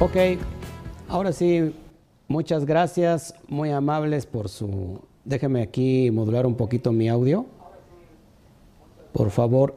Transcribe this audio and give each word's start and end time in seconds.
Ok, 0.00 0.14
ahora 1.08 1.32
sí, 1.32 1.74
muchas 2.28 2.64
gracias, 2.64 3.34
muy 3.48 3.70
amables 3.70 4.26
por 4.26 4.48
su... 4.48 5.00
Déjeme 5.24 5.60
aquí 5.60 6.12
modular 6.12 6.46
un 6.46 6.54
poquito 6.54 6.92
mi 6.92 7.08
audio. 7.08 7.46
Por 9.12 9.30
favor, 9.30 9.74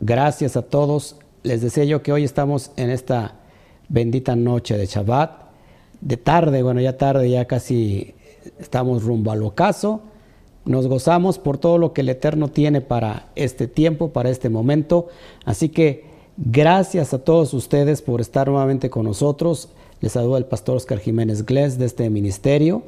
gracias 0.00 0.56
a 0.56 0.62
todos. 0.62 1.16
Les 1.42 1.60
deseo 1.60 1.84
yo 1.84 2.02
que 2.02 2.12
hoy 2.12 2.24
estamos 2.24 2.70
en 2.76 2.88
esta 2.88 3.34
bendita 3.90 4.36
noche 4.36 4.78
de 4.78 4.86
Shabbat, 4.86 5.50
de 6.00 6.16
tarde, 6.16 6.62
bueno, 6.62 6.80
ya 6.80 6.96
tarde, 6.96 7.28
ya 7.28 7.44
casi 7.44 8.14
estamos 8.58 9.02
rumbo 9.02 9.32
al 9.32 9.42
ocaso. 9.42 10.00
Nos 10.64 10.86
gozamos 10.86 11.38
por 11.38 11.58
todo 11.58 11.76
lo 11.76 11.92
que 11.92 12.00
el 12.00 12.08
Eterno 12.08 12.48
tiene 12.48 12.80
para 12.80 13.28
este 13.34 13.68
tiempo, 13.68 14.14
para 14.14 14.30
este 14.30 14.48
momento. 14.48 15.08
Así 15.44 15.68
que 15.68 16.13
gracias 16.36 17.14
a 17.14 17.18
todos 17.18 17.54
ustedes 17.54 18.02
por 18.02 18.20
estar 18.20 18.48
nuevamente 18.48 18.90
con 18.90 19.04
nosotros. 19.04 19.68
Les 20.00 20.12
saluda 20.12 20.38
el 20.38 20.46
pastor 20.46 20.76
Oscar 20.76 20.98
Jiménez 20.98 21.46
Gles 21.46 21.78
de 21.78 21.86
este 21.86 22.10
ministerio 22.10 22.82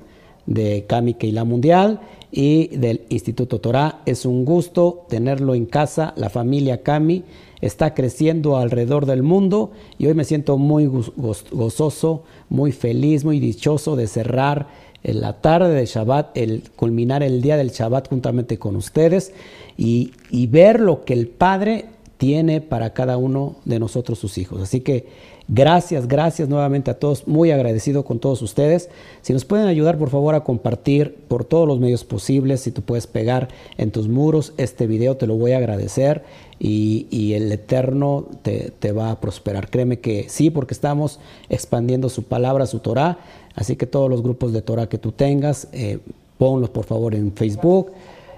de 0.46 0.84
Kami 0.86 1.14
Keila 1.14 1.44
Mundial 1.44 2.00
y 2.30 2.68
del 2.76 3.02
Instituto 3.08 3.60
Torah. 3.60 4.00
Es 4.06 4.26
un 4.26 4.44
gusto 4.44 5.06
tenerlo 5.08 5.54
en 5.54 5.66
casa. 5.66 6.12
La 6.16 6.30
familia 6.30 6.82
Kami 6.82 7.24
está 7.60 7.94
creciendo 7.94 8.56
alrededor 8.56 9.06
del 9.06 9.22
mundo 9.22 9.72
y 9.98 10.06
hoy 10.06 10.14
me 10.14 10.24
siento 10.24 10.58
muy 10.58 10.86
gozoso, 10.86 12.24
muy 12.48 12.72
feliz, 12.72 13.24
muy 13.24 13.40
dichoso 13.40 13.96
de 13.96 14.06
cerrar 14.06 14.68
en 15.02 15.20
la 15.20 15.40
tarde 15.40 15.72
de 15.72 15.86
Shabbat, 15.86 16.36
el 16.36 16.64
culminar 16.74 17.22
el 17.22 17.40
día 17.40 17.56
del 17.56 17.70
Shabbat 17.70 18.08
juntamente 18.08 18.58
con 18.58 18.74
ustedes 18.76 19.32
y, 19.76 20.12
y 20.30 20.48
ver 20.48 20.80
lo 20.80 21.04
que 21.04 21.12
el 21.12 21.28
Padre 21.28 21.95
tiene 22.18 22.60
para 22.60 22.92
cada 22.92 23.16
uno 23.16 23.56
de 23.64 23.78
nosotros 23.78 24.18
sus 24.18 24.38
hijos. 24.38 24.62
Así 24.62 24.80
que 24.80 25.06
gracias, 25.48 26.08
gracias 26.08 26.48
nuevamente 26.48 26.90
a 26.90 26.98
todos, 26.98 27.28
muy 27.28 27.50
agradecido 27.50 28.04
con 28.04 28.18
todos 28.18 28.42
ustedes. 28.42 28.88
Si 29.22 29.32
nos 29.32 29.44
pueden 29.44 29.66
ayudar 29.66 29.98
por 29.98 30.10
favor 30.10 30.34
a 30.34 30.44
compartir 30.44 31.14
por 31.28 31.44
todos 31.44 31.68
los 31.68 31.78
medios 31.78 32.04
posibles, 32.04 32.60
si 32.60 32.70
tú 32.70 32.82
puedes 32.82 33.06
pegar 33.06 33.48
en 33.76 33.90
tus 33.90 34.08
muros 34.08 34.54
este 34.56 34.86
video, 34.86 35.16
te 35.16 35.26
lo 35.26 35.36
voy 35.36 35.52
a 35.52 35.58
agradecer 35.58 36.24
y, 36.58 37.34
el 37.34 37.52
Eterno 37.52 38.26
te, 38.42 38.72
te, 38.78 38.92
va 38.92 39.10
a 39.10 39.20
prosperar. 39.20 39.68
Créeme 39.68 39.98
que 39.98 40.26
sí, 40.28 40.48
porque 40.48 40.72
estamos 40.72 41.20
expandiendo 41.50 42.08
su 42.08 42.22
palabra, 42.22 42.64
su 42.64 42.78
Torah. 42.78 43.18
Así 43.54 43.76
que 43.76 43.86
todos 43.86 44.08
los 44.08 44.22
grupos 44.22 44.54
de 44.54 44.62
Torah 44.62 44.88
que 44.88 44.96
tú 44.96 45.12
tengas, 45.12 45.68
eh, 45.72 45.98
ponlos 46.38 46.70
por 46.70 46.84
favor 46.84 47.14
en 47.14 47.32
Facebook 47.32 47.92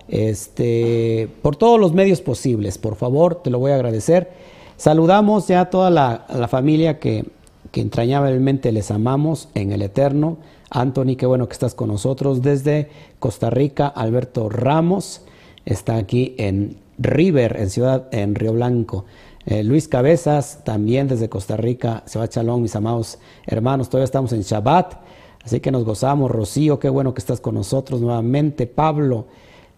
este, 0.08 1.28
por 1.42 1.56
todos 1.56 1.78
los 1.78 1.92
medios 1.92 2.20
posibles. 2.20 2.78
Por 2.78 2.96
favor, 2.96 3.36
te 3.42 3.50
lo 3.50 3.58
voy 3.58 3.72
a 3.72 3.76
agradecer. 3.76 4.30
Saludamos 4.76 5.48
ya 5.48 5.62
a 5.62 5.70
toda 5.70 5.90
la, 5.90 6.48
familia 6.48 6.98
que, 6.98 7.24
que, 7.72 7.80
entrañablemente 7.80 8.72
les 8.72 8.90
amamos 8.90 9.48
en 9.54 9.72
el 9.72 9.82
Eterno. 9.82 10.38
Anthony, 10.70 11.16
qué 11.16 11.26
bueno 11.26 11.48
que 11.48 11.54
estás 11.54 11.74
con 11.74 11.88
nosotros 11.88 12.42
desde 12.42 12.88
Costa 13.18 13.50
Rica. 13.50 13.88
Alberto 13.88 14.48
Ramos 14.48 15.22
está 15.64 15.96
aquí 15.96 16.34
en 16.38 16.76
River, 16.98 17.56
en 17.58 17.70
Ciudad, 17.70 18.08
en 18.12 18.34
Río 18.34 18.52
Blanco. 18.52 19.04
Eh, 19.46 19.64
Luis 19.64 19.88
Cabezas, 19.88 20.62
también 20.64 21.08
desde 21.08 21.28
Costa 21.28 21.56
Rica. 21.56 22.02
Se 22.06 22.18
va 22.18 22.28
Chalón, 22.28 22.60
mis 22.60 22.76
amados 22.76 23.18
hermanos. 23.46 23.88
Todavía 23.88 24.04
estamos 24.04 24.32
en 24.32 24.42
Shabbat, 24.42 24.94
así 25.42 25.60
que 25.60 25.70
nos 25.70 25.84
gozamos. 25.84 26.30
Rocío, 26.30 26.78
qué 26.78 26.90
bueno 26.90 27.14
que 27.14 27.20
estás 27.20 27.40
con 27.40 27.54
nosotros 27.54 28.00
nuevamente. 28.00 28.66
Pablo, 28.66 29.26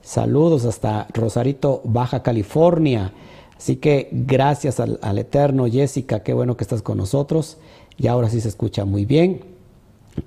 Saludos 0.03 0.65
hasta 0.65 1.07
Rosarito, 1.13 1.83
Baja 1.85 2.23
California. 2.23 3.13
Así 3.57 3.77
que 3.77 4.09
gracias 4.11 4.81
al, 4.81 5.19
Eterno, 5.19 5.67
Jessica, 5.67 6.21
qué 6.21 6.33
bueno 6.33 6.57
que 6.57 6.65
estás 6.65 6.81
con 6.81 6.97
nosotros. 6.97 7.59
Y 7.99 8.07
ahora 8.07 8.31
sí 8.31 8.41
se 8.41 8.49
escucha 8.49 8.87
muy 8.87 9.05
bien. 9.05 9.43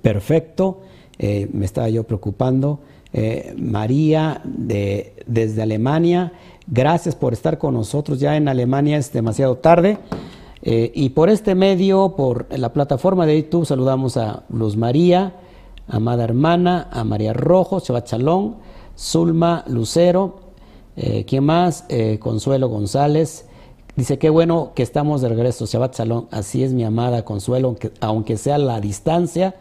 Perfecto. 0.01 0.81
Eh, 1.17 1.49
me 1.51 1.65
estaba 1.65 1.89
yo 1.89 2.03
preocupando. 2.03 2.79
Eh, 3.11 3.55
María 3.57 4.41
de, 4.43 5.13
desde 5.25 5.61
Alemania, 5.61 6.33
gracias 6.67 7.15
por 7.15 7.33
estar 7.33 7.57
con 7.57 7.73
nosotros. 7.73 8.19
Ya 8.19 8.37
en 8.37 8.47
Alemania 8.47 8.97
es 8.97 9.11
demasiado 9.11 9.57
tarde. 9.57 9.97
Eh, 10.61 10.91
y 10.93 11.09
por 11.09 11.29
este 11.29 11.55
medio, 11.55 12.13
por 12.15 12.47
la 12.57 12.71
plataforma 12.71 13.25
de 13.25 13.41
YouTube, 13.41 13.65
saludamos 13.65 14.17
a 14.17 14.43
Luz 14.49 14.77
María, 14.77 15.33
amada 15.87 16.23
hermana, 16.23 16.87
a 16.91 17.03
María 17.03 17.33
Rojo, 17.33 17.79
Shabbat 17.79 18.11
Shalom 18.11 18.53
Zulma 18.97 19.63
Lucero, 19.67 20.39
eh, 20.95 21.25
¿quién 21.27 21.43
más? 21.43 21.85
Eh, 21.89 22.19
Consuelo 22.19 22.69
González. 22.69 23.45
Dice, 23.95 24.17
qué 24.17 24.29
bueno 24.29 24.71
que 24.75 24.83
estamos 24.83 25.21
de 25.21 25.29
regreso, 25.29 25.65
Shabbat 25.65 25.95
Salón. 25.95 26.27
Así 26.31 26.63
es 26.63 26.73
mi 26.73 26.83
amada 26.83 27.25
Consuelo, 27.25 27.75
aunque, 28.01 28.37
sea 28.37 28.57
la 28.57 28.81
distancia. 28.81 29.55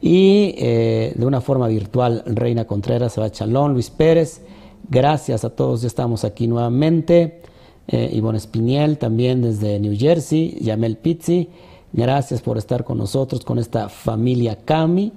Y 0.00 0.54
eh, 0.58 1.12
de 1.14 1.26
una 1.26 1.40
forma 1.40 1.68
virtual, 1.68 2.22
Reina 2.26 2.66
Contreras, 2.66 3.16
Shabbat 3.16 3.34
Shalom, 3.34 3.72
Luis 3.72 3.90
Pérez. 3.90 4.42
Gracias 4.88 5.44
a 5.44 5.50
todos, 5.50 5.82
ya 5.82 5.88
estamos 5.88 6.24
aquí 6.24 6.46
nuevamente. 6.46 7.42
Ivonne 7.88 8.38
Espiniel, 8.38 8.98
también 8.98 9.42
desde 9.42 9.78
New 9.78 9.96
Jersey. 9.96 10.58
Yamel 10.60 10.96
Pizzi, 10.96 11.48
gracias 11.92 12.42
por 12.42 12.58
estar 12.58 12.84
con 12.84 12.98
nosotros, 12.98 13.44
con 13.44 13.58
esta 13.58 13.88
familia 13.88 14.58
Cami. 14.64 15.12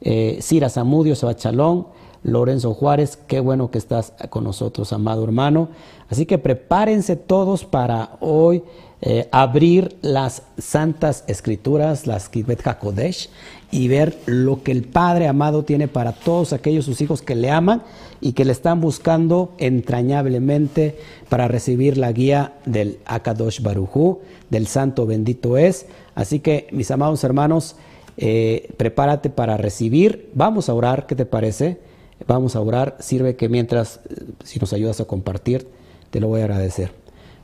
Eh, 0.00 0.38
Cira 0.40 0.68
Zamudio, 0.68 1.14
Shabbat 1.14 1.40
Shalom. 1.40 1.84
Lorenzo 2.32 2.74
Juárez, 2.74 3.18
qué 3.26 3.40
bueno 3.40 3.70
que 3.70 3.78
estás 3.78 4.12
con 4.30 4.44
nosotros, 4.44 4.92
amado 4.92 5.24
hermano. 5.24 5.68
Así 6.08 6.26
que 6.26 6.38
prepárense 6.38 7.16
todos 7.16 7.64
para 7.64 8.16
hoy 8.20 8.62
eh, 9.00 9.28
abrir 9.30 9.96
las 10.02 10.42
santas 10.58 11.22
escrituras, 11.28 12.06
las 12.06 12.28
Kibet 12.28 12.66
HaKodesh, 12.66 13.30
y 13.70 13.86
ver 13.86 14.18
lo 14.26 14.62
que 14.62 14.72
el 14.72 14.82
Padre 14.82 15.28
amado 15.28 15.62
tiene 15.62 15.86
para 15.86 16.12
todos 16.12 16.52
aquellos 16.52 16.86
sus 16.86 17.00
hijos 17.00 17.22
que 17.22 17.34
le 17.34 17.50
aman 17.50 17.82
y 18.20 18.32
que 18.32 18.44
le 18.44 18.52
están 18.52 18.80
buscando 18.80 19.52
entrañablemente 19.58 20.98
para 21.28 21.46
recibir 21.46 21.96
la 21.96 22.10
guía 22.10 22.54
del 22.64 22.98
Akadosh 23.04 23.60
Barujú, 23.60 24.20
del 24.50 24.66
Santo 24.66 25.06
bendito 25.06 25.58
es. 25.58 25.86
Así 26.14 26.40
que, 26.40 26.66
mis 26.72 26.90
amados 26.90 27.22
hermanos, 27.22 27.76
eh, 28.16 28.72
prepárate 28.76 29.30
para 29.30 29.56
recibir. 29.56 30.30
Vamos 30.34 30.68
a 30.68 30.74
orar, 30.74 31.06
¿qué 31.06 31.14
te 31.14 31.24
parece? 31.24 31.78
Vamos 32.26 32.56
a 32.56 32.60
orar. 32.60 32.96
Sirve 33.00 33.36
que 33.36 33.48
mientras, 33.48 34.00
eh, 34.08 34.24
si 34.44 34.58
nos 34.58 34.72
ayudas 34.72 35.00
a 35.00 35.04
compartir, 35.04 35.68
te 36.10 36.20
lo 36.20 36.28
voy 36.28 36.40
a 36.40 36.44
agradecer. 36.44 36.92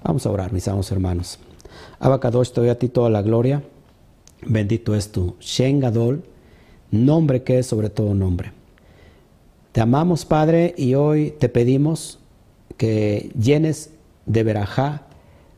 Vamos 0.02 0.26
a 0.26 0.30
orar, 0.30 0.52
mis 0.52 0.66
amados 0.68 0.90
hermanos. 0.90 1.38
Abacadosh, 1.98 2.50
te 2.50 2.60
doy 2.60 2.70
a 2.70 2.78
ti 2.78 2.88
toda 2.88 3.10
la 3.10 3.22
gloria. 3.22 3.62
Bendito 4.46 4.94
es 4.94 5.10
tu 5.10 5.36
Shen 5.40 5.80
Gadol, 5.80 6.22
nombre 6.90 7.42
que 7.42 7.58
es 7.58 7.66
sobre 7.66 7.88
todo 7.88 8.14
nombre. 8.14 8.52
Te 9.72 9.80
amamos, 9.80 10.24
Padre, 10.24 10.74
y 10.76 10.94
hoy 10.94 11.30
te 11.38 11.48
pedimos 11.48 12.18
que 12.76 13.30
llenes 13.38 13.90
de 14.26 14.42
verajá 14.42 15.06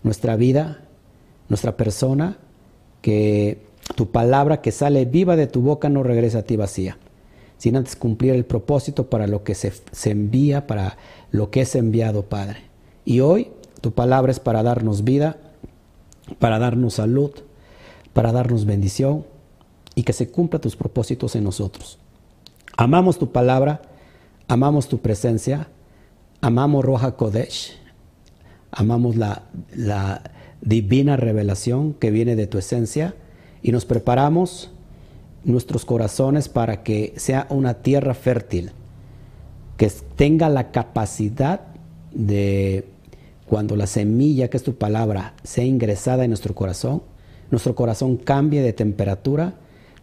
nuestra 0.03 0.37
vida, 0.37 0.84
nuestra 1.48 1.77
persona, 1.77 2.38
que 3.03 3.59
tu 3.94 4.10
palabra 4.10 4.60
que 4.62 4.72
sale 4.72 5.04
viva 5.04 5.37
de 5.37 5.47
tu 5.47 5.62
boca 5.62 5.88
no 5.88 6.03
regrese 6.03 6.38
a 6.38 6.43
ti 6.43 6.56
vacía 6.56 6.98
sin 7.59 7.77
antes 7.77 7.97
cumplir 7.97 8.34
el 8.34 8.44
propósito 8.44 9.09
para 9.09 9.27
lo 9.27 9.43
que 9.43 9.55
se, 9.55 9.72
envía, 10.11 10.67
para 10.67 10.99
lo 11.31 11.50
que 11.50 11.62
es 11.62 11.75
enviado, 11.75 12.25
Padre. 12.25 12.59
Y 13.05 13.21
hoy 13.21 13.50
tu 13.81 13.93
palabra 13.93 14.33
es 14.33 14.41
para 14.41 14.62
darnos 14.62 15.05
vida, 15.05 15.39
para 16.39 16.59
darnos 16.59 16.95
salud, 16.95 17.31
para 18.12 18.33
darnos 18.33 18.65
bendición 18.65 19.25
y 19.95 20.03
que 20.03 20.12
se 20.12 20.31
cumpla 20.31 20.61
tus 20.61 20.77
propósitos 20.77 21.37
en 21.37 21.45
nosotros. 21.45 21.99
Amamos 22.77 23.19
tu 23.19 23.33
palabra, 23.33 23.83
amamos 24.49 24.89
tu 24.89 24.99
presencia, 24.99 25.69
amamos 26.41 26.84
Roja 26.84 27.16
Kodesh, 27.16 27.78
amamos 28.71 29.16
la, 29.16 29.45
la 29.75 30.22
divina 30.60 31.16
revelación 31.16 31.95
que 31.95 32.10
viene 32.10 32.36
de 32.36 32.47
tu 32.47 32.59
esencia 32.59 33.15
y 33.63 33.72
nos 33.72 33.86
preparamos 33.86 34.71
nuestros 35.47 35.84
corazones 35.84 36.48
para 36.48 36.83
que 36.83 37.15
sea 37.16 37.47
una 37.51 37.75
tierra 37.75 38.15
fértil, 38.15 38.72
que 39.77 39.91
tenga 40.16 40.48
la 40.48 40.72
capacidad 40.72 41.60
de, 42.13 42.84
cuando 43.47 43.77
la 43.77 43.87
semilla, 43.87 44.48
que 44.48 44.57
es 44.57 44.63
tu 44.63 44.75
palabra, 44.75 45.34
sea 45.45 45.65
ingresada 45.65 46.25
en 46.25 46.31
nuestro 46.31 46.54
corazón, 46.54 47.03
nuestro 47.51 47.77
corazón 47.77 48.16
cambie 48.16 48.60
de 48.60 48.72
temperatura 48.72 49.54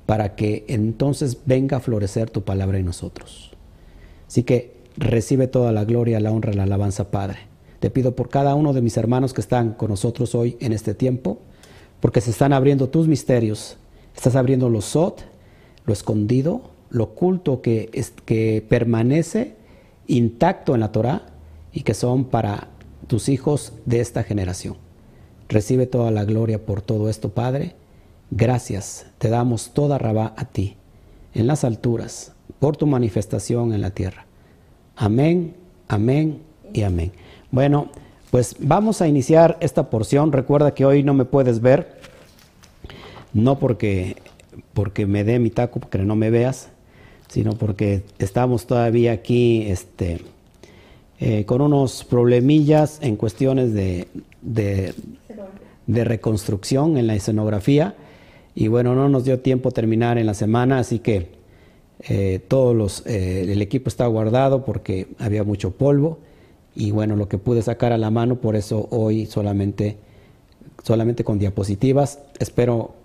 para 0.06 0.36
que 0.36 0.64
entonces 0.70 1.38
venga 1.46 1.78
a 1.78 1.82
florecer 1.82 2.30
tu 2.30 2.44
palabra 2.44 2.78
en 2.78 2.86
nosotros. 2.86 3.52
Así 4.28 4.44
que 4.44 4.78
recibe 4.96 5.48
toda 5.48 5.74
la 5.74 5.84
gloria, 5.84 6.22
la 6.22 6.32
honra, 6.32 6.54
la 6.54 6.64
alabanza, 6.64 7.12
Padre. 7.12 7.40
Te 7.82 7.90
pido 7.90 8.16
por 8.16 8.30
cada 8.30 8.56
uno 8.56 8.72
de 8.72 8.82
mis 8.82 8.96
hermanos 8.96 9.34
que 9.34 9.42
están 9.42 9.74
con 9.74 9.90
nosotros 9.90 10.36
hoy 10.36 10.56
en 10.62 10.72
este 10.72 10.94
tiempo, 10.94 11.40
porque 12.00 12.22
se 12.22 12.32
están 12.32 12.54
abriendo 12.54 12.88
tus 12.88 13.10
misterios, 13.10 13.76
estás 14.16 14.38
abriendo 14.38 14.70
los 14.70 14.86
sot, 14.86 15.33
lo 15.86 15.94
escondido, 15.94 16.72
lo 16.90 17.06
oculto 17.06 17.62
que, 17.62 17.90
es, 17.94 18.12
que 18.26 18.66
permanece 18.68 19.56
intacto 20.08 20.74
en 20.74 20.82
la 20.82 20.92
Torah 20.92 21.24
y 21.72 21.82
que 21.82 21.94
son 21.94 22.26
para 22.26 22.68
tus 23.08 23.30
hijos 23.30 23.74
de 23.86 24.00
esta 24.00 24.24
generación. 24.24 24.78
Recibe 25.50 25.86
toda 25.86 26.12
la 26.12 26.26
gloria 26.26 26.66
por 26.66 26.82
todo 26.82 27.10
esto, 27.10 27.30
Padre. 27.30 27.76
Gracias, 28.32 29.06
te 29.18 29.30
damos 29.30 29.72
toda 29.74 29.98
rabá 29.98 30.34
a 30.38 30.46
ti, 30.46 30.78
en 31.34 31.48
las 31.48 31.64
alturas, 31.64 32.34
por 32.60 32.78
tu 32.78 32.88
manifestación 32.88 33.74
en 33.74 33.82
la 33.82 33.92
tierra. 33.92 34.26
Amén, 34.96 35.56
amén 35.88 36.42
y 36.74 36.84
amén. 36.84 37.12
Bueno, 37.52 37.90
pues 38.32 38.56
vamos 38.60 39.02
a 39.02 39.08
iniciar 39.08 39.58
esta 39.60 39.90
porción. 39.90 40.32
Recuerda 40.32 40.74
que 40.74 40.86
hoy 40.86 41.04
no 41.04 41.14
me 41.14 41.26
puedes 41.26 41.62
ver, 41.62 42.00
no 43.34 43.60
porque, 43.60 44.16
porque 44.74 45.06
me 45.06 45.24
dé 45.24 45.40
mi 45.40 45.50
taco, 45.50 45.80
porque 45.80 45.98
no 46.00 46.16
me 46.16 46.30
veas, 46.30 46.70
sino 47.28 47.54
porque 47.54 48.04
estamos 48.20 48.68
todavía 48.68 49.12
aquí 49.12 49.64
este, 49.68 50.22
eh, 51.20 51.46
con 51.46 51.62
unos 51.62 52.04
problemillas 52.04 53.00
en 53.02 53.16
cuestiones 53.16 53.74
de, 53.74 54.08
de, 54.42 54.94
reconstrucción 55.88 56.98
en 56.98 57.08
la 57.08 57.16
escenografía. 57.16 57.96
Y 58.56 58.68
bueno, 58.68 58.94
no 58.94 59.10
nos 59.10 59.24
dio 59.24 59.40
tiempo 59.40 59.72
terminar 59.72 60.18
en 60.18 60.26
la 60.26 60.34
semana, 60.34 60.80
así 60.80 61.00
que 61.00 61.30
eh, 62.08 62.40
todos 62.48 62.76
los, 62.76 63.06
eh, 63.06 63.52
el 63.52 63.62
equipo 63.62 63.90
está 63.90 64.06
guardado 64.08 64.66
porque 64.66 65.08
había 65.18 65.44
mucho 65.44 65.72
polvo. 65.72 66.20
Y 66.76 66.92
bueno, 66.92 67.16
lo 67.16 67.28
que 67.30 67.38
pude 67.38 67.62
sacar 67.62 67.94
a 67.94 67.98
la 67.98 68.12
mano, 68.12 68.36
por 68.36 68.56
eso 68.56 68.88
hoy 68.92 69.26
solamente, 69.26 69.98
solamente 70.84 71.24
con 71.24 71.40
diapositivas. 71.40 72.20
Espero 72.40 72.96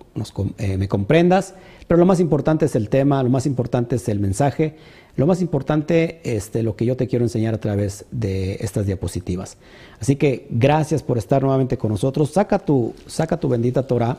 eh, 0.59 0.77
me 0.77 0.89
comprendas. 0.89 1.55
Pero 1.87 1.99
lo 1.99 2.07
más 2.07 2.21
importante 2.21 2.67
es 2.67 2.77
el 2.77 2.89
tema, 2.89 3.23
lo 3.23 3.31
más 3.31 3.47
importante 3.47 3.97
es 3.97 4.09
el 4.09 4.21
mensaje, 4.21 4.77
lo 5.17 5.27
más 5.27 5.41
importante 5.41 6.21
es 6.23 6.45
este, 6.45 6.63
lo 6.63 6.77
que 6.77 6.85
yo 6.85 6.97
te 6.97 7.09
quiero 7.09 7.25
enseñar 7.25 7.55
a 7.55 7.61
través 7.61 8.05
de 8.11 8.59
estas 8.61 8.87
diapositivas. 8.87 9.57
Así 10.01 10.17
que 10.17 10.47
gracias 10.51 11.03
por 11.03 11.19
estar 11.19 11.43
nuevamente 11.43 11.77
con 11.77 11.91
nosotros. 11.91 12.31
Saca 12.31 12.59
tu, 12.59 12.95
saca 13.07 13.41
tu 13.41 13.49
bendita 13.49 13.87
Torah 13.87 14.19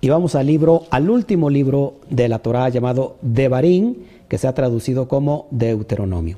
y 0.00 0.08
vamos 0.08 0.34
al 0.34 0.46
libro, 0.46 0.84
al 0.90 1.08
último 1.08 1.48
libro 1.48 1.94
de 2.10 2.28
la 2.28 2.40
Torah 2.40 2.68
llamado 2.68 3.16
Devarim, 3.22 3.94
que 4.28 4.36
se 4.36 4.46
ha 4.46 4.54
traducido 4.54 5.08
como 5.08 5.46
Deuteronomio. 5.50 6.36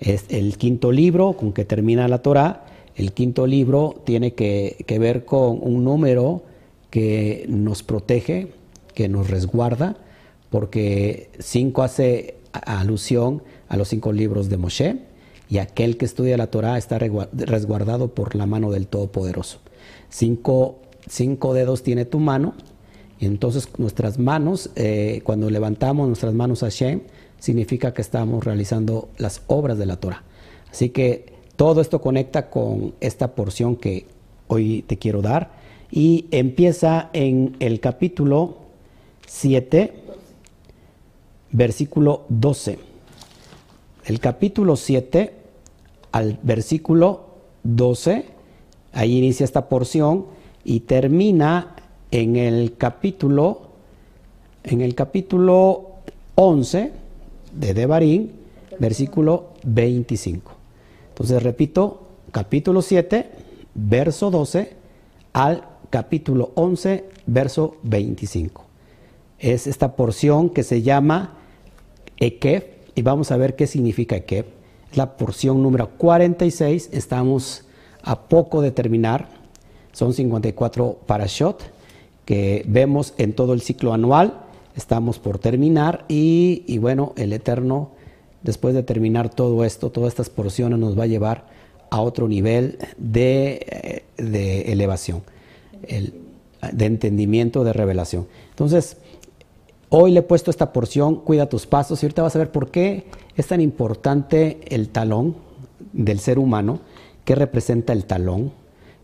Es 0.00 0.24
el 0.28 0.56
quinto 0.56 0.90
libro 0.90 1.34
con 1.34 1.52
que 1.52 1.64
termina 1.64 2.08
la 2.08 2.22
Torah. 2.22 2.64
El 2.96 3.12
quinto 3.12 3.46
libro 3.46 4.02
tiene 4.04 4.32
que, 4.32 4.82
que 4.86 4.98
ver 4.98 5.24
con 5.24 5.58
un 5.62 5.84
número 5.84 6.42
que 6.90 7.46
nos 7.48 7.82
protege, 7.82 8.52
que 8.94 9.08
nos 9.08 9.30
resguarda, 9.30 9.96
porque 10.50 11.30
cinco 11.38 11.82
hace 11.82 12.34
alusión 12.52 13.42
a 13.68 13.76
los 13.76 13.88
cinco 13.88 14.12
libros 14.12 14.48
de 14.48 14.56
Moshe, 14.56 14.98
y 15.48 15.58
aquel 15.58 15.96
que 15.96 16.04
estudia 16.04 16.36
la 16.36 16.48
Torah 16.48 16.78
está 16.78 16.98
resguardado 16.98 18.14
por 18.14 18.34
la 18.34 18.46
mano 18.46 18.70
del 18.70 18.86
Todopoderoso. 18.86 19.58
Cinco, 20.08 20.78
cinco 21.08 21.54
dedos 21.54 21.82
tiene 21.82 22.04
tu 22.04 22.18
mano, 22.18 22.54
y 23.18 23.26
entonces 23.26 23.68
nuestras 23.78 24.18
manos, 24.18 24.70
eh, 24.76 25.20
cuando 25.24 25.50
levantamos 25.50 26.08
nuestras 26.08 26.34
manos 26.34 26.62
a 26.62 26.68
Shem, 26.68 27.02
significa 27.38 27.94
que 27.94 28.02
estamos 28.02 28.44
realizando 28.44 29.08
las 29.18 29.42
obras 29.46 29.78
de 29.78 29.86
la 29.86 29.96
Torah. 29.96 30.24
Así 30.70 30.90
que 30.90 31.32
todo 31.56 31.80
esto 31.80 32.00
conecta 32.00 32.48
con 32.48 32.94
esta 33.00 33.34
porción 33.34 33.76
que 33.76 34.06
hoy 34.46 34.82
te 34.82 34.98
quiero 34.98 35.20
dar 35.20 35.59
y 35.90 36.26
empieza 36.30 37.10
en 37.12 37.56
el 37.60 37.80
capítulo 37.80 38.56
7, 39.26 39.92
versículo 41.52 42.24
12. 42.28 42.78
El 44.04 44.20
capítulo 44.20 44.76
7 44.76 45.34
al 46.12 46.38
versículo 46.42 47.26
12, 47.62 48.24
ahí 48.92 49.18
inicia 49.18 49.44
esta 49.44 49.68
porción 49.68 50.26
y 50.64 50.80
termina 50.80 51.76
en 52.10 52.36
el 52.36 52.76
capítulo 52.76 53.70
en 54.62 54.80
el 54.82 54.94
capítulo 54.94 55.90
11 56.34 56.92
de 57.54 57.74
Devarim, 57.74 58.28
versículo 58.78 59.54
25. 59.64 60.52
Entonces 61.08 61.42
repito, 61.42 62.08
capítulo 62.30 62.82
7, 62.82 63.30
verso 63.74 64.30
12 64.30 64.76
al 65.32 65.64
capítulo 65.90 66.52
11, 66.54 67.04
verso 67.26 67.76
25. 67.82 68.64
Es 69.38 69.66
esta 69.66 69.96
porción 69.96 70.50
que 70.50 70.62
se 70.62 70.82
llama 70.82 71.34
Ekef, 72.18 72.64
y 72.94 73.02
vamos 73.02 73.32
a 73.32 73.36
ver 73.36 73.56
qué 73.56 73.66
significa 73.66 74.16
Ekef. 74.16 74.46
Es 74.90 74.96
la 74.96 75.16
porción 75.16 75.62
número 75.62 75.90
46, 75.98 76.90
estamos 76.92 77.64
a 78.02 78.22
poco 78.28 78.62
de 78.62 78.70
terminar, 78.70 79.28
son 79.92 80.14
54 80.14 81.00
parashot 81.06 81.62
que 82.24 82.64
vemos 82.66 83.14
en 83.18 83.34
todo 83.34 83.52
el 83.52 83.60
ciclo 83.60 83.92
anual, 83.92 84.40
estamos 84.76 85.18
por 85.18 85.38
terminar 85.38 86.04
y, 86.08 86.78
bueno, 86.78 87.12
el 87.16 87.32
Eterno, 87.32 87.90
después 88.42 88.74
de 88.74 88.84
terminar 88.84 89.30
todo 89.30 89.64
esto, 89.64 89.90
todas 89.90 90.08
estas 90.08 90.30
porciones 90.30 90.78
nos 90.78 90.98
va 90.98 91.04
a 91.04 91.08
llevar 91.08 91.46
a 91.90 92.00
otro 92.00 92.28
nivel 92.28 92.78
de, 92.96 93.66
eh, 94.16 94.22
de 94.22 94.72
elevación 94.72 95.22
el, 95.86 96.14
de 96.72 96.86
entendimiento, 96.86 97.64
de 97.64 97.72
revelación. 97.72 98.26
Entonces, 98.50 98.98
hoy 99.88 100.12
le 100.12 100.20
he 100.20 100.22
puesto 100.22 100.50
esta 100.50 100.72
porción, 100.72 101.16
cuida 101.16 101.48
tus 101.48 101.66
pasos, 101.66 102.02
y 102.02 102.06
ahorita 102.06 102.22
vas 102.22 102.36
a 102.36 102.40
ver 102.40 102.52
por 102.52 102.70
qué 102.70 103.06
es 103.36 103.46
tan 103.46 103.60
importante 103.60 104.60
el 104.68 104.88
talón 104.90 105.36
del 105.92 106.20
ser 106.20 106.38
humano, 106.38 106.80
qué 107.24 107.34
representa 107.34 107.92
el 107.92 108.04
talón, 108.04 108.52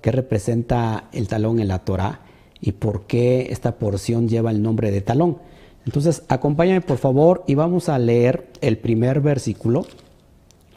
qué 0.01 0.13
representa 0.13 1.09
el 1.13 1.29
talón 1.29 1.61
en 1.61 1.69
la 1.69 1.81
Torah 1.81 2.21
y 2.61 2.73
por 2.73 3.07
qué 3.07 3.49
esta 3.51 3.77
porción 3.77 4.29
lleva 4.29 4.51
el 4.51 4.63
nombre 4.63 4.91
de 4.91 5.01
talón. 5.01 5.39
Entonces, 5.85 6.23
acompáñame 6.29 6.81
por 6.81 6.99
favor 6.99 7.45
y 7.47 7.55
vamos 7.55 7.89
a 7.89 7.99
leer 7.99 8.49
el 8.61 8.79
primer 8.79 9.21
versículo, 9.21 9.87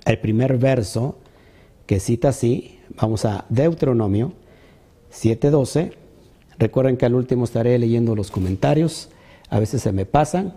el 0.06 0.19
primer 0.19 0.57
verso 0.57 1.18
que 1.86 2.00
cita 2.00 2.30
así, 2.30 2.80
vamos 2.95 3.25
a 3.25 3.45
Deuteronomio 3.50 4.34
7.12. 5.11 5.94
Recuerden 6.57 6.97
que 6.97 7.06
al 7.06 7.15
último 7.15 7.45
estaré 7.45 7.77
leyendo 7.79 8.15
los 8.15 8.31
comentarios. 8.31 9.09
A 9.50 9.59
veces 9.59 9.81
se 9.81 9.91
me 9.91 10.06
pasan 10.06 10.56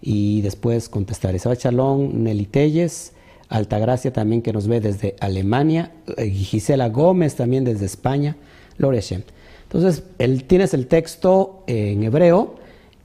y 0.00 0.42
después 0.42 0.88
contestaré. 0.88 1.38
Saba 1.38 1.56
Chalón, 1.56 2.24
Nelly 2.24 2.46
Telles, 2.46 3.12
Altagracia 3.48 4.12
también 4.12 4.42
que 4.42 4.52
nos 4.52 4.66
ve 4.66 4.80
desde 4.80 5.16
Alemania, 5.20 5.92
eh, 6.16 6.28
Gisela 6.28 6.88
Gómez 6.88 7.36
también 7.36 7.64
desde 7.64 7.86
España, 7.86 8.36
Loreshem. 8.78 9.22
Entonces, 9.64 10.02
tienes 10.46 10.72
el 10.72 10.86
texto 10.86 11.62
en 11.66 12.04
hebreo 12.04 12.56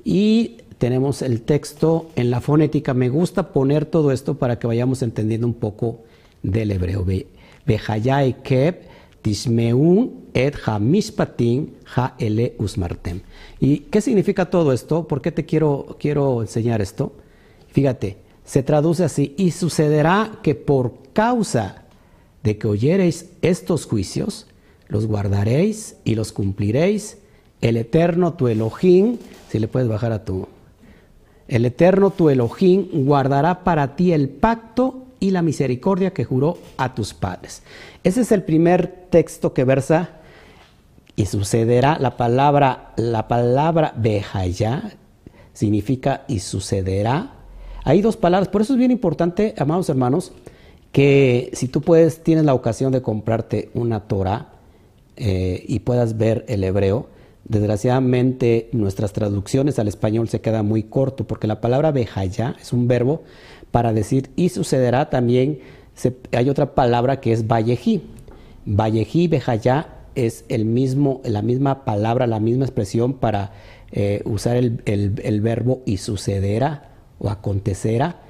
y 0.03 0.58
tenemos 0.77 1.22
el 1.22 1.41
texto 1.41 2.10
en 2.15 2.31
la 2.31 2.41
fonética. 2.41 2.93
Me 2.93 3.10
gusta 3.10 3.51
poner 3.51 3.86
todo 3.86 4.12
esto 4.12 4.38
para 4.38 4.60
que 4.60 4.67
vayamos 4.67 5.01
entendiendo 5.01 5.46
un 5.48 5.53
poco 5.53 6.00
del 6.41 6.72
hebreo. 6.72 7.05
Bejayai 7.65 8.41
Keb 8.43 8.81
Tishmeun 9.22 10.12
et 10.34 10.56
ha-ele 10.66 12.56
usmartem. 12.58 13.22
¿Y 13.60 13.80
qué 13.80 14.02
significa 14.02 14.50
todo 14.50 14.72
esto? 14.72 15.08
¿Por 15.08 15.22
qué 15.22 15.32
te 15.32 15.46
quiero, 15.46 15.98
quiero 16.00 16.42
enseñar 16.42 16.82
esto? 16.82 17.14
Fíjate, 17.68 18.18
se 18.46 18.64
traduce 18.64 19.04
así, 19.04 19.36
y 19.38 19.52
sucederá 19.52 20.40
que 20.42 20.56
por 20.56 20.94
causa 21.14 21.84
de 22.44 22.58
que 22.58 22.68
oyereis 22.68 23.30
estos 23.42 23.86
juicios, 23.86 24.48
los 24.88 25.06
guardaréis 25.06 25.98
y 26.04 26.16
los 26.16 26.32
cumpliréis. 26.32 27.18
El 27.62 27.78
eterno 27.78 28.34
tu 28.34 28.48
Elohim, 28.48 29.18
si 29.50 29.60
le 29.60 29.68
puedes 29.68 29.90
bajar 29.90 30.12
a 30.14 30.26
tu... 30.26 30.48
El 31.48 31.66
eterno 31.66 32.12
tu 32.12 32.30
Elohim 32.30 32.88
guardará 33.06 33.64
para 33.64 33.96
ti 33.96 34.14
el 34.14 34.30
pacto 34.30 35.06
y 35.20 35.32
la 35.32 35.42
misericordia 35.42 36.12
que 36.12 36.26
juró 36.26 36.58
a 36.78 36.96
tus 36.96 37.14
padres. 37.14 37.64
Ese 38.04 38.22
es 38.22 38.32
el 38.32 38.44
primer 38.44 39.08
texto 39.10 39.54
que 39.54 39.64
versa 39.64 40.10
y 41.16 41.26
sucederá 41.26 41.98
la 42.00 42.16
palabra, 42.16 42.94
la 42.96 43.28
palabra 43.28 43.94
Behaya 43.98 44.94
significa 45.54 46.24
y 46.30 46.40
sucederá. 46.40 47.34
Hay 47.84 48.02
dos 48.02 48.16
palabras, 48.16 48.48
por 48.48 48.62
eso 48.62 48.74
es 48.74 48.80
bien 48.80 48.92
importante, 48.92 49.54
amados 49.58 49.90
hermanos, 49.90 50.32
que 50.92 51.50
si 51.54 51.68
tú 51.68 51.82
puedes, 51.82 52.24
tienes 52.24 52.46
la 52.46 52.54
ocasión 52.54 52.92
de 52.92 53.02
comprarte 53.02 53.70
una 53.74 54.02
Torah 54.02 54.54
eh, 55.18 55.66
y 55.68 55.80
puedas 55.80 56.18
ver 56.18 56.46
el 56.48 56.64
hebreo, 56.64 57.08
desgraciadamente 57.44 58.70
nuestras 58.72 59.12
traducciones 59.12 59.80
al 59.80 59.88
español 59.88 60.30
se 60.30 60.40
quedan 60.40 60.66
muy 60.66 60.84
corto, 60.84 61.28
porque 61.28 61.48
la 61.48 61.60
palabra 61.60 61.92
Behaya 61.92 62.56
es 62.62 62.72
un 62.72 62.88
verbo 62.88 63.24
para 63.72 63.94
decir 63.94 64.30
y 64.36 64.50
sucederá 64.50 65.10
también, 65.10 65.60
hay 66.32 66.50
otra 66.50 66.76
palabra 66.76 67.20
que 67.20 67.32
es 67.32 67.48
Vallejí. 67.48 68.02
Vallejí, 68.66 69.28
Bejayá 69.28 69.88
es 70.16 70.46
el 70.50 70.66
mismo, 70.66 71.22
la 71.24 71.42
misma 71.42 71.86
palabra, 71.86 72.28
la 72.28 72.40
misma 72.40 72.66
expresión 72.66 73.14
para 73.14 73.52
eh, 73.92 74.22
usar 74.26 74.58
el, 74.58 75.42
verbo 75.42 75.82
y 75.86 75.98
sucederá 75.98 76.92
o 77.20 77.30
acontecerá. 77.30 78.22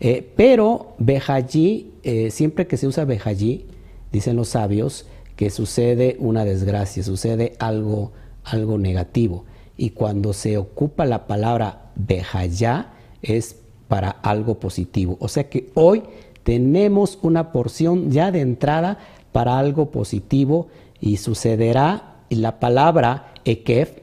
Eh, 0.00 0.28
pero 0.36 0.94
Bejallí, 0.98 1.92
eh, 2.02 2.30
siempre 2.30 2.66
que 2.66 2.76
se 2.76 2.86
usa 2.86 3.04
Bejallí, 3.04 3.66
dicen 4.12 4.36
los 4.36 4.48
sabios, 4.50 5.06
que 5.36 5.50
sucede 5.50 6.16
una 6.18 6.44
desgracia, 6.44 7.02
sucede 7.02 7.54
algo, 7.58 8.12
algo 8.44 8.78
negativo. 8.78 9.44
y 9.78 9.90
cuando 9.90 10.32
se 10.32 10.56
ocupa 10.56 11.04
la 11.04 11.26
palabra 11.26 11.90
Bejayá 11.96 12.94
es 13.20 13.56
para 13.88 14.10
algo 14.10 14.56
positivo. 14.56 15.16
O 15.20 15.28
sea 15.28 15.48
que 15.48 15.70
hoy 15.74 16.02
tenemos 16.42 17.18
una 17.22 17.52
porción 17.52 18.10
ya 18.10 18.30
de 18.30 18.40
entrada 18.40 18.98
para 19.32 19.58
algo 19.58 19.90
positivo 19.90 20.68
y 21.00 21.18
sucederá 21.18 22.16
la 22.30 22.58
palabra 22.60 23.32
Ekef, 23.44 23.98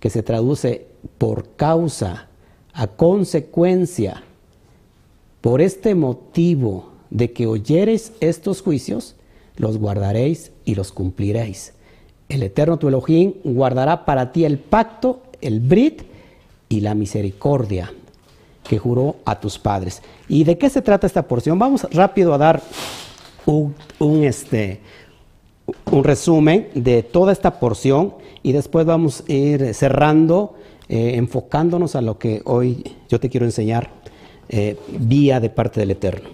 que 0.00 0.10
se 0.10 0.22
traduce 0.22 0.86
por 1.18 1.56
causa, 1.56 2.28
a 2.72 2.86
consecuencia, 2.86 4.22
por 5.40 5.60
este 5.60 5.94
motivo 5.94 6.92
de 7.10 7.32
que 7.32 7.46
oyereis 7.46 8.12
estos 8.20 8.60
juicios, 8.60 9.16
los 9.56 9.78
guardaréis 9.78 10.52
y 10.64 10.74
los 10.74 10.92
cumpliréis. 10.92 11.72
El 12.28 12.42
eterno 12.42 12.78
tu 12.78 12.88
Elohim 12.88 13.34
guardará 13.44 14.04
para 14.04 14.32
ti 14.32 14.44
el 14.44 14.58
pacto, 14.58 15.22
el 15.40 15.60
brit 15.60 16.02
y 16.68 16.80
la 16.80 16.94
misericordia 16.94 17.92
que 18.66 18.78
juró 18.78 19.16
a 19.24 19.40
tus 19.40 19.58
padres. 19.58 20.02
¿Y 20.28 20.44
de 20.44 20.58
qué 20.58 20.68
se 20.68 20.82
trata 20.82 21.06
esta 21.06 21.26
porción? 21.26 21.58
Vamos 21.58 21.86
rápido 21.92 22.34
a 22.34 22.38
dar 22.38 22.62
un, 23.46 23.74
este, 24.24 24.80
un 25.90 26.04
resumen 26.04 26.68
de 26.74 27.02
toda 27.02 27.32
esta 27.32 27.58
porción 27.58 28.14
y 28.42 28.52
después 28.52 28.86
vamos 28.86 29.24
a 29.28 29.32
ir 29.32 29.74
cerrando, 29.74 30.54
eh, 30.88 31.12
enfocándonos 31.14 31.96
a 31.96 32.02
lo 32.02 32.18
que 32.18 32.42
hoy 32.44 32.84
yo 33.08 33.20
te 33.20 33.28
quiero 33.28 33.46
enseñar 33.46 33.90
eh, 34.48 34.76
vía 34.88 35.40
de 35.40 35.50
parte 35.50 35.80
del 35.80 35.92
Eterno. 35.92 36.28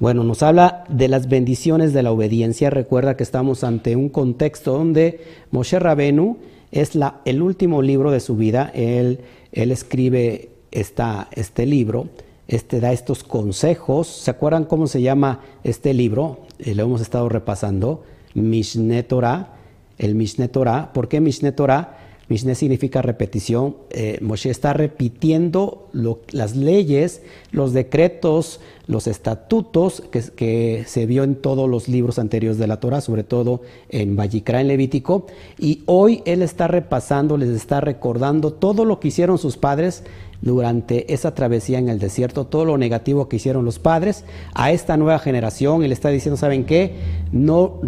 Bueno, 0.00 0.22
nos 0.22 0.42
habla 0.42 0.84
de 0.88 1.08
las 1.08 1.28
bendiciones 1.28 1.92
de 1.92 2.02
la 2.02 2.12
obediencia. 2.12 2.70
Recuerda 2.70 3.16
que 3.16 3.24
estamos 3.24 3.64
ante 3.64 3.96
un 3.96 4.08
contexto 4.10 4.72
donde 4.72 5.20
Moshe 5.50 5.78
Rabenu 5.78 6.36
es 6.70 6.94
la, 6.94 7.20
el 7.24 7.42
último 7.42 7.82
libro 7.82 8.12
de 8.12 8.20
su 8.20 8.36
vida. 8.36 8.70
Él, 8.74 9.20
él 9.50 9.72
escribe 9.72 10.50
esta, 10.70 11.28
este 11.32 11.66
libro, 11.66 12.08
este 12.46 12.80
da 12.80 12.92
estos 12.92 13.24
consejos. 13.24 14.06
¿Se 14.06 14.30
acuerdan 14.30 14.64
cómo 14.64 14.86
se 14.86 15.02
llama 15.02 15.40
este 15.64 15.94
libro? 15.94 16.40
Eh, 16.58 16.74
lo 16.74 16.84
hemos 16.84 17.00
estado 17.00 17.28
repasando. 17.28 18.04
Mishne 18.34 19.02
Torah. 19.02 19.54
El 19.98 20.14
Mishne 20.14 20.48
Torah. 20.48 20.92
¿Por 20.92 21.08
qué 21.08 21.20
Mishne 21.20 21.52
Torah? 21.52 21.98
Mishne 22.28 22.54
significa 22.54 23.00
repetición. 23.00 23.76
Eh, 23.90 24.18
Moshe 24.20 24.50
está 24.50 24.74
repitiendo 24.74 25.88
las 26.30 26.56
leyes, 26.56 27.22
los 27.52 27.72
decretos, 27.72 28.60
los 28.86 29.06
estatutos 29.06 30.02
que, 30.10 30.84
se 30.86 31.06
vio 31.06 31.24
en 31.24 31.36
todos 31.36 31.68
los 31.70 31.88
libros 31.88 32.18
anteriores 32.18 32.58
de 32.58 32.66
la 32.66 32.80
Torah, 32.80 33.00
sobre 33.00 33.24
todo 33.24 33.62
en 33.88 34.14
Vallicra, 34.14 34.60
en 34.60 34.68
Levítico. 34.68 35.26
Y 35.58 35.82
hoy 35.86 36.22
él 36.26 36.42
está 36.42 36.68
repasando, 36.68 37.38
les 37.38 37.50
está 37.50 37.80
recordando 37.80 38.52
todo 38.52 38.84
lo 38.84 39.00
que 39.00 39.08
hicieron 39.08 39.38
sus 39.38 39.56
padres 39.56 40.04
durante 40.40 41.12
esa 41.12 41.34
travesía 41.34 41.78
en 41.78 41.88
el 41.88 41.98
desierto, 41.98 42.46
todo 42.46 42.64
lo 42.64 42.78
negativo 42.78 43.28
que 43.28 43.36
hicieron 43.36 43.64
los 43.64 43.78
padres, 43.78 44.24
a 44.54 44.70
esta 44.70 44.96
nueva 44.96 45.18
generación, 45.18 45.82
él 45.82 45.92
está 45.92 46.10
diciendo, 46.10 46.36
¿saben 46.36 46.64
qué? 46.64 46.94
No, 47.32 47.80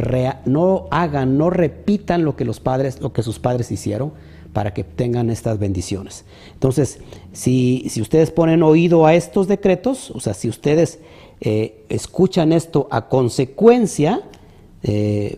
no 0.46 0.88
hagan, 0.90 1.38
no 1.38 1.50
repitan 1.50 2.24
lo 2.24 2.36
que 2.36 2.44
los 2.44 2.60
padres, 2.60 3.00
lo 3.00 3.12
que 3.12 3.22
sus 3.22 3.38
padres 3.38 3.70
hicieron 3.70 4.12
para 4.52 4.74
que 4.74 4.82
tengan 4.82 5.30
estas 5.30 5.58
bendiciones. 5.60 6.24
Entonces, 6.52 6.98
si, 7.32 7.86
si 7.88 8.00
ustedes 8.00 8.32
ponen 8.32 8.64
oído 8.64 9.06
a 9.06 9.14
estos 9.14 9.46
decretos, 9.46 10.10
o 10.10 10.18
sea, 10.18 10.34
si 10.34 10.48
ustedes 10.48 10.98
eh, 11.40 11.84
escuchan 11.88 12.52
esto 12.52 12.88
a 12.90 13.08
consecuencia 13.08 14.22
eh, 14.82 15.36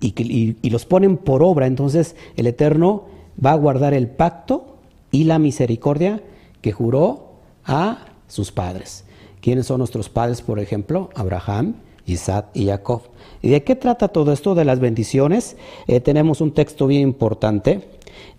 y, 0.00 0.56
y 0.62 0.70
los 0.70 0.86
ponen 0.86 1.18
por 1.18 1.42
obra, 1.42 1.66
entonces 1.66 2.16
el 2.36 2.46
Eterno 2.46 3.04
va 3.44 3.52
a 3.52 3.56
guardar 3.56 3.92
el 3.92 4.08
pacto 4.08 4.76
y 5.10 5.24
la 5.24 5.38
misericordia 5.38 6.22
que 6.60 6.72
juró 6.72 7.32
a 7.64 8.06
sus 8.26 8.52
padres. 8.52 9.04
¿Quiénes 9.40 9.66
son 9.66 9.78
nuestros 9.78 10.08
padres, 10.08 10.42
por 10.42 10.58
ejemplo? 10.58 11.10
Abraham, 11.14 11.76
Isaac 12.06 12.46
y 12.54 12.66
Jacob. 12.66 13.02
¿Y 13.42 13.50
de 13.50 13.62
qué 13.62 13.76
trata 13.76 14.08
todo 14.08 14.32
esto 14.32 14.54
de 14.54 14.64
las 14.64 14.80
bendiciones? 14.80 15.56
Eh, 15.86 16.00
tenemos 16.00 16.40
un 16.40 16.52
texto 16.52 16.86
bien 16.86 17.02
importante 17.02 17.88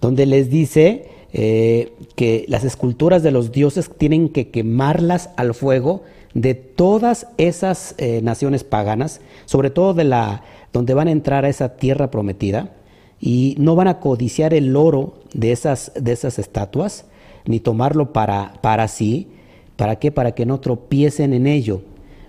donde 0.01 0.25
les 0.25 0.49
dice 0.49 1.09
eh, 1.31 1.93
que 2.15 2.45
las 2.47 2.63
esculturas 2.63 3.23
de 3.23 3.31
los 3.31 3.51
dioses 3.51 3.89
tienen 3.97 4.29
que 4.29 4.49
quemarlas 4.49 5.29
al 5.37 5.53
fuego 5.53 6.03
de 6.33 6.55
todas 6.55 7.27
esas 7.37 7.95
eh, 7.97 8.21
naciones 8.23 8.63
paganas, 8.63 9.21
sobre 9.45 9.69
todo 9.69 9.93
de 9.93 10.03
la 10.03 10.43
donde 10.73 10.93
van 10.93 11.07
a 11.07 11.11
entrar 11.11 11.45
a 11.45 11.49
esa 11.49 11.77
tierra 11.77 12.11
prometida, 12.11 12.71
y 13.19 13.55
no 13.57 13.75
van 13.75 13.87
a 13.87 13.99
codiciar 13.99 14.53
el 14.53 14.75
oro 14.75 15.15
de 15.33 15.51
esas, 15.51 15.91
de 15.95 16.11
esas 16.11 16.39
estatuas, 16.39 17.05
ni 17.49 17.59
tomarlo 17.59 18.13
para, 18.13 18.53
para 18.61 18.87
sí. 18.87 19.27
¿Para 19.75 19.97
qué? 19.97 20.11
Para 20.11 20.33
que 20.33 20.45
no 20.45 20.59
tropiecen 20.59 21.33
en 21.33 21.47
ello. 21.47 21.81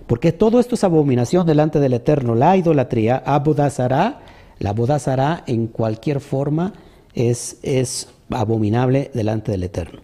Porque 0.07 0.31
todo 0.31 0.59
esto 0.59 0.75
es 0.75 0.83
abominación 0.83 1.45
delante 1.45 1.79
del 1.79 1.93
Eterno. 1.93 2.33
La 2.33 2.57
idolatría, 2.57 3.21
abodazará, 3.23 4.21
la 4.59 4.71
abodazará 4.71 5.43
en 5.45 5.67
cualquier 5.67 6.19
forma 6.21 6.73
es, 7.13 7.59
es 7.61 8.09
abominable 8.31 9.11
delante 9.13 9.51
del 9.51 9.63
Eterno. 9.63 10.01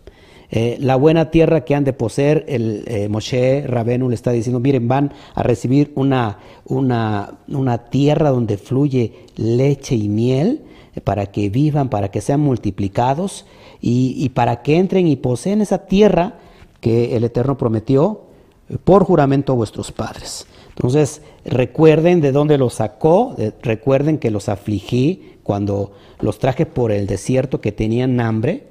Eh, 0.52 0.78
la 0.80 0.96
buena 0.96 1.32
tierra 1.32 1.66
que 1.66 1.74
han 1.74 1.84
de 1.84 1.94
poseer, 1.94 2.46
el 2.48 2.84
eh, 2.86 3.10
Moshe 3.10 3.66
Rabenu 3.68 4.08
le 4.08 4.16
está 4.16 4.32
diciendo, 4.32 4.60
miren, 4.60 4.88
van 4.88 5.12
a 5.34 5.42
recibir 5.42 5.92
una, 5.96 6.38
una, 6.66 7.40
una 7.48 7.78
tierra 7.90 8.30
donde 8.30 8.58
fluye 8.58 9.14
leche 9.36 9.96
y 9.96 10.08
miel 10.10 10.62
eh, 10.96 11.02
para 11.02 11.26
que 11.26 11.50
vivan, 11.50 11.90
para 11.90 12.12
que 12.12 12.22
sean 12.22 12.40
multiplicados 12.40 13.46
y, 13.82 14.30
para 14.30 14.62
que 14.62 14.78
entren 14.78 15.08
y 15.08 15.16
poseen 15.16 15.62
esa 15.62 15.86
tierra 15.86 16.40
que 16.82 17.16
el 17.16 17.24
Eterno 17.24 17.58
prometió 17.58 18.22
eh, 18.70 18.78
por 18.84 19.04
juramento 19.04 19.54
a 19.54 19.56
vuestros 19.56 19.92
padres. 19.92 20.48
Entonces, 20.70 21.22
recuerden 21.46 22.22
de 22.22 22.32
dónde 22.32 22.58
los 22.58 22.76
sacó, 22.76 23.36
recuerden 23.64 24.20
que 24.20 24.30
los 24.30 24.48
afligí 24.48 25.38
cuando 25.42 25.94
los 26.20 26.40
traje 26.40 26.66
por 26.66 26.92
el 26.92 27.08
desierto 27.08 27.62
que 27.62 27.72
tenían 27.72 28.20
hambre. 28.20 28.68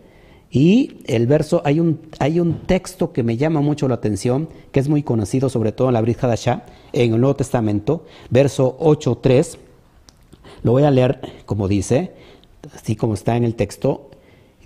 Y 0.51 0.99
el 1.07 1.27
verso, 1.27 1.63
hay 1.65 1.81
un, 1.81 2.01
hay 2.19 2.39
un 2.39 2.61
texto 2.67 3.13
que 3.13 3.23
me 3.23 3.37
llama 3.37 3.61
mucho 3.61 3.89
la 3.89 3.97
atención, 3.97 4.49
que 4.73 4.81
es 4.81 4.89
muy 4.89 5.03
conocido, 5.03 5.49
sobre 5.49 5.73
todo 5.73 5.89
en 5.89 5.95
la 5.95 6.01
Brit 6.01 6.23
Hadashah, 6.23 6.65
en 6.93 7.15
el 7.15 7.21
Nuevo 7.21 7.35
Testamento, 7.37 8.05
verso 8.31 8.79
8.3. 8.79 9.59
Lo 10.63 10.73
voy 10.73 10.85
a 10.85 10.91
leer 10.91 11.21
como 11.45 11.67
dice, 11.67 12.13
así 12.75 12.95
como 12.95 13.15
está 13.15 13.37
en 13.37 13.45
el 13.45 13.55
texto. 13.55 14.11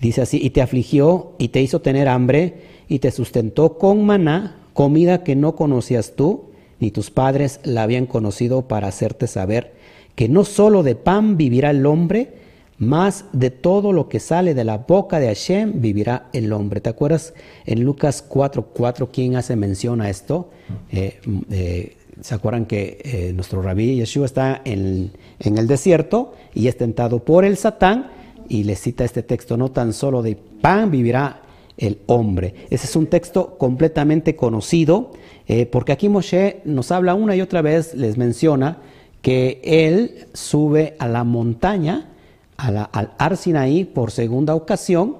Dice 0.00 0.22
así, 0.22 0.40
y 0.42 0.50
te 0.50 0.62
afligió 0.62 1.32
y 1.38 1.48
te 1.48 1.60
hizo 1.60 1.80
tener 1.80 2.08
hambre 2.08 2.54
y 2.88 3.00
te 3.00 3.10
sustentó 3.10 3.78
con 3.78 4.04
maná, 4.04 4.56
comida 4.72 5.22
que 5.22 5.36
no 5.36 5.56
conocías 5.56 6.14
tú, 6.16 6.44
ni 6.78 6.90
tus 6.90 7.10
padres 7.10 7.60
la 7.64 7.82
habían 7.82 8.06
conocido 8.06 8.62
para 8.62 8.88
hacerte 8.88 9.26
saber 9.26 9.74
que 10.14 10.28
no 10.28 10.44
solo 10.44 10.82
de 10.82 10.96
pan 10.96 11.36
vivirá 11.36 11.70
el 11.70 11.86
hombre, 11.86 12.40
más 12.78 13.26
de 13.32 13.50
todo 13.50 13.92
lo 13.92 14.08
que 14.08 14.20
sale 14.20 14.54
de 14.54 14.64
la 14.64 14.78
boca 14.78 15.20
de 15.20 15.26
Hashem 15.26 15.82
vivirá 15.82 16.28
el 16.32 16.52
hombre. 16.52 16.80
¿Te 16.80 16.88
acuerdas 16.88 17.34
en 17.66 17.84
Lucas 17.84 18.24
4:4 18.26 19.10
quién 19.12 19.36
hace 19.36 19.54
mención 19.54 20.00
a 20.00 20.08
esto? 20.08 20.50
Eh, 20.90 21.20
eh, 21.50 21.96
¿Se 22.22 22.34
acuerdan 22.34 22.64
que 22.64 22.98
eh, 23.04 23.32
nuestro 23.34 23.60
rabí 23.62 23.96
Yeshua 23.96 24.26
está 24.26 24.62
en, 24.64 25.10
en 25.38 25.58
el 25.58 25.66
desierto 25.66 26.34
y 26.54 26.68
es 26.68 26.76
tentado 26.76 27.22
por 27.22 27.44
el 27.44 27.58
Satán? 27.58 28.10
Y 28.50 28.64
le 28.64 28.74
cita 28.74 29.04
este 29.04 29.22
texto, 29.22 29.56
no 29.56 29.70
tan 29.70 29.94
solo 29.94 30.22
de 30.22 30.36
pan 30.36 30.90
vivirá 30.90 31.40
el 31.78 32.00
hombre. 32.06 32.54
Ese 32.68 32.86
es 32.86 32.96
un 32.96 33.06
texto 33.06 33.56
completamente 33.56 34.36
conocido, 34.36 35.12
eh, 35.46 35.64
porque 35.64 35.92
aquí 35.92 36.08
Moshe 36.10 36.60
nos 36.64 36.90
habla 36.90 37.14
una 37.14 37.34
y 37.36 37.40
otra 37.40 37.62
vez, 37.62 37.94
les 37.94 38.18
menciona 38.18 38.78
que 39.22 39.60
él 39.62 40.26
sube 40.34 40.96
a 40.98 41.08
la 41.08 41.24
montaña, 41.24 42.08
al 42.56 43.12
Arsinaí, 43.16 43.84
por 43.84 44.10
segunda 44.10 44.54
ocasión, 44.54 45.16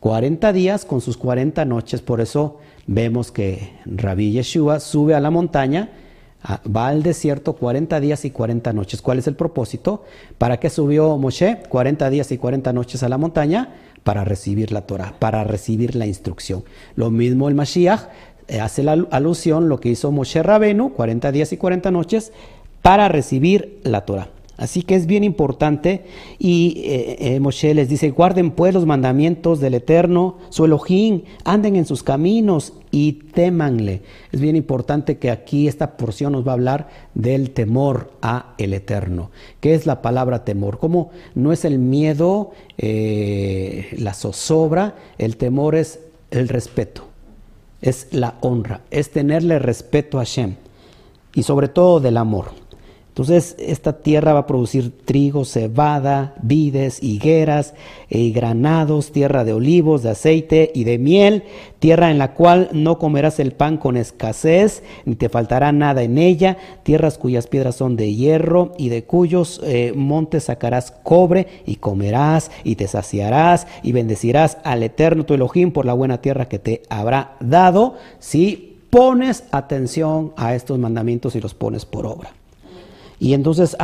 40 0.00 0.52
días 0.52 0.84
con 0.84 1.00
sus 1.00 1.16
40 1.16 1.64
noches. 1.64 2.02
Por 2.02 2.20
eso 2.20 2.58
vemos 2.86 3.30
que 3.30 3.70
Rabbi 3.86 4.32
Yeshua 4.32 4.80
sube 4.80 5.14
a 5.14 5.20
la 5.20 5.30
montaña 5.30 5.90
va 6.44 6.88
al 6.88 7.02
desierto 7.02 7.54
40 7.54 8.00
días 8.00 8.24
y 8.24 8.30
40 8.30 8.72
noches. 8.72 9.02
¿Cuál 9.02 9.18
es 9.18 9.26
el 9.26 9.34
propósito? 9.34 10.04
¿Para 10.38 10.58
qué 10.58 10.70
subió 10.70 11.16
Moshe 11.16 11.62
40 11.68 12.10
días 12.10 12.30
y 12.32 12.38
40 12.38 12.72
noches 12.72 13.02
a 13.02 13.08
la 13.08 13.18
montaña? 13.18 13.74
Para 14.02 14.24
recibir 14.24 14.70
la 14.70 14.82
Torah, 14.82 15.14
para 15.18 15.44
recibir 15.44 15.94
la 15.94 16.06
instrucción. 16.06 16.64
Lo 16.96 17.10
mismo 17.10 17.48
el 17.48 17.54
Mashiach 17.54 18.08
eh, 18.48 18.60
hace 18.60 18.82
la 18.82 18.92
alusión 19.10 19.70
lo 19.70 19.80
que 19.80 19.88
hizo 19.88 20.12
Moshe 20.12 20.42
Rabenu 20.42 20.92
40 20.92 21.32
días 21.32 21.52
y 21.52 21.56
40 21.56 21.90
noches 21.90 22.32
para 22.82 23.08
recibir 23.08 23.80
la 23.84 24.04
Torah. 24.04 24.28
Así 24.56 24.82
que 24.82 24.94
es 24.94 25.06
bien 25.06 25.24
importante 25.24 26.04
y 26.38 26.82
eh, 26.84 27.16
eh, 27.18 27.40
Moshe 27.40 27.74
les 27.74 27.88
dice, 27.88 28.10
guarden 28.10 28.52
pues 28.52 28.72
los 28.72 28.86
mandamientos 28.86 29.58
del 29.60 29.74
Eterno, 29.74 30.36
su 30.50 30.66
Elohim, 30.66 31.22
anden 31.44 31.74
en 31.74 31.86
sus 31.86 32.02
caminos 32.02 32.74
y 32.94 33.14
témanle. 33.34 34.02
Es 34.30 34.40
bien 34.40 34.54
importante 34.54 35.18
que 35.18 35.32
aquí 35.32 35.66
esta 35.66 35.96
porción 35.96 36.30
nos 36.30 36.46
va 36.46 36.52
a 36.52 36.54
hablar 36.54 36.88
del 37.14 37.50
temor 37.50 38.12
a 38.22 38.54
el 38.56 38.72
Eterno. 38.72 39.32
¿Qué 39.58 39.74
es 39.74 39.84
la 39.84 40.00
palabra 40.00 40.44
temor? 40.44 40.78
¿Cómo 40.78 41.10
no 41.34 41.50
es 41.50 41.64
el 41.64 41.80
miedo, 41.80 42.52
eh, 42.78 43.88
la 43.98 44.14
zozobra? 44.14 44.94
El 45.18 45.36
temor 45.36 45.74
es 45.74 45.98
el 46.30 46.46
respeto, 46.46 47.08
es 47.82 48.06
la 48.12 48.36
honra, 48.42 48.82
es 48.92 49.10
tenerle 49.10 49.58
respeto 49.58 50.18
a 50.18 50.24
Hashem 50.24 50.54
y 51.34 51.42
sobre 51.42 51.66
todo 51.66 51.98
del 51.98 52.16
amor. 52.16 52.52
Entonces, 53.14 53.54
esta 53.60 54.02
tierra 54.02 54.32
va 54.32 54.40
a 54.40 54.46
producir 54.48 54.90
trigo, 55.04 55.44
cebada, 55.44 56.34
vides, 56.42 57.00
higueras 57.00 57.74
y 58.10 58.32
granados, 58.32 59.12
tierra 59.12 59.44
de 59.44 59.52
olivos, 59.52 60.02
de 60.02 60.10
aceite 60.10 60.72
y 60.74 60.82
de 60.82 60.98
miel, 60.98 61.44
tierra 61.78 62.10
en 62.10 62.18
la 62.18 62.34
cual 62.34 62.70
no 62.72 62.98
comerás 62.98 63.38
el 63.38 63.52
pan 63.52 63.76
con 63.76 63.96
escasez, 63.96 64.82
ni 65.04 65.14
te 65.14 65.28
faltará 65.28 65.70
nada 65.70 66.02
en 66.02 66.18
ella, 66.18 66.56
tierras 66.82 67.16
cuyas 67.16 67.46
piedras 67.46 67.76
son 67.76 67.94
de 67.94 68.12
hierro 68.12 68.72
y 68.78 68.88
de 68.88 69.04
cuyos 69.04 69.60
eh, 69.62 69.92
montes 69.94 70.42
sacarás 70.42 70.90
cobre 71.04 71.46
y 71.66 71.76
comerás 71.76 72.50
y 72.64 72.74
te 72.74 72.88
saciarás 72.88 73.68
y 73.84 73.92
bendecirás 73.92 74.58
al 74.64 74.82
Eterno 74.82 75.24
tu 75.24 75.34
Elohim 75.34 75.70
por 75.70 75.86
la 75.86 75.92
buena 75.92 76.20
tierra 76.20 76.48
que 76.48 76.58
te 76.58 76.82
habrá 76.88 77.36
dado 77.38 77.94
si 78.18 78.80
pones 78.90 79.44
atención 79.52 80.32
a 80.36 80.56
estos 80.56 80.80
mandamientos 80.80 81.36
y 81.36 81.40
los 81.40 81.54
pones 81.54 81.84
por 81.84 82.06
obra. 82.06 82.32
Y 83.24 83.32
entonces 83.32 83.74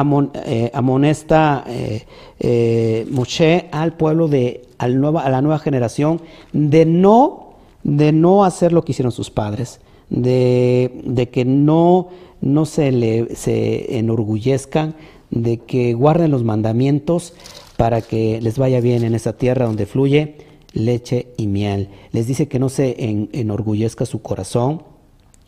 eh, 0.45 0.71
amonesta 0.75 1.65
eh, 1.67 2.03
eh, 2.41 3.07
Moshe 3.11 3.71
al 3.73 3.95
pueblo 3.95 4.29
de 4.29 4.67
al 4.77 5.01
nueva, 5.01 5.23
a 5.23 5.31
la 5.31 5.41
nueva 5.41 5.59
generación 5.59 6.21
de 6.53 6.85
no, 6.85 7.55
de 7.83 8.13
no 8.13 8.45
hacer 8.45 8.75
lo 8.75 8.85
que 8.85 8.93
hicieron 8.93 9.13
sus 9.13 9.31
padres, 9.31 9.81
de, 10.11 11.01
de 11.05 11.31
que 11.31 11.47
no, 11.47 12.09
no 12.43 12.67
se, 12.67 12.93
le, 12.93 13.35
se 13.35 13.97
enorgullezcan, 13.97 14.95
de 15.31 15.57
que 15.57 15.95
guarden 15.95 16.33
los 16.33 16.45
mandamientos 16.45 17.33
para 17.79 18.03
que 18.03 18.43
les 18.43 18.59
vaya 18.59 18.83
bien 18.83 19.05
en 19.05 19.15
esa 19.15 19.39
tierra 19.39 19.65
donde 19.65 19.87
fluye 19.87 20.37
leche 20.75 21.29
y 21.39 21.47
miel. 21.47 21.89
Les 22.13 22.27
dice 22.27 22.47
que 22.47 22.59
no 22.59 22.69
se 22.69 22.95
enorgullezca 23.33 24.05
su 24.05 24.21
corazón 24.21 24.83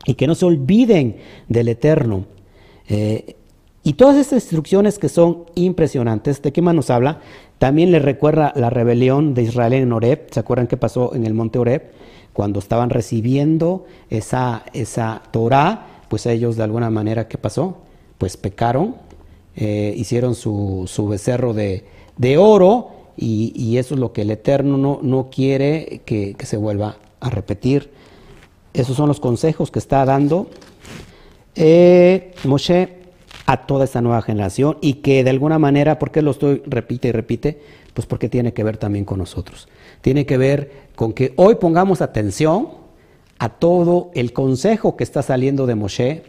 y 0.06 0.14
que 0.14 0.26
no 0.26 0.34
se 0.34 0.46
olviden 0.46 1.16
del 1.48 1.68
Eterno. 1.68 2.24
Y 3.84 3.94
todas 3.94 4.16
estas 4.16 4.44
instrucciones 4.44 4.98
que 4.98 5.08
son 5.08 5.44
impresionantes, 5.54 6.40
¿de 6.40 6.52
qué 6.52 6.62
más 6.62 6.74
nos 6.74 6.90
habla? 6.90 7.20
También 7.58 7.90
le 7.90 7.98
recuerda 7.98 8.52
la 8.54 8.70
rebelión 8.70 9.34
de 9.34 9.42
Israel 9.42 9.72
en 9.72 9.92
Oreb. 9.92 10.28
¿Se 10.30 10.38
acuerdan 10.38 10.68
qué 10.68 10.76
pasó 10.76 11.14
en 11.14 11.26
el 11.26 11.34
monte 11.34 11.58
Oreb? 11.58 11.90
Cuando 12.32 12.60
estaban 12.60 12.90
recibiendo 12.90 13.84
esa, 14.08 14.64
esa 14.72 15.22
Torah, 15.32 15.86
pues 16.08 16.26
ellos 16.26 16.56
de 16.56 16.62
alguna 16.62 16.90
manera, 16.90 17.26
¿qué 17.26 17.38
pasó? 17.38 17.78
Pues 18.18 18.36
pecaron, 18.36 18.94
eh, 19.56 19.92
hicieron 19.96 20.34
su, 20.34 20.84
su 20.86 21.08
becerro 21.08 21.52
de, 21.52 21.84
de 22.16 22.38
oro 22.38 22.90
y, 23.16 23.76
eso 23.76 23.94
es 23.94 24.00
lo 24.00 24.12
que 24.12 24.22
el 24.22 24.30
Eterno 24.30 24.78
no, 24.78 25.00
no 25.02 25.28
quiere 25.30 26.02
que, 26.04 26.34
que, 26.34 26.46
se 26.46 26.56
vuelva 26.56 26.96
a 27.20 27.30
repetir. 27.30 27.90
Esos 28.72 28.96
son 28.96 29.08
los 29.08 29.20
consejos 29.20 29.70
que 29.70 29.78
está 29.78 30.04
dando 30.04 30.48
eh, 31.54 32.32
Moshe 32.44 33.01
a 33.46 33.66
toda 33.66 33.84
esta 33.84 34.00
nueva 34.00 34.22
generación 34.22 34.78
y 34.80 34.94
que 34.94 35.24
de 35.24 35.30
alguna 35.30 35.58
manera, 35.58 35.98
¿por 35.98 36.10
qué 36.10 36.22
lo 36.22 36.30
estoy 36.30 36.62
repite 36.66 37.08
y 37.08 37.12
repite? 37.12 37.60
Pues 37.94 38.06
porque 38.06 38.28
tiene 38.28 38.52
que 38.52 38.64
ver 38.64 38.76
también 38.76 39.04
con 39.04 39.18
nosotros. 39.18 39.68
Tiene 40.00 40.26
que 40.26 40.38
ver 40.38 40.70
con 40.94 41.12
que 41.12 41.32
hoy 41.36 41.56
pongamos 41.56 42.00
atención 42.00 42.68
a 43.38 43.48
todo 43.48 44.10
el 44.14 44.32
consejo 44.32 44.96
que 44.96 45.04
está 45.04 45.22
saliendo 45.22 45.66
de 45.66 45.74
Moshe, 45.74 46.22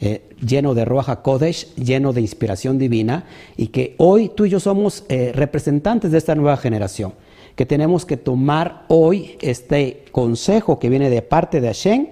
eh, 0.00 0.22
lleno 0.44 0.74
de 0.74 0.84
Ruach 0.84 1.22
Kodesh, 1.22 1.74
lleno 1.74 2.12
de 2.12 2.20
inspiración 2.20 2.78
divina, 2.78 3.24
y 3.56 3.68
que 3.68 3.94
hoy 3.98 4.30
tú 4.34 4.46
y 4.46 4.50
yo 4.50 4.60
somos 4.60 5.04
eh, 5.08 5.32
representantes 5.34 6.12
de 6.12 6.18
esta 6.18 6.34
nueva 6.34 6.56
generación, 6.56 7.14
que 7.54 7.66
tenemos 7.66 8.04
que 8.04 8.16
tomar 8.16 8.84
hoy 8.88 9.36
este 9.40 10.04
consejo 10.12 10.78
que 10.78 10.88
viene 10.88 11.10
de 11.10 11.22
parte 11.22 11.60
de 11.60 11.68
Hashem 11.68 12.08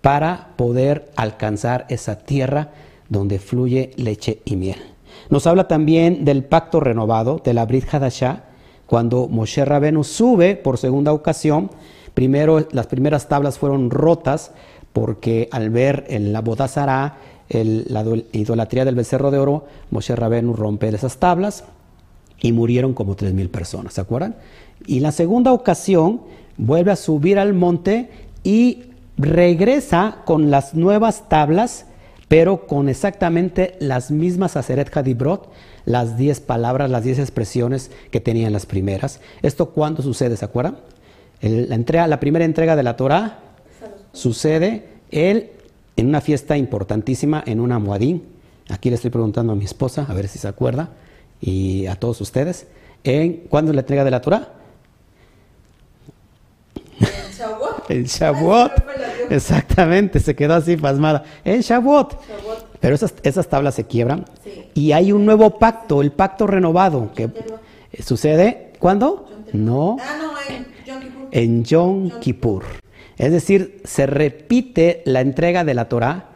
para 0.00 0.50
poder 0.56 1.10
alcanzar 1.16 1.86
esa 1.88 2.18
tierra 2.18 2.72
donde 3.08 3.38
fluye 3.38 3.90
leche 3.96 4.40
y 4.44 4.56
miel. 4.56 4.78
Nos 5.30 5.46
habla 5.46 5.68
también 5.68 6.24
del 6.24 6.44
pacto 6.44 6.80
renovado 6.80 7.40
de 7.44 7.54
la 7.54 7.66
Brit 7.66 7.92
Hadashah, 7.92 8.44
cuando 8.86 9.28
Moshe 9.28 9.64
Rabenu 9.64 10.04
sube 10.04 10.56
por 10.56 10.78
segunda 10.78 11.12
ocasión. 11.12 11.70
Primero, 12.12 12.66
las 12.72 12.86
primeras 12.86 13.28
tablas 13.28 13.58
fueron 13.58 13.90
rotas 13.90 14.52
porque 14.92 15.48
al 15.50 15.70
ver 15.70 16.04
en 16.08 16.32
la 16.32 16.40
bodazara, 16.40 17.16
la 17.48 18.04
idolatría 18.32 18.84
del 18.84 18.94
becerro 18.94 19.30
de 19.30 19.38
oro, 19.38 19.64
Moshe 19.90 20.14
Rabenu 20.14 20.54
rompe 20.54 20.88
esas 20.88 21.18
tablas 21.18 21.64
y 22.40 22.52
murieron 22.52 22.94
como 22.94 23.16
tres 23.16 23.32
mil 23.32 23.48
personas, 23.48 23.94
¿se 23.94 24.00
acuerdan? 24.00 24.36
Y 24.86 25.00
la 25.00 25.12
segunda 25.12 25.52
ocasión 25.52 26.20
vuelve 26.56 26.92
a 26.92 26.96
subir 26.96 27.38
al 27.38 27.54
monte 27.54 28.10
y 28.42 28.84
regresa 29.16 30.18
con 30.24 30.50
las 30.50 30.74
nuevas 30.74 31.28
tablas 31.28 31.86
pero 32.34 32.66
con 32.66 32.88
exactamente 32.88 33.76
las 33.78 34.10
mismas 34.10 34.56
Aseret 34.56 34.90
Hadibrot, 34.96 35.52
las 35.84 36.16
10 36.18 36.40
palabras, 36.40 36.90
las 36.90 37.04
10 37.04 37.20
expresiones 37.20 37.92
que 38.10 38.18
tenían 38.18 38.52
las 38.52 38.66
primeras. 38.66 39.20
¿Esto 39.42 39.70
cuándo 39.70 40.02
sucede? 40.02 40.36
¿Se 40.36 40.44
acuerdan? 40.44 40.78
la, 41.40 41.76
entrega, 41.76 42.08
la 42.08 42.18
primera 42.18 42.44
entrega 42.44 42.74
de 42.74 42.82
la 42.82 42.96
Torah 42.96 43.38
sucede 44.12 44.82
él 45.12 45.52
en 45.94 46.08
una 46.08 46.20
fiesta 46.20 46.56
importantísima 46.56 47.40
en 47.46 47.60
una 47.60 47.78
Muadín. 47.78 48.24
Aquí 48.68 48.90
le 48.90 48.96
estoy 48.96 49.12
preguntando 49.12 49.52
a 49.52 49.54
mi 49.54 49.64
esposa, 49.64 50.04
a 50.08 50.12
ver 50.12 50.26
si 50.26 50.40
se 50.40 50.48
acuerda, 50.48 50.88
y 51.40 51.86
a 51.86 51.94
todos 51.94 52.20
ustedes. 52.20 52.66
En, 53.04 53.44
¿Cuándo 53.48 53.70
es 53.70 53.76
la 53.76 53.82
entrega 53.82 54.02
de 54.02 54.10
la 54.10 54.20
Torah? 54.20 54.48
En 57.88 58.02
Shavuot. 58.06 58.72
Exactamente, 59.30 60.20
se 60.20 60.34
quedó 60.34 60.54
así 60.54 60.76
pasmada. 60.76 61.24
En 61.44 61.60
Shavuot. 61.60 62.18
Pero 62.80 62.94
esas, 62.94 63.14
esas 63.22 63.48
tablas 63.48 63.74
se 63.74 63.84
quiebran 63.84 64.24
y 64.74 64.92
hay 64.92 65.12
un 65.12 65.24
nuevo 65.24 65.58
pacto, 65.58 66.02
el 66.02 66.12
pacto 66.12 66.46
renovado, 66.46 67.12
que 67.14 67.30
sucede 68.02 68.64
¿cuándo? 68.84 69.26
No, 69.54 69.96
ah, 69.98 70.34
en 71.30 71.64
Yom 71.64 72.10
Kippur. 72.20 72.64
Es 73.16 73.32
decir, 73.32 73.80
se 73.84 74.06
repite 74.06 75.02
la 75.06 75.22
entrega 75.22 75.64
de 75.64 75.72
la 75.72 75.88
Torah, 75.88 76.28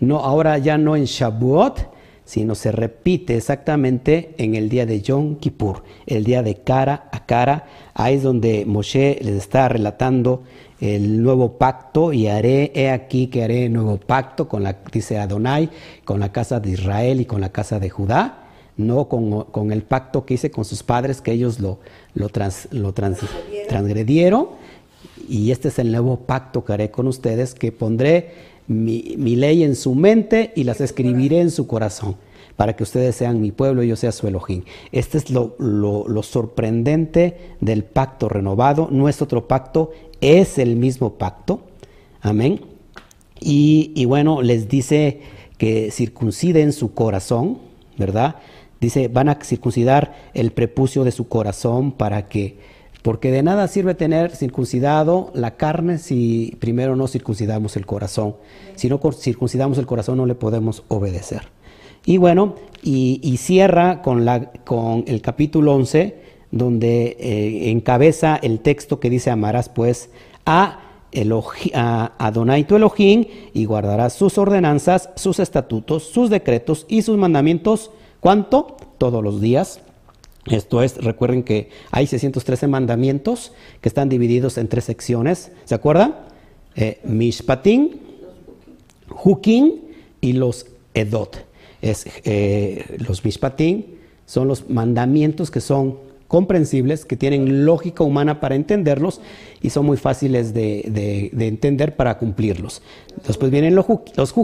no, 0.00 0.18
ahora 0.18 0.58
ya 0.58 0.78
no 0.78 0.96
en 0.96 1.04
Shavuot, 1.04 1.92
sino 2.24 2.56
se 2.56 2.72
repite 2.72 3.36
exactamente 3.36 4.34
en 4.38 4.56
el 4.56 4.68
día 4.68 4.84
de 4.84 5.00
Yom 5.00 5.36
Kippur, 5.36 5.84
el 6.06 6.24
día 6.24 6.42
de 6.42 6.56
cara 6.56 7.08
a 7.12 7.24
cara. 7.24 7.66
Ahí 7.94 8.16
es 8.16 8.24
donde 8.24 8.64
Moshe 8.66 9.18
les 9.22 9.34
está 9.34 9.68
relatando 9.68 10.42
el 10.82 11.22
nuevo 11.22 11.58
pacto 11.58 12.12
y 12.12 12.26
haré, 12.26 12.72
he 12.74 12.90
aquí 12.90 13.28
que 13.28 13.44
haré 13.44 13.68
nuevo 13.68 13.98
pacto 13.98 14.48
con 14.48 14.64
la, 14.64 14.78
dice 14.92 15.16
Adonai, 15.16 15.70
con 16.04 16.18
la 16.18 16.32
casa 16.32 16.58
de 16.58 16.70
Israel 16.70 17.20
y 17.20 17.24
con 17.24 17.40
la 17.40 17.52
casa 17.52 17.78
de 17.78 17.88
Judá, 17.88 18.48
no 18.76 19.08
con, 19.08 19.70
el 19.70 19.82
pacto 19.82 20.26
que 20.26 20.34
hice 20.34 20.50
con 20.50 20.64
sus 20.64 20.82
padres, 20.82 21.20
que 21.20 21.30
ellos 21.30 21.60
lo, 21.60 21.78
lo, 22.14 22.28
lo 22.72 22.92
transgredieron. 22.92 24.48
Y 25.28 25.52
este 25.52 25.68
es 25.68 25.78
el 25.78 25.92
nuevo 25.92 26.16
pacto 26.16 26.64
que 26.64 26.72
haré 26.72 26.90
con 26.90 27.06
ustedes, 27.06 27.54
que 27.54 27.70
pondré 27.70 28.32
mi, 28.66 29.14
mi 29.18 29.36
ley 29.36 29.62
en 29.62 29.76
su 29.76 29.94
mente 29.94 30.52
y 30.56 30.64
las 30.64 30.80
escribiré 30.80 31.40
en 31.40 31.52
su 31.52 31.68
corazón 31.68 32.16
para 32.56 32.74
que 32.74 32.82
ustedes 32.82 33.14
sean 33.14 33.40
mi 33.40 33.52
pueblo 33.52 33.84
y 33.84 33.88
yo 33.88 33.96
sea 33.96 34.10
su 34.10 34.26
Elohim. 34.26 34.64
Este 34.90 35.18
es 35.18 35.30
lo, 35.30 35.54
lo, 35.58 36.08
lo, 36.08 36.22
sorprendente 36.22 37.54
del 37.60 37.84
pacto 37.84 38.28
renovado. 38.28 38.88
No 38.90 39.08
es 39.08 39.22
otro 39.22 39.46
pacto, 39.48 39.92
es 40.22 40.56
el 40.56 40.76
mismo 40.76 41.14
pacto. 41.14 41.60
Amén. 42.22 42.60
Y, 43.38 44.04
bueno, 44.06 44.40
les 44.40 44.68
dice 44.68 45.20
que 45.58 45.90
circunciden 45.90 46.72
su 46.72 46.94
corazón, 46.94 47.58
¿verdad? 47.98 48.36
Dice, 48.80 49.08
van 49.08 49.28
a 49.28 49.38
circuncidar 49.42 50.14
el 50.32 50.52
prepucio 50.52 51.04
de 51.04 51.10
su 51.10 51.28
corazón 51.28 51.92
para 51.92 52.28
que, 52.28 52.58
porque 53.02 53.32
de 53.32 53.42
nada 53.42 53.66
sirve 53.66 53.94
tener 53.94 54.34
circuncidado 54.34 55.32
la 55.34 55.56
carne 55.56 55.98
si 55.98 56.56
primero 56.60 56.94
no 56.94 57.08
circuncidamos 57.08 57.76
el 57.76 57.84
corazón. 57.84 58.36
Si 58.76 58.88
no 58.88 59.00
circuncidamos 59.12 59.78
el 59.78 59.86
corazón 59.86 60.18
no 60.18 60.26
le 60.26 60.36
podemos 60.36 60.84
obedecer. 60.86 61.48
Y 62.04 62.16
bueno, 62.16 62.54
y, 62.82 63.36
cierra 63.38 64.02
con, 64.02 64.24
la, 64.24 64.50
con 64.64 65.04
el 65.06 65.20
capítulo 65.20 65.74
11, 65.74 66.16
donde 66.52 67.16
eh, 67.18 67.70
encabeza 67.70 68.36
el 68.36 68.60
texto 68.60 69.00
que 69.00 69.10
dice, 69.10 69.30
amarás 69.30 69.68
pues 69.68 70.10
a, 70.46 70.78
a 71.74 72.12
Adonai 72.18 72.64
tu 72.64 72.76
Elohim 72.76 73.24
y 73.52 73.64
guardarás 73.64 74.12
sus 74.12 74.38
ordenanzas, 74.38 75.10
sus 75.16 75.40
estatutos, 75.40 76.04
sus 76.04 76.30
decretos 76.30 76.86
y 76.88 77.02
sus 77.02 77.18
mandamientos. 77.18 77.90
¿Cuánto? 78.20 78.76
Todos 78.98 79.24
los 79.24 79.40
días. 79.40 79.80
Esto 80.46 80.82
es, 80.82 81.02
recuerden 81.02 81.42
que 81.42 81.70
hay 81.90 82.06
613 82.06 82.68
mandamientos 82.68 83.52
que 83.80 83.88
están 83.88 84.08
divididos 84.08 84.58
en 84.58 84.68
tres 84.68 84.84
secciones. 84.84 85.50
¿Se 85.64 85.74
acuerdan? 85.74 86.14
eh, 86.74 87.00
Mishpatim, 87.04 87.90
Hukim 89.24 89.72
y 90.20 90.32
los 90.32 90.66
Edot. 90.94 91.44
Es, 91.80 92.06
eh, 92.24 92.96
los 93.06 93.24
Mishpatim 93.24 93.84
son 94.26 94.48
los 94.48 94.70
mandamientos 94.70 95.50
que 95.50 95.60
son 95.60 95.98
comprensibles, 96.32 97.04
que 97.04 97.14
tienen 97.14 97.66
lógica 97.66 98.02
humana 98.02 98.40
para 98.40 98.54
entenderlos 98.54 99.20
y 99.60 99.68
son 99.68 99.84
muy 99.84 99.98
fáciles 99.98 100.54
de, 100.54 101.30
entender 101.38 101.94
para 101.94 102.16
cumplirlos. 102.16 102.80
Después 103.26 103.50
vienen 103.50 103.74
los, 103.74 103.84
los 104.16 104.34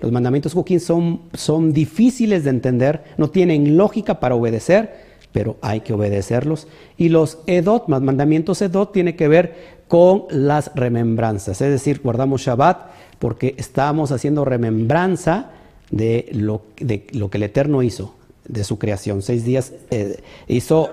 los 0.00 0.12
mandamientos 0.12 0.54
hukim 0.54 0.78
son, 0.78 1.22
son 1.32 1.72
difíciles 1.72 2.44
de 2.44 2.50
entender, 2.50 3.02
no 3.16 3.30
tienen 3.30 3.76
lógica 3.76 4.20
para 4.20 4.36
obedecer, 4.36 4.94
pero 5.32 5.56
hay 5.60 5.80
que 5.80 5.92
obedecerlos. 5.92 6.68
Y 6.96 7.08
los 7.08 7.38
edot, 7.48 7.88
los 7.88 8.00
mandamientos 8.00 8.62
edot, 8.62 8.92
tiene 8.92 9.16
que 9.16 9.26
ver 9.26 9.74
con 9.88 10.26
las 10.30 10.70
remembranzas, 10.76 11.60
es 11.60 11.68
decir, 11.68 12.00
guardamos 12.00 12.42
Shabbat 12.42 12.92
porque 13.18 13.56
estamos 13.58 14.12
haciendo 14.12 14.44
remembranza 14.44 15.50
de 15.90 16.28
lo, 16.30 16.62
de 16.76 17.08
lo 17.10 17.28
que 17.28 17.38
el 17.38 17.42
Eterno 17.42 17.82
hizo 17.82 18.14
de 18.46 18.64
su 18.64 18.78
creación. 18.78 19.22
Seis 19.22 19.44
días 19.44 19.72
eh, 19.90 20.20
hizo 20.48 20.90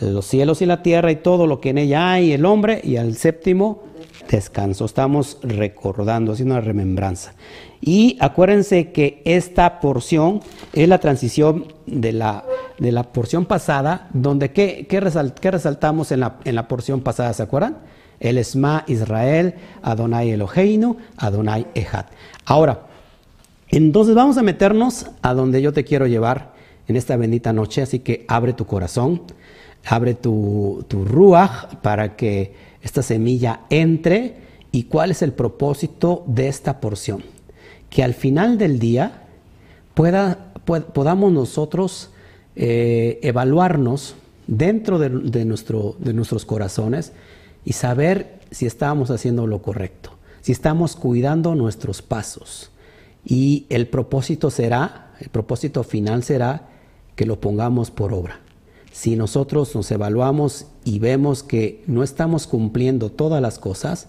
los 0.00 0.26
cielos 0.26 0.62
y 0.62 0.66
la 0.66 0.82
tierra 0.82 1.10
y 1.10 1.16
todo 1.16 1.46
lo 1.46 1.60
que 1.60 1.70
en 1.70 1.78
ella 1.78 2.12
hay, 2.12 2.32
el 2.32 2.44
hombre, 2.44 2.80
y 2.84 2.96
al 2.96 3.16
séptimo 3.16 3.82
descanso. 4.28 4.84
Estamos 4.84 5.38
recordando, 5.42 6.32
haciendo 6.32 6.54
una 6.54 6.60
remembranza. 6.60 7.34
Y 7.80 8.16
acuérdense 8.20 8.92
que 8.92 9.22
esta 9.24 9.80
porción 9.80 10.40
es 10.72 10.88
la 10.88 10.98
transición 10.98 11.72
de 11.86 12.12
la, 12.12 12.44
de 12.78 12.92
la 12.92 13.04
porción 13.04 13.46
pasada, 13.46 14.08
donde 14.12 14.52
¿qué, 14.52 14.86
qué, 14.88 15.00
resaltamos 15.00 16.12
en 16.12 16.20
la, 16.20 16.36
en 16.44 16.54
la 16.54 16.68
porción 16.68 17.00
pasada? 17.00 17.32
¿Se 17.32 17.42
acuerdan? 17.42 17.78
El 18.18 18.38
Esma 18.38 18.84
Israel, 18.86 19.54
Adonai 19.82 20.30
Eloheinu, 20.30 20.96
Adonai 21.16 21.66
Ejad. 21.74 22.06
Ahora, 22.44 22.86
entonces 23.68 24.14
vamos 24.14 24.38
a 24.38 24.42
meternos 24.42 25.06
a 25.22 25.34
donde 25.34 25.60
yo 25.60 25.72
te 25.72 25.84
quiero 25.84 26.06
llevar 26.06 26.54
en 26.88 26.96
esta 26.96 27.16
bendita 27.16 27.52
noche, 27.52 27.82
así 27.82 27.98
que 27.98 28.24
abre 28.28 28.52
tu 28.52 28.64
corazón, 28.64 29.22
abre 29.86 30.14
tu, 30.14 30.84
tu 30.88 31.04
ruach 31.04 31.76
para 31.82 32.16
que 32.16 32.54
esta 32.82 33.02
semilla 33.02 33.60
entre 33.70 34.36
y 34.72 34.84
cuál 34.84 35.10
es 35.10 35.22
el 35.22 35.32
propósito 35.32 36.24
de 36.26 36.48
esta 36.48 36.80
porción. 36.80 37.22
Que 37.88 38.02
al 38.02 38.14
final 38.14 38.58
del 38.58 38.78
día 38.78 39.22
pueda, 39.94 40.52
podamos 40.64 41.32
nosotros 41.32 42.10
eh, 42.54 43.18
evaluarnos 43.22 44.16
dentro 44.46 44.98
de, 44.98 45.44
nuestro, 45.44 45.96
de 45.98 46.12
nuestros 46.12 46.44
corazones 46.44 47.12
y 47.64 47.72
saber 47.72 48.40
si 48.50 48.66
estamos 48.66 49.10
haciendo 49.10 49.46
lo 49.46 49.62
correcto, 49.62 50.10
si 50.42 50.52
estamos 50.52 50.94
cuidando 50.94 51.54
nuestros 51.54 52.02
pasos. 52.02 52.70
Y 53.24 53.66
el 53.70 53.88
propósito 53.88 54.50
será, 54.50 55.14
el 55.20 55.30
propósito 55.30 55.82
final 55.82 56.22
será 56.22 56.68
que 57.16 57.26
lo 57.26 57.40
pongamos 57.40 57.90
por 57.90 58.12
obra. 58.12 58.40
Si 58.96 59.14
nosotros 59.14 59.74
nos 59.74 59.90
evaluamos 59.90 60.68
y 60.82 61.00
vemos 61.00 61.42
que 61.42 61.84
no 61.86 62.02
estamos 62.02 62.46
cumpliendo 62.46 63.10
todas 63.12 63.42
las 63.42 63.58
cosas, 63.58 64.08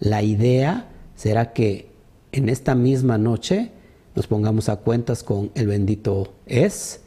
la 0.00 0.24
idea 0.24 0.88
será 1.14 1.52
que 1.52 1.92
en 2.32 2.48
esta 2.48 2.74
misma 2.74 3.16
noche 3.16 3.70
nos 4.16 4.26
pongamos 4.26 4.68
a 4.68 4.78
cuentas 4.78 5.22
con 5.22 5.52
el 5.54 5.68
bendito 5.68 6.34
es 6.46 7.02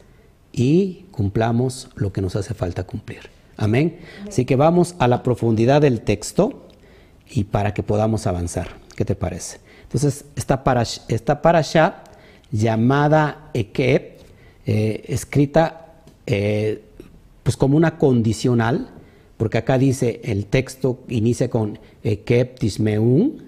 y 0.54 1.06
cumplamos 1.12 1.90
lo 1.96 2.13
que 2.13 2.22
nos 2.22 2.38
hace 2.38 2.54
falta 2.54 2.86
cumplir. 2.86 3.30
Amén. 3.58 4.00
Así 4.26 4.46
que 4.46 4.56
vamos 4.56 4.96
a 4.98 5.10
la 5.10 5.22
profundidad 5.22 5.82
del 5.82 6.00
texto 6.00 6.70
y 7.30 7.44
para 7.44 7.74
que 7.74 7.84
podamos 7.84 8.26
avanzar. 8.26 8.78
¿Qué 8.96 9.04
te 9.04 9.16
parece? 9.16 9.60
Entonces, 9.84 10.24
esta 10.38 10.63
para 10.63 10.84
esta 10.84 11.42
parasha 11.42 12.06
llamada 12.54 13.50
Ekeb 13.54 14.22
eh, 14.66 15.04
escrita 15.10 15.88
eh, 16.26 16.87
pues 17.48 17.56
como 17.56 17.78
una 17.78 17.98
condicional, 17.98 18.90
porque 19.38 19.60
acá 19.60 19.78
dice, 19.78 20.20
el 20.26 20.48
texto 20.48 21.06
inicia 21.08 21.50
con 21.50 21.80
Ekep 22.04 22.60
Tismeun. 22.60 23.42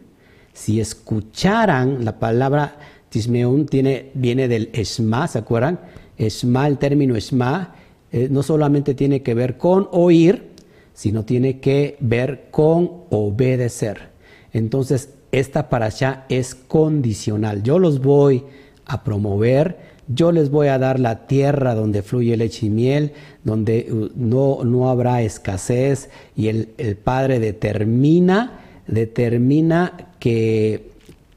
Si 0.53 0.79
escucharan, 0.79 2.05
la 2.05 2.17
palabra 2.17 2.77
Tismeun 3.09 3.65
tiene, 3.65 4.11
viene 4.13 4.47
del 4.47 4.69
Esma, 4.71 5.27
¿se 5.27 5.39
acuerdan? 5.39 5.81
Esma, 6.17 6.65
el 6.67 6.77
término 6.77 7.17
Esma, 7.17 7.75
eh, 8.13 8.29
no 8.31 8.41
solamente 8.41 8.93
tiene 8.93 9.21
que 9.21 9.33
ver 9.33 9.57
con 9.57 9.89
oír, 9.91 10.47
sino 10.93 11.25
tiene 11.25 11.59
que 11.59 11.97
ver 11.99 12.47
con 12.51 13.01
obedecer. 13.09 14.11
Entonces, 14.53 15.09
esta 15.33 15.67
para 15.67 15.87
allá 15.87 16.25
es 16.29 16.55
condicional. 16.55 17.63
Yo 17.63 17.79
los 17.79 17.99
voy 17.99 18.45
a 18.85 19.03
promover 19.03 19.88
yo 20.09 20.31
les 20.31 20.49
voy 20.49 20.67
a 20.67 20.79
dar 20.79 20.99
la 20.99 21.27
tierra 21.27 21.75
donde 21.75 22.01
fluye 22.01 22.35
leche 22.35 22.65
y 22.65 22.69
miel, 22.69 23.13
donde 23.43 23.87
uh, 23.91 24.09
no, 24.15 24.63
no 24.65 24.89
habrá 24.89 25.21
escasez 25.21 26.09
y 26.35 26.47
el, 26.47 26.69
el 26.77 26.97
Padre 26.97 27.39
determina, 27.39 28.59
determina 28.87 29.93
que, 30.19 30.89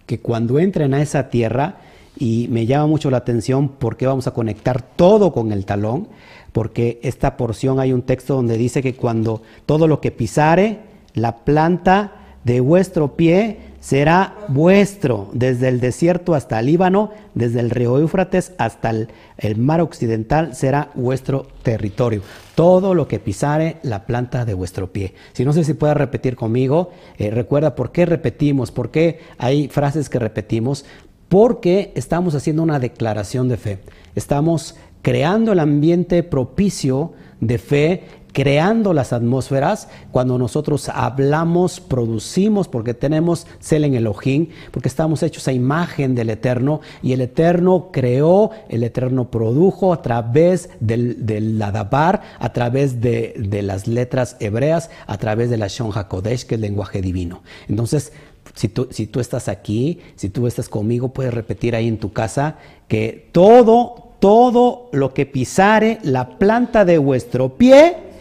que 0.07 0.19
cuando 0.19 0.59
entren 0.59 0.95
a 0.95 1.03
esa 1.03 1.29
tierra, 1.29 1.77
y 2.19 2.49
me 2.51 2.67
llama 2.67 2.87
mucho 2.87 3.11
la 3.11 3.17
atención 3.19 3.69
porque 3.69 4.07
vamos 4.07 4.27
a 4.27 4.33
conectar 4.33 4.83
todo 4.83 5.33
con 5.33 5.53
el 5.53 5.65
talón, 5.65 6.09
porque 6.53 7.01
esta 7.03 7.37
porción 7.37 7.81
hay 7.81 7.93
un 7.93 8.03
texto 8.03 8.35
donde 8.35 8.59
dice 8.59 8.83
que 8.83 8.95
cuando 8.95 9.43
todo 9.67 9.89
lo 9.89 10.01
que 10.01 10.11
pisare, 10.11 10.81
la 11.15 11.39
planta 11.39 12.37
de 12.45 12.61
vuestro 12.61 13.17
pie 13.17 13.72
será 13.83 14.37
vuestro 14.47 15.29
desde 15.33 15.69
el 15.69 15.81
desierto 15.81 16.35
hasta 16.35 16.61
el 16.61 16.67
Líbano, 16.67 17.11
desde 17.35 17.59
el 17.59 17.69
río 17.69 17.99
Éufrates 17.99 18.53
hasta 18.57 18.91
el, 18.91 19.57
mar 19.57 19.81
occidental 19.81 20.55
será 20.55 20.93
vuestro 20.95 21.49
territorio. 21.65 22.23
Todo 22.55 22.95
lo 22.95 23.09
que 23.09 23.19
pisare 23.19 23.79
la 23.83 24.07
planta 24.07 24.45
de 24.45 24.55
vuestro 24.55 24.93
pie. 24.93 25.15
Si 25.33 25.45
no 25.45 25.53
sé 25.53 25.65
si 25.65 25.75
puedes 25.75 25.97
repetir 25.97 26.37
conmigo, 26.37 26.93
eh, 27.19 27.33
recuerda 27.33 27.75
por 27.75 27.91
qué 27.91 28.07
repetimos, 28.07 28.71
por 28.71 28.93
qué 28.93 29.19
hay 29.37 29.67
frases 29.67 30.09
que 30.09 30.21
repetimos, 30.21 30.85
porque 31.29 31.91
estamos 31.97 32.37
haciendo 32.37 32.63
una 32.63 32.79
declaración 32.79 33.49
de 33.49 33.57
fe. 33.57 33.79
Estamos 34.15 34.77
creando 35.03 35.51
el 35.51 35.59
ambiente 35.59 36.23
propicio 36.23 37.15
de 37.41 37.59
fe 37.59 38.05
creando 38.33 38.95
las 38.95 39.13
atmósferas, 39.13 39.89
cuando 40.11 40.39
nosotros 40.39 40.89
hablamos, 40.89 41.81
producimos, 41.81 42.69
porque 42.69 42.95
tenemos 42.95 43.47
cel 43.61 43.85
en 43.85 43.95
Elohim, 43.95 44.49
porque 44.71 44.89
estamos 44.89 45.23
hechos 45.23 45.49
a 45.49 45.53
imagen 45.53 46.15
del 46.15 46.31
Eterno, 46.31 46.81
y 47.03 47.13
el 47.13 47.21
Eterno 47.21 47.91
creó, 47.93 48.51
el 48.69 48.83
Eterno 48.85 49.31
produjo 49.31 49.93
a 49.93 50.03
través 50.03 50.71
del, 50.81 51.27
del 51.27 51.61
Adabar, 51.61 52.23
a 52.39 52.53
través 52.53 53.01
de, 53.01 53.35
de, 53.39 53.63
las 53.63 53.87
letras 53.87 54.37
hebreas, 54.41 54.91
a 55.07 55.19
través 55.19 55.51
de 55.51 55.59
la 55.59 55.69
Shon 55.69 55.91
HaKodesh, 55.95 56.47
que 56.47 56.55
es 56.55 56.59
el 56.59 56.63
lenguaje 56.63 57.03
divino. 57.03 57.43
Entonces, 57.69 58.13
si 58.55 58.69
tú, 58.69 58.89
si 58.91 59.07
tú 59.07 59.21
estás 59.21 59.49
aquí, 59.49 60.01
si 60.17 60.29
tú 60.29 60.47
estás 60.47 60.69
conmigo, 60.69 61.13
puedes 61.13 61.33
repetir 61.33 61.77
ahí 61.77 61.89
en 61.89 61.99
tu 61.99 62.13
casa 62.13 62.57
que 62.89 63.29
todo, 63.33 64.13
todo 64.21 64.89
lo 64.93 65.15
que 65.15 65.27
pisare 65.27 65.99
la 66.03 66.39
planta 66.39 66.85
de 66.85 66.99
vuestro 66.99 67.57
pie, 67.57 68.12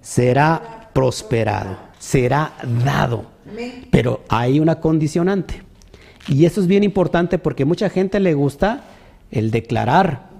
será 0.00 0.90
prosperado, 0.92 1.76
será 1.98 2.52
dado. 2.84 3.26
Pero 3.90 4.22
hay 4.28 4.60
una 4.60 4.80
condicionante. 4.80 5.62
Y 6.28 6.44
eso 6.44 6.60
es 6.60 6.66
bien 6.66 6.84
importante 6.84 7.38
porque 7.38 7.64
mucha 7.64 7.88
gente 7.88 8.20
le 8.20 8.34
gusta 8.34 8.84
el 9.30 9.50
declarar 9.50 10.30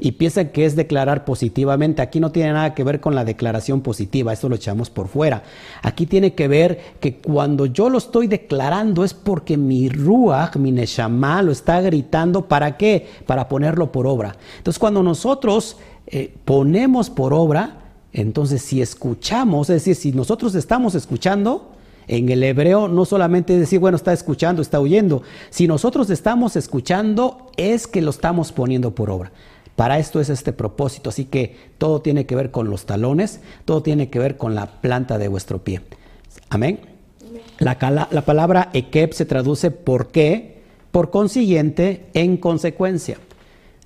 y 0.00 0.12
piensa 0.12 0.50
que 0.52 0.64
es 0.64 0.76
declarar 0.76 1.24
positivamente. 1.24 2.02
Aquí 2.02 2.20
no 2.20 2.32
tiene 2.32 2.52
nada 2.52 2.74
que 2.74 2.84
ver 2.84 3.00
con 3.00 3.14
la 3.14 3.24
declaración 3.24 3.80
positiva, 3.80 4.32
eso 4.32 4.48
lo 4.48 4.56
echamos 4.56 4.90
por 4.90 5.08
fuera. 5.08 5.42
Aquí 5.82 6.06
tiene 6.06 6.34
que 6.34 6.48
ver 6.48 6.80
que 7.00 7.16
cuando 7.16 7.66
yo 7.66 7.88
lo 7.88 7.98
estoy 7.98 8.26
declarando 8.26 9.04
es 9.04 9.14
porque 9.14 9.56
mi 9.56 9.88
ruach, 9.88 10.56
mi 10.56 10.72
neshama, 10.72 11.42
lo 11.42 11.52
está 11.52 11.80
gritando. 11.80 12.46
¿Para 12.46 12.76
qué? 12.76 13.06
Para 13.26 13.48
ponerlo 13.48 13.92
por 13.92 14.06
obra. 14.06 14.36
Entonces 14.58 14.78
cuando 14.78 15.02
nosotros 15.02 15.76
eh, 16.06 16.34
ponemos 16.44 17.10
por 17.10 17.32
obra, 17.32 17.85
entonces, 18.16 18.62
si 18.62 18.80
escuchamos, 18.80 19.68
es 19.68 19.84
decir, 19.84 19.94
si 19.94 20.12
nosotros 20.12 20.54
estamos 20.54 20.94
escuchando, 20.94 21.72
en 22.08 22.30
el 22.30 22.42
hebreo 22.44 22.88
no 22.88 23.04
solamente 23.04 23.58
decir, 23.58 23.78
bueno, 23.78 23.96
está 23.96 24.14
escuchando, 24.14 24.62
está 24.62 24.80
oyendo. 24.80 25.22
Si 25.50 25.66
nosotros 25.66 26.08
estamos 26.08 26.56
escuchando, 26.56 27.50
es 27.58 27.86
que 27.86 28.00
lo 28.00 28.08
estamos 28.08 28.52
poniendo 28.52 28.94
por 28.94 29.10
obra. 29.10 29.32
Para 29.74 29.98
esto 29.98 30.18
es 30.18 30.30
este 30.30 30.54
propósito. 30.54 31.10
Así 31.10 31.26
que 31.26 31.56
todo 31.76 32.00
tiene 32.00 32.24
que 32.24 32.34
ver 32.34 32.50
con 32.50 32.70
los 32.70 32.86
talones, 32.86 33.40
todo 33.66 33.82
tiene 33.82 34.08
que 34.08 34.18
ver 34.18 34.38
con 34.38 34.54
la 34.54 34.80
planta 34.80 35.18
de 35.18 35.28
vuestro 35.28 35.62
pie. 35.62 35.82
Amén. 36.48 36.80
La, 37.58 37.76
la, 38.10 38.24
palabra 38.24 38.70
ekeb 38.72 39.12
se 39.12 39.26
traduce 39.26 39.70
por 39.70 40.06
qué, 40.08 40.62
por 40.90 41.10
consiguiente, 41.10 42.06
en 42.14 42.38
consecuencia. 42.38 43.18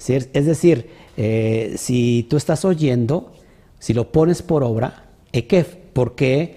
Es 0.07 0.47
decir, 0.47 0.89
eh, 1.17 1.75
si 1.77 2.29
tú 2.31 2.37
estás 2.37 2.65
oyendo, 2.65 3.33
si 3.81 3.93
lo 3.93 4.13
pones 4.13 4.43
por 4.43 4.63
obra, 4.63 5.11
Ekef, 5.33 5.77
¿por 5.93 6.15
qué? 6.15 6.57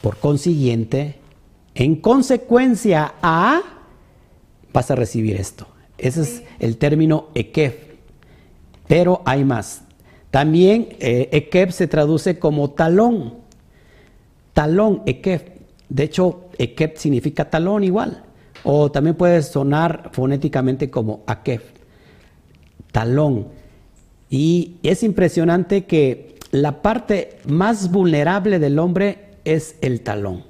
Por 0.00 0.16
consiguiente, 0.16 1.16
En 1.74 1.94
consecuencia 1.96 3.14
a, 3.22 3.60
vas 4.72 4.90
a 4.90 4.96
recibir 4.96 5.36
esto. 5.36 5.68
Ese 5.96 6.22
es 6.22 6.42
el 6.58 6.76
término 6.76 7.28
ekef. 7.36 7.76
Pero 8.88 9.22
hay 9.24 9.44
más. 9.44 9.82
También 10.32 10.88
eh, 10.98 11.28
ekef 11.30 11.72
se 11.72 11.86
traduce 11.86 12.40
como 12.40 12.70
talón. 12.70 13.34
Talón, 14.54 15.02
ekef. 15.06 15.44
De 15.88 16.02
hecho, 16.02 16.48
ekef 16.58 16.98
significa 16.98 17.48
talón 17.48 17.84
igual. 17.84 18.24
O 18.64 18.90
también 18.90 19.14
puede 19.14 19.40
sonar 19.42 20.10
fonéticamente 20.12 20.90
como 20.90 21.22
akef. 21.28 21.62
Talón. 22.90 23.46
Y 24.30 24.78
es 24.82 25.04
impresionante 25.04 25.84
que 25.84 26.37
la 26.50 26.82
parte 26.82 27.38
más 27.46 27.90
vulnerable 27.90 28.58
del 28.58 28.78
hombre 28.78 29.28
es 29.44 29.76
el 29.80 30.00
talón. 30.00 30.44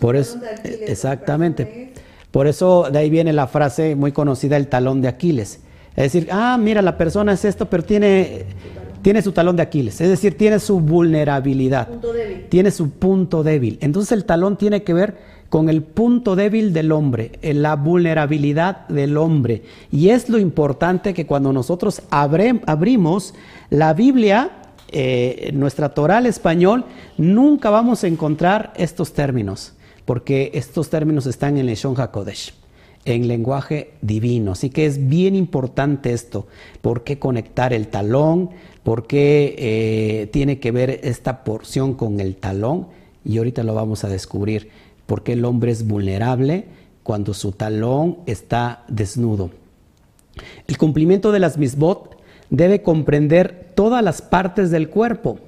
Por 0.00 0.16
eso, 0.16 0.38
exactamente. 0.64 1.92
Por 2.30 2.46
eso 2.46 2.88
de 2.90 2.98
ahí 2.98 3.10
viene 3.10 3.32
la 3.32 3.46
frase 3.46 3.94
muy 3.94 4.12
conocida, 4.12 4.56
el 4.56 4.68
talón 4.68 5.00
de 5.00 5.08
Aquiles. 5.08 5.60
Es 5.94 6.12
decir, 6.12 6.28
ah, 6.30 6.58
mira, 6.60 6.82
la 6.82 6.98
persona 6.98 7.32
es 7.32 7.44
esto, 7.44 7.70
pero 7.70 7.82
tiene, 7.82 8.44
tiene 9.00 9.22
su 9.22 9.32
talón 9.32 9.56
de 9.56 9.62
Aquiles. 9.62 10.00
Es 10.00 10.08
decir, 10.10 10.36
tiene 10.36 10.58
su 10.58 10.80
vulnerabilidad. 10.80 11.88
Tiene 12.50 12.70
su 12.70 12.90
punto 12.90 13.42
débil. 13.42 13.78
Entonces 13.80 14.12
el 14.12 14.24
talón 14.26 14.58
tiene 14.58 14.82
que 14.82 14.92
ver 14.92 15.16
con 15.48 15.68
el 15.68 15.82
punto 15.82 16.36
débil 16.36 16.72
del 16.72 16.92
hombre, 16.92 17.32
en 17.40 17.62
la 17.62 17.76
vulnerabilidad 17.76 18.86
del 18.88 19.16
hombre. 19.16 19.62
Y 19.90 20.10
es 20.10 20.28
lo 20.28 20.38
importante 20.38 21.14
que 21.14 21.24
cuando 21.24 21.52
nosotros 21.52 22.02
abrimos 22.10 23.32
la 23.70 23.94
Biblia, 23.94 24.50
eh, 24.92 25.50
nuestra 25.52 25.90
Torah 25.90 26.20
español, 26.20 26.84
nunca 27.18 27.70
vamos 27.70 28.04
a 28.04 28.06
encontrar 28.06 28.72
estos 28.76 29.12
términos, 29.12 29.72
porque 30.04 30.50
estos 30.54 30.90
términos 30.90 31.26
están 31.26 31.58
en 31.58 31.68
el 31.68 31.74
Shon 31.74 31.98
HaKodesh, 31.98 32.54
en 33.04 33.28
lenguaje 33.28 33.92
divino. 34.00 34.52
Así 34.52 34.70
que 34.70 34.86
es 34.86 35.08
bien 35.08 35.34
importante 35.34 36.12
esto. 36.12 36.46
¿Por 36.82 37.04
qué 37.04 37.18
conectar 37.18 37.72
el 37.72 37.88
talón? 37.88 38.50
¿Por 38.82 39.06
qué 39.06 39.54
eh, 39.58 40.26
tiene 40.28 40.60
que 40.60 40.70
ver 40.70 41.00
esta 41.02 41.44
porción 41.44 41.94
con 41.94 42.20
el 42.20 42.36
talón? 42.36 42.86
Y 43.24 43.38
ahorita 43.38 43.64
lo 43.64 43.74
vamos 43.74 44.04
a 44.04 44.08
descubrir. 44.08 44.70
¿Por 45.06 45.22
qué 45.22 45.32
el 45.32 45.44
hombre 45.44 45.72
es 45.72 45.86
vulnerable 45.86 46.66
cuando 47.02 47.34
su 47.34 47.52
talón 47.52 48.18
está 48.26 48.84
desnudo? 48.88 49.50
El 50.66 50.78
cumplimiento 50.78 51.32
de 51.32 51.40
las 51.40 51.58
misbot 51.58 52.15
debe 52.50 52.82
comprender 52.82 53.72
todas 53.74 54.02
las 54.02 54.22
partes 54.22 54.70
del 54.70 54.88
cuerpo, 54.88 55.38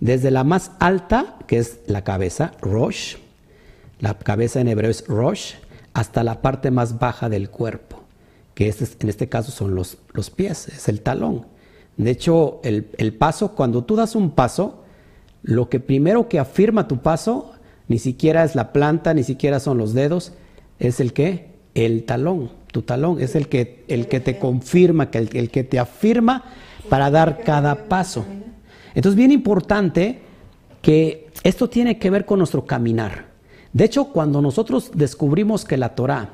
desde 0.00 0.30
la 0.30 0.44
más 0.44 0.72
alta, 0.78 1.36
que 1.46 1.58
es 1.58 1.80
la 1.86 2.04
cabeza, 2.04 2.52
Rosh, 2.60 3.16
la 4.00 4.14
cabeza 4.14 4.60
en 4.60 4.68
hebreo 4.68 4.90
es 4.90 5.06
Rosh, 5.06 5.54
hasta 5.94 6.22
la 6.22 6.42
parte 6.42 6.70
más 6.70 6.98
baja 6.98 7.28
del 7.28 7.48
cuerpo, 7.48 8.02
que 8.54 8.68
en 8.68 9.08
este 9.08 9.28
caso 9.28 9.50
son 9.50 9.74
los, 9.74 9.98
los, 10.12 10.30
pies, 10.30 10.68
es 10.68 10.88
el 10.88 11.00
talón. 11.00 11.46
De 11.96 12.10
hecho, 12.10 12.60
el, 12.62 12.90
el 12.98 13.14
paso, 13.14 13.54
cuando 13.54 13.84
tú 13.84 13.96
das 13.96 14.14
un 14.14 14.30
paso, 14.32 14.84
lo 15.42 15.70
que 15.70 15.80
primero 15.80 16.28
que 16.28 16.38
afirma 16.38 16.88
tu 16.88 16.98
paso, 16.98 17.52
ni 17.88 17.98
siquiera 17.98 18.44
es 18.44 18.54
la 18.54 18.72
planta, 18.72 19.14
ni 19.14 19.24
siquiera 19.24 19.60
son 19.60 19.78
los 19.78 19.94
dedos, 19.94 20.32
es 20.78 21.00
el 21.00 21.14
que, 21.14 21.54
el 21.74 22.04
talón 22.04 22.50
tu 22.76 22.82
talón, 22.82 23.22
es 23.22 23.34
el 23.34 23.48
que, 23.48 23.86
el 23.88 24.06
que 24.06 24.20
te 24.20 24.38
confirma, 24.38 25.10
que 25.10 25.16
el, 25.16 25.50
que 25.50 25.64
te 25.64 25.78
afirma 25.78 26.44
para 26.90 27.10
dar 27.10 27.42
cada 27.42 27.88
paso. 27.88 28.26
Entonces, 28.94 29.16
bien 29.16 29.32
importante 29.32 30.20
que 30.82 31.30
esto 31.42 31.70
tiene 31.70 31.98
que 31.98 32.10
ver 32.10 32.26
con 32.26 32.36
nuestro 32.36 32.66
caminar. 32.66 33.28
De 33.72 33.86
hecho, 33.86 34.08
cuando 34.12 34.42
nosotros 34.42 34.90
descubrimos 34.92 35.64
que 35.64 35.78
la 35.78 35.94
Torah 35.94 36.32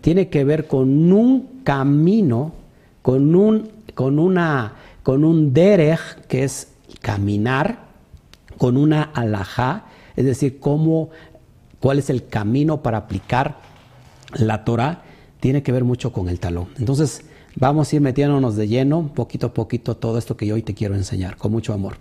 tiene 0.00 0.28
que 0.28 0.42
ver 0.42 0.66
con 0.66 1.12
un 1.12 1.60
camino, 1.62 2.54
con 3.00 3.36
un, 3.36 3.70
con 3.94 4.18
una, 4.18 4.72
con 5.04 5.22
un 5.22 5.52
derech, 5.54 6.26
que 6.26 6.42
es 6.42 6.72
caminar, 7.00 7.84
con 8.56 8.76
una 8.76 9.04
alajá, 9.14 9.84
es 10.16 10.24
decir, 10.24 10.58
cómo, 10.58 11.10
cuál 11.78 12.00
es 12.00 12.10
el 12.10 12.26
camino 12.26 12.82
para 12.82 12.98
aplicar 12.98 13.58
la 14.34 14.64
Torah, 14.64 15.04
tiene 15.40 15.62
que 15.62 15.72
ver 15.72 15.84
mucho 15.84 16.12
con 16.12 16.28
el 16.28 16.40
talón. 16.40 16.68
Entonces, 16.78 17.22
vamos 17.56 17.92
a 17.92 17.96
ir 17.96 18.02
metiéndonos 18.02 18.56
de 18.56 18.68
lleno, 18.68 19.10
poquito 19.14 19.48
a 19.48 19.54
poquito, 19.54 19.96
todo 19.96 20.18
esto 20.18 20.36
que 20.36 20.46
yo 20.46 20.54
hoy 20.54 20.62
te 20.62 20.74
quiero 20.74 20.94
enseñar, 20.94 21.36
con 21.36 21.52
mucho 21.52 21.72
amor. 21.72 21.96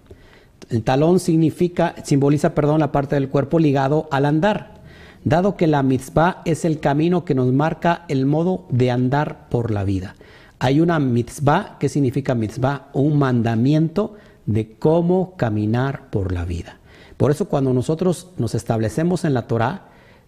El 0.69 0.83
talón 0.83 1.19
significa, 1.19 1.95
simboliza, 2.03 2.53
perdón, 2.53 2.79
la 2.79 2.91
parte 2.91 3.15
del 3.15 3.29
cuerpo 3.29 3.59
ligado 3.59 4.07
al 4.11 4.25
andar, 4.25 4.81
dado 5.23 5.55
que 5.55 5.67
la 5.67 5.83
mitzvah 5.83 6.41
es 6.45 6.65
el 6.65 6.79
camino 6.79 7.25
que 7.25 7.35
nos 7.35 7.51
marca 7.53 8.05
el 8.07 8.25
modo 8.25 8.65
de 8.69 8.91
andar 8.91 9.49
por 9.49 9.71
la 9.71 9.83
vida. 9.83 10.15
Hay 10.59 10.79
una 10.79 10.99
mitzvah, 10.99 11.77
¿qué 11.79 11.87
significa 11.87 12.33
mitzvah? 12.33 12.89
Un 12.93 13.19
mandamiento 13.19 14.15
de 14.45 14.71
cómo 14.77 15.35
caminar 15.37 16.09
por 16.09 16.31
la 16.31 16.45
vida. 16.45 16.79
Por 17.17 17.31
eso 17.31 17.47
cuando 17.47 17.73
nosotros 17.73 18.29
nos 18.37 18.55
establecemos 18.55 19.25
en 19.25 19.33
la 19.33 19.47
Torah, 19.47 19.86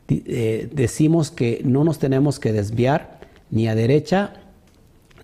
eh, 0.09 0.69
decimos 0.73 1.31
que 1.31 1.61
no 1.63 1.83
nos 1.83 1.99
tenemos 1.99 2.39
que 2.39 2.51
desviar 2.51 3.19
ni 3.51 3.67
a 3.67 3.75
derecha 3.75 4.33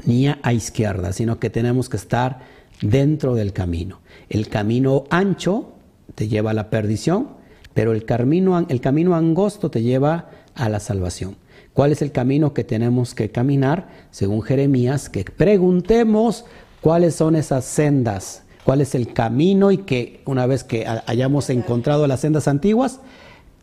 ni 0.05 0.27
a 0.27 0.53
izquierda, 0.53 1.13
sino 1.13 1.39
que 1.39 1.49
tenemos 1.49 1.89
que 1.89 1.97
estar 1.97 2.41
dentro 2.81 3.35
del 3.35 3.53
camino. 3.53 4.01
El 4.29 4.49
camino 4.49 5.05
ancho 5.09 5.73
te 6.15 6.27
lleva 6.27 6.51
a 6.51 6.53
la 6.53 6.69
perdición, 6.69 7.29
pero 7.73 7.93
el 7.93 8.05
camino, 8.05 8.65
el 8.67 8.81
camino 8.81 9.15
angosto 9.15 9.71
te 9.71 9.81
lleva 9.81 10.29
a 10.53 10.69
la 10.69 10.79
salvación. 10.79 11.37
¿Cuál 11.73 11.91
es 11.91 12.01
el 12.01 12.11
camino 12.11 12.53
que 12.53 12.63
tenemos 12.63 13.13
que 13.13 13.31
caminar? 13.31 13.89
Según 14.11 14.41
Jeremías, 14.41 15.09
que 15.09 15.25
preguntemos 15.25 16.45
cuáles 16.81 17.15
son 17.15 17.35
esas 17.35 17.65
sendas, 17.65 18.43
cuál 18.63 18.81
es 18.81 18.95
el 18.95 19.11
camino 19.11 19.71
y 19.71 19.79
que 19.79 20.21
una 20.25 20.45
vez 20.45 20.63
que 20.63 20.85
hayamos 21.05 21.49
encontrado 21.49 22.07
las 22.07 22.21
sendas 22.21 22.47
antiguas, 22.47 23.01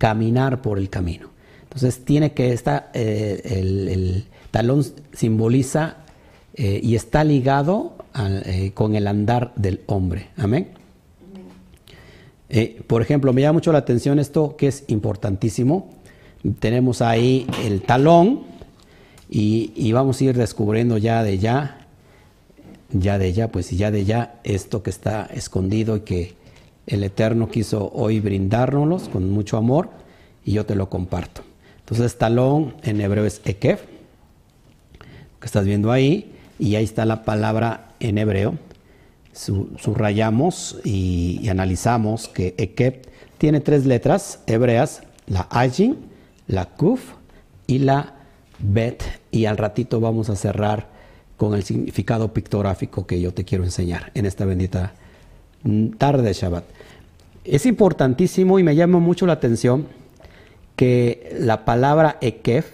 caminar 0.02 0.60
por 0.62 0.78
el 0.78 0.90
camino. 0.90 1.28
Entonces 1.62 2.04
tiene 2.04 2.32
que 2.32 2.52
estar, 2.52 2.90
eh, 2.92 3.40
el, 3.44 4.24
talón 4.50 4.84
simboliza 5.12 5.98
eh, 6.54 6.80
y 6.82 6.96
está 6.96 7.22
ligado 7.22 7.92
eh, 8.18 8.72
con 8.74 8.96
el 8.96 9.06
andar 9.06 9.52
del 9.54 9.82
hombre. 9.86 10.30
Amén. 10.36 10.70
por 12.88 13.00
ejemplo, 13.00 13.32
me 13.32 13.42
llama 13.42 13.52
mucho 13.52 13.70
la 13.70 13.78
atención 13.78 14.18
esto 14.18 14.56
que 14.56 14.66
es 14.66 14.82
importantísimo. 14.88 15.88
Tenemos 16.58 17.00
ahí 17.00 17.46
el 17.64 17.82
talón 17.82 18.40
y, 19.30 19.72
y 19.76 19.92
vamos 19.92 20.20
a 20.20 20.24
ir 20.24 20.36
descubriendo 20.36 20.98
ya 20.98 21.22
de 21.22 21.38
ya, 21.38 21.86
ya 22.90 23.18
de 23.18 23.32
ya, 23.32 23.52
pues 23.52 23.70
ya 23.70 23.92
de 23.92 24.04
ya 24.04 24.40
esto 24.42 24.82
que 24.82 24.90
está 24.90 25.26
escondido 25.32 25.98
y 25.98 26.00
que 26.00 26.41
el 26.86 27.04
Eterno 27.04 27.48
quiso 27.48 27.90
hoy 27.94 28.20
brindárnoslos 28.20 29.08
con 29.08 29.30
mucho 29.30 29.56
amor 29.56 29.90
y 30.44 30.52
yo 30.52 30.66
te 30.66 30.74
lo 30.74 30.88
comparto. 30.88 31.42
Entonces, 31.80 32.16
talón 32.16 32.74
en 32.82 33.00
hebreo 33.00 33.24
es 33.24 33.40
ekef, 33.44 33.82
que 35.40 35.46
estás 35.46 35.64
viendo 35.64 35.90
ahí, 35.90 36.32
y 36.58 36.76
ahí 36.76 36.84
está 36.84 37.04
la 37.04 37.24
palabra 37.24 37.92
en 38.00 38.18
hebreo. 38.18 38.54
Subrayamos 39.32 40.78
y, 40.84 41.48
analizamos 41.48 42.28
que 42.28 42.54
ekef 42.58 43.06
tiene 43.38 43.60
tres 43.60 43.86
letras 43.86 44.40
hebreas, 44.46 45.02
la 45.26 45.48
ajin, 45.50 45.96
la 46.46 46.66
kuf 46.66 47.14
y 47.66 47.80
la 47.80 48.14
bet, 48.60 49.02
y 49.32 49.46
al 49.46 49.56
ratito 49.56 49.98
vamos 50.00 50.30
a 50.30 50.36
cerrar 50.36 50.88
con 51.36 51.54
el 51.54 51.64
significado 51.64 52.32
pictográfico 52.32 53.06
que 53.06 53.20
yo 53.20 53.34
te 53.34 53.44
quiero 53.44 53.64
enseñar 53.64 54.12
en 54.14 54.26
esta 54.26 54.44
bendita 54.44 54.92
tarde 55.98 56.22
de 56.22 56.32
Shabbat. 56.32 56.64
Es 57.44 57.66
importantísimo 57.66 58.58
y 58.58 58.62
me 58.62 58.74
llama 58.74 58.98
mucho 58.98 59.26
la 59.26 59.34
atención 59.34 59.86
que 60.76 61.36
la 61.38 61.64
palabra 61.64 62.18
Ekef, 62.20 62.66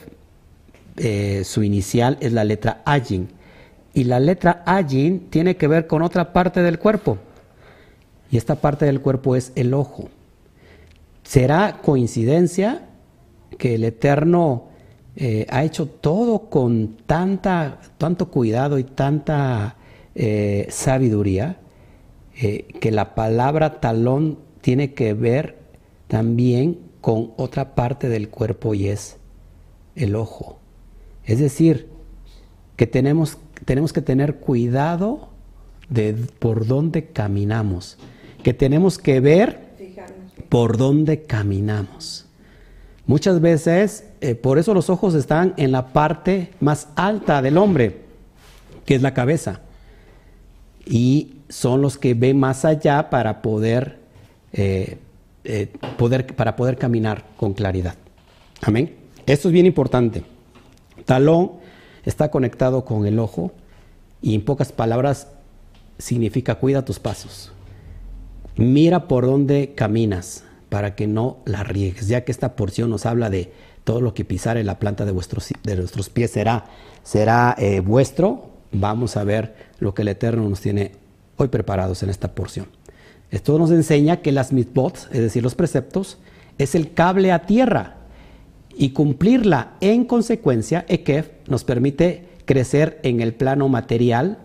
eh, 0.96 1.42
su 1.44 1.62
inicial 1.62 2.18
es 2.20 2.33
la 2.33 2.44
letra 2.44 2.83
Ajin. 2.85 3.29
Y 3.94 4.05
la 4.05 4.20
letra 4.20 4.62
Ajin 4.66 5.29
tiene 5.31 5.57
que 5.57 5.68
ver 5.68 5.87
con 5.87 6.03
otra 6.03 6.33
parte 6.33 6.62
del 6.62 6.79
cuerpo. 6.79 7.18
Y 8.31 8.37
esta 8.37 8.57
parte 8.57 8.85
del 8.85 9.01
cuerpo 9.01 9.37
es 9.37 9.53
el 9.55 9.74
ojo. 9.74 10.09
¿Será 11.22 11.81
coincidencia 11.83 12.87
que 13.59 13.74
el 13.74 13.85
Eterno 13.85 14.68
eh, 15.16 15.46
ha 15.51 15.64
hecho 15.64 15.87
todo 15.87 16.48
con 16.51 16.96
tanta, 17.07 17.81
tanto 17.98 18.31
cuidado 18.31 18.79
y 18.79 18.85
tanta 18.85 19.77
eh, 20.14 20.66
sabiduría 20.70 21.57
que 22.38 22.90
la 22.92 23.14
palabra 23.14 23.81
talón 23.81 24.38
tiene 24.61 24.94
que 24.94 25.12
ver 25.12 25.59
también 26.07 26.79
con 27.01 27.33
otra 27.37 27.74
parte 27.74 28.09
del 28.09 28.29
cuerpo 28.29 28.74
y 28.74 28.88
es 28.88 29.16
el 29.96 30.14
ojo. 30.14 30.59
Es 31.24 31.38
decir, 31.40 31.88
que 32.77 32.87
tenemos, 32.87 33.38
tenemos 33.64 33.92
que 33.92 34.03
tener 34.03 34.37
cuidado 34.37 35.31
de 35.88 36.14
por 36.38 36.66
dónde 36.66 37.07
caminamos, 37.07 37.98
que 38.42 38.55
tenemos 38.55 38.98
que 38.98 39.20
ver 39.20 39.68
por 40.48 40.77
dónde 40.77 41.22
caminamos. 41.22 42.27
Muchas 43.07 43.40
veces, 43.40 44.05
eh, 44.20 44.35
por 44.35 44.59
eso 44.59 44.74
los 44.74 44.90
ojos 44.90 45.14
están 45.14 45.55
en 45.57 45.72
la 45.72 45.88
parte 45.92 46.53
más 46.61 46.88
alta 46.94 47.42
del 47.42 47.57
hombre, 47.57 48.03
que 48.85 48.94
es 48.94 49.03
la 49.03 49.14
cabeza. 49.14 49.62
Y 50.87 51.38
son 51.48 51.82
los 51.82 51.98
que 51.98 52.14
ven 52.14 52.38
más 52.38 52.64
allá 52.64 53.11
para 53.11 53.42
poder, 53.42 53.98
eh, 54.52 54.98
eh, 55.44 55.68
poder, 55.96 56.34
para 56.34 56.56
poder 56.56 56.76
caminar 56.76 57.24
con 57.37 57.54
claridad. 57.54 57.94
Amén. 58.62 58.96
Esto 59.26 59.48
es 59.48 59.52
bien 59.52 59.66
importante. 59.66 60.24
Talón 61.04 61.52
está 62.04 62.30
conectado 62.30 62.84
con 62.84 63.06
el 63.06 63.18
ojo 63.18 63.52
y 64.20 64.34
en 64.34 64.44
pocas 64.44 64.72
palabras 64.72 65.28
significa 65.98 66.56
cuida 66.56 66.84
tus 66.84 66.98
pasos. 66.98 67.52
Mira 68.56 69.06
por 69.06 69.26
dónde 69.26 69.74
caminas 69.74 70.44
para 70.68 70.94
que 70.94 71.06
no 71.06 71.38
la 71.44 71.62
riegues, 71.62 72.08
ya 72.08 72.24
que 72.24 72.32
esta 72.32 72.56
porción 72.56 72.90
nos 72.90 73.06
habla 73.06 73.30
de 73.30 73.52
todo 73.84 74.00
lo 74.00 74.12
que 74.14 74.24
pisare 74.24 74.64
la 74.64 74.78
planta 74.78 75.04
de, 75.04 75.12
vuestros, 75.12 75.48
de 75.62 75.76
nuestros 75.76 76.11
pies 76.11 76.32
será, 76.32 76.66
será 77.02 77.54
eh, 77.58 77.80
vuestro. 77.80 78.50
Vamos 78.72 79.16
a 79.16 79.24
ver 79.24 79.54
lo 79.78 79.94
que 79.94 80.02
el 80.02 80.08
Eterno 80.08 80.46
nos 80.48 80.61
tiene 80.61 80.92
hoy 81.38 81.48
preparados 81.48 82.03
en 82.03 82.11
esta 82.11 82.35
porción. 82.35 82.66
Esto 83.31 83.59
nos 83.59 83.70
enseña 83.70 84.18
que 84.18 84.33
las 84.33 84.53
mitbot, 84.53 85.09
es 85.12 85.20
decir, 85.20 85.42
los 85.42 85.55
preceptos, 85.55 86.18
es 86.59 86.74
el 86.74 86.92
cable 86.92 87.33
a 87.33 87.46
tierra 87.46 87.96
y 88.77 88.90
cumplirla 88.90 89.77
en 89.81 90.05
consecuencia, 90.05 90.85
Ekef, 90.88 91.31
nos 91.48 91.64
permite 91.64 92.29
crecer 92.44 93.01
en 93.03 93.20
el 93.20 93.35
plano 93.35 93.68
material, 93.68 94.38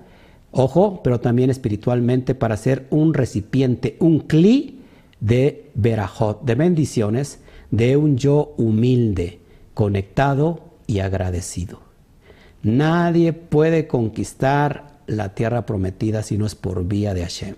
ojo, 0.52 1.02
pero 1.04 1.20
también 1.20 1.50
espiritualmente 1.50 2.36
para 2.36 2.58
ser 2.58 2.88
un 2.90 3.14
recipiente, 3.14 3.96
un 4.00 4.20
cli 4.20 4.80
de 5.20 5.72
verajot, 5.76 6.44
de 6.44 6.56
bendiciones, 6.56 7.40
de 7.72 7.96
un 7.96 8.18
yo 8.18 8.54
humilde, 8.58 9.40
conectado 9.74 10.62
y 10.86 11.00
agradecido. 11.00 11.80
Nadie 12.62 13.34
puede 13.34 13.88
conquistar 13.88 14.93
la 15.08 15.36
tierra 15.36 15.66
prometida 15.66 16.24
si 16.24 16.38
no 16.38 16.46
es 16.46 16.56
por 16.56 16.86
vía 16.86 17.14
de 17.14 17.22
Hashem. 17.22 17.56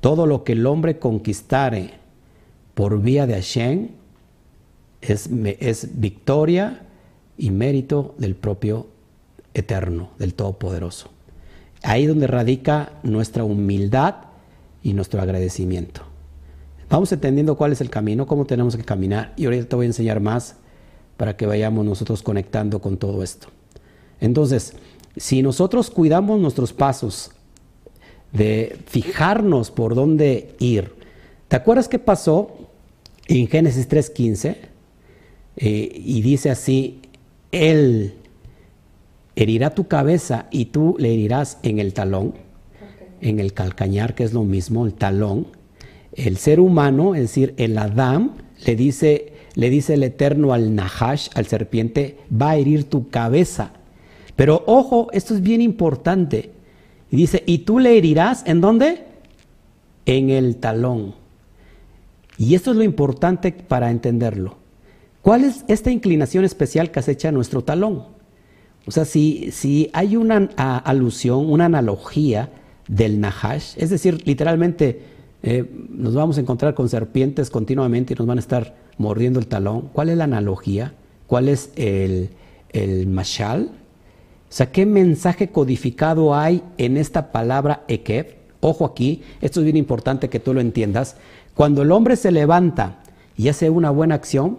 Todo 0.00 0.26
lo 0.26 0.44
que 0.44 0.52
el 0.52 0.66
hombre 0.66 0.98
conquistare 0.98 1.94
por 2.74 3.00
vía 3.00 3.26
de 3.26 3.34
Hashem 3.34 3.88
es, 5.00 5.28
es 5.60 6.00
victoria 6.00 6.82
y 7.38 7.50
mérito 7.50 8.14
del 8.18 8.34
propio 8.34 8.88
Eterno, 9.54 10.10
del 10.18 10.34
Todopoderoso. 10.34 11.10
Ahí 11.82 12.06
donde 12.06 12.26
radica 12.26 12.92
nuestra 13.02 13.44
humildad 13.44 14.16
y 14.82 14.92
nuestro 14.92 15.20
agradecimiento. 15.20 16.02
Vamos 16.88 17.10
entendiendo 17.10 17.56
cuál 17.56 17.72
es 17.72 17.80
el 17.80 17.90
camino, 17.90 18.26
cómo 18.26 18.44
tenemos 18.44 18.76
que 18.76 18.84
caminar 18.84 19.32
y 19.36 19.46
ahorita 19.46 19.68
te 19.68 19.76
voy 19.76 19.86
a 19.86 19.88
enseñar 19.88 20.20
más 20.20 20.56
para 21.16 21.36
que 21.36 21.46
vayamos 21.46 21.84
nosotros 21.84 22.22
conectando 22.22 22.80
con 22.80 22.96
todo 22.96 23.22
esto. 23.22 23.48
Entonces, 24.20 24.74
si 25.16 25.42
nosotros 25.42 25.90
cuidamos 25.90 26.40
nuestros 26.40 26.72
pasos 26.72 27.30
de 28.32 28.78
fijarnos 28.86 29.70
por 29.70 29.94
dónde 29.94 30.54
ir, 30.58 30.92
¿te 31.48 31.56
acuerdas 31.56 31.88
qué 31.88 31.98
pasó 31.98 32.56
en 33.26 33.48
Génesis 33.48 33.88
3.15? 33.88 34.56
Eh, 35.56 36.02
y 36.04 36.20
dice 36.20 36.50
así, 36.50 37.00
Él 37.50 38.14
herirá 39.36 39.70
tu 39.70 39.86
cabeza 39.86 40.46
y 40.50 40.66
tú 40.66 40.96
le 40.98 41.12
herirás 41.12 41.58
en 41.62 41.78
el 41.78 41.94
talón, 41.94 42.34
en 43.20 43.40
el 43.40 43.52
calcañar, 43.52 44.14
que 44.14 44.24
es 44.24 44.32
lo 44.32 44.44
mismo, 44.44 44.86
el 44.86 44.94
talón. 44.94 45.46
El 46.12 46.38
ser 46.38 46.60
humano, 46.60 47.14
es 47.14 47.22
decir, 47.22 47.54
el 47.58 47.76
Adán, 47.76 48.32
le 48.64 48.76
dice, 48.76 49.32
le 49.54 49.70
dice 49.70 49.94
el 49.94 50.02
Eterno 50.02 50.52
al 50.52 50.74
Nahash, 50.74 51.28
al 51.34 51.46
serpiente, 51.46 52.18
va 52.30 52.50
a 52.50 52.56
herir 52.56 52.84
tu 52.84 53.08
cabeza. 53.08 53.72
Pero 54.36 54.62
ojo, 54.66 55.08
esto 55.12 55.34
es 55.34 55.40
bien 55.40 55.60
importante. 55.60 56.50
Y 57.10 57.16
dice, 57.16 57.42
y 57.46 57.58
tú 57.58 57.78
le 57.78 57.96
herirás, 57.96 58.44
¿en 58.46 58.60
dónde? 58.60 59.04
En 60.04 60.30
el 60.30 60.56
talón. 60.56 61.14
Y 62.38 62.54
esto 62.54 62.70
es 62.70 62.76
lo 62.76 62.82
importante 62.82 63.50
para 63.52 63.90
entenderlo. 63.90 64.58
¿Cuál 65.22 65.44
es 65.44 65.64
esta 65.68 65.90
inclinación 65.90 66.44
especial 66.44 66.90
que 66.90 67.00
acecha 67.00 67.32
nuestro 67.32 67.64
talón? 67.64 68.04
O 68.86 68.90
sea, 68.90 69.04
si, 69.04 69.50
si 69.50 69.90
hay 69.92 70.16
una 70.16 70.48
alusión, 70.56 71.50
una 71.50 71.64
analogía 71.64 72.50
del 72.86 73.18
Nahash, 73.18 73.74
es 73.76 73.90
decir, 73.90 74.22
literalmente 74.26 75.00
eh, 75.42 75.64
nos 75.88 76.14
vamos 76.14 76.38
a 76.38 76.40
encontrar 76.40 76.74
con 76.74 76.88
serpientes 76.88 77.50
continuamente 77.50 78.14
y 78.14 78.16
nos 78.16 78.26
van 78.26 78.38
a 78.38 78.40
estar 78.40 78.76
mordiendo 78.98 79.40
el 79.40 79.48
talón. 79.48 79.88
¿Cuál 79.92 80.10
es 80.10 80.16
la 80.16 80.24
analogía? 80.24 80.94
¿Cuál 81.26 81.48
es 81.48 81.72
el, 81.74 82.30
el 82.70 83.08
mashal? 83.08 83.70
O 84.48 84.52
sea, 84.56 84.70
¿qué 84.70 84.86
mensaje 84.86 85.48
codificado 85.48 86.34
hay 86.34 86.62
en 86.78 86.96
esta 86.96 87.32
palabra 87.32 87.82
Ekev? 87.88 88.36
Ojo 88.60 88.84
aquí, 88.84 89.22
esto 89.40 89.60
es 89.60 89.64
bien 89.64 89.76
importante 89.76 90.28
que 90.28 90.40
tú 90.40 90.54
lo 90.54 90.60
entiendas. 90.60 91.16
Cuando 91.54 91.82
el 91.82 91.92
hombre 91.92 92.16
se 92.16 92.30
levanta 92.30 92.98
y 93.36 93.48
hace 93.48 93.70
una 93.70 93.90
buena 93.90 94.14
acción, 94.14 94.58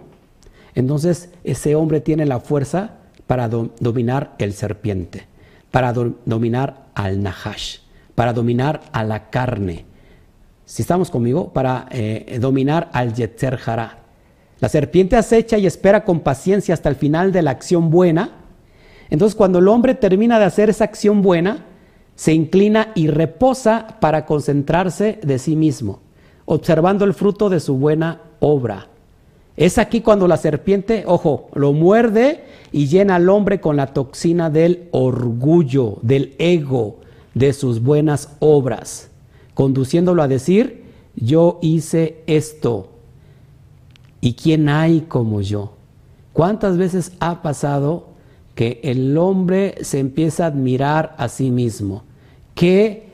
entonces 0.74 1.30
ese 1.44 1.74
hombre 1.74 2.00
tiene 2.00 2.26
la 2.26 2.40
fuerza 2.40 2.92
para 3.26 3.48
dominar 3.48 4.34
el 4.38 4.52
serpiente, 4.54 5.26
para 5.70 5.92
dominar 5.92 6.86
al 6.94 7.22
Nahash, 7.22 7.78
para 8.14 8.32
dominar 8.32 8.82
a 8.92 9.04
la 9.04 9.30
carne. 9.30 9.84
Si 10.64 10.82
estamos 10.82 11.10
conmigo, 11.10 11.52
para 11.52 11.86
eh, 11.90 12.38
dominar 12.40 12.90
al 12.92 13.14
Yetzer 13.14 13.58
Hara. 13.64 13.98
La 14.60 14.68
serpiente 14.68 15.16
acecha 15.16 15.56
y 15.56 15.66
espera 15.66 16.04
con 16.04 16.20
paciencia 16.20 16.74
hasta 16.74 16.88
el 16.88 16.96
final 16.96 17.32
de 17.32 17.42
la 17.42 17.52
acción 17.52 17.90
buena. 17.90 18.37
Entonces, 19.10 19.34
cuando 19.34 19.58
el 19.58 19.68
hombre 19.68 19.94
termina 19.94 20.38
de 20.38 20.44
hacer 20.44 20.70
esa 20.70 20.84
acción 20.84 21.22
buena, 21.22 21.66
se 22.14 22.34
inclina 22.34 22.92
y 22.94 23.06
reposa 23.06 23.96
para 24.00 24.26
concentrarse 24.26 25.20
de 25.22 25.38
sí 25.38 25.54
mismo, 25.54 26.00
observando 26.46 27.04
el 27.04 27.14
fruto 27.14 27.48
de 27.48 27.60
su 27.60 27.76
buena 27.76 28.20
obra. 28.40 28.88
Es 29.56 29.78
aquí 29.78 30.00
cuando 30.00 30.28
la 30.28 30.36
serpiente, 30.36 31.04
ojo, 31.06 31.48
lo 31.54 31.72
muerde 31.72 32.44
y 32.72 32.86
llena 32.86 33.16
al 33.16 33.28
hombre 33.28 33.60
con 33.60 33.76
la 33.76 33.88
toxina 33.88 34.50
del 34.50 34.88
orgullo, 34.90 35.98
del 36.02 36.34
ego, 36.38 36.96
de 37.34 37.52
sus 37.52 37.82
buenas 37.82 38.36
obras, 38.40 39.10
conduciéndolo 39.54 40.22
a 40.22 40.28
decir, 40.28 40.84
yo 41.14 41.58
hice 41.62 42.22
esto. 42.26 42.90
¿Y 44.20 44.34
quién 44.34 44.68
hay 44.68 45.02
como 45.02 45.40
yo? 45.40 45.74
¿Cuántas 46.32 46.76
veces 46.76 47.12
ha 47.20 47.42
pasado 47.42 48.07
que 48.58 48.80
el 48.82 49.16
hombre 49.16 49.76
se 49.82 50.00
empieza 50.00 50.42
a 50.42 50.48
admirar 50.48 51.14
a 51.16 51.28
sí 51.28 51.52
mismo? 51.52 52.02
Qué 52.56 53.04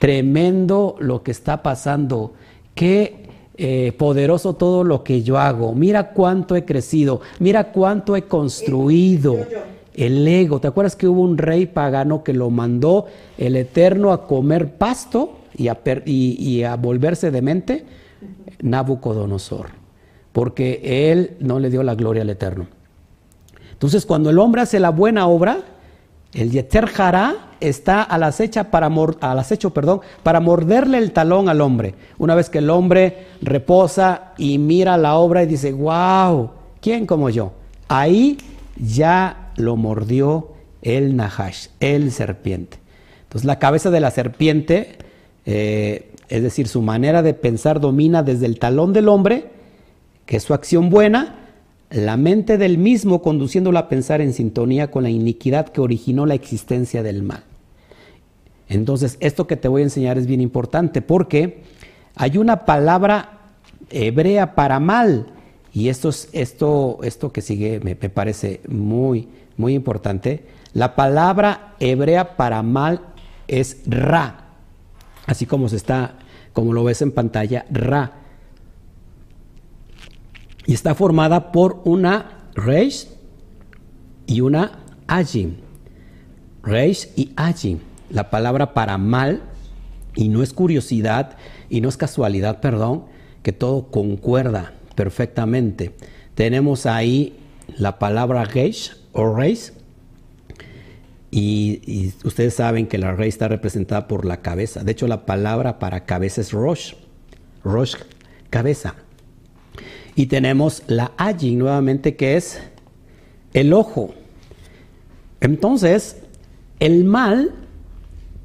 tremendo 0.00 0.96
lo 0.98 1.22
que 1.22 1.30
está 1.30 1.62
pasando. 1.62 2.32
Qué 2.74 3.28
eh, 3.56 3.92
poderoso 3.96 4.54
todo 4.54 4.82
lo 4.82 5.04
que 5.04 5.22
yo 5.22 5.38
hago. 5.38 5.76
Mira 5.76 6.10
cuánto 6.10 6.56
he 6.56 6.64
crecido, 6.64 7.20
mira 7.38 7.70
cuánto 7.70 8.16
he 8.16 8.22
construido. 8.22 9.36
El 9.94 10.26
ego, 10.26 10.58
¿te 10.58 10.66
acuerdas 10.66 10.96
que 10.96 11.06
hubo 11.06 11.20
un 11.20 11.38
rey 11.38 11.66
pagano 11.66 12.24
que 12.24 12.32
lo 12.32 12.50
mandó 12.50 13.06
el 13.38 13.54
Eterno 13.54 14.10
a 14.10 14.26
comer 14.26 14.72
pasto 14.72 15.38
y 15.56 15.68
a, 15.68 15.78
y, 16.04 16.64
a 16.64 16.74
volverse 16.74 17.30
demente? 17.30 17.84
Nabucodonosor, 18.60 19.68
porque 20.32 21.12
él 21.12 21.36
no 21.38 21.60
le 21.60 21.70
dio 21.70 21.84
la 21.84 21.94
gloria 21.94 22.22
al 22.22 22.30
Eterno. 22.30 22.66
Entonces, 23.74 24.06
cuando 24.06 24.30
el 24.30 24.38
hombre 24.38 24.62
hace 24.62 24.80
la 24.80 24.90
buena 24.90 25.26
obra, 25.26 25.58
el 26.32 26.50
Yeter 26.50 26.90
está 27.60 28.02
al 28.02 28.22
acecho, 28.24 28.64
para 28.70 28.90
para 30.22 30.40
morderle 30.40 30.98
el 30.98 31.12
talón 31.12 31.48
al 31.48 31.60
hombre. 31.60 31.94
Una 32.18 32.34
vez 32.34 32.50
que 32.50 32.58
el 32.58 32.70
hombre 32.70 33.26
reposa 33.42 34.32
y 34.38 34.58
mira 34.58 34.96
la 34.96 35.16
obra 35.16 35.42
y 35.42 35.46
dice, 35.46 35.72
wow, 35.72 36.50
¿quién 36.80 37.06
como 37.06 37.30
yo? 37.30 37.52
Ahí 37.88 38.38
ya 38.76 39.52
lo 39.56 39.76
mordió 39.76 40.48
el 40.82 41.16
Nahash, 41.16 41.68
el 41.80 42.10
serpiente. 42.10 42.78
Entonces 43.24 43.46
la 43.46 43.58
cabeza 43.58 43.90
de 43.90 44.00
la 44.00 44.10
serpiente, 44.10 44.98
eh, 45.46 46.12
es 46.28 46.42
decir, 46.42 46.68
su 46.68 46.82
manera 46.82 47.22
de 47.22 47.34
pensar 47.34 47.80
domina 47.80 48.22
desde 48.22 48.46
el 48.46 48.58
talón 48.58 48.92
del 48.92 49.08
hombre, 49.08 49.50
que 50.26 50.36
es 50.36 50.42
su 50.42 50.54
acción 50.54 50.90
buena, 50.90 51.43
la 51.90 52.16
mente 52.16 52.58
del 52.58 52.78
mismo 52.78 53.22
conduciéndolo 53.22 53.78
a 53.78 53.88
pensar 53.88 54.20
en 54.20 54.32
sintonía 54.32 54.90
con 54.90 55.02
la 55.02 55.10
iniquidad 55.10 55.68
que 55.68 55.80
originó 55.80 56.26
la 56.26 56.34
existencia 56.34 57.02
del 57.02 57.22
mal. 57.22 57.44
Entonces, 58.68 59.16
esto 59.20 59.46
que 59.46 59.56
te 59.56 59.68
voy 59.68 59.82
a 59.82 59.84
enseñar 59.84 60.18
es 60.18 60.26
bien 60.26 60.40
importante 60.40 61.02
porque 61.02 61.62
hay 62.16 62.38
una 62.38 62.64
palabra 62.64 63.38
hebrea 63.90 64.54
para 64.54 64.80
mal 64.80 65.26
y 65.72 65.88
esto, 65.88 66.08
es, 66.08 66.28
esto, 66.32 66.98
esto 67.02 67.32
que 67.32 67.42
sigue 67.42 67.80
me, 67.80 67.96
me 68.00 68.08
parece 68.08 68.60
muy, 68.68 69.28
muy 69.56 69.74
importante. 69.74 70.44
La 70.72 70.96
palabra 70.96 71.74
hebrea 71.78 72.36
para 72.36 72.62
mal 72.62 73.00
es 73.46 73.82
ra, 73.86 74.46
así 75.26 75.46
como 75.46 75.68
se 75.68 75.76
está, 75.76 76.16
como 76.52 76.72
lo 76.72 76.84
ves 76.84 77.02
en 77.02 77.12
pantalla, 77.12 77.66
ra. 77.70 78.23
Y 80.66 80.74
está 80.74 80.94
formada 80.94 81.52
por 81.52 81.80
una 81.84 82.48
Reish 82.54 83.08
y 84.26 84.40
una 84.40 84.80
Ajin. 85.06 85.58
Reish 86.62 87.08
y 87.16 87.32
Ajin. 87.36 87.80
La 88.10 88.30
palabra 88.30 88.74
para 88.74 88.98
mal, 88.98 89.42
y 90.14 90.28
no 90.28 90.42
es 90.42 90.52
curiosidad, 90.52 91.36
y 91.68 91.80
no 91.80 91.88
es 91.88 91.96
casualidad, 91.96 92.60
perdón, 92.60 93.04
que 93.42 93.52
todo 93.52 93.90
concuerda 93.90 94.72
perfectamente. 94.94 95.94
Tenemos 96.34 96.86
ahí 96.86 97.36
la 97.76 97.98
palabra 97.98 98.44
Reish 98.44 98.96
o 99.12 99.34
Reish, 99.34 99.72
y, 101.36 102.12
ustedes 102.22 102.54
saben 102.54 102.86
que 102.86 102.96
la 102.96 103.12
Reish 103.12 103.30
está 103.30 103.48
representada 103.48 104.06
por 104.06 104.24
la 104.24 104.40
cabeza. 104.40 104.84
De 104.84 104.92
hecho, 104.92 105.08
la 105.08 105.26
palabra 105.26 105.80
para 105.80 106.04
cabeza 106.04 106.40
es 106.40 106.52
Rosh. 106.52 106.94
Rosh, 107.64 107.96
cabeza. 108.50 108.94
Y 110.16 110.26
tenemos 110.26 110.82
la 110.86 111.12
Ajin 111.16 111.58
nuevamente 111.58 112.16
que 112.16 112.36
es 112.36 112.60
el 113.52 113.72
ojo. 113.72 114.14
Entonces, 115.40 116.22
el 116.80 117.04
mal 117.04 117.52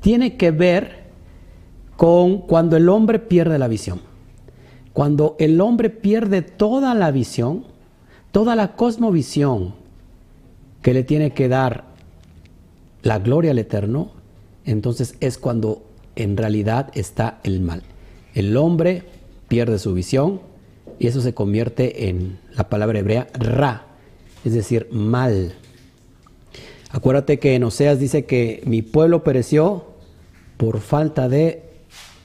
tiene 0.02 0.38
que 0.38 0.52
ver 0.52 1.00
con 1.96 2.40
cuando 2.40 2.78
el 2.78 2.90
hombre 2.90 3.20
pierde 3.20 3.60
la 3.60 3.68
visión. 3.68 4.02
Cuando 4.94 5.36
el 5.40 5.62
hombre 5.62 5.90
pierde 5.90 6.42
toda 6.42 6.94
la 6.96 7.12
visión, 7.12 7.66
toda 8.32 8.56
la 8.56 8.76
cosmovisión 8.76 9.76
que 10.82 10.94
le 10.94 11.04
tiene 11.04 11.32
que 11.32 11.48
dar 11.48 11.86
la 13.02 13.20
gloria 13.20 13.52
al 13.52 13.60
Eterno, 13.60 14.12
entonces 14.66 15.16
es 15.20 15.38
cuando 15.38 15.84
en 16.16 16.38
realidad 16.38 16.90
está 16.94 17.40
el 17.44 17.62
mal. 17.62 17.84
El 18.34 18.56
hombre 18.58 19.04
pierde 19.48 19.80
su 19.80 19.94
visión, 19.94 20.42
y 21.00 21.08
eso 21.08 21.22
se 21.22 21.34
convierte 21.34 22.10
en 22.10 22.38
la 22.54 22.68
palabra 22.68 23.00
hebrea 23.00 23.28
ra, 23.34 23.88
es 24.44 24.54
decir, 24.54 24.88
mal. 24.92 25.54
Acuérdate 26.92 27.40
que 27.40 27.56
en 27.56 27.64
Oseas 27.64 28.00
dice 28.00 28.26
que 28.26 28.62
mi 28.66 28.82
pueblo 28.82 29.24
pereció 29.24 29.86
por 30.58 30.82
falta 30.82 31.30
de 31.30 31.64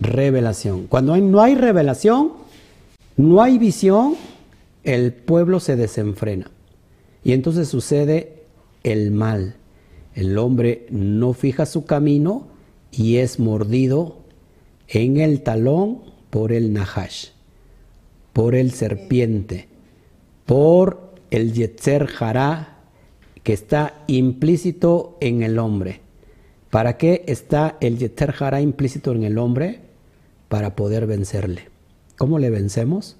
revelación. 0.00 0.88
Cuando 0.88 1.16
no 1.16 1.40
hay 1.40 1.54
revelación, 1.54 2.32
no 3.16 3.42
hay 3.42 3.58
visión, 3.58 4.16
el 4.82 5.12
pueblo 5.12 5.60
se 5.60 5.76
desenfrena. 5.76 6.50
Y 7.22 7.32
entonces 7.32 7.68
sucede 7.68 8.42
el 8.82 9.12
mal. 9.12 9.54
El 10.14 10.36
hombre 10.36 10.86
no 10.90 11.32
fija 11.32 11.64
su 11.64 11.84
camino 11.84 12.48
y 12.90 13.18
es 13.18 13.38
mordido 13.38 14.18
en 14.88 15.18
el 15.18 15.42
talón 15.42 16.02
por 16.30 16.52
el 16.52 16.72
Nahash 16.72 17.33
por 18.34 18.54
el 18.54 18.72
serpiente, 18.72 19.68
por 20.44 21.14
el 21.30 21.54
Yetzer 21.54 22.10
Hará 22.20 22.80
que 23.42 23.54
está 23.54 24.02
implícito 24.08 25.16
en 25.20 25.42
el 25.42 25.58
hombre. 25.58 26.00
¿Para 26.68 26.98
qué 26.98 27.24
está 27.28 27.78
el 27.80 27.96
Yetzer 27.96 28.34
Hará 28.38 28.60
implícito 28.60 29.12
en 29.12 29.22
el 29.22 29.38
hombre? 29.38 29.80
Para 30.48 30.74
poder 30.74 31.06
vencerle. 31.06 31.68
¿Cómo 32.18 32.38
le 32.38 32.50
vencemos? 32.50 33.16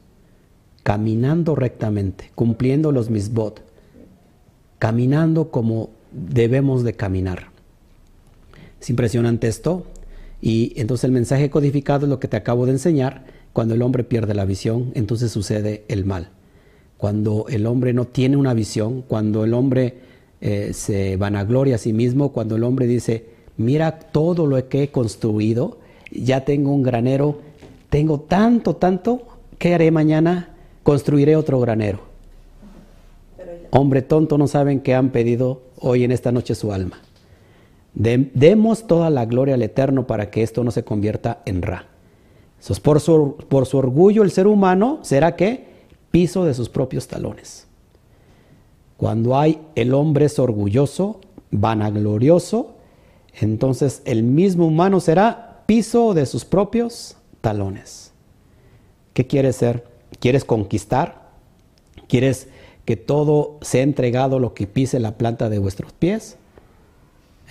Caminando 0.82 1.54
rectamente, 1.54 2.30
cumpliendo 2.34 2.90
los 2.90 3.08
misbot, 3.08 3.62
caminando 4.78 5.50
como 5.50 5.90
debemos 6.10 6.82
de 6.82 6.94
caminar. 6.94 7.50
Es 8.80 8.90
impresionante 8.90 9.46
esto. 9.46 9.86
Y 10.42 10.72
entonces 10.76 11.04
el 11.04 11.12
mensaje 11.12 11.50
codificado 11.50 12.04
es 12.04 12.10
lo 12.10 12.18
que 12.18 12.28
te 12.28 12.36
acabo 12.36 12.66
de 12.66 12.72
enseñar 12.72 13.24
cuando 13.54 13.74
el 13.74 13.82
hombre 13.82 14.02
pierde 14.02 14.34
la 14.34 14.44
visión, 14.44 14.90
entonces 14.94 15.30
sucede 15.30 15.84
el 15.86 16.04
mal. 16.04 16.28
Cuando 16.98 17.46
el 17.48 17.66
hombre 17.66 17.92
no 17.92 18.04
tiene 18.04 18.36
una 18.36 18.52
visión, 18.52 19.02
cuando 19.02 19.44
el 19.44 19.54
hombre 19.54 19.94
eh, 20.40 20.72
se 20.74 21.16
vanagloria 21.16 21.76
a 21.76 21.78
sí 21.78 21.92
mismo, 21.92 22.32
cuando 22.32 22.56
el 22.56 22.64
hombre 22.64 22.88
dice, 22.88 23.26
mira 23.56 24.00
todo 24.00 24.48
lo 24.48 24.68
que 24.68 24.82
he 24.82 24.88
construido, 24.88 25.78
ya 26.10 26.44
tengo 26.44 26.72
un 26.72 26.82
granero, 26.82 27.38
tengo 27.90 28.18
tanto, 28.18 28.74
tanto, 28.74 29.22
¿qué 29.56 29.74
haré 29.74 29.92
mañana? 29.92 30.56
Construiré 30.82 31.36
otro 31.36 31.60
granero. 31.60 32.00
Hombre 33.70 34.02
tonto, 34.02 34.36
no 34.36 34.48
saben 34.48 34.80
qué 34.80 34.94
han 34.94 35.10
pedido 35.10 35.62
hoy 35.78 36.02
en 36.02 36.10
esta 36.10 36.32
noche 36.32 36.56
su 36.56 36.72
alma. 36.72 37.00
demos 37.94 38.88
toda 38.88 39.10
la 39.10 39.26
gloria 39.26 39.54
al 39.54 39.62
Eterno 39.62 40.08
para 40.08 40.32
que 40.32 40.42
esto 40.42 40.64
no 40.64 40.72
se 40.72 40.82
convierta 40.82 41.40
en 41.46 41.62
Ra 41.62 41.93
por, 42.82 43.00
su, 43.00 43.36
por 43.48 43.66
su 43.66 43.78
orgullo 43.78 44.22
el 44.22 44.30
ser 44.30 44.46
humano 44.46 45.00
será 45.02 45.36
que 45.36 45.66
piso 46.10 46.44
de 46.44 46.54
sus 46.54 46.68
propios 46.68 47.06
talones. 47.08 47.66
Cuando 48.96 49.36
hay 49.36 49.60
el 49.74 49.92
hombre 49.92 50.26
es 50.26 50.38
orgulloso, 50.38 51.20
vanaglorioso, 51.50 52.74
entonces 53.40 54.02
el 54.04 54.22
mismo 54.22 54.66
humano 54.66 55.00
será 55.00 55.64
piso 55.66 56.14
de 56.14 56.26
sus 56.26 56.44
propios 56.44 57.16
talones. 57.40 58.12
¿Qué 59.12 59.26
quieres 59.26 59.56
ser? 59.56 59.84
¿Quieres 60.20 60.44
conquistar? 60.44 61.30
¿Quieres 62.08 62.48
que 62.84 62.96
todo 62.96 63.58
sea 63.62 63.82
entregado 63.82 64.38
lo 64.38 64.54
que 64.54 64.66
pise 64.66 65.00
la 65.00 65.18
planta 65.18 65.48
de 65.48 65.58
vuestros 65.58 65.92
pies? 65.92 66.36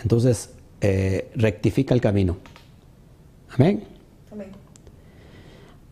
Entonces, 0.02 0.52
eh, 0.82 1.30
rectifica 1.36 1.94
el 1.94 2.02
camino. 2.02 2.38
Amén. 3.56 3.93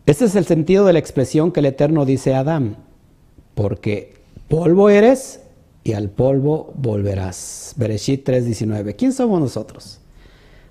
Este 0.04 0.24
es 0.24 0.34
el 0.34 0.44
sentido 0.44 0.84
de 0.84 0.92
la 0.92 0.98
expresión 0.98 1.52
que 1.52 1.60
el 1.60 1.66
Eterno 1.66 2.04
dice 2.04 2.34
a 2.34 2.40
Adán, 2.40 2.76
porque 3.54 4.14
polvo 4.48 4.90
eres 4.90 5.40
y 5.84 5.92
al 5.92 6.08
polvo 6.10 6.72
volverás. 6.76 7.74
Bereshit 7.76 8.28
3:19. 8.28 8.96
¿Quién 8.96 9.12
somos 9.12 9.40
nosotros? 9.40 10.00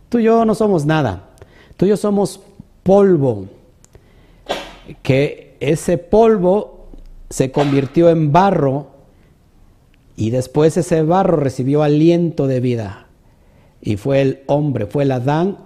Tú 0.09 0.19
y 0.19 0.23
yo 0.23 0.43
no 0.43 0.53
somos 0.53 0.85
nada. 0.85 1.29
Tú 1.77 1.85
y 1.85 1.89
yo 1.89 1.97
somos 1.97 2.41
polvo. 2.83 3.45
Que 5.01 5.55
ese 5.61 5.97
polvo 5.97 6.87
se 7.29 7.51
convirtió 7.51 8.09
en 8.09 8.33
barro 8.33 8.87
y 10.17 10.31
después 10.31 10.75
ese 10.75 11.03
barro 11.03 11.37
recibió 11.37 11.83
aliento 11.83 12.47
de 12.47 12.59
vida. 12.59 13.07
Y 13.81 13.95
fue 13.95 14.21
el 14.21 14.41
hombre, 14.47 14.87
fue 14.87 15.03
el 15.03 15.11
Adán, 15.11 15.57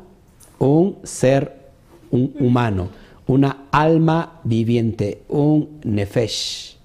un 0.60 0.98
ser 1.04 1.66
un 2.12 2.36
humano 2.40 2.90
una 3.28 3.66
alma 3.72 4.40
viviente, 4.44 5.24
un 5.30 5.80
nefesh. 5.84 6.78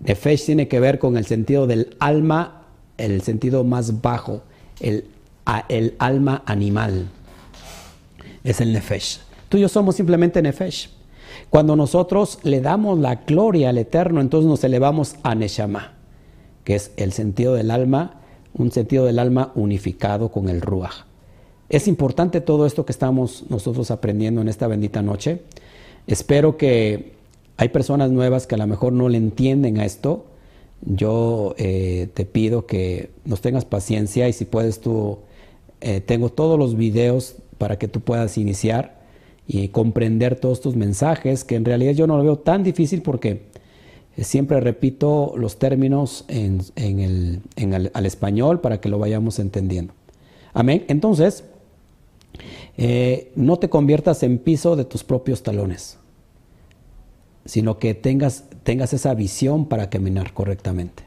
Nefesh 0.00 0.46
tiene 0.46 0.68
que 0.68 0.80
ver 0.80 0.98
con 0.98 1.16
el 1.16 1.26
sentido 1.26 1.66
del 1.66 1.96
alma, 1.98 2.62
el 2.98 3.22
sentido 3.22 3.64
más 3.64 4.00
bajo, 4.00 4.42
el, 4.80 5.04
alma 5.98 6.42
animal. 6.46 7.08
Es 8.44 8.60
el 8.60 8.72
nefesh. 8.72 9.20
Tú 9.48 9.56
y 9.58 9.62
yo 9.62 9.68
somos 9.68 9.96
simplemente 9.96 10.42
nefesh. 10.42 10.90
Cuando 11.50 11.76
nosotros 11.76 12.38
le 12.42 12.60
damos 12.60 12.98
la 12.98 13.16
gloria 13.16 13.70
al 13.70 13.78
Eterno, 13.78 14.20
entonces 14.20 14.48
nos 14.48 14.62
elevamos 14.64 15.16
a 15.22 15.34
Neshama, 15.34 15.92
que 16.64 16.74
es 16.74 16.92
el 16.96 17.12
sentido 17.12 17.54
del 17.54 17.70
alma, 17.70 18.20
un 18.54 18.72
sentido 18.72 19.04
del 19.04 19.18
alma 19.18 19.52
unificado 19.54 20.30
con 20.30 20.48
el 20.48 20.60
Ruach. 20.60 21.05
Es 21.68 21.88
importante 21.88 22.40
todo 22.40 22.66
esto 22.66 22.86
que 22.86 22.92
estamos 22.92 23.44
nosotros 23.48 23.90
aprendiendo 23.90 24.40
en 24.40 24.48
esta 24.48 24.68
bendita 24.68 25.02
noche. 25.02 25.42
Espero 26.06 26.56
que 26.56 27.12
hay 27.56 27.70
personas 27.70 28.10
nuevas 28.10 28.46
que 28.46 28.54
a 28.54 28.58
lo 28.58 28.66
mejor 28.66 28.92
no 28.92 29.08
le 29.08 29.18
entienden 29.18 29.78
a 29.80 29.84
esto. 29.84 30.26
Yo 30.82 31.54
eh, 31.58 32.08
te 32.14 32.24
pido 32.24 32.66
que 32.66 33.10
nos 33.24 33.40
tengas 33.40 33.64
paciencia 33.64 34.28
y 34.28 34.32
si 34.32 34.44
puedes 34.44 34.80
tú, 34.80 35.18
eh, 35.80 36.00
tengo 36.00 36.28
todos 36.28 36.58
los 36.58 36.76
videos 36.76 37.36
para 37.58 37.78
que 37.78 37.88
tú 37.88 38.00
puedas 38.00 38.38
iniciar 38.38 39.00
y 39.48 39.68
comprender 39.68 40.36
todos 40.36 40.60
tus 40.60 40.76
mensajes, 40.76 41.44
que 41.44 41.56
en 41.56 41.64
realidad 41.64 41.92
yo 41.92 42.06
no 42.06 42.16
lo 42.16 42.22
veo 42.22 42.38
tan 42.38 42.62
difícil 42.62 43.02
porque 43.02 43.42
siempre 44.18 44.60
repito 44.60 45.34
los 45.36 45.58
términos 45.58 46.24
en, 46.28 46.60
el, 46.76 47.90
al 47.92 48.06
español 48.06 48.60
para 48.60 48.80
que 48.80 48.88
lo 48.88 48.98
vayamos 48.98 49.38
entendiendo. 49.38 49.94
Amén. 50.52 50.84
Entonces, 50.88 51.44
eh, 52.76 53.32
no 53.36 53.58
te 53.58 53.68
conviertas 53.68 54.22
en 54.22 54.38
piso 54.38 54.76
de 54.76 54.84
tus 54.84 55.04
propios 55.04 55.42
talones, 55.42 55.98
sino 57.44 57.78
que 57.78 57.94
tengas, 57.94 58.44
tengas 58.62 58.92
esa 58.92 59.14
visión 59.14 59.66
para 59.66 59.90
caminar 59.90 60.32
correctamente. 60.32 61.04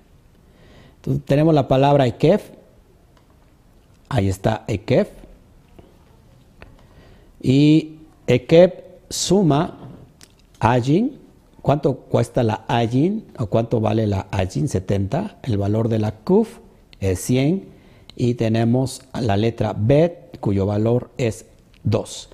Entonces, 0.97 1.23
tenemos 1.25 1.53
la 1.53 1.67
palabra 1.67 2.07
Ekef, 2.07 2.49
ahí 4.09 4.27
está 4.27 4.65
Ekef, 4.67 5.09
y 7.41 7.99
Ekef 8.27 8.73
suma 9.09 9.77
Ajin, 10.59 11.17
¿cuánto 11.61 11.95
cuesta 11.95 12.43
la 12.43 12.65
Ajin 12.67 13.25
o 13.38 13.45
cuánto 13.45 13.80
vale 13.80 14.07
la 14.07 14.27
Ajin? 14.32 14.67
70, 14.67 15.39
el 15.43 15.57
valor 15.57 15.88
de 15.88 15.99
la 15.99 16.11
Kuf 16.11 16.57
es 16.99 17.19
100 17.21 17.65
y 18.15 18.34
tenemos 18.34 19.01
la 19.19 19.38
letra 19.38 19.73
Bet 19.77 20.28
cuyo 20.39 20.65
valor 20.65 21.09
es 21.17 21.45
2. 21.83 22.29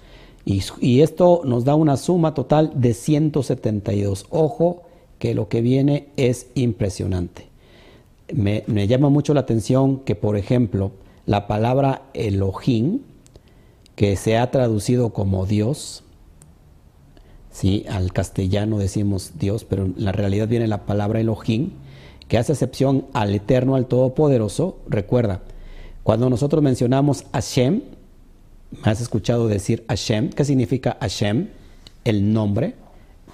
Y, 0.46 1.02
esto 1.02 1.42
nos 1.44 1.66
da 1.66 1.74
una 1.74 1.98
suma 1.98 2.36
total 2.36 2.72
de 2.76 2.94
172. 2.94 4.28
Ojo 4.30 4.84
que 5.18 5.34
lo 5.34 5.50
que 5.50 5.62
viene 5.62 6.10
es 6.18 6.48
impresionante. 6.54 7.48
Me, 8.32 8.64
llama 8.88 9.10
mucho 9.10 9.34
la 9.34 9.42
atención 9.42 10.00
que, 10.00 10.16
por 10.16 10.38
ejemplo, 10.38 10.92
la 11.26 11.48
palabra 11.48 12.04
Elohim, 12.14 13.00
que 13.96 14.16
se 14.18 14.38
ha 14.38 14.52
traducido 14.52 15.14
como 15.14 15.48
Dios, 15.48 16.04
¿sí? 17.52 17.86
al 17.90 18.14
castellano 18.14 18.78
decimos 18.78 19.34
Dios, 19.40 19.64
pero 19.64 19.86
en 19.86 19.96
la 19.98 20.12
realidad 20.12 20.48
viene 20.48 20.68
la 20.68 20.86
palabra 20.86 21.22
Elohim, 21.22 21.72
que 22.28 22.38
hace 22.38 22.54
excepción 22.54 23.06
al 23.14 23.34
Eterno, 23.34 23.76
al 23.76 23.88
Todopoderoso. 23.88 24.78
Recuerda, 24.88 25.42
cuando 26.06 26.30
nosotros 26.30 26.62
mencionamos 26.62 27.26
Hashem, 27.34 27.82
me 28.70 28.92
has 28.92 29.02
escuchado 29.02 29.48
decir 29.48 29.84
Hashem, 29.90 30.30
¿qué 30.30 30.46
significa 30.46 30.98
Hashem? 31.02 31.48
El 32.04 32.32
nombre, 32.32 32.76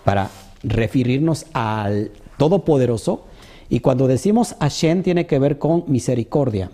para 0.05 0.29
referirnos 0.63 1.47
al 1.51 2.11
Todopoderoso. 2.37 3.25
Y 3.67 3.81
cuando 3.81 4.07
decimos 4.07 4.55
Hashem 4.61 5.03
tiene 5.03 5.27
que 5.27 5.37
ver 5.37 5.59
con 5.59 5.83
misericordia, 5.87 6.71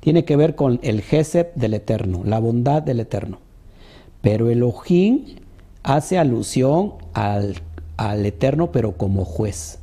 tiene 0.00 0.24
que 0.24 0.36
ver 0.36 0.54
con 0.54 0.80
el 0.82 1.02
Gesed 1.02 1.48
del 1.54 1.74
Eterno, 1.74 2.22
la 2.24 2.38
bondad 2.38 2.80
del 2.80 3.00
Eterno. 3.00 3.38
Pero 4.22 4.48
Elohim 4.48 5.36
hace 5.82 6.16
alusión 6.16 6.94
al, 7.12 7.56
al 7.98 8.24
Eterno, 8.24 8.72
pero 8.72 8.96
como 8.96 9.26
juez, 9.26 9.80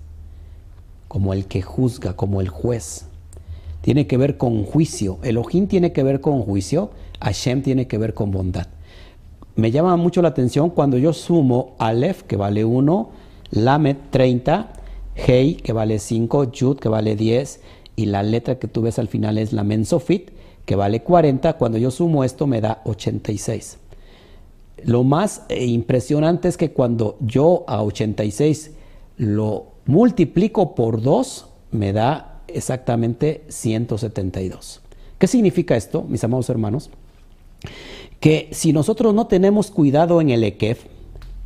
como 1.08 1.32
el 1.32 1.46
que 1.46 1.62
juzga, 1.62 2.16
como 2.16 2.42
el 2.42 2.50
juez. 2.50 3.06
Tiene 3.84 4.08
que 4.08 4.16
ver 4.16 4.38
con 4.38 4.64
juicio. 4.64 5.20
Elohim 5.24 5.68
tiene 5.68 5.92
que 5.92 6.04
ver 6.04 6.22
con 6.22 6.42
juicio, 6.42 6.92
Hashem 7.20 7.62
tiene 7.64 7.86
que 7.86 7.98
ver 7.98 8.14
con 8.14 8.32
bondad. 8.32 8.68
Me 9.56 9.72
llama 9.72 9.98
mucho 9.98 10.22
la 10.22 10.30
atención 10.30 10.70
cuando 10.70 10.98
yo 10.98 11.12
sumo 11.12 11.76
Aleph, 11.80 12.22
que 12.22 12.38
vale 12.38 12.64
1, 12.64 13.10
Lamed 13.52 13.98
30, 14.10 14.72
Hei, 15.16 15.56
que 15.56 15.74
vale 15.74 16.00
5, 16.00 16.54
Yud, 16.54 16.78
que 16.80 16.88
vale 16.88 17.18
10, 17.18 17.60
y 17.98 18.06
la 18.06 18.24
letra 18.24 18.58
que 18.58 18.70
tú 18.70 18.84
ves 18.84 19.00
al 19.00 19.10
final 19.10 19.38
es 19.38 19.52
la 19.52 19.66
Mensofit, 19.66 20.32
que 20.64 20.78
vale 20.78 21.04
40. 21.04 21.52
Cuando 21.58 21.78
yo 21.78 21.92
sumo 21.92 22.24
esto 22.24 22.48
me 22.48 22.62
da 22.62 22.82
86. 22.86 23.80
Lo 24.86 25.04
más 25.04 25.44
eh, 25.50 25.66
impresionante 25.66 26.48
es 26.48 26.56
que 26.56 26.72
cuando 26.72 27.18
yo 27.20 27.66
a 27.68 27.84
86 27.84 28.72
lo 29.18 29.74
multiplico 29.88 30.74
por 30.74 31.02
2, 31.02 31.48
me 31.72 31.92
da 31.92 32.33
exactamente 32.48 33.44
172. 33.50 34.82
¿Qué 35.18 35.28
significa 35.28 35.76
esto, 35.76 36.04
mis 36.04 36.24
amados 36.24 36.50
hermanos? 36.50 36.90
Que 38.20 38.50
si 38.52 38.74
nosotros 38.74 39.14
no 39.14 39.28
tenemos 39.28 39.72
cuidado 39.72 40.22
en 40.22 40.30
el 40.30 40.44
Ekef, 40.44 40.86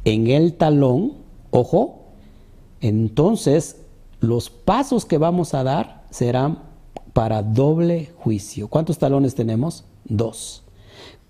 en 0.05 0.27
el 0.27 0.53
talón, 0.53 1.13
ojo, 1.51 2.05
entonces 2.81 3.77
los 4.19 4.49
pasos 4.49 5.05
que 5.05 5.17
vamos 5.17 5.53
a 5.53 5.63
dar 5.63 6.05
serán 6.09 6.63
para 7.13 7.43
doble 7.43 8.11
juicio. 8.17 8.67
¿Cuántos 8.67 8.97
talones 8.97 9.35
tenemos? 9.35 9.85
Dos. 10.05 10.63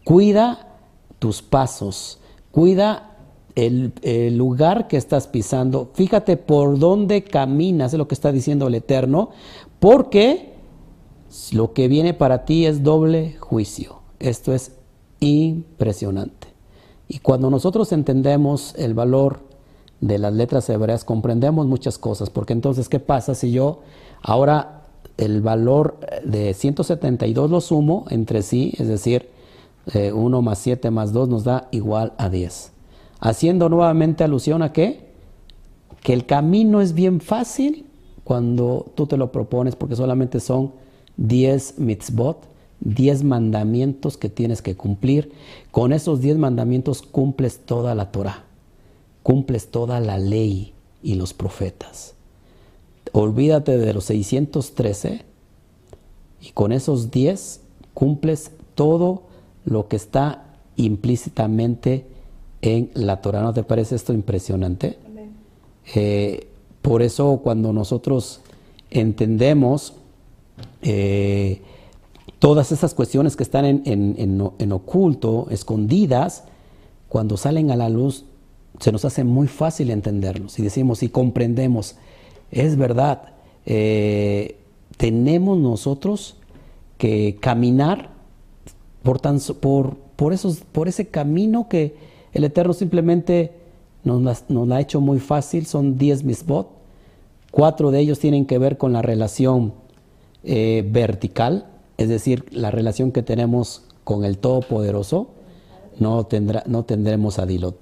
Cuida 0.04 0.78
tus 1.20 1.42
pasos, 1.42 2.20
cuida 2.52 3.17
el, 3.58 4.38
lugar 4.38 4.88
que 4.88 4.98
estás 4.98 5.28
pisando, 5.28 5.90
fíjate 5.94 6.38
por 6.38 6.78
dónde 6.78 7.24
caminas, 7.24 7.92
es 7.92 7.98
lo 7.98 8.08
que 8.08 8.14
está 8.14 8.32
diciendo 8.32 8.68
el 8.68 8.76
Eterno, 8.76 9.32
porque 9.80 10.54
lo 11.52 11.74
que 11.74 11.88
viene 11.88 12.14
para 12.14 12.46
ti 12.46 12.68
es 12.68 12.84
doble 12.84 13.36
juicio. 13.40 13.98
Esto 14.20 14.54
es 14.54 14.74
impresionante. 15.20 16.48
Y 17.08 17.20
cuando 17.20 17.50
nosotros 17.50 17.92
entendemos 17.92 18.76
el 18.78 18.94
valor 18.94 19.40
de 20.02 20.20
las 20.20 20.34
letras 20.34 20.70
hebreas, 20.70 21.04
comprendemos 21.04 21.66
muchas 21.66 21.98
cosas, 21.98 22.30
porque 22.30 22.54
entonces, 22.54 22.90
¿qué 22.90 23.00
pasa 23.00 23.34
si 23.34 23.52
yo 23.52 23.80
ahora 24.22 24.84
el 25.18 25.42
valor 25.42 25.98
de 26.24 26.54
172 26.54 27.50
lo 27.50 27.60
sumo 27.60 28.06
entre 28.12 28.44
sí, 28.44 28.76
es 28.78 28.88
decir, 28.88 29.32
1 29.96 29.96
eh, 29.96 30.42
más 30.44 30.60
7 30.60 30.92
más 30.92 31.12
2 31.12 31.28
nos 31.28 31.44
da 31.44 31.70
igual 31.72 32.14
a 32.18 32.30
10. 32.30 32.77
Haciendo 33.20 33.70
nuevamente 33.70 34.24
alusión 34.24 34.62
a? 34.62 34.72
Que 34.72 35.08
el 36.06 36.26
camino 36.26 36.82
es 36.82 36.94
bien 36.94 37.20
fácil 37.20 37.86
cuando 38.24 38.86
tú 38.96 39.08
te 39.08 39.18
lo 39.18 39.32
propones, 39.32 39.76
porque 39.76 39.96
solamente 39.96 40.40
son 40.40 40.74
10 41.18 41.80
mitzvot, 41.80 42.46
10 42.82 43.24
mandamientos 43.24 44.18
que 44.18 44.30
tienes 44.30 44.62
que 44.62 44.76
cumplir. 44.76 45.32
Con 45.72 45.94
esos 45.94 46.22
10 46.22 46.38
mandamientos 46.38 47.02
cumples 47.02 47.60
toda 47.60 47.96
la 47.96 48.12
Torah, 48.12 48.44
cumples 49.24 49.72
toda 49.72 50.00
la 50.00 50.18
ley 50.18 50.74
y 51.02 51.16
los 51.16 51.34
profetas. 51.34 52.16
Olvídate 53.14 53.78
de 53.78 53.94
los 53.94 54.06
613 54.06 55.22
y 56.42 56.52
con 56.52 56.72
esos 56.72 57.12
10 57.12 57.62
cumples 57.94 58.52
todo 58.76 59.24
lo 59.66 59.88
que 59.88 59.96
está 59.96 60.54
implícitamente 60.76 62.06
en 62.62 62.90
la 62.94 63.22
Torah. 63.22 63.42
¿No 63.42 63.54
te 63.54 63.64
parece 63.64 63.96
esto 63.96 64.14
impresionante? 64.14 64.98
Eh, 65.96 66.48
por 66.82 67.02
eso 67.02 67.42
cuando 67.44 67.74
nosotros 67.74 68.42
entendemos 68.90 69.94
eh, 70.82 71.62
todas 72.40 72.72
esas 72.72 72.94
cuestiones 72.94 73.36
que 73.36 73.44
están 73.44 73.66
en, 73.66 74.72
oculto, 74.72 75.48
escondidas, 75.50 76.44
cuando 77.10 77.38
salen 77.38 77.72
a 77.72 77.76
la 77.76 77.90
luz, 77.90 78.26
se 78.80 78.92
nos 78.92 79.06
hace 79.06 79.24
muy 79.24 79.48
fácil 79.48 79.90
entenderlos 79.90 80.60
y 80.60 80.62
decimos 80.62 81.02
y 81.04 81.10
comprendemos, 81.10 81.96
es 82.52 82.78
verdad, 82.78 83.34
eh, 83.66 84.58
tenemos 84.98 85.58
nosotros 85.58 86.36
que 86.98 87.38
caminar 87.40 88.10
por, 89.04 89.20
tan, 89.20 89.40
por, 89.60 89.96
por, 90.16 90.34
esos, 90.34 90.60
por 90.60 90.88
ese 90.88 91.08
camino 91.08 91.68
que 91.70 91.96
el 92.34 92.44
Eterno 92.44 92.74
simplemente 92.74 93.52
nos, 94.04 94.50
nos 94.50 94.72
ha 94.72 94.80
hecho 94.80 95.02
muy 95.02 95.20
fácil, 95.20 95.66
son 95.66 95.98
10 95.98 96.24
misbot, 96.24 96.70
cuatro 97.52 97.92
de 97.92 98.00
ellos 98.00 98.20
tienen 98.20 98.46
que 98.46 98.58
ver 98.58 98.78
con 98.78 98.94
la 98.94 99.02
relación 99.02 99.74
eh, 100.44 100.88
vertical, 100.90 101.66
es 101.98 102.10
decir, 102.10 102.46
la 102.52 102.72
relación 102.72 103.12
que 103.12 103.24
tenemos 103.24 103.84
con 104.04 104.24
el 104.24 104.38
Todopoderoso, 104.38 105.30
no, 106.00 106.26
tendrá, 106.26 106.64
no 106.68 106.86
tendremos 106.86 107.40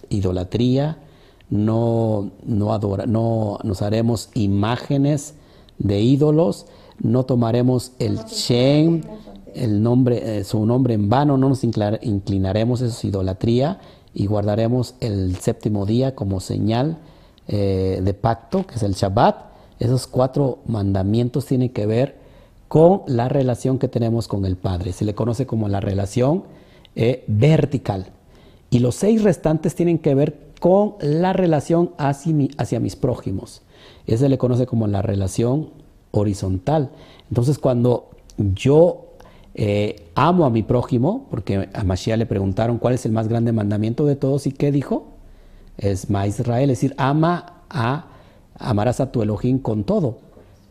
idolatría, 0.09 0.97
no, 1.49 2.31
no, 2.43 2.73
adora, 2.73 3.05
no 3.05 3.59
nos 3.63 3.81
haremos 3.81 4.29
imágenes 4.33 5.35
de 5.77 6.01
ídolos, 6.01 6.65
no 7.01 7.25
tomaremos 7.25 7.91
el 7.99 8.19
Shem, 8.25 9.01
el 9.53 9.83
nombre, 9.83 10.39
eh, 10.39 10.43
su 10.43 10.65
nombre 10.65 10.93
en 10.93 11.09
vano, 11.09 11.37
no 11.37 11.49
nos 11.49 11.63
inclinaremos, 11.63 12.81
eso 12.81 12.93
es 12.97 13.05
idolatría, 13.05 13.79
y 14.15 14.27
guardaremos 14.27 14.95
el 15.01 15.35
séptimo 15.35 15.85
día 15.85 16.15
como 16.15 16.39
señal 16.39 16.97
eh, 17.47 17.99
de 18.01 18.13
pacto, 18.13 18.65
que 18.65 18.75
es 18.75 18.83
el 18.83 18.93
Shabbat. 18.93 19.35
Esos 19.77 20.07
cuatro 20.07 20.59
mandamientos 20.65 21.45
tienen 21.45 21.69
que 21.69 21.85
ver 21.85 22.15
con 22.69 23.01
la 23.07 23.27
relación 23.27 23.77
que 23.77 23.89
tenemos 23.89 24.27
con 24.29 24.45
el 24.45 24.55
Padre. 24.55 24.93
Se 24.93 25.05
le 25.05 25.13
conoce 25.13 25.45
como 25.45 25.67
la 25.67 25.81
relación 25.81 26.45
eh, 26.95 27.25
vertical. 27.27 28.07
Y 28.69 28.79
los 28.79 28.95
seis 28.95 29.21
restantes 29.21 29.75
tienen 29.75 29.99
que 29.99 30.15
ver 30.15 30.39
con 30.61 30.95
la 30.99 31.33
relación 31.33 31.91
hacia, 31.97 32.79
mis 32.79 32.95
prójimos. 32.95 33.61
Ese 34.07 34.19
se 34.19 34.29
le 34.29 34.37
conoce 34.37 34.65
como 34.65 34.87
la 34.87 35.01
relación 35.01 35.71
horizontal. 36.11 36.89
Entonces, 37.29 37.59
cuando 37.59 38.09
yo 38.37 39.04
eh, 39.57 40.11
amo 40.15 40.45
a 40.45 40.49
mi 40.49 40.63
prójimo, 40.63 41.27
porque 41.31 41.69
a 41.73 41.83
Mashiach 41.83 42.17
le 42.17 42.25
preguntaron 42.25 42.77
cuál 42.77 42.93
es 42.93 43.05
el 43.05 43.13
más 43.13 43.29
grande 43.29 43.53
mandamiento 43.53 44.05
de 44.05 44.17
todos, 44.17 44.47
¿y 44.47 44.51
qué 44.51 44.71
dijo? 44.71 45.07
Es 45.77 46.09
Ma 46.09 46.27
Israel, 46.27 46.69
es 46.69 46.79
decir, 46.79 46.93
ama 46.97 47.63
a, 47.69 48.07
amarás 48.59 48.99
a 48.99 49.11
tu 49.11 49.21
Elohim 49.21 49.59
con 49.59 49.85
todo. 49.85 50.19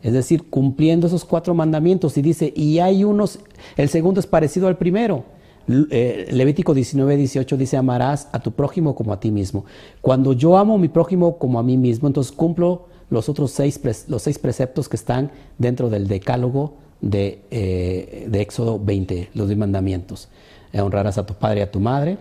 Es 0.03 0.13
decir, 0.13 0.51
cumpliendo 0.51 1.07
esos 1.07 1.25
cuatro 1.25 1.55
mandamientos. 1.55 2.15
Y 2.17 2.21
dice, 2.21 2.53
y 2.55 2.77
hay 2.77 3.03
unos, 3.03 3.39
el 3.75 3.89
segundo 3.89 4.19
es 4.19 4.27
parecido 4.27 4.67
al 4.67 4.77
primero. 4.77 5.23
Eh, 5.67 6.27
Levítico 6.29 6.75
19, 6.75 7.17
18 7.17 7.57
dice, 7.57 7.77
amarás 7.77 8.29
a 8.31 8.39
tu 8.39 8.51
prójimo 8.51 8.93
como 8.93 9.13
a 9.13 9.19
ti 9.19 9.31
mismo. 9.31 9.65
Cuando 10.01 10.33
yo 10.33 10.59
amo 10.59 10.75
a 10.75 10.77
mi 10.77 10.89
prójimo 10.89 11.39
como 11.39 11.57
a 11.57 11.63
mí 11.63 11.75
mismo, 11.75 12.07
entonces 12.07 12.31
cumplo 12.31 12.85
los 13.09 13.29
otros 13.29 13.49
seis, 13.49 13.81
los 14.07 14.21
seis 14.21 14.37
preceptos 14.37 14.89
que 14.89 14.95
están 14.95 15.31
dentro 15.57 15.89
del 15.89 16.07
decálogo 16.07 16.84
de, 17.01 17.41
eh, 17.51 18.27
de 18.29 18.41
Éxodo 18.41 18.79
20, 18.79 19.29
los 19.33 19.47
diez 19.47 19.57
mandamientos. 19.57 20.29
Eh, 20.73 20.81
honrarás 20.81 21.17
a 21.17 21.25
tu 21.25 21.33
padre 21.35 21.59
y 21.59 21.63
a 21.63 21.71
tu 21.71 21.79
madre, 21.79 22.17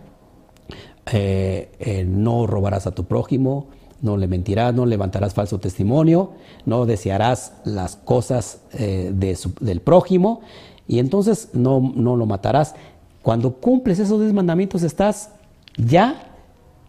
no 2.07 2.47
robarás 2.47 2.87
a 2.87 2.93
tu 2.93 3.05
prójimo, 3.05 3.67
no 4.05 4.19
le 4.19 4.29
mentirás, 4.29 4.75
no 4.75 4.85
levantarás 4.85 5.33
falso 5.33 5.59
testimonio, 5.59 6.33
no 6.67 6.85
desearás 6.85 7.55
las 7.65 7.97
cosas 7.97 8.61
eh, 8.75 9.13
del 9.15 9.81
prójimo 9.81 10.43
y 10.87 10.99
entonces 10.99 11.49
no, 11.55 11.81
no 11.95 12.15
lo 12.15 12.27
matarás. 12.27 12.75
Cuando 13.23 13.55
cumples 13.55 13.99
esos 13.99 14.21
diez 14.21 14.35
mandamientos 14.35 14.83
estás 14.83 15.31
ya 15.79 16.37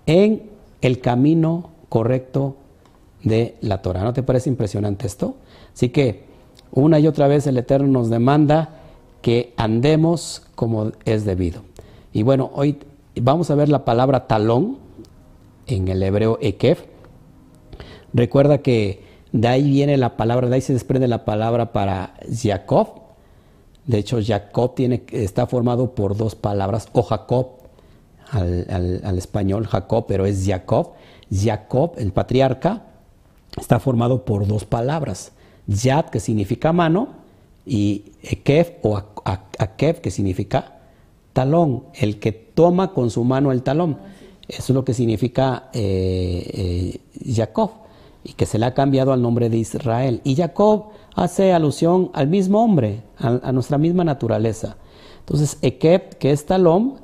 en 0.06 0.44
el 0.82 1.00
camino 1.00 1.70
correcto 1.88 2.58
de 3.24 3.56
la 3.62 3.82
Torah. 3.82 4.04
¿No 4.04 4.12
te 4.12 4.22
parece 4.22 4.50
impresionante 4.50 5.08
esto? 5.08 5.38
Así 5.74 5.90
que 5.90 6.26
una 6.76 7.00
y 7.00 7.08
otra 7.08 7.28
vez 7.28 7.48
el 7.48 7.58
Eterno 7.58 7.88
nos 7.88 8.10
demanda 8.10 8.70
que 9.22 9.54
andemos 9.58 10.44
como 10.54 10.92
es 11.06 11.26
debido. 11.26 11.62
Y 12.14 12.22
bueno, 12.22 12.52
hoy 12.54 12.78
vamos 13.16 13.50
a 13.50 13.56
ver 13.56 13.70
la 13.70 13.86
palabra 13.86 14.28
talón 14.28 14.78
en 15.68 15.88
el 15.88 16.04
hebreo 16.04 16.38
ekef. 16.42 16.84
Recuerda 18.14 18.60
que 18.60 19.04
de 19.32 19.48
ahí 19.48 19.70
viene 19.70 19.98
la 19.98 20.16
palabra, 20.16 20.48
de 20.48 20.56
ahí 20.56 20.62
se 20.62 20.74
desprende 20.74 21.08
la 21.08 21.26
palabra 21.26 21.74
para 21.74 22.14
Jacob. 22.32 23.02
De 23.86 23.98
hecho, 23.98 24.20
Jacob 24.26 24.76
tiene, 24.76 25.04
está 25.12 25.48
formado 25.48 25.96
por 25.96 26.16
dos 26.16 26.36
palabras, 26.36 26.88
o 26.94 27.04
Jacob 27.04 27.48
al, 28.32 29.18
español, 29.18 29.68
Jacob, 29.68 30.06
pero 30.08 30.26
es 30.26 30.46
Jacob. 30.46 30.92
Jacob, 31.32 31.94
el 31.98 32.12
patriarca, 32.12 32.84
está 33.58 33.80
formado 33.80 34.26
por 34.26 34.48
dos 34.48 34.66
palabras. 34.66 35.32
Yad, 35.68 36.06
que 36.06 36.20
significa 36.20 36.74
mano, 36.74 37.10
y 37.66 38.12
Ekef 38.22 38.74
o 38.84 39.02
Akef, 39.58 40.00
que 40.00 40.12
significa 40.12 40.80
talón, 41.34 41.84
el 41.94 42.20
que 42.20 42.32
toma 42.32 42.94
con 42.94 43.10
su 43.10 43.24
mano 43.24 43.52
el 43.52 43.64
talón. 43.64 43.98
Eso 44.48 44.72
es 44.72 44.76
lo 44.76 44.86
que 44.86 44.94
significa 44.94 45.70
eh, 45.74 46.50
eh, 46.54 47.34
Jacob 47.34 47.72
y 48.24 48.34
que 48.34 48.46
se 48.46 48.60
le 48.60 48.66
ha 48.66 48.74
cambiado 48.74 49.12
al 49.12 49.22
nombre 49.22 49.50
de 49.50 49.58
Israel. 49.58 50.22
Y 50.24 50.36
Jacob 50.36 50.86
hace 51.16 51.54
alusión 51.54 52.12
al 52.14 52.28
mismo 52.28 52.64
hombre, 52.64 53.02
a, 53.18 53.52
nuestra 53.52 53.78
misma 53.78 54.04
naturaleza. 54.04 54.78
Entonces, 55.20 55.58
Ekeb, 55.62 56.18
que 56.18 56.32
es 56.32 56.46
talón, 56.46 56.96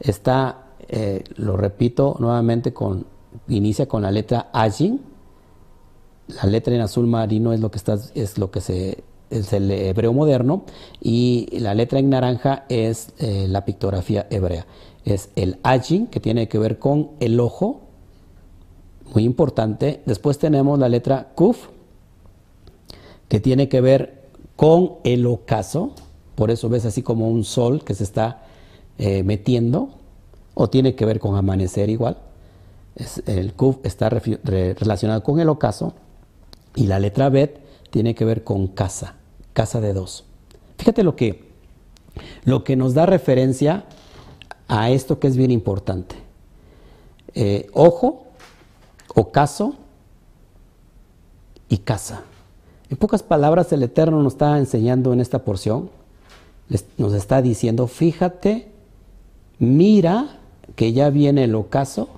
está, 0.00 0.66
eh, 0.88 1.24
lo 1.36 1.56
repito 1.56 2.16
nuevamente, 2.18 2.72
con, 2.72 3.06
inicia 3.48 3.86
con 3.86 4.02
la 4.02 4.10
letra 4.10 4.50
Ajin. 4.52 5.00
La 6.28 6.44
letra 6.44 6.74
en 6.74 6.82
azul 6.82 7.06
marino 7.06 7.52
es 7.52 7.60
lo 7.60 7.70
que, 7.70 7.78
está, 7.78 7.98
es 8.14 8.38
lo 8.38 8.50
que 8.50 8.58
es 9.30 9.52
el 9.52 9.70
hebreo 9.70 10.12
moderno 10.12 10.64
y 11.00 11.48
la 11.58 11.74
letra 11.74 11.98
en 11.98 12.10
naranja 12.10 12.64
es 12.68 13.12
eh, 13.18 13.46
la 13.48 13.64
pictografía 13.64 14.26
hebrea. 14.30 14.66
Es 15.04 15.30
el 15.36 15.58
Ajin, 15.62 16.06
que 16.06 16.20
tiene 16.20 16.48
que 16.48 16.58
ver 16.58 16.78
con 16.78 17.12
el 17.20 17.40
ojo, 17.40 17.80
muy 19.14 19.24
importante. 19.24 20.02
Después 20.04 20.38
tenemos 20.38 20.78
la 20.78 20.88
letra 20.88 21.32
Kuf, 21.34 21.68
que 23.28 23.40
tiene 23.40 23.68
que 23.68 23.80
ver 23.80 24.28
con 24.56 24.94
el 25.04 25.26
ocaso, 25.26 25.94
por 26.34 26.50
eso 26.50 26.68
ves 26.68 26.84
así 26.84 27.02
como 27.02 27.28
un 27.28 27.44
sol 27.44 27.84
que 27.84 27.94
se 27.94 28.04
está 28.04 28.42
eh, 28.98 29.22
metiendo, 29.22 29.90
o 30.54 30.68
tiene 30.68 30.94
que 30.94 31.04
ver 31.04 31.20
con 31.20 31.36
amanecer 31.36 31.88
igual. 31.88 32.18
el 33.26 33.54
Kuf 33.54 33.76
está 33.84 34.10
relacionado 34.10 35.22
con 35.22 35.40
el 35.40 35.48
ocaso, 35.48 35.94
y 36.78 36.86
la 36.86 37.00
letra 37.00 37.28
Bet 37.28 37.58
tiene 37.90 38.14
que 38.14 38.24
ver 38.24 38.44
con 38.44 38.68
casa, 38.68 39.16
casa 39.52 39.80
de 39.80 39.92
dos. 39.92 40.24
Fíjate 40.78 41.02
lo 41.02 41.16
que, 41.16 41.48
lo 42.44 42.62
que 42.62 42.76
nos 42.76 42.94
da 42.94 43.04
referencia 43.04 43.84
a 44.68 44.88
esto 44.90 45.18
que 45.18 45.26
es 45.26 45.36
bien 45.36 45.50
importante. 45.50 46.14
Eh, 47.34 47.68
ojo, 47.72 48.28
ocaso 49.12 49.74
y 51.68 51.78
casa. 51.78 52.22
En 52.90 52.96
pocas 52.96 53.24
palabras, 53.24 53.72
el 53.72 53.82
Eterno 53.82 54.22
nos 54.22 54.34
está 54.34 54.56
enseñando 54.56 55.12
en 55.12 55.20
esta 55.20 55.40
porción, 55.44 55.90
nos 56.96 57.12
está 57.12 57.42
diciendo, 57.42 57.88
fíjate, 57.88 58.68
mira 59.58 60.38
que 60.76 60.92
ya 60.92 61.10
viene 61.10 61.42
el 61.42 61.56
ocaso, 61.56 62.08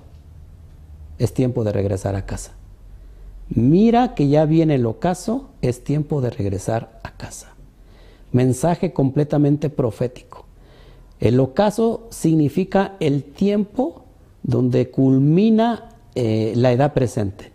es 1.17 1.33
tiempo 1.33 1.63
de 1.63 1.71
regresar 1.71 2.15
a 2.15 2.27
casa. 2.27 2.51
Mira 3.53 4.15
que 4.15 4.29
ya 4.29 4.45
viene 4.45 4.75
el 4.75 4.85
ocaso, 4.85 5.49
es 5.61 5.83
tiempo 5.83 6.21
de 6.21 6.29
regresar 6.29 6.99
a 7.03 7.11
casa. 7.17 7.53
Mensaje 8.31 8.93
completamente 8.93 9.69
profético. 9.69 10.45
El 11.19 11.37
ocaso 11.39 12.07
significa 12.11 12.95
el 13.01 13.23
tiempo 13.23 14.05
donde 14.41 14.89
culmina 14.89 15.89
eh, 16.15 16.53
la 16.55 16.71
edad 16.71 16.93
presente, 16.93 17.51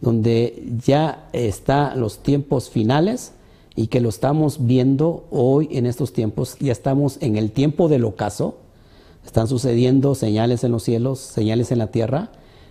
donde 0.00 0.72
ya 0.84 1.28
están 1.32 2.00
los 2.00 2.22
tiempos 2.22 2.70
finales 2.70 3.32
y 3.74 3.88
que 3.88 4.00
lo 4.00 4.08
estamos 4.08 4.66
viendo 4.66 5.26
hoy 5.30 5.68
en 5.70 5.84
estos 5.84 6.14
tiempos, 6.14 6.56
ya 6.60 6.72
estamos 6.72 7.18
en 7.20 7.36
el 7.36 7.52
tiempo 7.52 7.88
del 7.88 8.04
ocaso, 8.04 8.56
están 9.24 9.48
sucediendo 9.48 10.14
señales 10.14 10.64
en 10.64 10.72
los 10.72 10.82
cielos, 10.82 11.18
señales 11.18 11.70
en 11.72 11.78
la 11.78 11.88
tierra, 11.88 12.30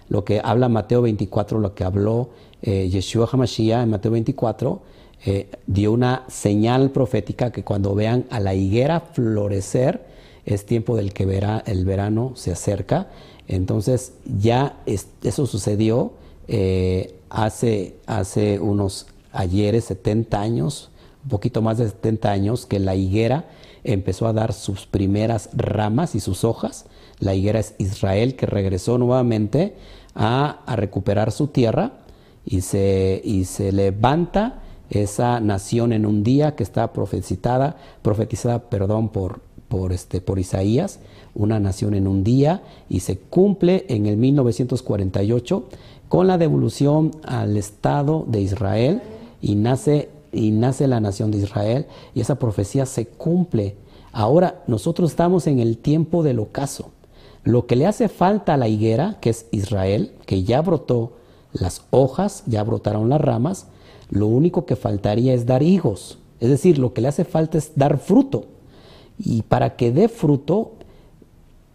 lo 0.10 0.24
que 0.24 0.42
habla 0.44 0.70
Mateo 0.70 1.02
24, 1.02 1.60
lo 1.60 1.74
que 1.74 1.84
habló 1.84 2.30
eh, 2.62 2.90
Yeshua 2.90 3.30
Hamashiach 3.32 3.84
en 3.84 3.90
Mateo 3.90 4.12
24, 4.12 4.82
eh, 5.26 5.50
dio 5.66 5.92
una 5.92 6.24
señal 6.28 6.92
profética 6.92 7.52
que 7.52 7.64
cuando 7.64 7.96
vean 7.96 8.26
a 8.30 8.40
la 8.40 8.54
higuera 8.54 9.00
florecer, 9.00 10.06
es 10.46 10.66
tiempo 10.66 10.96
del 10.96 11.14
que 11.14 11.26
verá, 11.26 11.64
el 11.66 11.86
verano 11.86 12.34
se 12.36 12.52
acerca 12.52 13.08
entonces 13.48 14.14
ya 14.26 14.78
eso 14.86 15.46
sucedió 15.46 16.14
eh, 16.48 17.16
hace, 17.30 17.96
hace 18.06 18.60
unos 18.60 19.08
ayeres, 19.32 19.86
70 19.86 20.40
años, 20.40 20.90
un 21.24 21.30
poquito 21.30 21.62
más 21.62 21.78
de 21.78 21.86
70 21.86 22.32
años, 22.32 22.66
que 22.66 22.80
la 22.80 22.96
higuera 22.96 23.46
empezó 23.84 24.28
a 24.28 24.34
dar 24.34 24.54
sus 24.54 24.86
primeras 24.88 25.50
ramas 25.54 26.16
y 26.16 26.20
sus 26.20 26.44
hojas. 26.44 26.86
La 27.20 27.34
higuera 27.36 27.60
es 27.60 27.76
Israel 27.78 28.36
que 28.36 28.46
regresó 28.46 28.98
nuevamente 28.98 29.76
a, 30.14 30.64
recuperar 30.76 31.32
su 31.32 31.48
tierra 31.48 31.94
y 32.46 32.62
se, 32.62 33.22
y 33.24 33.46
se 33.46 33.72
levanta 33.72 34.62
esa 34.90 35.40
nación 35.40 35.94
en 35.94 36.06
un 36.06 36.24
día 36.24 36.56
que 36.56 36.64
está 36.64 36.94
profetizada, 36.94 37.78
profetizada 38.02 38.70
perdón, 38.70 39.10
por, 39.10 39.42
por, 39.68 39.94
este, 39.94 40.22
por 40.22 40.40
Isaías 40.40 41.00
una 41.36 41.60
nación 41.60 41.94
en 41.94 42.08
un 42.08 42.24
día 42.24 42.64
y 42.90 43.02
se 43.02 43.18
cumple 43.18 43.86
en 43.90 44.06
el 44.06 44.18
1948 44.18 45.66
con 46.08 46.28
la 46.28 46.38
devolución 46.38 47.12
al 47.24 47.58
Estado 47.58 48.26
de 48.28 48.42
Israel 48.42 49.02
y 49.42 49.56
nace, 49.56 50.10
y 50.32 50.52
nace 50.52 50.88
la 50.88 51.02
nación 51.02 51.30
de 51.32 51.40
Israel 51.40 51.88
y 52.14 52.22
esa 52.22 52.40
profecía 52.40 52.86
se 52.86 53.06
cumple. 53.08 53.76
Ahora 54.14 54.64
nosotros 54.66 55.12
estamos 55.12 55.46
en 55.46 55.60
el 55.60 55.78
tiempo 55.78 56.24
del 56.24 56.40
ocaso. 56.40 56.92
Lo 57.46 57.68
que 57.68 57.76
le 57.76 57.86
hace 57.86 58.10
falta 58.10 58.56
a 58.56 58.58
la 58.58 58.68
higuera, 58.68 59.20
que 59.22 59.30
es 59.30 59.46
Israel, 59.52 60.14
que 60.26 60.42
ya 60.44 60.62
brotó 60.62 61.14
las 61.54 61.84
hojas, 61.92 62.44
ya 62.48 62.64
brotaron 62.64 63.08
las 63.08 63.22
ramas, 63.22 63.68
lo 64.10 64.26
único 64.26 64.66
que 64.66 64.76
faltaría 64.76 65.36
es 65.36 65.46
dar 65.46 65.62
higos. 65.62 66.18
Es 66.40 66.50
decir, 66.50 66.80
lo 66.80 66.94
que 66.94 67.02
le 67.02 67.08
hace 67.08 67.24
falta 67.24 67.60
es 67.60 67.74
dar 67.76 68.00
fruto. 68.00 68.48
Y 69.20 69.44
para 69.44 69.76
que 69.76 69.92
dé 69.92 70.10
fruto, 70.10 70.72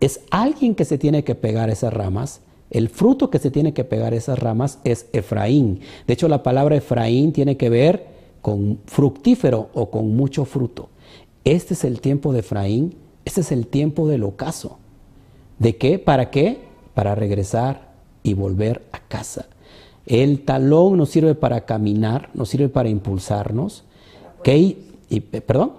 es 0.00 0.22
alguien 0.32 0.74
que 0.74 0.84
se 0.84 0.98
tiene 0.98 1.22
que 1.22 1.36
pegar 1.36 1.70
esas 1.70 1.94
ramas. 1.94 2.40
El 2.70 2.88
fruto 2.88 3.30
que 3.30 3.38
se 3.38 3.52
tiene 3.52 3.72
que 3.72 3.84
pegar 3.84 4.12
esas 4.12 4.40
ramas 4.40 4.80
es 4.82 5.06
Efraín. 5.12 5.82
De 6.08 6.14
hecho, 6.14 6.26
la 6.26 6.42
palabra 6.42 6.74
Efraín 6.74 7.32
tiene 7.32 7.56
que 7.56 7.70
ver 7.70 8.08
con 8.42 8.80
fructífero 8.86 9.68
o 9.74 9.88
con 9.88 10.16
mucho 10.16 10.44
fruto. 10.44 10.88
Este 11.44 11.74
es 11.74 11.84
el 11.84 12.00
tiempo 12.00 12.32
de 12.32 12.40
Efraín, 12.40 12.96
este 13.24 13.42
es 13.42 13.52
el 13.52 13.68
tiempo 13.68 14.08
del 14.08 14.24
ocaso. 14.24 14.79
¿De 15.60 15.76
qué? 15.76 15.98
¿Para 15.98 16.30
qué? 16.30 16.62
Para 16.94 17.14
regresar 17.14 17.92
y 18.24 18.34
volver 18.34 18.82
a 18.92 18.98
casa. 18.98 19.46
El 20.06 20.44
talón 20.44 20.96
nos 20.96 21.10
sirve 21.10 21.36
para 21.36 21.66
caminar, 21.66 22.30
nos 22.34 22.48
sirve 22.48 22.68
para 22.68 22.88
impulsarnos, 22.88 23.84
¿qué? 24.42 24.78
Y, 25.08 25.20
perdón, 25.20 25.72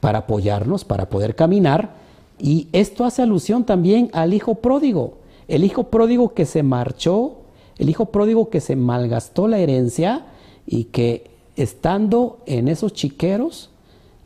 para 0.00 0.20
apoyarnos, 0.20 0.84
para 0.84 1.08
poder 1.08 1.36
caminar 1.36 2.02
y 2.38 2.68
esto 2.72 3.04
hace 3.04 3.22
alusión 3.22 3.64
también 3.64 4.10
al 4.12 4.34
hijo 4.34 4.56
pródigo, 4.56 5.18
el 5.48 5.64
hijo 5.64 5.84
pródigo 5.84 6.34
que 6.34 6.46
se 6.46 6.62
marchó, 6.62 7.36
el 7.78 7.90
hijo 7.90 8.06
pródigo 8.06 8.48
que 8.48 8.60
se 8.60 8.74
malgastó 8.74 9.48
la 9.48 9.58
herencia 9.58 10.26
y 10.66 10.84
que 10.84 11.30
estando 11.56 12.38
en 12.46 12.68
esos 12.68 12.92
chiqueros, 12.94 13.70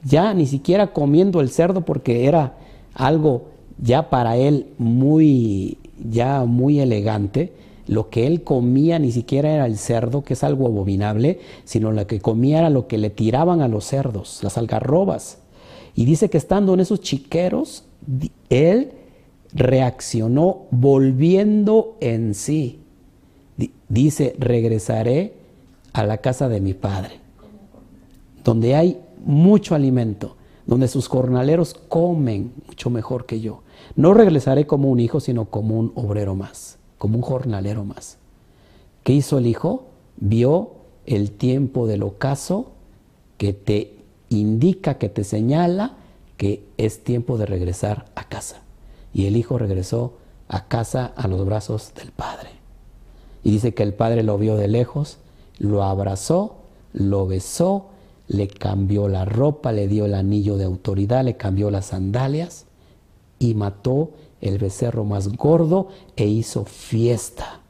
ya 0.04 0.32
ni 0.34 0.46
siquiera 0.46 0.92
comiendo 0.92 1.40
el 1.40 1.50
cerdo 1.50 1.82
porque 1.82 2.26
era 2.26 2.54
algo 2.94 3.57
ya 3.80 4.10
para 4.10 4.36
él 4.36 4.66
muy, 4.78 5.78
ya 6.10 6.44
muy 6.44 6.80
elegante, 6.80 7.52
lo 7.86 8.10
que 8.10 8.26
él 8.26 8.44
comía 8.44 8.98
ni 8.98 9.10
siquiera 9.12 9.50
era 9.50 9.66
el 9.66 9.78
cerdo, 9.78 10.22
que 10.22 10.34
es 10.34 10.44
algo 10.44 10.66
abominable, 10.66 11.40
sino 11.64 11.90
lo 11.90 12.06
que 12.06 12.20
comía 12.20 12.58
era 12.58 12.70
lo 12.70 12.86
que 12.86 12.98
le 12.98 13.08
tiraban 13.08 13.62
a 13.62 13.68
los 13.68 13.84
cerdos, 13.84 14.40
las 14.42 14.58
algarrobas. 14.58 15.38
Y 15.94 16.04
dice 16.04 16.28
que 16.28 16.38
estando 16.38 16.74
en 16.74 16.80
esos 16.80 17.00
chiqueros, 17.00 17.84
él 18.50 18.92
reaccionó 19.54 20.66
volviendo 20.70 21.96
en 22.00 22.34
sí. 22.34 22.80
Dice, 23.88 24.36
regresaré 24.38 25.32
a 25.94 26.04
la 26.04 26.18
casa 26.18 26.48
de 26.48 26.60
mi 26.60 26.74
padre, 26.74 27.14
donde 28.44 28.76
hay 28.76 29.00
mucho 29.24 29.74
alimento, 29.74 30.36
donde 30.66 30.88
sus 30.88 31.08
jornaleros 31.08 31.74
comen 31.74 32.52
mucho 32.66 32.90
mejor 32.90 33.24
que 33.24 33.40
yo. 33.40 33.62
No 33.96 34.14
regresaré 34.14 34.66
como 34.66 34.90
un 34.90 35.00
hijo, 35.00 35.20
sino 35.20 35.46
como 35.46 35.78
un 35.78 35.92
obrero 35.94 36.34
más, 36.34 36.78
como 36.98 37.16
un 37.16 37.22
jornalero 37.22 37.84
más. 37.84 38.18
¿Qué 39.02 39.12
hizo 39.12 39.38
el 39.38 39.46
hijo? 39.46 39.88
vio 40.20 40.72
el 41.06 41.30
tiempo 41.30 41.86
del 41.86 42.02
ocaso 42.02 42.72
que 43.36 43.52
te 43.52 43.96
indica, 44.28 44.98
que 44.98 45.08
te 45.08 45.24
señala 45.24 45.94
que 46.36 46.64
es 46.76 47.02
tiempo 47.02 47.38
de 47.38 47.46
regresar 47.46 48.06
a 48.14 48.28
casa. 48.28 48.62
Y 49.12 49.26
el 49.26 49.36
hijo 49.36 49.58
regresó 49.58 50.14
a 50.48 50.68
casa 50.68 51.12
a 51.16 51.28
los 51.28 51.44
brazos 51.44 51.92
del 51.94 52.12
padre. 52.12 52.50
Y 53.42 53.50
dice 53.50 53.74
que 53.74 53.82
el 53.82 53.94
padre 53.94 54.22
lo 54.22 54.38
vio 54.38 54.56
de 54.56 54.68
lejos, 54.68 55.18
lo 55.58 55.82
abrazó, 55.82 56.56
lo 56.92 57.26
besó, 57.26 57.86
le 58.26 58.48
cambió 58.48 59.08
la 59.08 59.24
ropa, 59.24 59.72
le 59.72 59.88
dio 59.88 60.04
el 60.04 60.14
anillo 60.14 60.56
de 60.56 60.64
autoridad, 60.64 61.24
le 61.24 61.36
cambió 61.36 61.70
las 61.70 61.86
sandalias 61.86 62.66
y 63.38 63.54
mató 63.54 64.10
el 64.40 64.58
becerro 64.58 65.04
más 65.04 65.28
gordo 65.36 65.88
e 66.16 66.26
hizo 66.26 66.64
fiesta, 66.64 67.60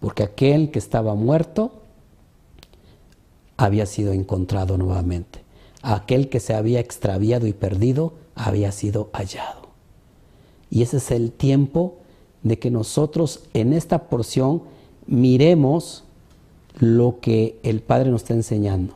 porque 0.00 0.22
aquel 0.22 0.70
que 0.70 0.78
estaba 0.78 1.14
muerto 1.14 1.82
había 3.56 3.86
sido 3.86 4.12
encontrado 4.12 4.76
nuevamente. 4.78 5.42
Aquel 5.82 6.28
que 6.28 6.40
se 6.40 6.54
había 6.54 6.80
extraviado 6.80 7.46
y 7.46 7.52
perdido 7.52 8.14
había 8.34 8.72
sido 8.72 9.10
hallado. 9.12 9.68
Y 10.70 10.82
ese 10.82 10.96
es 10.96 11.10
el 11.10 11.30
tiempo 11.30 11.98
de 12.42 12.58
que 12.58 12.70
nosotros 12.70 13.44
en 13.54 13.72
esta 13.72 14.08
porción 14.08 14.62
miremos 15.06 16.04
lo 16.78 17.20
que 17.20 17.58
el 17.62 17.80
Padre 17.80 18.10
nos 18.10 18.22
está 18.22 18.34
enseñando. 18.34 18.94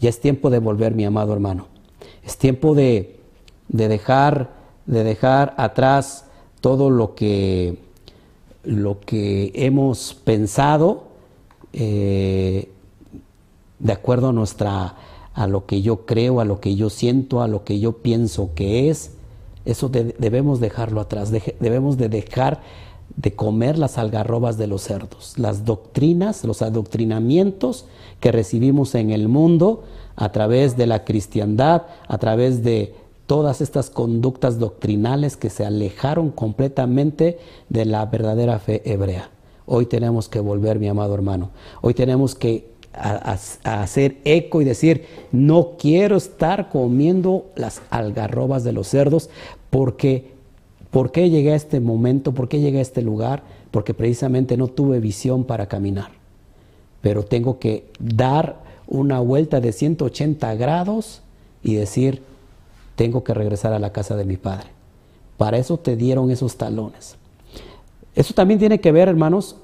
Ya 0.00 0.08
es 0.08 0.20
tiempo 0.20 0.50
de 0.50 0.58
volver, 0.58 0.94
mi 0.94 1.04
amado 1.04 1.32
hermano. 1.32 1.68
Es 2.24 2.36
tiempo 2.36 2.74
de, 2.74 3.18
dejar, 3.68 4.55
de 4.86 5.04
dejar 5.04 5.54
atrás 5.56 6.26
todo 6.60 6.90
lo 6.90 7.14
que, 7.14 7.78
lo 8.64 9.00
que 9.00 9.52
hemos 9.54 10.14
pensado 10.14 11.04
eh, 11.72 12.70
de 13.78 13.92
acuerdo 13.92 14.28
a 14.28 14.32
nuestra 14.32 14.96
a 15.34 15.46
lo 15.46 15.66
que 15.66 15.82
yo 15.82 16.06
creo, 16.06 16.40
a 16.40 16.46
lo 16.46 16.60
que 16.60 16.76
yo 16.76 16.88
siento, 16.88 17.42
a 17.42 17.48
lo 17.48 17.62
que 17.62 17.78
yo 17.78 17.98
pienso 17.98 18.52
que 18.54 18.88
es, 18.88 19.12
eso 19.66 19.90
debemos 19.90 20.60
dejarlo 20.60 21.00
atrás, 21.00 21.30
debemos 21.60 21.98
de 21.98 22.08
dejar 22.08 22.62
de 23.16 23.34
comer 23.34 23.78
las 23.78 23.98
algarrobas 23.98 24.56
de 24.56 24.66
los 24.66 24.82
cerdos, 24.82 25.34
las 25.36 25.66
doctrinas, 25.66 26.42
los 26.44 26.62
adoctrinamientos 26.62 27.84
que 28.20 28.32
recibimos 28.32 28.94
en 28.94 29.10
el 29.10 29.28
mundo 29.28 29.84
a 30.16 30.32
través 30.32 30.76
de 30.78 30.86
la 30.86 31.04
cristiandad, 31.04 31.82
a 32.08 32.16
través 32.16 32.62
de 32.64 32.94
todas 33.26 33.60
estas 33.60 33.90
conductas 33.90 34.58
doctrinales 34.58 35.36
que 35.36 35.50
se 35.50 35.64
alejaron 35.64 36.30
completamente 36.30 37.38
de 37.68 37.84
la 37.84 38.06
verdadera 38.06 38.58
fe 38.58 38.82
hebrea. 38.84 39.30
Hoy 39.66 39.86
tenemos 39.86 40.28
que 40.28 40.40
volver, 40.40 40.78
mi 40.78 40.88
amado 40.88 41.14
hermano. 41.14 41.50
Hoy 41.80 41.94
tenemos 41.94 42.34
que 42.34 42.70
hacer 43.64 44.16
eco 44.24 44.62
y 44.62 44.64
decir, 44.64 45.04
no 45.30 45.72
quiero 45.78 46.16
estar 46.16 46.70
comiendo 46.70 47.46
las 47.54 47.82
algarrobas 47.90 48.64
de 48.64 48.72
los 48.72 48.88
cerdos 48.88 49.28
porque 49.68 50.36
¿Por 50.96 51.12
qué 51.12 51.28
llegué 51.28 51.52
a 51.52 51.56
este 51.56 51.78
momento? 51.78 52.32
¿Por 52.32 52.48
qué 52.48 52.58
llegué 52.58 52.78
a 52.78 52.80
este 52.80 53.02
lugar? 53.02 53.42
Porque 53.70 53.92
precisamente 53.92 54.56
no 54.56 54.68
tuve 54.68 54.98
visión 54.98 55.44
para 55.44 55.66
caminar. 55.66 56.10
Pero 57.02 57.22
tengo 57.22 57.58
que 57.58 57.84
dar 57.98 58.62
una 58.86 59.20
vuelta 59.20 59.60
de 59.60 59.72
180 59.72 60.54
grados 60.54 61.20
y 61.62 61.74
decir, 61.74 62.22
tengo 62.96 63.22
que 63.22 63.34
regresar 63.34 63.72
a 63.72 63.78
la 63.78 63.92
casa 63.92 64.16
de 64.16 64.24
mi 64.24 64.36
padre. 64.36 64.68
Para 65.36 65.58
eso 65.58 65.78
te 65.78 65.96
dieron 65.96 66.30
esos 66.30 66.56
talones. 66.56 67.16
Eso 68.14 68.34
también 68.34 68.58
tiene 68.58 68.80
que 68.80 68.90
ver, 68.90 69.08
hermanos, 69.08 69.56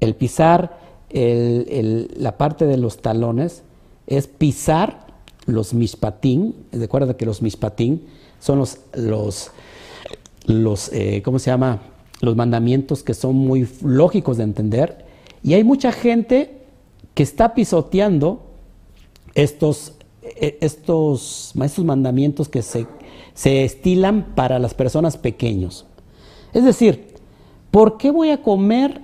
el 0.00 0.14
pisar 0.14 0.78
la 1.12 2.38
parte 2.38 2.66
de 2.66 2.76
los 2.76 2.98
talones 2.98 3.62
es 4.06 4.28
pisar 4.28 5.06
los 5.46 5.74
mispatín. 5.74 6.54
Recuerda 6.72 7.16
que 7.16 7.26
los 7.26 7.42
mispatín 7.42 8.06
son 8.38 8.58
los, 8.58 8.78
los 10.46 10.92
eh, 10.92 11.22
¿cómo 11.24 11.38
se 11.38 11.50
llama? 11.50 11.80
Los 12.20 12.36
mandamientos 12.36 13.02
que 13.02 13.14
son 13.14 13.34
muy 13.34 13.68
lógicos 13.82 14.36
de 14.36 14.44
entender. 14.44 15.04
Y 15.42 15.54
hay 15.54 15.64
mucha 15.64 15.90
gente 15.90 16.60
que 17.14 17.22
está 17.22 17.54
pisoteando 17.54 18.42
estos, 19.34 19.94
estos, 20.36 21.52
estos 21.62 21.84
mandamientos 21.84 22.48
que 22.48 22.62
se, 22.62 22.86
se 23.34 23.64
estilan 23.64 24.34
para 24.34 24.58
las 24.58 24.74
personas 24.74 25.16
pequeños. 25.16 25.86
Es 26.52 26.64
decir, 26.64 27.14
¿por 27.70 27.96
qué 27.96 28.10
voy 28.10 28.30
a 28.30 28.42
comer? 28.42 29.00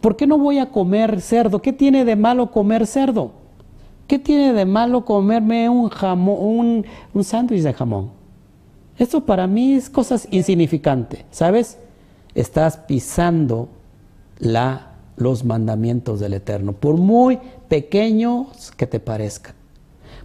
¿Por 0.00 0.16
qué 0.16 0.26
no 0.26 0.38
voy 0.38 0.58
a 0.58 0.70
comer 0.70 1.20
cerdo? 1.20 1.60
¿Qué 1.60 1.72
tiene 1.72 2.04
de 2.04 2.16
malo 2.16 2.50
comer 2.50 2.86
cerdo? 2.86 3.32
¿Qué 4.06 4.18
tiene 4.18 4.52
de 4.52 4.64
malo 4.64 5.04
comerme 5.04 5.68
un 5.68 5.88
jamón, 5.88 6.38
un, 6.40 6.86
un 7.14 7.24
sándwich 7.24 7.62
de 7.62 7.72
jamón? 7.72 8.10
Esto 8.98 9.24
para 9.24 9.46
mí 9.46 9.74
es 9.74 9.88
cosas 9.88 10.28
insignificantes, 10.30 11.24
¿sabes? 11.30 11.78
Estás 12.34 12.76
pisando 12.76 13.68
la, 14.38 14.94
los 15.16 15.44
mandamientos 15.44 16.20
del 16.20 16.34
Eterno, 16.34 16.72
por 16.72 16.96
muy 16.96 17.38
pequeños 17.68 18.72
que 18.72 18.86
te 18.86 19.00
parezcan. 19.00 19.59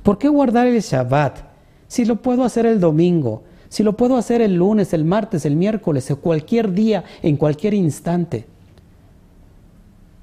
¿Por 0.05 0.19
qué 0.19 0.29
guardar 0.29 0.67
el 0.67 0.79
Shabbat? 0.81 1.39
Si 1.87 2.05
lo 2.05 2.17
puedo 2.17 2.43
hacer 2.43 2.67
el 2.67 2.79
domingo, 2.79 3.41
si 3.69 3.81
lo 3.81 3.97
puedo 3.97 4.17
hacer 4.17 4.39
el 4.39 4.53
lunes, 4.53 4.93
el 4.93 5.03
martes, 5.03 5.47
el 5.47 5.55
miércoles, 5.55 6.11
o 6.11 6.21
cualquier 6.21 6.73
día, 6.73 7.03
en 7.23 7.37
cualquier 7.37 7.73
instante. 7.73 8.45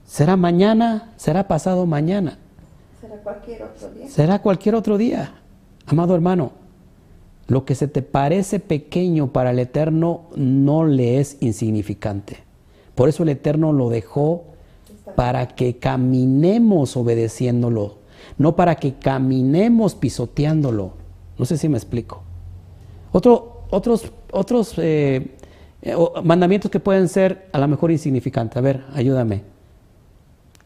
¿Será 0.07 0.37
mañana? 0.37 1.13
¿Será 1.17 1.49
pasado 1.49 1.85
mañana? 1.85 2.39
¿Será 3.01 3.17
cualquier 3.17 3.63
otro 3.65 3.91
día? 3.91 4.09
¿Será 4.09 4.39
cualquier 4.41 4.75
otro 4.77 4.99
día? 4.99 5.35
Amado 5.87 6.15
hermano, 6.15 6.53
lo 7.49 7.65
que 7.65 7.75
se 7.75 7.89
te 7.89 8.03
parece 8.03 8.61
pequeño 8.61 9.33
para 9.33 9.51
el 9.51 9.59
Eterno 9.59 10.27
no 10.37 10.85
le 10.85 11.19
es 11.19 11.39
insignificante. 11.41 12.37
Por 12.95 13.09
eso 13.09 13.25
el 13.25 13.31
Eterno 13.31 13.73
lo 13.73 13.91
dejó 13.91 14.45
para 15.17 15.49
que 15.49 15.79
caminemos 15.79 16.97
obedeciéndolo, 16.97 18.02
no 18.39 18.57
para 18.57 18.77
que 18.77 18.95
caminemos 18.95 19.95
pisoteándolo. 19.95 20.93
No 21.39 21.45
sé 21.45 21.57
si 21.57 21.69
me 21.69 21.79
explico. 21.79 22.23
Otro, 23.13 23.63
otros 23.71 24.11
otros 24.33 24.75
eh, 24.79 25.37
eh, 25.83 25.95
mandamientos 26.25 26.71
que 26.71 26.81
pueden 26.81 27.09
ser 27.09 27.49
a 27.53 27.59
lo 27.59 27.69
mejor 27.69 27.93
insignificantes. 27.93 28.57
A 28.57 28.61
ver, 28.61 28.85
ayúdame. 28.95 29.43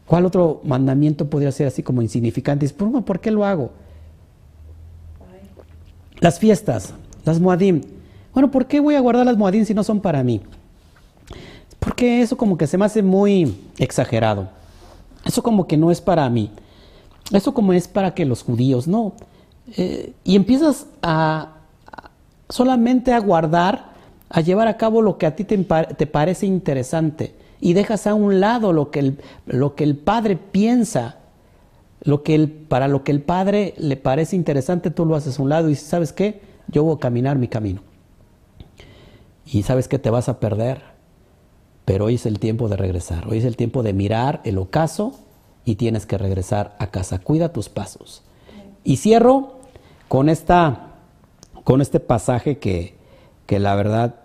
¿Cuál 0.07 0.25
otro 0.25 0.61
mandamiento 0.63 1.29
podría 1.29 1.51
ser 1.51 1.67
así 1.67 1.83
como 1.83 2.01
insignificante? 2.01 2.67
¿Por 2.69 3.19
qué 3.19 3.29
lo 3.29 3.45
hago? 3.45 3.71
Las 6.19 6.39
fiestas, 6.39 6.93
las 7.25 7.39
Moadim. 7.39 7.81
Bueno, 8.33 8.49
¿por 8.49 8.67
qué 8.67 8.79
voy 8.79 8.95
a 8.95 9.01
guardar 9.01 9.25
las 9.25 9.37
Moadim 9.37 9.65
si 9.65 9.73
no 9.73 9.83
son 9.83 9.99
para 9.99 10.23
mí? 10.23 10.41
Porque 11.79 12.21
eso 12.21 12.37
como 12.37 12.57
que 12.57 12.65
se 12.65 12.77
me 12.77 12.85
hace 12.85 13.03
muy 13.03 13.55
exagerado. 13.77 14.49
Eso 15.25 15.43
como 15.43 15.67
que 15.67 15.75
no 15.75 15.91
es 15.91 15.99
para 15.99 16.27
mí. 16.29 16.51
Eso 17.31 17.53
como 17.53 17.73
es 17.73 17.87
para 17.87 18.13
que 18.13 18.25
los 18.25 18.43
judíos, 18.43 18.87
no. 18.87 19.13
Eh, 19.75 20.13
y 20.23 20.35
empiezas 20.35 20.87
a, 21.01 21.55
solamente 22.49 23.13
a 23.13 23.19
guardar, 23.19 23.91
a 24.29 24.41
llevar 24.41 24.67
a 24.67 24.77
cabo 24.77 25.01
lo 25.01 25.17
que 25.17 25.25
a 25.25 25.35
ti 25.35 25.43
te, 25.43 25.57
te 25.57 26.07
parece 26.07 26.45
interesante 26.45 27.35
y 27.59 27.73
dejas 27.73 28.07
a 28.07 28.13
un 28.13 28.39
lado 28.39 28.71
lo 28.71 28.91
que 28.91 28.99
el, 28.99 29.19
lo 29.45 29.75
que 29.75 29.83
el 29.83 29.97
Padre 29.97 30.37
piensa 30.37 31.17
lo 32.03 32.23
que 32.23 32.35
el, 32.35 32.49
para 32.49 32.87
lo 32.87 33.03
que 33.03 33.11
el 33.11 33.21
padre 33.21 33.73
le 33.77 33.97
parece 33.97 34.35
interesante, 34.35 34.91
tú 34.91 35.05
lo 35.05 35.15
haces 35.15 35.39
a 35.39 35.41
un 35.41 35.49
lado 35.49 35.67
y 35.67 35.71
dices, 35.71 35.87
¿sabes 35.87 36.13
qué? 36.13 36.41
Yo 36.67 36.83
voy 36.83 36.95
a 36.95 36.99
caminar 36.99 37.37
mi 37.37 37.47
camino. 37.47 37.81
Y 39.45 39.63
sabes 39.63 39.87
que 39.87 39.99
te 39.99 40.09
vas 40.09 40.29
a 40.29 40.39
perder, 40.39 40.81
pero 41.85 42.05
hoy 42.05 42.15
es 42.15 42.25
el 42.25 42.39
tiempo 42.39 42.69
de 42.69 42.77
regresar, 42.77 43.27
hoy 43.27 43.39
es 43.39 43.45
el 43.45 43.55
tiempo 43.55 43.83
de 43.83 43.93
mirar 43.93 44.41
el 44.43 44.57
ocaso 44.57 45.19
y 45.67 45.75
tienes 45.75 46.05
que 46.05 46.17
regresar 46.17 46.75
a 46.79 46.87
casa. 46.87 47.19
Cuida 47.19 47.51
tus 47.53 47.67
pasos. 47.69 48.23
Y 48.83 48.97
cierro 48.97 49.59
con, 50.07 50.29
esta, 50.29 50.93
con 51.63 51.81
este 51.81 51.99
pasaje 51.99 52.57
que, 52.57 52.95
que 53.45 53.59
la 53.59 53.75
verdad 53.75 54.15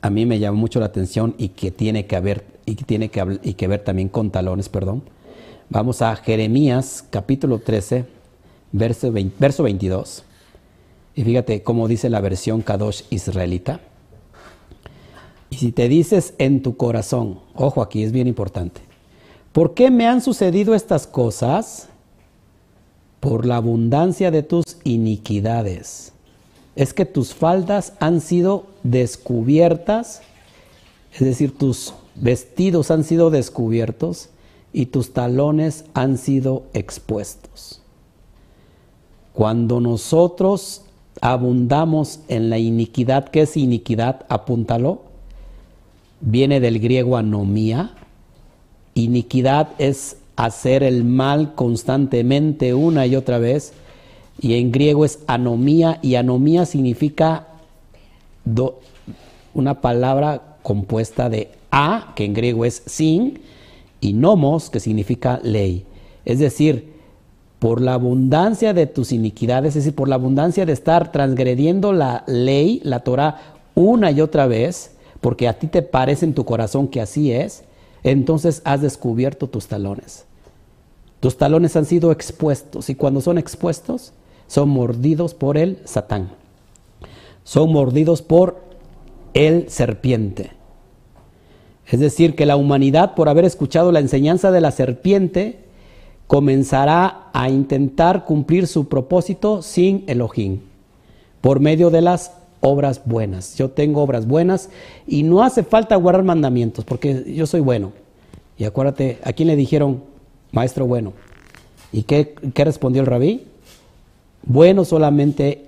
a 0.00 0.10
mí 0.10 0.26
me 0.26 0.38
llama 0.38 0.58
mucho 0.58 0.80
la 0.80 0.86
atención 0.86 1.34
y 1.38 1.50
que 1.50 1.70
tiene 1.70 2.06
que, 2.06 2.16
haber, 2.16 2.46
y 2.64 2.76
que, 2.76 2.84
tiene 2.84 3.10
que, 3.10 3.38
y 3.42 3.54
que 3.54 3.68
ver 3.68 3.84
también 3.84 4.08
con 4.08 4.30
talones, 4.30 4.68
perdón 4.68 5.02
Vamos 5.70 6.00
a 6.00 6.16
Jeremías 6.16 7.04
capítulo 7.10 7.58
13, 7.58 8.06
verso, 8.72 9.12
22. 9.12 10.24
Y 11.14 11.24
fíjate 11.24 11.62
cómo 11.62 11.88
dice 11.88 12.08
la 12.08 12.22
versión 12.22 12.62
Kadosh 12.62 13.02
israelita. 13.10 13.80
Y 15.50 15.56
si 15.56 15.72
te 15.72 15.90
dices 15.90 16.32
en 16.38 16.62
tu 16.62 16.78
corazón, 16.78 17.40
ojo 17.54 17.82
aquí 17.82 18.02
es 18.02 18.12
bien 18.12 18.28
importante, 18.28 18.80
¿por 19.58 19.74
qué 19.74 19.90
me 19.90 20.06
han 20.06 20.22
sucedido 20.22 20.72
estas 20.72 21.08
cosas? 21.08 21.88
Por 23.18 23.44
la 23.44 23.56
abundancia 23.56 24.30
de 24.30 24.44
tus 24.44 24.76
iniquidades. 24.84 26.12
Es 26.76 26.94
que 26.94 27.04
tus 27.04 27.34
faldas 27.34 27.94
han 27.98 28.20
sido 28.20 28.66
descubiertas, 28.84 30.22
es 31.12 31.18
decir, 31.18 31.58
tus 31.58 31.94
vestidos 32.14 32.92
han 32.92 33.02
sido 33.02 33.30
descubiertos 33.30 34.28
y 34.72 34.86
tus 34.86 35.12
talones 35.12 35.86
han 35.92 36.18
sido 36.18 36.62
expuestos. 36.72 37.82
Cuando 39.32 39.80
nosotros 39.80 40.82
abundamos 41.20 42.20
en 42.28 42.48
la 42.48 42.58
iniquidad, 42.58 43.28
¿qué 43.30 43.40
es 43.40 43.56
iniquidad? 43.56 44.24
Apúntalo. 44.28 45.02
Viene 46.20 46.60
del 46.60 46.78
griego 46.78 47.16
anomía. 47.16 47.96
Iniquidad 49.02 49.68
es 49.78 50.16
hacer 50.34 50.82
el 50.82 51.04
mal 51.04 51.54
constantemente 51.54 52.74
una 52.74 53.06
y 53.06 53.16
otra 53.16 53.38
vez. 53.38 53.72
Y 54.40 54.54
en 54.54 54.72
griego 54.72 55.04
es 55.04 55.20
anomía 55.26 55.98
y 56.02 56.14
anomía 56.14 56.66
significa 56.66 57.46
una 59.54 59.80
palabra 59.80 60.56
compuesta 60.62 61.28
de 61.28 61.50
a, 61.70 62.12
que 62.16 62.24
en 62.24 62.34
griego 62.34 62.64
es 62.64 62.82
sin, 62.86 63.40
y 64.00 64.14
nomos, 64.14 64.70
que 64.70 64.80
significa 64.80 65.40
ley. 65.42 65.84
Es 66.24 66.38
decir, 66.38 66.92
por 67.58 67.80
la 67.80 67.94
abundancia 67.94 68.72
de 68.72 68.86
tus 68.86 69.12
iniquidades, 69.12 69.70
es 69.70 69.84
decir, 69.84 69.94
por 69.94 70.08
la 70.08 70.14
abundancia 70.14 70.66
de 70.66 70.72
estar 70.72 71.10
transgrediendo 71.12 71.92
la 71.92 72.24
ley, 72.26 72.80
la 72.84 73.00
Torah, 73.00 73.56
una 73.74 74.10
y 74.10 74.20
otra 74.20 74.46
vez, 74.46 74.92
porque 75.20 75.48
a 75.48 75.58
ti 75.58 75.66
te 75.66 75.82
parece 75.82 76.24
en 76.24 76.34
tu 76.34 76.44
corazón 76.44 76.88
que 76.88 77.00
así 77.00 77.32
es, 77.32 77.64
entonces 78.02 78.62
has 78.64 78.80
descubierto 78.80 79.48
tus 79.48 79.66
talones. 79.66 80.24
Tus 81.20 81.36
talones 81.36 81.74
han 81.76 81.84
sido 81.84 82.12
expuestos 82.12 82.90
y 82.90 82.94
cuando 82.94 83.20
son 83.20 83.38
expuestos, 83.38 84.12
son 84.46 84.68
mordidos 84.68 85.34
por 85.34 85.58
el 85.58 85.78
Satán. 85.84 86.30
Son 87.44 87.72
mordidos 87.72 88.22
por 88.22 88.60
el 89.34 89.68
serpiente. 89.68 90.50
Es 91.86 92.00
decir, 92.00 92.34
que 92.34 92.46
la 92.46 92.56
humanidad, 92.56 93.14
por 93.14 93.28
haber 93.28 93.44
escuchado 93.44 93.92
la 93.92 94.00
enseñanza 94.00 94.50
de 94.50 94.60
la 94.60 94.70
serpiente, 94.70 95.64
comenzará 96.26 97.30
a 97.32 97.48
intentar 97.48 98.24
cumplir 98.26 98.66
su 98.66 98.88
propósito 98.88 99.62
sin 99.62 100.04
Elohim, 100.06 100.60
por 101.40 101.60
medio 101.60 101.88
de 101.88 102.02
las 102.02 102.32
obras 102.60 103.02
buenas. 103.04 103.56
Yo 103.56 103.70
tengo 103.70 104.02
obras 104.02 104.26
buenas 104.26 104.70
y 105.06 105.22
no 105.22 105.42
hace 105.42 105.62
falta 105.62 105.96
guardar 105.96 106.24
mandamientos, 106.24 106.84
porque 106.84 107.32
yo 107.34 107.46
soy 107.46 107.60
bueno. 107.60 107.92
Y 108.56 108.64
acuérdate, 108.64 109.18
¿a 109.22 109.32
quién 109.32 109.48
le 109.48 109.56
dijeron, 109.56 110.02
maestro 110.52 110.86
bueno? 110.86 111.12
¿Y 111.92 112.02
qué, 112.02 112.34
qué 112.54 112.64
respondió 112.64 113.00
el 113.00 113.06
rabí? 113.06 113.46
Bueno 114.42 114.84
solamente 114.84 115.66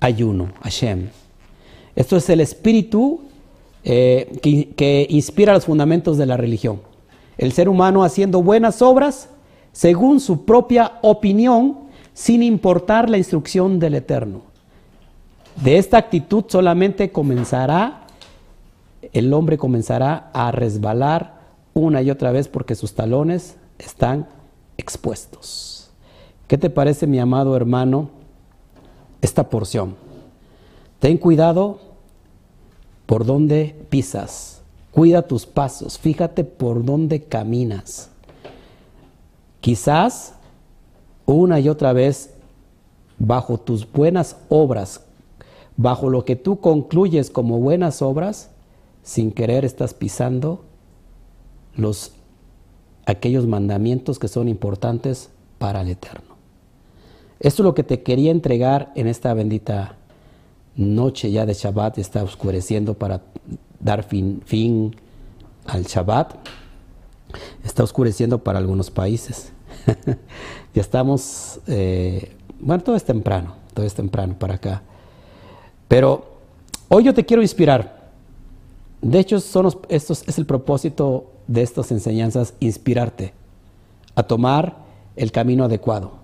ayuno, 0.00 0.48
Hashem. 0.62 1.08
Esto 1.96 2.16
es 2.16 2.28
el 2.28 2.40
espíritu 2.40 3.20
eh, 3.84 4.38
que, 4.76 5.06
inspira 5.10 5.52
los 5.52 5.66
fundamentos 5.66 6.16
de 6.16 6.26
la 6.26 6.36
religión. 6.36 6.80
El 7.36 7.52
ser 7.52 7.68
humano 7.68 8.02
haciendo 8.02 8.42
buenas 8.42 8.80
obras 8.82 9.28
según 9.72 10.20
su 10.20 10.44
propia 10.44 10.92
opinión, 11.02 11.78
sin 12.12 12.42
importar 12.42 13.10
la 13.10 13.18
instrucción 13.18 13.78
del 13.78 13.96
Eterno. 13.96 14.42
De 15.62 15.78
esta 15.78 15.98
actitud 15.98 16.44
solamente 16.48 17.12
comenzará, 17.12 18.06
el 19.12 19.32
hombre 19.32 19.56
comenzará 19.56 20.30
a 20.32 20.50
resbalar 20.50 21.40
una 21.74 22.02
y 22.02 22.10
otra 22.10 22.32
vez 22.32 22.48
porque 22.48 22.74
sus 22.74 22.94
talones 22.94 23.56
están 23.78 24.28
expuestos. 24.76 25.90
¿Qué 26.48 26.58
te 26.58 26.70
parece, 26.70 27.06
mi 27.06 27.18
amado 27.18 27.56
hermano, 27.56 28.10
esta 29.22 29.48
porción? 29.48 29.96
Ten 30.98 31.18
cuidado 31.18 31.80
por 33.06 33.24
dónde 33.24 33.76
pisas, 33.90 34.62
cuida 34.90 35.22
tus 35.22 35.46
pasos, 35.46 35.98
fíjate 35.98 36.44
por 36.44 36.84
dónde 36.84 37.22
caminas. 37.22 38.10
Quizás 39.60 40.34
una 41.26 41.60
y 41.60 41.68
otra 41.68 41.92
vez, 41.92 42.34
bajo 43.18 43.58
tus 43.58 43.90
buenas 43.90 44.36
obras, 44.48 45.00
bajo 45.76 46.10
lo 46.10 46.24
que 46.24 46.36
tú 46.36 46.60
concluyes 46.60 47.30
como 47.30 47.58
buenas 47.58 48.02
obras, 48.02 48.50
sin 49.02 49.32
querer 49.32 49.64
estás 49.64 49.94
pisando 49.94 50.64
los 51.76 52.12
aquellos 53.06 53.46
mandamientos 53.46 54.18
que 54.18 54.28
son 54.28 54.48
importantes 54.48 55.30
para 55.58 55.82
el 55.82 55.90
Eterno. 55.90 56.34
Esto 57.40 57.62
es 57.62 57.64
lo 57.64 57.74
que 57.74 57.82
te 57.82 58.02
quería 58.02 58.30
entregar 58.30 58.92
en 58.94 59.06
esta 59.06 59.34
bendita 59.34 59.96
noche 60.76 61.30
ya 61.30 61.46
de 61.46 61.54
Shabbat 61.54 61.98
está 61.98 62.22
oscureciendo 62.22 62.94
para 62.94 63.22
dar 63.80 64.02
fin, 64.04 64.42
fin 64.44 64.96
al 65.66 65.84
Shabbat. 65.84 66.34
Está 67.64 67.82
oscureciendo 67.82 68.42
para 68.42 68.58
algunos 68.58 68.90
países. 68.90 69.52
ya 70.74 70.80
estamos, 70.80 71.60
eh, 71.66 72.36
bueno, 72.60 72.82
todo 72.82 72.96
es 72.96 73.04
temprano, 73.04 73.56
todo 73.74 73.84
es 73.84 73.94
temprano 73.94 74.38
para 74.38 74.54
acá. 74.54 74.82
Pero 75.94 76.24
hoy 76.88 77.04
yo 77.04 77.14
te 77.14 77.24
quiero 77.24 77.40
inspirar. 77.40 78.10
De 79.00 79.20
hecho, 79.20 79.38
son 79.38 79.70
estos, 79.88 80.24
es 80.26 80.38
el 80.38 80.44
propósito 80.44 81.30
de 81.46 81.62
estas 81.62 81.92
enseñanzas, 81.92 82.54
inspirarte 82.58 83.32
a 84.16 84.24
tomar 84.24 84.74
el 85.14 85.30
camino 85.30 85.62
adecuado, 85.62 86.14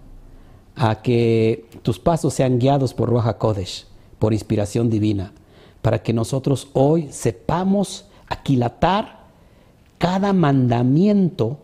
a 0.74 1.02
que 1.02 1.66
tus 1.82 2.00
pasos 2.00 2.34
sean 2.34 2.58
guiados 2.58 2.94
por 2.94 3.10
Ruach 3.10 3.38
Kodesh 3.38 3.86
por 4.18 4.32
inspiración 4.32 4.90
divina, 4.90 5.34
para 5.82 6.02
que 6.02 6.12
nosotros 6.12 6.66
hoy 6.72 7.06
sepamos 7.12 8.06
aquilatar 8.26 9.20
cada 9.98 10.32
mandamiento 10.32 11.58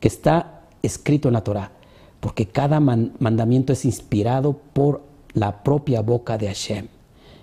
que 0.00 0.08
está 0.08 0.62
escrito 0.82 1.28
en 1.28 1.34
la 1.34 1.44
Torah, 1.44 1.70
porque 2.18 2.46
cada 2.46 2.80
mandamiento 2.80 3.72
es 3.72 3.84
inspirado 3.84 4.52
por 4.72 5.02
la 5.32 5.62
propia 5.62 6.02
boca 6.02 6.36
de 6.36 6.48
Hashem. 6.48 6.88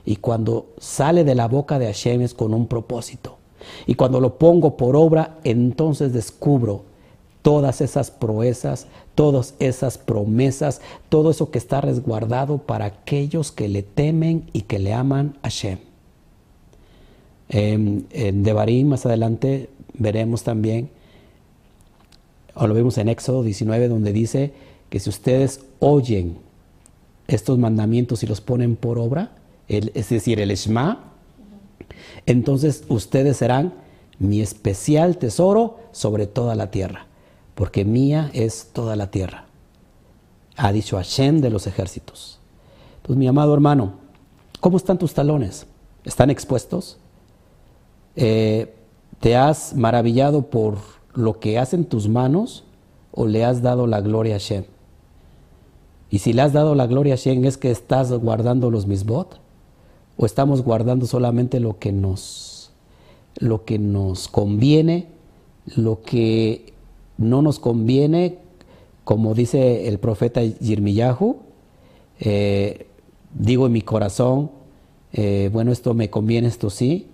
Y 0.06 0.18
cuando 0.18 0.68
sale 0.78 1.24
de 1.24 1.36
la 1.36 1.48
boca 1.48 1.80
de 1.80 1.88
Hashem 1.88 2.22
es 2.22 2.34
con 2.34 2.54
un 2.54 2.68
propósito. 2.68 3.38
Y 3.86 3.96
cuando 3.96 4.20
lo 4.20 4.38
pongo 4.38 4.78
por 4.78 4.96
obra, 4.96 5.38
entonces 5.44 6.14
descubro 6.14 6.84
todas 7.42 7.82
esas 7.82 8.12
proezas, 8.12 8.88
todas 9.16 9.56
esas 9.60 9.98
promesas, 9.98 10.82
todo 11.10 11.32
eso 11.32 11.52
que 11.52 11.58
está 11.58 11.82
resguardado 11.82 12.60
para 12.60 12.86
aquellos 12.86 13.52
que 13.52 13.68
le 13.68 13.84
temen 13.84 14.50
y 14.54 14.62
que 14.62 14.80
le 14.80 14.94
aman 14.94 15.38
a 15.42 15.50
Shem. 15.50 15.80
en 17.50 18.44
Devarim 18.44 18.88
más 18.88 19.06
adelante 19.06 19.70
veremos 19.94 20.44
también, 20.44 20.90
o 22.56 22.68
lo 22.68 22.74
vemos 22.74 22.98
en 22.98 23.10
Éxodo 23.10 23.44
19, 23.44 23.88
donde 23.88 24.14
dice 24.14 24.54
que 24.90 25.00
si 25.00 25.10
ustedes 25.10 25.62
oyen 25.80 26.38
estos 27.28 27.58
mandamientos 27.58 28.24
y 28.24 28.28
los 28.28 28.42
ponen 28.42 28.76
por 28.76 28.98
obra, 29.00 29.32
es 29.70 30.10
decir, 30.10 30.40
el 30.40 30.50
Shema, 30.56 31.14
entonces 32.26 32.84
ustedes 32.90 33.38
serán 33.38 33.74
mi 34.18 34.42
especial 34.42 35.18
tesoro 35.18 35.80
sobre 35.92 36.28
toda 36.28 36.56
la 36.56 36.72
tierra 36.72 37.06
porque 37.60 37.84
mía 37.84 38.32
es 38.32 38.70
toda 38.72 38.96
la 38.96 39.12
tierra. 39.12 39.44
Ha 40.56 40.72
dicho 40.72 40.96
Hashem 40.96 41.42
de 41.42 41.50
los 41.50 41.68
ejércitos. 41.68 42.40
Entonces, 42.96 43.18
mi 43.18 43.28
amado 43.28 43.54
hermano, 43.54 43.96
¿cómo 44.62 44.78
están 44.78 44.98
tus 44.98 45.14
talones? 45.14 45.68
¿Están 46.06 46.30
expuestos? 46.30 47.00
Eh, 48.16 48.74
¿Te 49.20 49.36
has 49.36 49.76
maravillado 49.76 50.44
por 50.44 50.78
lo 51.14 51.42
que 51.42 51.60
hacen 51.60 51.84
tus 51.84 52.08
manos 52.08 52.64
o 53.12 53.28
le 53.28 53.44
has 53.44 53.62
dado 53.62 53.88
la 53.88 54.00
gloria 54.00 54.36
a 54.36 54.40
Hashem? 54.40 54.64
Y 56.10 56.20
si 56.20 56.32
le 56.32 56.44
has 56.44 56.54
dado 56.54 56.76
la 56.76 56.88
gloria 56.88 57.16
a 57.16 57.18
Hashem, 57.18 57.44
¿es 57.44 57.58
que 57.58 57.72
estás 57.72 58.10
guardando 58.14 58.72
los 58.72 58.88
misbot? 58.88 59.38
¿O 60.22 60.26
estamos 60.26 60.64
guardando 60.64 61.06
solamente 61.06 61.62
lo 61.62 61.80
que 61.80 61.94
nos, 61.94 62.72
lo 63.38 63.64
que 63.64 63.80
nos 63.80 64.28
conviene, 64.28 65.08
lo 65.78 66.02
que 66.02 66.74
no 67.18 67.42
nos 67.42 67.58
conviene, 67.58 68.38
como 69.06 69.34
dice 69.34 69.88
el 69.88 69.98
profeta 69.98 70.44
Yirmiyahu, 70.44 71.38
eh, 72.20 72.88
digo 73.34 73.68
en 73.68 73.72
mi 73.72 73.82
corazón, 73.82 74.52
eh, 75.14 75.50
bueno, 75.54 75.72
esto 75.72 75.94
me 75.94 76.10
conviene, 76.10 76.50
esto 76.50 76.70
sí, 76.70 77.08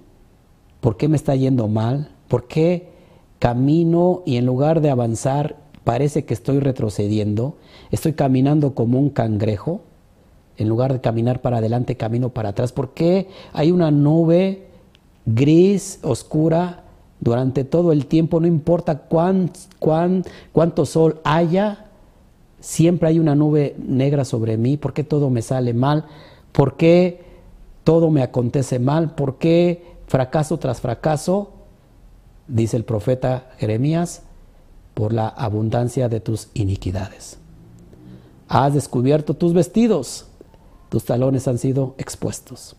¿por 0.81 0.97
qué 0.97 1.07
me 1.07 1.15
está 1.15 1.35
yendo 1.35 1.67
mal? 1.67 2.09
¿Por 2.27 2.47
qué 2.47 2.89
camino 3.37 4.23
y 4.25 4.37
en 4.37 4.47
lugar 4.47 4.81
de 4.81 4.89
avanzar 4.89 5.57
parece 5.83 6.25
que 6.25 6.33
estoy 6.33 6.57
retrocediendo? 6.57 7.55
Estoy 7.91 8.13
caminando 8.13 8.73
como 8.73 8.97
un 8.97 9.11
cangrejo, 9.11 9.81
en 10.57 10.69
lugar 10.69 10.93
de 10.93 11.01
caminar 11.01 11.41
para 11.41 11.57
adelante, 11.57 11.97
camino 11.97 12.29
para 12.29 12.49
atrás. 12.49 12.71
¿Por 12.71 12.93
qué 12.93 13.29
hay 13.53 13.71
una 13.71 13.91
nube 13.91 14.67
gris, 15.25 15.99
oscura, 16.03 16.83
durante 17.19 17.63
todo 17.63 17.91
el 17.91 18.05
tiempo, 18.05 18.39
no 18.39 18.47
importa 18.47 18.99
cuán, 18.99 19.51
cuánto 19.79 20.85
sol 20.85 21.21
haya, 21.23 21.87
siempre 22.59 23.09
hay 23.09 23.19
una 23.19 23.35
nube 23.35 23.75
negra 23.79 24.25
sobre 24.25 24.57
mí, 24.57 24.77
¿por 24.77 24.93
qué 24.93 25.03
todo 25.03 25.29
me 25.29 25.41
sale 25.41 25.73
mal? 25.73 26.05
¿Por 26.51 26.77
qué 26.77 27.23
todo 27.83 28.09
me 28.11 28.21
acontece 28.21 28.79
mal? 28.79 29.15
¿Por 29.15 29.37
qué 29.37 29.95
fracaso 30.07 30.59
tras 30.59 30.81
fracaso? 30.81 31.51
Dice 32.47 32.77
el 32.77 32.83
profeta 32.83 33.49
Jeremías, 33.57 34.23
por 34.93 35.11
la 35.13 35.27
abundancia 35.27 36.09
de 36.09 36.19
tus 36.19 36.49
iniquidades. 36.53 37.37
Has 38.47 38.73
descubierto 38.73 39.33
tus 39.33 39.53
vestidos, 39.53 40.24
tus 40.95 41.03
talones 41.03 41.45
han 41.49 41.57
sido 41.57 41.93
expuestos. 41.97 42.77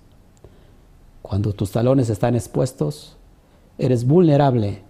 Cuando 1.21 1.53
tus 1.53 1.73
talones 1.73 2.09
están 2.09 2.35
expuestos, 2.35 3.19
eres 3.77 4.07
vulnerable 4.07 4.81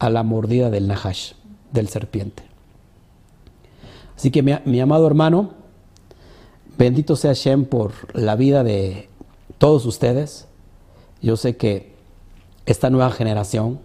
a 0.00 0.10
la 0.10 0.24
mordida 0.24 0.68
del 0.68 0.88
Nahash, 0.88 1.34
del 1.72 1.86
serpiente. 1.86 2.42
Así 4.16 4.32
que 4.32 4.42
mi, 4.42 4.80
amado 4.80 5.06
hermano, 5.06 5.52
bendito 6.76 7.14
sea 7.14 7.34
Shem 7.34 7.66
por 7.66 7.92
la 8.18 8.34
vida 8.34 8.64
de 8.64 9.08
todos 9.58 9.86
ustedes. 9.86 10.48
Yo 11.20 11.36
sé 11.36 11.56
que 11.56 11.94
esta 12.66 12.90
nueva 12.90 13.12
generación, 13.12 13.78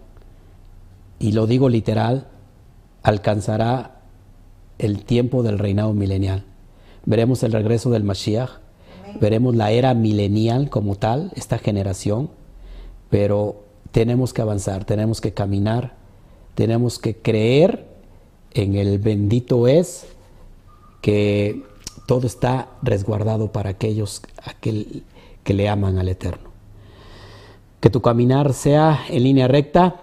y 1.20 1.30
lo 1.30 1.46
digo 1.46 1.68
literal, 1.68 2.26
alcanzará 3.04 4.00
el 4.78 5.04
tiempo 5.04 5.44
del 5.44 5.60
reinado 5.60 5.92
milenial. 5.94 6.42
Veremos 7.04 7.44
el 7.44 7.52
regreso 7.52 7.90
del 7.90 8.02
Mashiach, 8.02 8.66
veremos 9.20 9.56
la 9.56 9.70
era 9.70 9.94
milenial 9.94 10.70
como 10.70 10.96
tal, 10.96 11.32
esta 11.34 11.58
generación, 11.58 12.30
pero 13.10 13.56
tenemos 13.90 14.32
que 14.32 14.42
avanzar, 14.42 14.84
tenemos 14.84 15.20
que 15.20 15.32
caminar, 15.32 15.94
tenemos 16.54 16.98
que 16.98 17.16
creer 17.16 17.86
en 18.52 18.76
el 18.76 18.98
bendito 18.98 19.68
es 19.68 20.06
que 21.00 21.62
todo 22.06 22.26
está 22.26 22.68
resguardado 22.82 23.52
para 23.52 23.70
aquellos 23.70 24.22
aquel, 24.42 25.04
que 25.44 25.54
le 25.54 25.68
aman 25.68 25.98
al 25.98 26.08
Eterno. 26.08 26.48
Que 27.80 27.90
tu 27.90 28.02
caminar 28.02 28.52
sea 28.54 29.00
en 29.08 29.24
línea 29.24 29.46
recta, 29.46 30.00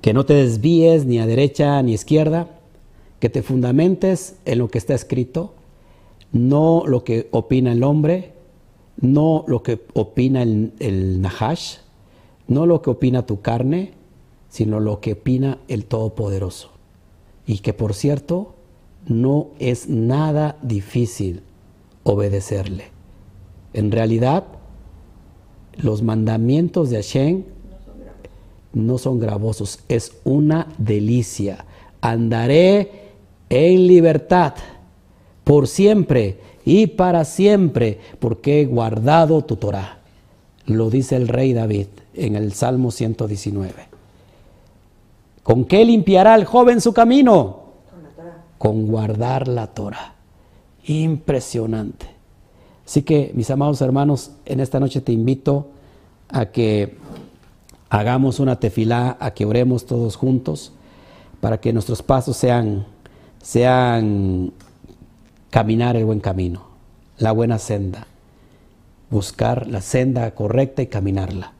que 0.00 0.14
no 0.14 0.24
te 0.24 0.34
desvíes 0.34 1.04
ni 1.04 1.18
a 1.18 1.26
derecha 1.26 1.82
ni 1.82 1.92
a 1.92 1.94
izquierda, 1.94 2.48
que 3.18 3.28
te 3.28 3.42
fundamentes 3.42 4.36
en 4.44 4.58
lo 4.58 4.68
que 4.68 4.78
está 4.78 4.94
escrito, 4.94 5.54
no 6.32 6.84
lo 6.86 7.04
que 7.04 7.28
opina 7.32 7.72
el 7.72 7.82
hombre, 7.82 8.34
no 9.00 9.44
lo 9.48 9.62
que 9.62 9.80
opina 9.94 10.42
el, 10.42 10.72
el 10.78 11.20
Nahash, 11.20 11.76
no 12.48 12.66
lo 12.66 12.82
que 12.82 12.90
opina 12.90 13.26
tu 13.26 13.40
carne, 13.40 13.92
sino 14.48 14.80
lo 14.80 15.00
que 15.00 15.12
opina 15.12 15.58
el 15.68 15.86
Todopoderoso. 15.86 16.70
Y 17.46 17.58
que 17.58 17.72
por 17.72 17.94
cierto, 17.94 18.54
no 19.06 19.48
es 19.58 19.88
nada 19.88 20.56
difícil 20.62 21.42
obedecerle. 22.02 22.84
En 23.72 23.90
realidad, 23.90 24.44
los 25.76 26.02
mandamientos 26.02 26.90
de 26.90 26.96
Hashem 26.96 27.44
no 28.72 28.98
son 28.98 29.18
gravosos, 29.18 29.80
es 29.88 30.12
una 30.24 30.68
delicia. 30.78 31.64
Andaré 32.00 33.10
en 33.48 33.86
libertad 33.86 34.54
por 35.44 35.68
siempre 35.68 36.38
y 36.64 36.88
para 36.88 37.24
siempre, 37.24 38.00
porque 38.18 38.60
he 38.60 38.66
guardado 38.66 39.42
tu 39.42 39.56
Torah. 39.56 39.98
Lo 40.66 40.90
dice 40.90 41.16
el 41.16 41.28
rey 41.28 41.52
David 41.52 41.86
en 42.14 42.36
el 42.36 42.52
Salmo 42.52 42.90
119. 42.90 43.72
¿Con 45.42 45.64
qué 45.64 45.84
limpiará 45.84 46.34
el 46.34 46.44
joven 46.44 46.80
su 46.80 46.92
camino? 46.92 47.60
Con 48.58 48.86
guardar 48.86 49.48
la 49.48 49.68
Torah. 49.68 50.14
Impresionante. 50.84 52.06
Así 52.86 53.02
que, 53.02 53.32
mis 53.34 53.50
amados 53.50 53.80
hermanos, 53.80 54.32
en 54.44 54.60
esta 54.60 54.80
noche 54.80 55.00
te 55.00 55.12
invito 55.12 55.68
a 56.28 56.46
que 56.46 56.96
hagamos 57.88 58.38
una 58.38 58.60
tefilá, 58.60 59.16
a 59.20 59.32
que 59.32 59.44
oremos 59.44 59.86
todos 59.86 60.16
juntos, 60.16 60.72
para 61.40 61.60
que 61.60 61.72
nuestros 61.72 62.02
pasos 62.02 62.36
sean, 62.36 62.86
sean 63.42 64.52
caminar 65.50 65.96
el 65.96 66.04
buen 66.04 66.20
camino, 66.20 66.62
la 67.18 67.32
buena 67.32 67.58
senda, 67.58 68.06
buscar 69.10 69.66
la 69.66 69.80
senda 69.80 70.30
correcta 70.34 70.82
y 70.82 70.86
caminarla. 70.86 71.52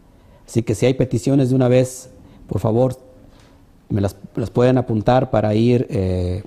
Así 0.47 0.63
que 0.63 0.75
si 0.75 0.87
hay 0.87 0.95
peticiones 0.95 1.51
de 1.51 1.57
una 1.57 1.69
vez, 1.69 2.11
por 2.49 2.61
favor, 2.61 2.97
me 3.89 4.01
las, 4.01 4.15
pueden 4.53 4.79
apuntar 4.79 5.31
para 5.31 5.55
ir 5.55 5.87
eh, 5.91 6.45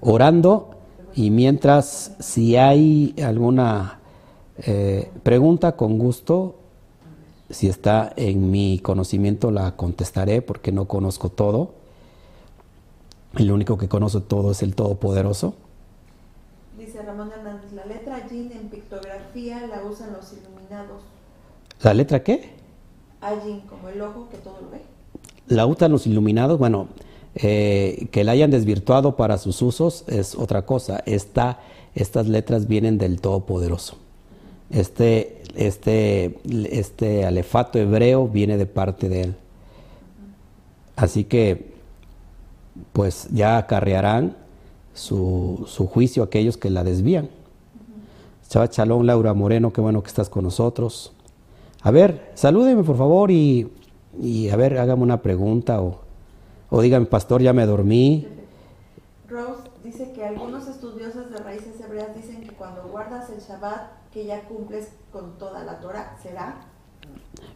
orando 0.00 0.70
y 1.14 1.30
mientras 1.30 2.12
si 2.20 2.56
hay 2.56 3.14
alguna 3.22 4.00
eh, 4.58 5.10
pregunta, 5.22 5.76
con 5.76 5.98
gusto 5.98 6.56
si 7.50 7.68
está 7.68 8.12
en 8.16 8.50
mi 8.50 8.78
conocimiento 8.78 9.50
la 9.50 9.76
contestaré 9.76 10.42
porque 10.42 10.72
no 10.72 10.86
conozco 10.86 11.28
todo. 11.28 11.72
El 13.36 13.50
único 13.50 13.76
que 13.78 13.88
conoce 13.88 14.20
todo 14.20 14.52
es 14.52 14.62
el 14.62 14.74
Todopoderoso. 14.74 15.54
Dice 17.04 17.16
Ramón 17.16 17.32
Hernández, 17.32 17.70
la 17.72 17.84
letra 17.84 18.26
Jin 18.30 18.50
en 18.52 18.68
pictografía 18.70 19.66
la 19.66 19.82
usan 19.84 20.14
los 20.14 20.32
iluminados. 20.32 21.02
¿La 21.82 21.92
letra 21.92 22.22
qué? 22.22 22.50
Ajin, 23.20 23.60
como 23.60 23.90
el 23.90 24.00
ojo 24.00 24.28
que 24.30 24.38
todo 24.38 24.58
lo 24.62 24.70
ve. 24.70 24.80
La 25.46 25.66
usan 25.66 25.92
los 25.92 26.06
iluminados, 26.06 26.58
bueno, 26.58 26.88
eh, 27.34 28.08
que 28.10 28.24
la 28.24 28.32
hayan 28.32 28.50
desvirtuado 28.50 29.16
para 29.16 29.36
sus 29.36 29.60
usos 29.60 30.04
es 30.06 30.34
otra 30.34 30.64
cosa. 30.64 31.02
Esta, 31.04 31.60
estas 31.94 32.26
letras 32.26 32.68
vienen 32.68 32.96
del 32.96 33.20
Todopoderoso. 33.20 33.98
Este, 34.70 35.42
este, 35.56 36.38
este 36.70 37.26
alefato 37.26 37.78
hebreo 37.78 38.28
viene 38.28 38.56
de 38.56 38.66
parte 38.66 39.10
de 39.10 39.20
él. 39.20 39.36
Así 40.96 41.24
que, 41.24 41.74
pues 42.94 43.28
ya 43.30 43.58
acarrearán 43.58 44.43
su, 44.94 45.64
su 45.66 45.86
juicio 45.86 46.22
aquellos 46.22 46.56
que 46.56 46.70
la 46.70 46.84
desvían. 46.84 47.28
Chava 48.48 48.68
Chalón, 48.68 49.06
Laura 49.06 49.34
Moreno, 49.34 49.72
qué 49.72 49.80
bueno 49.80 50.02
que 50.02 50.08
estás 50.08 50.28
con 50.28 50.44
nosotros. 50.44 51.12
A 51.82 51.90
ver, 51.90 52.30
salúdeme 52.34 52.82
por 52.82 52.96
favor 52.96 53.30
y, 53.30 53.70
y 54.20 54.48
a 54.48 54.56
ver, 54.56 54.78
hágame 54.78 55.02
una 55.02 55.20
pregunta 55.20 55.82
o, 55.82 56.00
o 56.70 56.80
dígame, 56.80 57.06
pastor, 57.06 57.42
ya 57.42 57.52
me 57.52 57.66
dormí. 57.66 58.26
Rose 59.28 59.62
dice 59.82 60.12
que 60.12 60.24
algunos 60.24 60.68
estudiosos 60.68 61.30
de 61.30 61.38
raíces 61.38 61.80
hebreas 61.84 62.14
dicen 62.14 62.42
que 62.42 62.54
cuando 62.54 62.84
guardas 62.88 63.28
el 63.30 63.40
Shabbat 63.40 64.10
que 64.12 64.24
ya 64.24 64.42
cumples 64.44 64.88
con 65.12 65.36
toda 65.38 65.64
la 65.64 65.80
Torah, 65.80 66.16
¿será? 66.22 66.60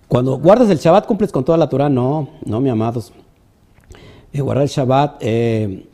Cuando 0.09 0.39
guardas 0.39 0.69
el 0.71 0.79
Shabbat 0.79 1.07
cumples 1.07 1.31
con 1.31 1.45
toda 1.45 1.57
la 1.57 1.69
Torah, 1.69 1.89
no, 1.89 2.29
no, 2.45 2.61
mi 2.61 2.69
amados. 2.69 3.13
Eh, 4.33 4.41
guardar 4.41 4.65
el 4.65 4.69
Shabbat 4.69 5.19
eh, 5.21 5.89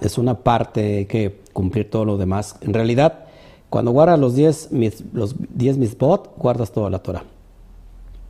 es, 0.00 0.18
una 0.18 0.34
parte, 0.34 1.06
que 1.06 1.40
cumplir 1.52 1.90
todo 1.90 2.04
lo 2.04 2.16
demás. 2.16 2.56
En 2.60 2.74
realidad, 2.74 3.26
cuando 3.68 3.90
guardas 3.92 4.18
los 4.18 4.34
10 4.34 4.70
los 5.12 5.34
diez 5.50 5.76
misbot, 5.76 6.34
guardas 6.36 6.72
toda 6.72 6.90
la 6.90 6.98
Torah. 7.00 7.24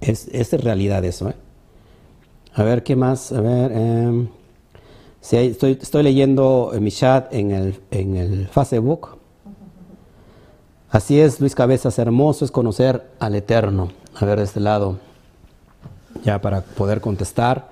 Es, 0.00 0.28
es 0.32 0.52
realidad 0.52 1.04
eso. 1.04 1.30
¿eh? 1.30 1.34
A 2.54 2.62
ver, 2.62 2.82
¿qué 2.82 2.96
más? 2.96 3.32
A 3.32 3.40
ver, 3.40 3.72
em, 3.72 4.28
estoy, 5.22 5.78
estoy 5.80 6.02
leyendo 6.02 6.72
mi 6.80 6.90
chat 6.90 7.32
en 7.32 7.52
el, 7.52 7.80
en 7.90 8.16
el 8.16 8.48
Facebook. 8.48 9.20
Así 10.90 11.20
es, 11.20 11.40
Luis 11.40 11.54
Cabezas, 11.54 11.98
hermoso 12.00 12.44
es 12.44 12.50
conocer 12.50 13.10
al 13.20 13.36
Eterno. 13.36 13.92
A 14.16 14.24
ver, 14.24 14.38
de 14.38 14.44
este 14.44 14.58
lado, 14.58 14.98
ya 16.24 16.40
para 16.40 16.62
poder 16.62 17.00
contestar. 17.00 17.69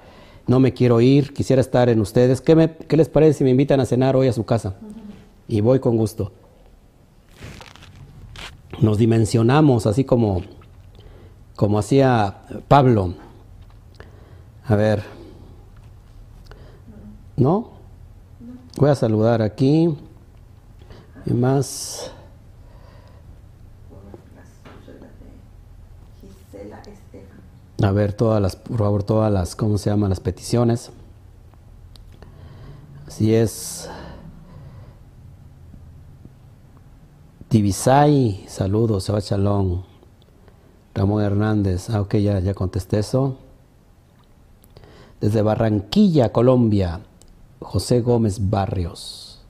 No 0.48 0.60
me 0.60 0.72
quiero 0.72 1.02
ir, 1.02 1.34
quisiera 1.34 1.60
estar 1.60 1.90
en 1.90 2.00
ustedes. 2.00 2.40
¿Qué, 2.40 2.56
me, 2.56 2.74
qué 2.74 2.96
les 2.96 3.10
parece 3.10 3.34
si 3.34 3.44
me 3.44 3.50
invitan 3.50 3.80
a 3.80 3.86
cenar 3.86 4.16
hoy 4.16 4.28
a 4.28 4.32
su 4.32 4.44
casa? 4.44 4.76
Y 5.46 5.60
voy 5.60 5.78
con 5.78 5.98
gusto. 5.98 6.32
Nos 8.80 8.96
dimensionamos, 8.96 9.86
así 9.86 10.04
como, 10.04 10.42
como 11.54 11.78
hacía 11.78 12.44
Pablo. 12.66 13.12
A 14.64 14.74
ver. 14.74 15.02
¿No? 17.36 17.72
Voy 18.78 18.88
a 18.88 18.94
saludar 18.94 19.42
aquí. 19.42 19.94
Y 21.26 21.32
más. 21.34 22.10
A 27.80 27.92
ver 27.92 28.12
todas 28.12 28.42
las, 28.42 28.56
por 28.56 28.78
favor, 28.78 29.02
todas 29.04 29.32
las, 29.32 29.54
¿cómo 29.54 29.78
se 29.78 29.90
llaman 29.90 30.10
las 30.10 30.18
peticiones? 30.18 30.90
Así 33.06 33.34
es. 33.34 33.88
Tibisay, 37.48 38.44
saludos, 38.48 39.06
Shabbat 39.06 39.24
Shalom. 39.24 39.82
Ramón 40.94 41.22
Hernández, 41.22 41.90
ah, 41.90 42.00
ok, 42.00 42.16
ya, 42.16 42.40
ya 42.40 42.54
contesté 42.54 42.98
eso. 42.98 43.36
Desde 45.20 45.42
Barranquilla, 45.42 46.32
Colombia, 46.32 47.00
José 47.60 48.00
Gómez 48.00 48.50
Barrios. 48.50 49.40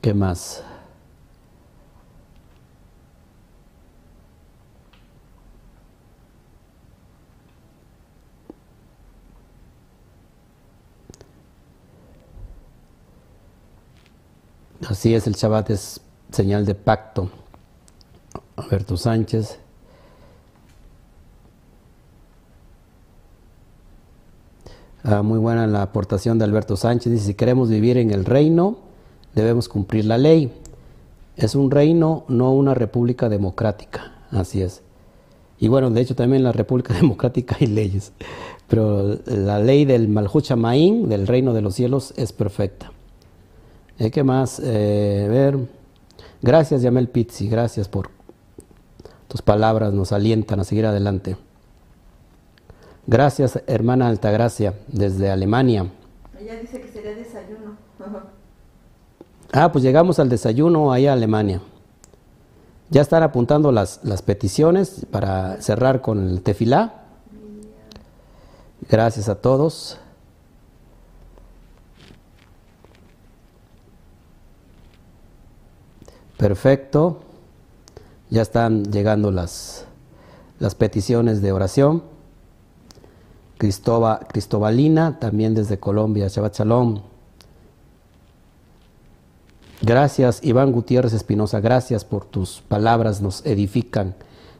¿Qué 0.00 0.14
más? 0.14 0.64
Así 14.88 15.14
es, 15.14 15.26
el 15.26 15.34
Shabbat 15.34 15.68
es 15.68 16.00
señal 16.32 16.64
de 16.64 16.74
pacto. 16.74 17.28
Alberto 18.56 18.96
Sánchez. 18.96 19.58
Ah, 25.04 25.20
muy 25.20 25.38
buena 25.38 25.66
la 25.66 25.82
aportación 25.82 26.38
de 26.38 26.46
Alberto 26.46 26.74
Sánchez. 26.74 27.12
Dice, 27.12 27.26
si 27.26 27.34
queremos 27.34 27.68
vivir 27.68 27.98
en 27.98 28.12
el 28.12 28.24
reino, 28.24 28.78
debemos 29.34 29.68
cumplir 29.68 30.06
la 30.06 30.16
ley. 30.16 30.50
Es 31.36 31.54
un 31.54 31.70
reino, 31.70 32.24
no 32.28 32.52
una 32.52 32.72
república 32.72 33.28
democrática. 33.28 34.14
Así 34.30 34.62
es. 34.62 34.80
Y 35.58 35.68
bueno, 35.68 35.90
de 35.90 36.00
hecho 36.00 36.16
también 36.16 36.38
en 36.38 36.44
la 36.44 36.52
República 36.52 36.94
Democrática 36.98 37.58
hay 37.60 37.66
leyes. 37.66 38.12
Pero 38.68 39.18
la 39.26 39.58
ley 39.58 39.84
del 39.84 40.08
Malhut 40.08 40.48
del 40.48 41.26
reino 41.26 41.52
de 41.52 41.60
los 41.60 41.74
cielos, 41.74 42.14
es 42.16 42.32
perfecta. 42.32 42.90
Eh, 43.98 44.10
¿Qué 44.12 44.22
más? 44.22 44.60
Eh, 44.62 45.26
ver. 45.28 45.58
Gracias, 46.40 46.82
Yamel 46.82 47.08
Pizzi. 47.08 47.48
Gracias 47.48 47.88
por 47.88 48.10
tus 49.26 49.42
palabras. 49.42 49.92
Nos 49.92 50.12
alientan 50.12 50.60
a 50.60 50.64
seguir 50.64 50.86
adelante. 50.86 51.36
Gracias, 53.06 53.60
hermana 53.66 54.08
Altagracia, 54.08 54.74
desde 54.86 55.30
Alemania. 55.30 55.90
Ella 56.38 56.60
dice 56.60 56.80
que 56.80 56.88
sería 56.88 57.14
desayuno. 57.14 57.76
ah, 59.52 59.72
pues 59.72 59.82
llegamos 59.82 60.18
al 60.18 60.28
desayuno 60.28 60.92
ahí 60.92 61.06
a 61.06 61.14
Alemania. 61.14 61.60
Ya 62.90 63.02
están 63.02 63.22
apuntando 63.22 63.72
las, 63.72 64.00
las 64.04 64.22
peticiones 64.22 65.06
para 65.10 65.60
cerrar 65.60 66.02
con 66.02 66.28
el 66.28 66.42
tefilá. 66.42 67.02
Gracias 68.88 69.28
a 69.28 69.34
todos. 69.34 69.98
Perfecto. 76.38 77.20
Ya 78.30 78.42
están 78.42 78.84
llegando 78.84 79.30
las, 79.30 79.84
las 80.58 80.74
peticiones 80.74 81.42
de 81.42 81.52
oración. 81.52 82.02
Cristobalina, 83.58 85.18
también 85.18 85.54
desde 85.54 85.78
Colombia, 85.78 86.28
Shabbat 86.28 86.56
Shalom. 86.56 87.02
Gracias, 89.82 90.40
Iván 90.42 90.72
Gutiérrez 90.72 91.12
Espinosa, 91.12 91.60
gracias 91.60 92.04
por 92.04 92.24
tus 92.24 92.60
palabras, 92.60 93.20
nos 93.20 93.44
edifican, 93.46 94.14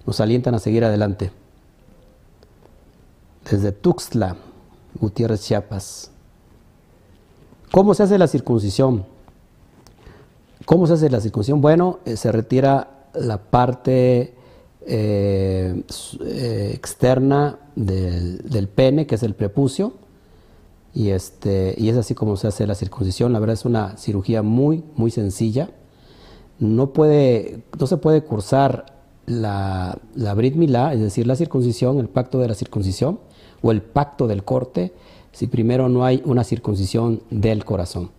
nos 0.06 0.20
alientan 0.20 0.54
a 0.54 0.58
seguir 0.58 0.84
adelante. 0.84 1.32
Desde 3.48 3.72
Tuxtla, 3.72 4.36
Gutiérrez 5.00 5.42
Chiapas. 5.42 6.10
¿Cómo 7.70 7.94
se 7.94 8.04
hace 8.04 8.18
la 8.18 8.28
circuncisión? 8.28 9.06
¿Cómo 10.68 10.86
se 10.86 10.92
hace 10.92 11.08
la 11.08 11.22
circuncisión? 11.22 11.62
Bueno, 11.62 12.00
eh, 12.04 12.18
se 12.18 12.30
retira 12.30 13.06
la 13.14 13.38
parte 13.38 14.34
eh, 14.84 15.82
eh, 16.26 16.72
externa 16.74 17.58
del, 17.74 18.68
pene, 18.74 19.06
que 19.06 19.14
es 19.14 19.22
el 19.22 19.34
prepucio, 19.34 19.94
y, 20.92 21.08
este, 21.08 21.74
y 21.78 21.88
es 21.88 21.96
así 21.96 22.14
como 22.14 22.36
se 22.36 22.48
hace 22.48 22.66
la 22.66 22.74
circuncisión. 22.74 23.32
La 23.32 23.38
verdad 23.38 23.54
es 23.54 23.64
una 23.64 23.96
cirugía 23.96 24.42
muy, 24.42 24.84
muy 24.94 25.10
sencilla. 25.10 25.70
No 26.58 26.92
se 26.94 27.96
puede 27.96 28.24
cursar 28.24 28.92
la, 29.24 29.98
la 30.14 30.34
Brit 30.34 30.54
Milá, 30.54 30.92
es 30.92 31.00
decir, 31.00 31.26
la 31.26 31.36
circuncisión, 31.36 31.98
el 31.98 32.10
pacto 32.10 32.40
de 32.40 32.48
la 32.48 32.54
circuncisión 32.54 33.20
o 33.62 33.70
el 33.70 33.80
pacto 33.80 34.26
del 34.26 34.44
corte, 34.44 34.92
si 35.32 35.46
primero 35.46 35.88
no 35.88 36.04
hay 36.04 36.20
una 36.26 36.44
circuncisión 36.44 37.22
del 37.30 37.64
corazón. 37.64 38.17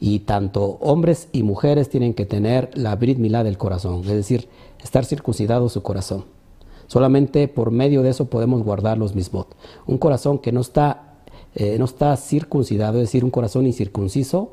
Y 0.00 0.20
tanto 0.20 0.78
hombres 0.80 1.28
y 1.32 1.42
mujeres 1.42 1.88
tienen 1.88 2.14
que 2.14 2.26
tener 2.26 2.70
la 2.74 2.94
Brit 2.96 3.18
Milá 3.18 3.42
del 3.42 3.58
corazón, 3.58 4.00
es 4.02 4.08
decir, 4.08 4.48
estar 4.82 5.04
circuncidado 5.04 5.68
su 5.68 5.82
corazón. 5.82 6.24
Solamente 6.86 7.48
por 7.48 7.70
medio 7.70 8.02
de 8.02 8.10
eso 8.10 8.26
podemos 8.26 8.62
guardar 8.62 8.96
los 8.96 9.14
mismot. 9.14 9.54
Un 9.86 9.98
corazón 9.98 10.38
que 10.38 10.52
no 10.52 10.60
está 10.60 11.08
eh, 11.54 11.76
no 11.78 11.86
está 11.86 12.16
circuncidado, 12.16 12.98
es 12.98 13.08
decir, 13.08 13.24
un 13.24 13.30
corazón 13.30 13.66
incircunciso, 13.66 14.50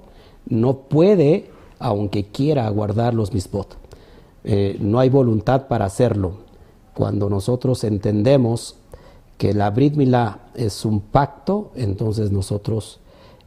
no 0.47 0.77
puede, 0.77 1.49
aunque 1.77 2.25
quiera, 2.25 2.67
guardar 2.69 3.13
los 3.13 3.33
misbot. 3.33 3.77
Eh, 4.43 4.77
no 4.79 4.99
hay 4.99 5.09
voluntad 5.09 5.67
para 5.67 5.85
hacerlo. 5.85 6.37
Cuando 6.95 7.29
nosotros 7.29 7.83
entendemos 7.83 8.77
que 9.37 9.53
la 9.53 9.69
Brit 9.69 9.95
Milá 9.95 10.39
es 10.55 10.85
un 10.85 11.01
pacto, 11.01 11.71
entonces 11.75 12.31
nosotros 12.31 12.99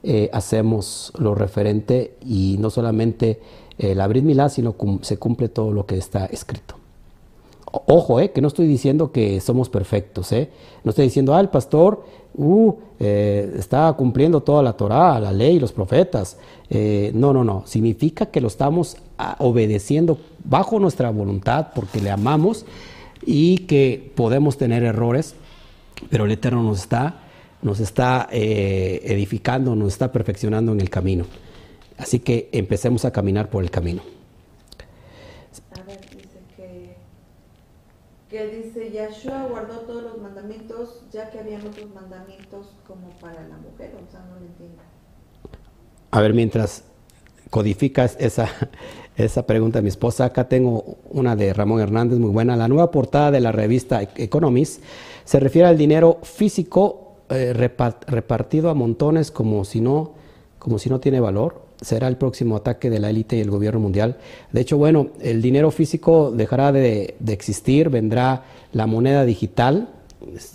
eh, 0.02 0.30
hacemos 0.32 1.12
lo 1.18 1.34
referente 1.34 2.14
y 2.24 2.56
no 2.58 2.70
solamente 2.70 3.40
la 3.78 4.08
Brit 4.08 4.24
Milá, 4.24 4.48
sino 4.48 4.74
se 5.02 5.18
cumple 5.18 5.48
todo 5.48 5.70
lo 5.70 5.86
que 5.86 5.96
está 5.96 6.26
escrito. 6.26 6.78
Ojo, 7.70 8.20
eh, 8.20 8.30
que 8.30 8.40
no 8.40 8.48
estoy 8.48 8.66
diciendo 8.66 9.12
que 9.12 9.40
somos 9.40 9.68
perfectos, 9.68 10.32
eh. 10.32 10.50
No 10.84 10.90
estoy 10.90 11.04
diciendo, 11.06 11.34
ah, 11.34 11.40
el 11.40 11.48
pastor 11.48 12.04
uh, 12.34 12.72
eh, 12.98 13.54
está 13.58 13.92
cumpliendo 13.92 14.42
toda 14.42 14.62
la 14.62 14.72
Torah, 14.72 15.20
la 15.20 15.32
ley, 15.32 15.58
los 15.58 15.72
profetas. 15.72 16.38
Eh, 16.70 17.10
no, 17.14 17.32
no, 17.32 17.44
no. 17.44 17.64
Significa 17.66 18.26
que 18.26 18.40
lo 18.40 18.48
estamos 18.48 18.96
ah, 19.18 19.36
obedeciendo 19.40 20.18
bajo 20.44 20.78
nuestra 20.78 21.10
voluntad 21.10 21.68
porque 21.74 22.00
le 22.00 22.10
amamos 22.10 22.64
y 23.24 23.58
que 23.58 24.12
podemos 24.14 24.56
tener 24.56 24.82
errores, 24.82 25.34
pero 26.08 26.24
el 26.24 26.32
Eterno 26.32 26.62
nos 26.62 26.80
está, 26.80 27.20
nos 27.62 27.80
está 27.80 28.28
edificando, 28.30 29.74
nos 29.74 29.92
está 29.92 30.12
perfeccionando 30.12 30.72
en 30.72 30.80
el 30.80 30.90
camino. 30.90 31.26
Así 31.96 32.20
que 32.20 32.48
empecemos 32.52 33.04
a 33.04 33.10
caminar 33.10 33.50
por 33.50 33.64
el 33.64 33.70
camino. 33.70 34.02
que 38.28 38.46
dice, 38.48 38.90
Yahshua 38.92 39.46
guardó 39.48 39.80
todos 39.80 40.02
los 40.02 40.18
mandamientos, 40.18 41.02
ya 41.10 41.30
que 41.30 41.38
habían 41.38 41.66
otros 41.66 41.88
mandamientos 41.94 42.74
como 42.86 43.08
para 43.20 43.48
la 43.48 43.56
mujer, 43.56 43.94
o 43.96 44.10
sea, 44.10 44.20
no 44.20 44.38
lo 44.38 44.46
entiendo. 44.46 44.82
A 46.10 46.20
ver, 46.20 46.34
mientras 46.34 46.84
codificas 47.48 48.16
esa, 48.20 48.48
esa 49.16 49.46
pregunta 49.46 49.78
de 49.78 49.82
mi 49.82 49.88
esposa, 49.88 50.26
acá 50.26 50.46
tengo 50.46 50.98
una 51.10 51.36
de 51.36 51.54
Ramón 51.54 51.80
Hernández 51.80 52.18
muy 52.18 52.30
buena. 52.30 52.54
La 52.56 52.68
nueva 52.68 52.90
portada 52.90 53.30
de 53.30 53.40
la 53.40 53.50
revista 53.50 54.02
Economist 54.02 54.82
se 55.24 55.40
refiere 55.40 55.66
al 55.66 55.78
dinero 55.78 56.18
físico 56.22 57.07
eh, 57.30 57.52
repartido 57.52 58.70
a 58.70 58.74
montones 58.74 59.30
como 59.30 59.64
si 59.64 59.80
no, 59.80 60.12
como 60.58 60.78
si 60.78 60.88
no 60.88 61.00
tiene 61.00 61.20
valor 61.20 61.68
será 61.80 62.08
el 62.08 62.16
próximo 62.16 62.56
ataque 62.56 62.90
de 62.90 62.98
la 62.98 63.10
élite 63.10 63.36
y 63.36 63.40
el 63.40 63.50
gobierno 63.50 63.80
mundial. 63.80 64.16
De 64.52 64.60
hecho, 64.60 64.78
bueno, 64.78 65.08
el 65.20 65.40
dinero 65.42 65.70
físico 65.70 66.30
dejará 66.30 66.72
de, 66.72 67.14
existir, 67.26 67.88
vendrá 67.88 68.44
la 68.72 68.86
moneda 68.86 69.24
digital 69.24 69.88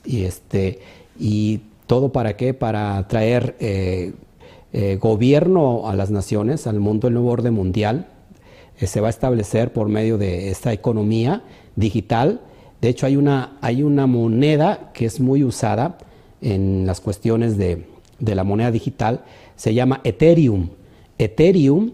y 0.06 0.24
este 0.24 0.80
y 1.20 1.62
todo 1.88 2.12
para 2.12 2.36
qué? 2.36 2.54
Para 2.54 3.08
traer 3.08 3.56
eh, 3.60 4.14
eh, 4.74 4.98
gobierno 5.00 5.88
a 5.88 5.96
las 5.96 6.12
naciones, 6.12 6.68
al 6.68 6.80
mundo, 6.80 7.08
el 7.08 7.14
nuevo 7.14 7.30
orden 7.30 7.54
mundial. 7.54 8.08
Se 8.78 9.00
va 9.00 9.08
a 9.08 9.12
establecer 9.12 9.72
por 9.72 9.88
medio 9.88 10.18
de 10.18 10.50
esta 10.50 10.74
economía 10.74 11.44
digital. 11.76 12.42
De 12.82 12.90
hecho, 12.90 13.06
hay 13.06 13.16
una, 13.16 13.58
hay 13.62 13.84
una 13.84 14.08
moneda 14.08 14.92
que 14.94 15.06
es 15.06 15.20
muy 15.20 15.44
usada 15.44 15.98
en 16.44 16.86
las 16.86 17.02
cuestiones 17.02 17.58
de, 17.58 17.86
de 18.20 18.36
la 18.36 18.44
moneda 18.44 18.72
digital, 18.72 19.22
se 19.56 19.74
llama 19.74 20.02
Ethereum. 20.04 20.70
Ethereum, 21.18 21.92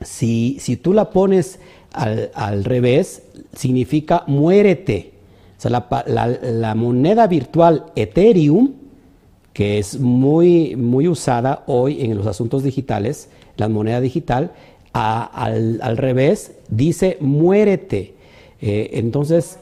si, 0.00 0.56
si 0.60 0.76
tú 0.76 0.92
la 0.92 1.10
pones 1.10 1.58
al, 1.92 2.64
revés, 2.64 3.22
significa 3.54 4.24
muérete. 4.26 5.12
O 5.58 5.60
sea, 5.60 5.70
la, 6.06 6.74
moneda 6.74 7.26
virtual 7.26 7.86
Ethereum, 7.94 8.72
que 9.52 9.78
es 9.78 10.00
muy, 10.00 10.74
muy 10.76 11.06
usada 11.08 11.62
hoy 11.66 12.02
en 12.02 12.16
los 12.16 12.26
asuntos 12.26 12.62
digitales, 12.62 13.28
la 13.56 13.68
moneda 13.68 14.00
digital, 14.00 14.52
al, 14.92 15.96
revés 15.96 16.52
dice 16.68 17.16
muérete. 17.20 18.14
Eh, 18.60 18.90
entonces, 18.94 19.58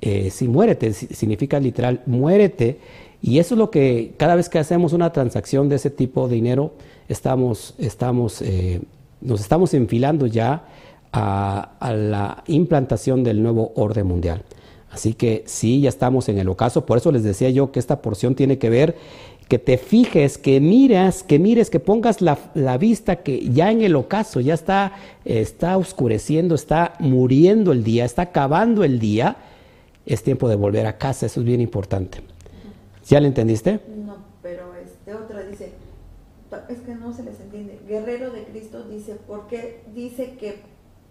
eh, 0.00 0.30
si 0.30 0.48
muérete, 0.48 0.92
significa 0.92 1.60
literal 1.60 2.02
muérete. 2.06 2.78
Y 3.22 3.38
eso 3.38 3.54
es 3.54 3.58
lo 3.58 3.70
que 3.70 4.14
cada 4.16 4.34
vez 4.34 4.48
que 4.48 4.58
hacemos 4.58 4.92
una 4.92 5.12
transacción 5.12 5.68
de 5.68 5.76
ese 5.76 5.90
tipo 5.90 6.26
de 6.26 6.34
dinero, 6.34 6.72
estamos, 7.08 7.74
estamos, 7.78 8.42
eh, 8.42 8.82
nos 9.20 9.40
estamos 9.40 9.72
enfilando 9.74 10.26
ya 10.26 10.64
a, 11.12 11.92
la 11.94 12.42
implantación 12.48 13.22
del 13.22 13.42
nuevo 13.42 13.72
orden 13.76 14.06
mundial. 14.08 14.42
Así 14.90 15.14
que 15.14 15.44
sí, 15.46 15.80
ya 15.80 15.88
estamos 15.88 16.28
en 16.28 16.38
el 16.38 16.48
ocaso. 16.48 16.84
Por 16.84 16.98
eso 16.98 17.12
les 17.12 17.22
decía 17.22 17.48
yo 17.50 17.70
que 17.70 17.78
esta 17.78 18.02
porción 18.02 18.34
tiene 18.34 18.58
que 18.58 18.70
ver 18.70 18.96
que 19.48 19.58
te 19.58 19.76
fijes, 19.76 20.38
que 20.38 20.60
miras, 20.60 21.22
que 21.22 21.38
mires, 21.38 21.68
que 21.68 21.78
pongas 21.78 22.22
la, 22.22 22.78
vista 22.78 23.16
que 23.16 23.48
ya 23.50 23.70
en 23.70 23.82
el 23.82 23.96
ocaso 23.96 24.40
ya 24.40 24.54
está, 24.54 24.94
está 25.24 25.76
oscureciendo, 25.76 26.54
está 26.54 26.94
muriendo 26.98 27.72
el 27.72 27.84
día, 27.84 28.04
está 28.04 28.22
acabando 28.22 28.82
el 28.82 28.98
día. 28.98 29.36
Es 30.06 30.22
tiempo 30.22 30.48
de 30.48 30.56
volver 30.56 30.86
a 30.86 30.98
casa, 30.98 31.26
eso 31.26 31.40
es 31.40 31.46
bien 31.46 31.60
importante. 31.60 32.20
¿Ya 33.08 33.20
lo 33.20 33.26
entendiste? 33.26 33.80
No, 34.04 34.16
pero 34.42 34.74
este 34.74 35.14
otra 35.14 35.42
dice, 35.42 35.72
es 36.68 36.78
que 36.78 36.94
no 36.94 37.12
se 37.12 37.22
les 37.22 37.40
entiende. 37.40 37.80
Guerrero 37.88 38.30
de 38.30 38.44
Cristo 38.44 38.84
dice, 38.84 39.14
¿por 39.14 39.46
qué 39.46 39.82
dice 39.94 40.36
que 40.38 40.60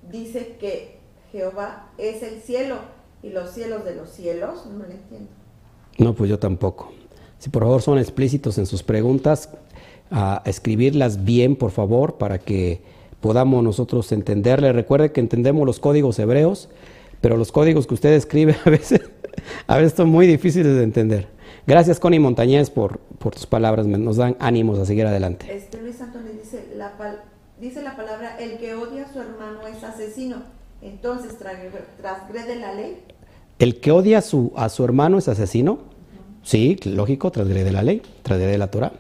dice 0.10 0.56
que 0.60 1.00
Jehová 1.32 1.92
es 1.98 2.24
el 2.24 2.42
cielo 2.42 2.78
y 3.24 3.30
los 3.30 3.52
cielos 3.52 3.84
de 3.86 3.96
los 3.96 4.10
cielos? 4.10 4.66
No 4.66 4.86
le 4.86 4.96
entiendo. 4.96 5.30
No, 5.98 6.14
pues 6.14 6.30
yo 6.30 6.40
tampoco. 6.40 6.92
Si 7.40 7.50
por 7.50 7.64
favor 7.64 7.82
son 7.82 7.98
explícitos 7.98 8.58
en 8.58 8.66
sus 8.66 8.84
preguntas, 8.84 9.50
a 10.12 10.42
escribirlas 10.46 11.24
bien, 11.24 11.56
por 11.56 11.72
favor, 11.72 12.16
para 12.16 12.38
que 12.38 12.82
podamos 13.22 13.64
nosotros 13.64 14.12
entenderle. 14.12 14.74
Recuerde 14.74 15.12
que 15.12 15.22
entendemos 15.22 15.66
los 15.66 15.80
códigos 15.80 16.20
hebreos, 16.20 16.70
pero 17.22 17.38
los 17.38 17.52
códigos 17.52 17.88
que 17.88 17.94
usted 17.94 18.14
escribe 18.14 18.56
a 18.66 18.70
veces, 18.70 19.02
a 19.68 19.78
veces 19.78 19.94
son 19.94 20.10
muy 20.10 20.28
difíciles 20.28 20.76
de 20.76 20.84
entender. 20.84 21.28
Gracias, 21.68 22.00
Connie 22.00 22.20
Montañez, 22.20 22.70
por, 22.70 23.00
por 23.00 23.34
tus 23.34 23.46
palabras. 23.46 23.86
Nos 23.86 24.18
dan 24.18 24.36
ánimos 24.40 24.80
a 24.80 24.86
seguir 24.86 25.06
adelante. 25.06 25.46
Este 25.54 25.82
Luis 25.82 26.02
Antonio 26.02 26.32
dice 26.34 26.68
la, 26.76 26.94
dice 27.60 27.82
la 27.82 27.96
palabra, 27.96 28.38
el 28.40 28.58
que 28.58 28.74
odia 28.74 29.06
a 29.06 29.14
su 29.14 29.20
hermano 29.22 29.68
es 29.68 29.84
asesino. 29.84 30.44
Entonces, 30.82 31.38
¿transgrede 31.38 32.56
la 32.56 32.74
ley? 32.74 33.04
¿El 33.60 33.80
que 33.80 33.92
odia 33.92 34.18
a 34.18 34.22
su, 34.22 34.52
a 34.56 34.70
su 34.70 34.84
hermano 34.84 35.20
es 35.20 35.28
asesino? 35.28 35.80
Sí, 36.44 36.78
lógico, 36.86 37.32
transgrede 37.32 37.72
la 37.72 37.84
ley, 37.84 38.02
transgrede 38.24 38.58
la 38.58 38.72
Torah. 38.72 38.92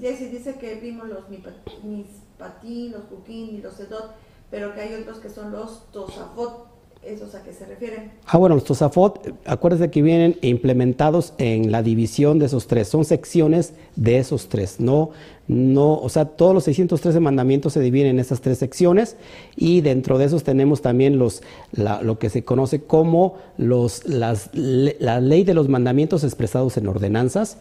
Jesse 0.00 0.30
dice 0.30 0.56
que 0.56 0.76
vimos 0.76 1.08
los 1.08 1.28
mispatín, 1.28 2.92
los 2.92 3.04
cuquín 3.04 3.56
y 3.56 3.58
los 3.58 3.80
edot, 3.80 4.14
pero 4.50 4.74
que 4.74 4.82
hay 4.82 4.94
otros 4.94 5.18
que 5.18 5.30
son 5.30 5.52
los 5.52 5.90
tosafot. 5.90 6.75
¿Esos 7.06 7.36
a 7.36 7.42
qué 7.44 7.52
se 7.52 7.64
refieren? 7.64 8.10
Ah, 8.26 8.36
bueno, 8.36 8.56
los 8.56 8.64
tosafot, 8.64 9.32
acuérdense 9.44 9.90
que 9.90 10.02
vienen 10.02 10.36
implementados 10.42 11.34
en 11.38 11.70
la 11.70 11.84
división 11.84 12.40
de 12.40 12.46
esos 12.46 12.66
tres, 12.66 12.88
son 12.88 13.04
secciones 13.04 13.74
de 13.94 14.18
esos 14.18 14.48
tres, 14.48 14.80
no, 14.80 15.10
no, 15.46 15.94
o 15.94 16.08
sea, 16.08 16.24
todos 16.24 16.52
los 16.52 16.64
613 16.64 17.20
mandamientos 17.20 17.74
se 17.74 17.80
dividen 17.80 18.08
en 18.08 18.18
esas 18.18 18.40
tres 18.40 18.58
secciones 18.58 19.14
y 19.54 19.82
dentro 19.82 20.18
de 20.18 20.24
esos 20.24 20.42
tenemos 20.42 20.82
también 20.82 21.16
los, 21.16 21.44
lo 21.72 22.18
que 22.18 22.28
se 22.28 22.42
conoce 22.42 22.82
como 22.82 23.36
los, 23.56 24.04
las, 24.08 24.50
la 24.52 25.20
ley 25.20 25.44
de 25.44 25.54
los 25.54 25.68
mandamientos 25.68 26.24
expresados 26.24 26.76
en 26.76 26.88
ordenanzas, 26.88 27.58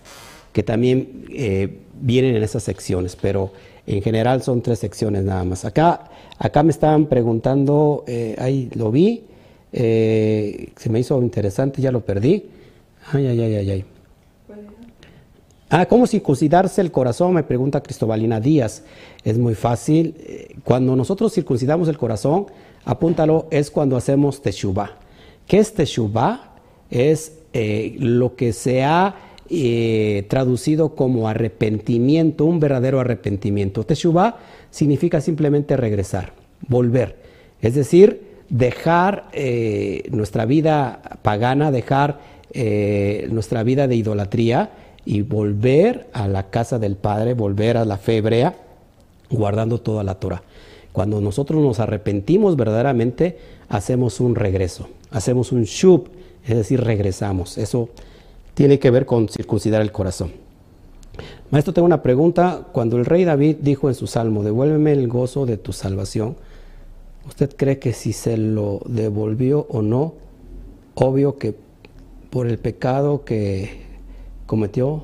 que 0.53 0.63
también 0.63 1.25
eh, 1.29 1.81
vienen 2.01 2.35
en 2.35 2.41
esas 2.41 2.63
secciones, 2.63 3.15
pero 3.15 3.51
en 3.85 4.01
general 4.01 4.41
son 4.41 4.63
tres 4.63 4.79
secciones 4.79 5.23
nada 5.23 5.43
más. 5.43 5.65
Acá, 5.65 6.09
acá 6.39 6.63
me 6.63 6.71
estaban 6.71 7.05
preguntando, 7.05 8.03
eh, 8.07 8.35
ahí 8.39 8.71
lo 8.73 8.89
vi, 8.89 9.25
eh, 9.77 10.69
se 10.77 10.89
me 10.89 10.99
hizo 10.99 11.21
interesante, 11.21 11.81
ya 11.81 11.91
lo 11.91 12.05
perdí. 12.05 12.45
Ay, 13.11 13.27
ay, 13.27 13.41
ay, 13.41 13.55
ay, 13.55 13.69
ay. 13.71 13.85
Ah, 15.69 15.85
¿cómo 15.85 16.07
circuncidarse 16.07 16.79
el 16.79 16.91
corazón? 16.91 17.33
Me 17.33 17.43
pregunta 17.43 17.83
Cristobalina 17.83 18.39
Díaz. 18.39 18.83
Es 19.25 19.37
muy 19.37 19.53
fácil. 19.53 20.15
Eh, 20.19 20.55
cuando 20.63 20.95
nosotros 20.95 21.33
circuncidamos 21.33 21.89
el 21.89 21.97
corazón, 21.97 22.45
apúntalo, 22.85 23.47
es 23.51 23.69
cuando 23.69 23.97
hacemos 23.97 24.41
teshuvah. 24.41 24.97
¿Qué 25.45 25.57
es 25.57 25.73
teshuvah? 25.73 26.53
Es 26.89 27.33
lo 27.99 28.35
que 28.35 28.51
se 28.51 28.83
ha 28.83 29.15
eh, 29.47 30.25
traducido 30.27 30.95
como 30.95 31.27
arrepentimiento, 31.27 32.45
un 32.45 32.59
verdadero 32.59 32.99
arrepentimiento. 32.99 33.83
Teshuvah 33.83 34.37
significa 34.71 35.21
simplemente 35.21 35.77
regresar, 35.77 36.33
volver. 36.67 37.17
Es 37.61 37.75
decir, 37.75 38.24
dejar 38.49 39.29
eh, 39.33 40.03
nuestra 40.11 40.45
vida 40.45 41.19
pagana, 41.21 41.71
dejar 41.71 42.19
eh, 42.51 43.27
nuestra 43.31 43.63
vida 43.63 43.87
de 43.87 43.95
idolatría 43.95 44.71
y 45.05 45.21
volver 45.21 46.07
a 46.13 46.27
la 46.27 46.49
casa 46.49 46.79
del 46.79 46.95
Padre, 46.95 47.33
volver 47.33 47.77
a 47.77 47.85
la 47.85 47.97
fe 47.97 48.17
hebrea, 48.17 48.55
guardando 49.29 49.79
toda 49.79 50.03
la 50.03 50.15
Torah. 50.15 50.43
Cuando 50.91 51.19
nosotros 51.19 51.61
nos 51.61 51.79
arrepentimos 51.79 52.55
verdaderamente, 52.55 53.37
hacemos 53.67 54.19
un 54.19 54.35
regreso, 54.35 54.87
hacemos 55.11 55.51
un 55.51 55.63
shub, 55.63 56.09
es 56.45 56.55
decir, 56.55 56.81
regresamos. 56.81 57.57
Eso 57.57 57.89
tiene 58.53 58.79
que 58.79 58.91
ver 58.91 59.05
con 59.05 59.27
circuncidar 59.27 59.81
el 59.81 59.91
corazón. 59.91 60.31
Maestro, 61.51 61.73
tengo 61.73 61.85
una 61.85 62.01
pregunta. 62.01 62.67
Cuando 62.71 62.97
el 62.97 63.05
rey 63.05 63.25
David 63.25 63.57
dijo 63.61 63.89
en 63.89 63.95
su 63.95 64.07
salmo, 64.07 64.43
devuélveme 64.43 64.93
el 64.93 65.07
gozo 65.07 65.45
de 65.45 65.57
tu 65.57 65.73
salvación, 65.73 66.35
¿usted 67.27 67.55
cree 67.55 67.79
que 67.79 67.93
si 67.93 68.13
se 68.13 68.37
lo 68.37 68.81
devolvió 68.85 69.65
o 69.69 69.81
no? 69.81 70.13
Obvio 70.95 71.37
que 71.37 71.55
por 72.29 72.47
el 72.47 72.57
pecado 72.57 73.23
que 73.23 73.69
cometió 74.45 75.03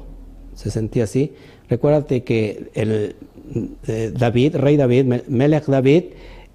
se 0.55 0.71
sentía 0.71 1.05
así. 1.05 1.33
Recuérdate 1.69 2.23
que 2.23 2.69
el 2.73 3.15
eh, 3.87 4.11
David, 4.17 4.55
rey 4.55 4.77
David, 4.77 5.05
Melech 5.27 5.65
David, 5.65 6.03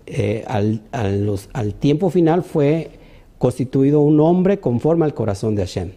eh, 0.06 0.44
al, 0.46 0.82
al 0.92 1.74
tiempo 1.74 2.10
final 2.10 2.42
fue 2.42 2.90
constituido 3.38 4.00
un 4.00 4.20
hombre 4.20 4.60
conforme 4.60 5.04
al 5.04 5.14
corazón 5.14 5.54
de 5.54 5.62
Hashem. 5.62 5.90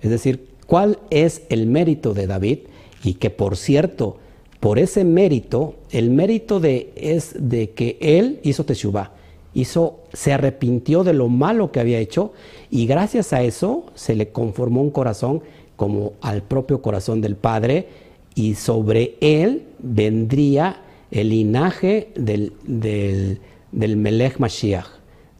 Es 0.00 0.10
decir, 0.10 0.48
¿cuál 0.66 0.98
es 1.10 1.42
el 1.48 1.66
mérito 1.66 2.12
de 2.12 2.26
David? 2.26 2.58
Y 3.04 3.14
que 3.14 3.30
por 3.30 3.56
cierto, 3.56 4.18
por 4.62 4.78
ese 4.78 5.02
mérito, 5.02 5.74
el 5.90 6.10
mérito 6.10 6.60
de, 6.60 6.92
es 6.94 7.34
de 7.36 7.70
que 7.70 7.98
él 8.00 8.38
hizo 8.44 8.64
Teshuvah, 8.64 9.10
hizo, 9.54 10.04
se 10.12 10.32
arrepintió 10.32 11.02
de 11.02 11.14
lo 11.14 11.26
malo 11.28 11.72
que 11.72 11.80
había 11.80 11.98
hecho 11.98 12.32
y 12.70 12.86
gracias 12.86 13.32
a 13.32 13.42
eso 13.42 13.86
se 13.96 14.14
le 14.14 14.28
conformó 14.28 14.80
un 14.80 14.90
corazón 14.90 15.42
como 15.74 16.12
al 16.20 16.42
propio 16.44 16.80
corazón 16.80 17.20
del 17.20 17.34
Padre 17.34 17.88
y 18.36 18.54
sobre 18.54 19.16
él 19.20 19.64
vendría 19.80 20.80
el 21.10 21.30
linaje 21.30 22.10
del, 22.14 22.52
del, 22.62 23.96
Melech 23.96 24.38
Mashiach, 24.38 24.86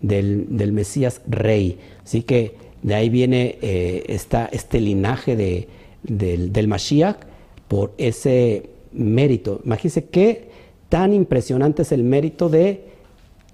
del, 0.01 0.57
del 0.57 0.73
Mesías 0.73 1.23
Rey. 1.28 1.78
Así 2.03 2.24
que 2.24 2.57
de 2.82 2.97
ahí 2.97 3.09
viene 3.09 3.57
eh, 3.62 4.19
este 4.51 4.81
linaje 4.81 5.36
de, 5.36 5.69
del, 6.03 6.66
Mashiach 6.66 7.19
por 7.69 7.93
ese 7.99 8.72
mérito. 8.93 9.60
Imagínense 9.64 10.05
qué 10.06 10.51
tan 10.89 11.12
impresionante 11.12 11.82
es 11.82 11.93
el 11.93 12.02
mérito 12.02 12.48
de 12.48 12.93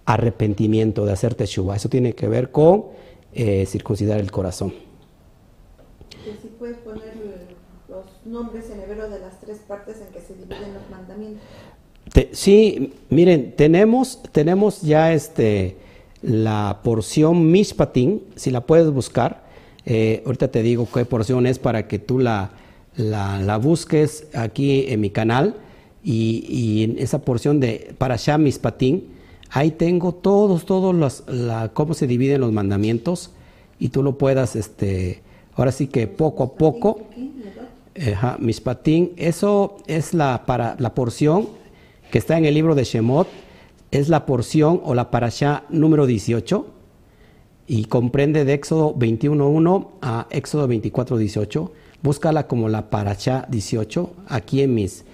arrepentimiento, 0.05 1.05
de 1.07 1.13
hacer 1.13 1.35
teshuva. 1.35 1.77
Eso 1.77 1.89
tiene 1.89 2.15
que 2.15 2.29
ver 2.29 2.51
con 2.51 2.87
eh, 3.33 3.67
circuncidar 3.67 4.19
el 4.19 4.31
corazón. 4.31 4.73
si 6.25 6.49
puedes 6.59 6.79
poner 6.79 7.15
los 7.89 8.07
nombres 8.25 8.71
en 8.71 8.81
hebreo 8.81 9.09
de 9.09 9.21
las 9.21 9.39
tres 9.41 9.59
partes 9.67 10.01
en 10.01 10.09
que 10.13 10.21
se 10.21 10.35
dividen 10.35 10.75
los 10.75 10.91
mandamientos. 10.91 11.43
sí, 12.33 12.95
miren, 13.11 13.55
tenemos, 13.55 14.23
tenemos 14.33 14.83
ya 14.83 15.13
este 15.13 15.77
la 16.23 16.81
porción 16.83 17.51
Mishpatim, 17.51 18.21
si 18.35 18.51
la 18.51 18.63
puedes 18.63 18.91
buscar, 18.91 19.45
eh, 19.87 20.23
ahorita 20.27 20.49
te 20.49 20.63
digo 20.63 20.89
qué 20.93 21.05
porción 21.05 21.47
es 21.47 21.59
para 21.59 21.87
que 21.87 21.99
tú 21.99 22.19
la, 22.19 22.51
la, 22.99 23.57
busques 23.59 24.27
aquí 24.35 24.87
en 24.89 25.01
mi 25.01 25.11
canal 25.11 25.55
y, 26.05 26.85
en 26.85 26.99
esa 26.99 27.21
porción 27.21 27.61
de 27.61 27.95
Parashah 27.97 28.39
Mishpatim, 28.39 29.03
ahí 29.51 29.71
tengo 29.71 30.13
todos, 30.13 30.67
todos 30.67 30.95
los, 30.95 31.25
la, 31.29 31.71
cómo 31.73 31.95
se 31.95 32.07
dividen 32.07 32.41
los 32.41 32.53
mandamientos 32.53 33.31
y 33.79 33.89
tú 33.91 34.03
lo 34.03 34.19
puedas, 34.19 34.57
este, 34.57 35.23
ahora 35.55 35.73
sí 35.73 35.87
que 35.87 36.07
poco 36.07 36.43
a 36.43 36.55
poco, 36.55 37.07
Mishpatim, 38.39 39.11
eso 39.17 39.79
es 39.87 40.15
la, 40.15 40.45
para, 40.47 40.77
la 40.79 40.95
porción 40.95 41.49
que 42.11 42.19
está 42.19 42.37
en 42.37 42.45
el 42.45 42.55
libro 42.55 42.75
de 42.75 42.85
Shemot, 42.85 43.29
es 43.91 44.09
la 44.09 44.27
porción 44.27 44.81
o 44.85 44.95
la 44.95 45.11
parashá 45.11 45.65
número 45.69 46.07
18 46.07 46.67
y 47.67 47.85
comprende 47.85 48.45
de 48.45 48.55
Éxodo 48.55 48.95
21.1 48.95 49.89
a 50.03 50.27
Éxodo 50.31 50.69
24.18. 50.69 51.71
Búscala 52.03 52.47
como 52.47 52.69
la 52.69 52.91
parashá 52.91 53.47
18 53.49 54.13
aquí 54.29 54.63
en 54.63 54.75
mis, 54.75 55.05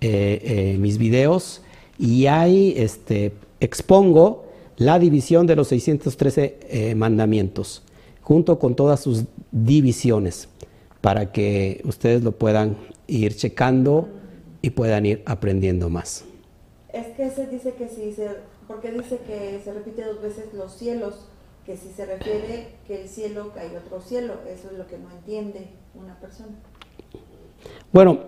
eh, 0.00 0.40
eh, 0.42 0.76
mis 0.78 0.98
videos 0.98 1.62
y 1.98 2.26
ahí 2.26 2.74
este, 2.76 3.32
expongo 3.60 4.44
la 4.76 4.98
división 4.98 5.46
de 5.46 5.56
los 5.56 5.68
613 5.68 6.58
eh, 6.68 6.94
mandamientos 6.94 7.82
junto 8.20 8.58
con 8.58 8.74
todas 8.74 9.00
sus 9.00 9.24
divisiones 9.52 10.48
para 11.00 11.32
que 11.32 11.80
ustedes 11.84 12.22
lo 12.22 12.32
puedan 12.32 12.76
ir 13.06 13.34
checando 13.36 14.08
y 14.60 14.70
puedan 14.70 15.06
ir 15.06 15.22
aprendiendo 15.24 15.88
más. 15.88 16.24
Es 16.92 17.06
que 17.16 17.30
se 17.30 17.46
dice 17.46 17.72
que 17.72 17.88
si 17.88 18.12
se, 18.12 18.28
porque 18.66 18.90
dice 18.90 19.18
que 19.26 19.60
se 19.64 19.72
repite 19.72 20.04
dos 20.04 20.20
veces 20.20 20.52
los 20.52 20.74
cielos, 20.74 21.26
que 21.64 21.76
si 21.76 21.88
se 21.90 22.04
refiere 22.04 22.68
que 22.86 23.02
el 23.02 23.08
cielo 23.08 23.52
que 23.54 23.60
hay 23.60 23.76
otro 23.76 24.00
cielo, 24.02 24.34
eso 24.46 24.70
es 24.70 24.78
lo 24.78 24.86
que 24.86 24.98
no 24.98 25.10
entiende 25.10 25.68
una 25.94 26.14
persona. 26.20 26.52
Bueno, 27.92 28.20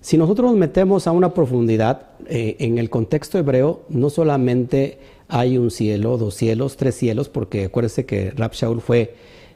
si 0.00 0.18
nosotros 0.18 0.50
nos 0.50 0.58
metemos 0.58 1.06
a 1.06 1.12
una 1.12 1.32
profundidad, 1.32 2.08
eh, 2.26 2.56
en 2.58 2.78
el 2.78 2.90
contexto 2.90 3.38
hebreo 3.38 3.82
no 3.88 4.10
solamente 4.10 4.98
hay 5.28 5.58
un 5.58 5.70
cielo, 5.70 6.18
dos 6.18 6.34
cielos, 6.34 6.76
tres 6.76 6.94
cielos, 6.96 7.28
porque 7.28 7.66
acuérdense 7.66 8.04
que 8.04 8.32
Rab 8.32 8.52
Shaul 8.52 8.80
fue, 8.80 9.14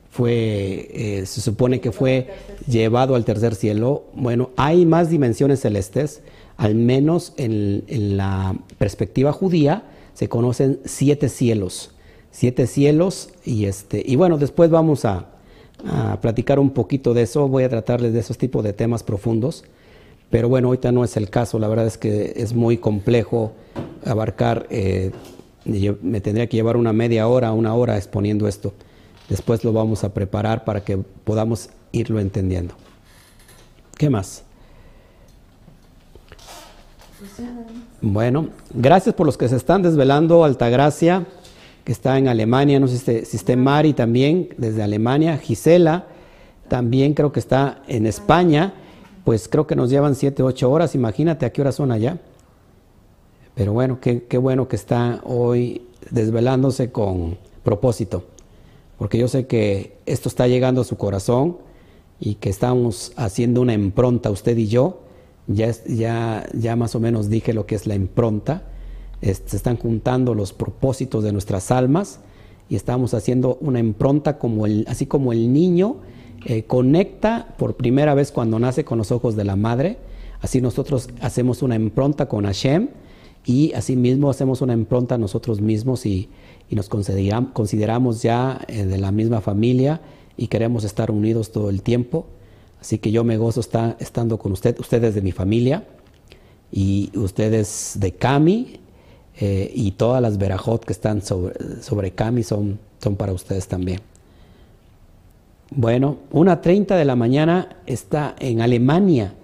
fue, 0.08 0.88
eh, 0.92 1.26
se 1.26 1.40
supone 1.40 1.80
que 1.80 1.92
fue 1.92 2.28
llevado 2.66 3.14
al 3.14 3.24
tercer 3.24 3.54
cielo. 3.54 4.04
Bueno, 4.14 4.50
hay 4.56 4.86
más 4.86 5.10
dimensiones 5.10 5.60
celestes, 5.60 6.22
al 6.56 6.74
menos 6.74 7.34
en, 7.36 7.84
la 8.16 8.56
perspectiva 8.78 9.32
judía 9.32 9.84
se 10.14 10.28
conocen 10.28 10.80
siete 10.84 11.28
cielos, 11.28 11.90
siete 12.30 12.66
cielos 12.66 13.30
y 13.44 13.66
este, 13.66 14.02
y 14.06 14.16
bueno, 14.16 14.38
después 14.38 14.70
vamos 14.70 15.04
a, 15.04 15.26
platicar 16.20 16.58
un 16.58 16.70
poquito 16.70 17.14
de 17.14 17.22
eso, 17.22 17.48
voy 17.48 17.64
a 17.64 17.68
tratarles 17.68 18.12
de 18.12 18.20
esos 18.20 18.38
tipos 18.38 18.64
de 18.64 18.72
temas 18.72 19.02
profundos, 19.02 19.64
pero 20.30 20.48
bueno, 20.48 20.68
ahorita 20.68 20.92
no 20.92 21.04
es 21.04 21.16
el 21.16 21.30
caso, 21.30 21.58
la 21.58 21.68
verdad 21.68 21.86
es 21.86 21.98
que 21.98 22.32
es 22.36 22.54
muy 22.54 22.78
complejo 22.78 23.52
abarcar, 24.04 24.66
eh, 24.70 25.12
me 25.64 26.20
tendría 26.20 26.48
que 26.48 26.56
llevar 26.56 26.76
una 26.76 26.92
media 26.92 27.28
hora, 27.28 27.52
una 27.52 27.74
hora 27.74 27.96
exponiendo 27.96 28.48
esto. 28.48 28.72
Después 29.28 29.64
lo 29.64 29.72
vamos 29.72 30.04
a 30.04 30.14
preparar 30.14 30.64
para 30.64 30.84
que 30.84 30.96
podamos 30.98 31.70
irlo 31.92 32.20
entendiendo. 32.20 32.74
¿Qué 33.96 34.10
más? 34.10 34.44
Bueno, 38.00 38.50
gracias 38.72 39.14
por 39.14 39.26
los 39.26 39.36
que 39.36 39.48
se 39.48 39.56
están 39.56 39.82
desvelando. 39.82 40.44
Altagracia, 40.44 41.26
que 41.86 41.92
está 41.92 42.18
en 42.18 42.28
Alemania, 42.28 42.78
no 42.78 42.86
sé 42.86 43.24
si 43.24 43.36
esté 43.38 43.56
Mari 43.56 43.94
también, 43.94 44.50
desde 44.58 44.82
Alemania. 44.82 45.38
Gisela, 45.38 46.04
también 46.68 47.14
creo 47.14 47.32
que 47.32 47.40
está 47.40 47.80
en 47.88 48.04
España. 48.04 48.74
Pues 49.24 49.48
creo 49.48 49.66
que 49.66 49.74
nos 49.74 49.88
llevan 49.88 50.14
siete, 50.14 50.42
ocho 50.42 50.70
horas. 50.70 50.94
Imagínate 50.94 51.46
a 51.46 51.50
qué 51.50 51.62
horas 51.62 51.76
son 51.76 51.92
allá. 51.92 52.18
Pero 53.54 53.72
bueno, 53.72 54.00
qué, 54.00 54.24
qué 54.24 54.36
bueno 54.36 54.68
que 54.68 54.76
está 54.76 55.22
hoy 55.24 55.86
desvelándose 56.10 56.92
con 56.92 57.38
propósito 57.64 58.24
porque 58.98 59.18
yo 59.18 59.28
sé 59.28 59.46
que 59.46 59.96
esto 60.06 60.28
está 60.28 60.46
llegando 60.46 60.80
a 60.80 60.84
su 60.84 60.96
corazón 60.96 61.58
y 62.18 62.36
que 62.36 62.48
estamos 62.48 63.12
haciendo 63.16 63.60
una 63.60 63.74
impronta, 63.74 64.30
usted 64.30 64.56
y 64.56 64.68
yo. 64.68 65.02
Ya, 65.48 65.70
ya, 65.86 66.46
ya 66.54 66.76
más 66.76 66.94
o 66.94 67.00
menos 67.00 67.28
dije 67.28 67.52
lo 67.52 67.66
que 67.66 67.74
es 67.74 67.86
la 67.86 67.94
impronta. 67.94 68.62
Se 69.34 69.56
están 69.56 69.76
juntando 69.76 70.34
los 70.34 70.52
propósitos 70.52 71.24
de 71.24 71.32
nuestras 71.32 71.70
almas 71.70 72.20
y 72.68 72.76
estamos 72.76 73.14
haciendo 73.14 73.58
una 73.60 73.78
impronta 73.78 74.38
como 74.38 74.66
el, 74.66 74.84
así 74.88 75.06
como 75.06 75.32
el 75.32 75.52
niño 75.52 75.96
eh, 76.44 76.64
conecta 76.64 77.54
por 77.58 77.76
primera 77.76 78.14
vez 78.14 78.32
cuando 78.32 78.58
nace 78.58 78.84
con 78.84 78.98
los 78.98 79.12
ojos 79.12 79.36
de 79.36 79.44
la 79.44 79.56
madre. 79.56 79.98
Así 80.40 80.60
nosotros 80.60 81.08
hacemos 81.20 81.62
una 81.62 81.76
impronta 81.76 82.28
con 82.28 82.44
Hashem 82.44 82.88
y 83.44 83.72
así 83.72 83.96
mismo 83.96 84.30
hacemos 84.30 84.60
una 84.60 84.72
impronta 84.72 85.18
nosotros 85.18 85.60
mismos 85.60 86.06
y 86.06 86.28
nos 86.70 86.88
consideramos 86.88 88.22
ya 88.22 88.60
eh, 88.68 88.84
de 88.84 88.98
la 88.98 89.12
misma 89.12 89.40
familia 89.40 90.00
y 90.36 90.48
queremos 90.48 90.84
estar 90.84 91.10
unidos 91.10 91.52
todo 91.52 91.70
el 91.70 91.82
tiempo. 91.82 92.26
Así 92.80 92.98
que 92.98 93.10
yo 93.10 93.24
me 93.24 93.36
gozo 93.36 93.60
estando 93.98 94.38
con 94.38 94.52
usted, 94.52 94.78
ustedes 94.78 95.14
de 95.14 95.22
mi 95.22 95.32
familia 95.32 95.84
y 96.70 97.10
ustedes 97.16 97.96
de 97.98 98.12
Cami 98.12 98.80
eh, 99.38 99.70
y 99.74 99.92
todas 99.92 100.22
las 100.22 100.38
Berajot 100.38 100.84
que 100.84 100.92
están 100.92 101.22
sobre, 101.22 101.82
sobre 101.82 102.12
Cami 102.12 102.42
son, 102.42 102.78
son 102.98 103.16
para 103.16 103.32
ustedes 103.32 103.68
también. 103.68 104.00
Bueno, 105.70 106.18
una 106.30 106.60
30 106.60 106.96
de 106.96 107.04
la 107.04 107.16
mañana 107.16 107.76
está 107.86 108.36
en 108.38 108.60
Alemania. 108.60 109.34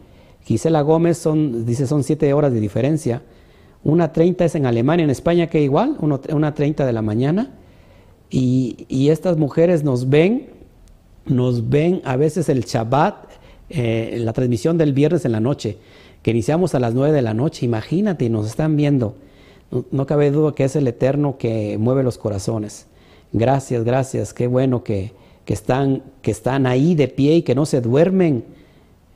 Gisela 0.44 0.80
Gómez 0.82 1.18
son, 1.18 1.66
dice 1.66 1.86
son 1.86 2.04
siete 2.04 2.32
horas 2.32 2.52
de 2.52 2.60
diferencia. 2.60 3.22
Una 3.84 4.12
30 4.12 4.44
es 4.44 4.54
en 4.54 4.66
Alemania, 4.66 5.04
en 5.04 5.10
España 5.10 5.48
que 5.48 5.60
igual, 5.60 5.96
una 6.00 6.54
30 6.54 6.86
de 6.86 6.92
la 6.92 7.02
mañana. 7.02 7.50
Y, 8.30 9.08
estas 9.10 9.36
mujeres 9.36 9.84
nos 9.84 10.08
ven, 10.08 10.48
nos 11.26 11.68
ven 11.68 12.00
a 12.04 12.16
veces 12.16 12.48
el 12.48 12.64
Shabbat, 12.64 13.26
eh, 13.68 14.16
la 14.20 14.32
transmisión 14.32 14.78
del 14.78 14.94
viernes 14.94 15.24
en 15.26 15.32
la 15.32 15.40
noche, 15.40 15.76
que 16.22 16.30
iniciamos 16.30 16.74
a 16.74 16.80
las 16.80 16.94
9 16.94 17.12
de 17.12 17.22
la 17.22 17.34
noche. 17.34 17.66
Imagínate, 17.66 18.30
nos 18.30 18.46
están 18.46 18.76
viendo. 18.76 19.16
No, 19.90 20.06
cabe 20.06 20.30
duda 20.30 20.54
que 20.54 20.64
es 20.64 20.76
el 20.76 20.86
Eterno 20.86 21.38
que 21.38 21.78
mueve 21.78 22.02
los 22.02 22.18
corazones. 22.18 22.86
Gracias, 23.32 23.84
gracias. 23.84 24.34
Qué 24.34 24.46
bueno 24.46 24.84
que, 24.84 25.12
que, 25.46 25.54
están, 25.54 26.02
que 26.20 26.30
están 26.30 26.66
ahí 26.66 26.94
de 26.94 27.08
pie 27.08 27.36
y 27.36 27.42
que 27.42 27.54
no 27.54 27.64
se 27.64 27.80
duermen. 27.80 28.44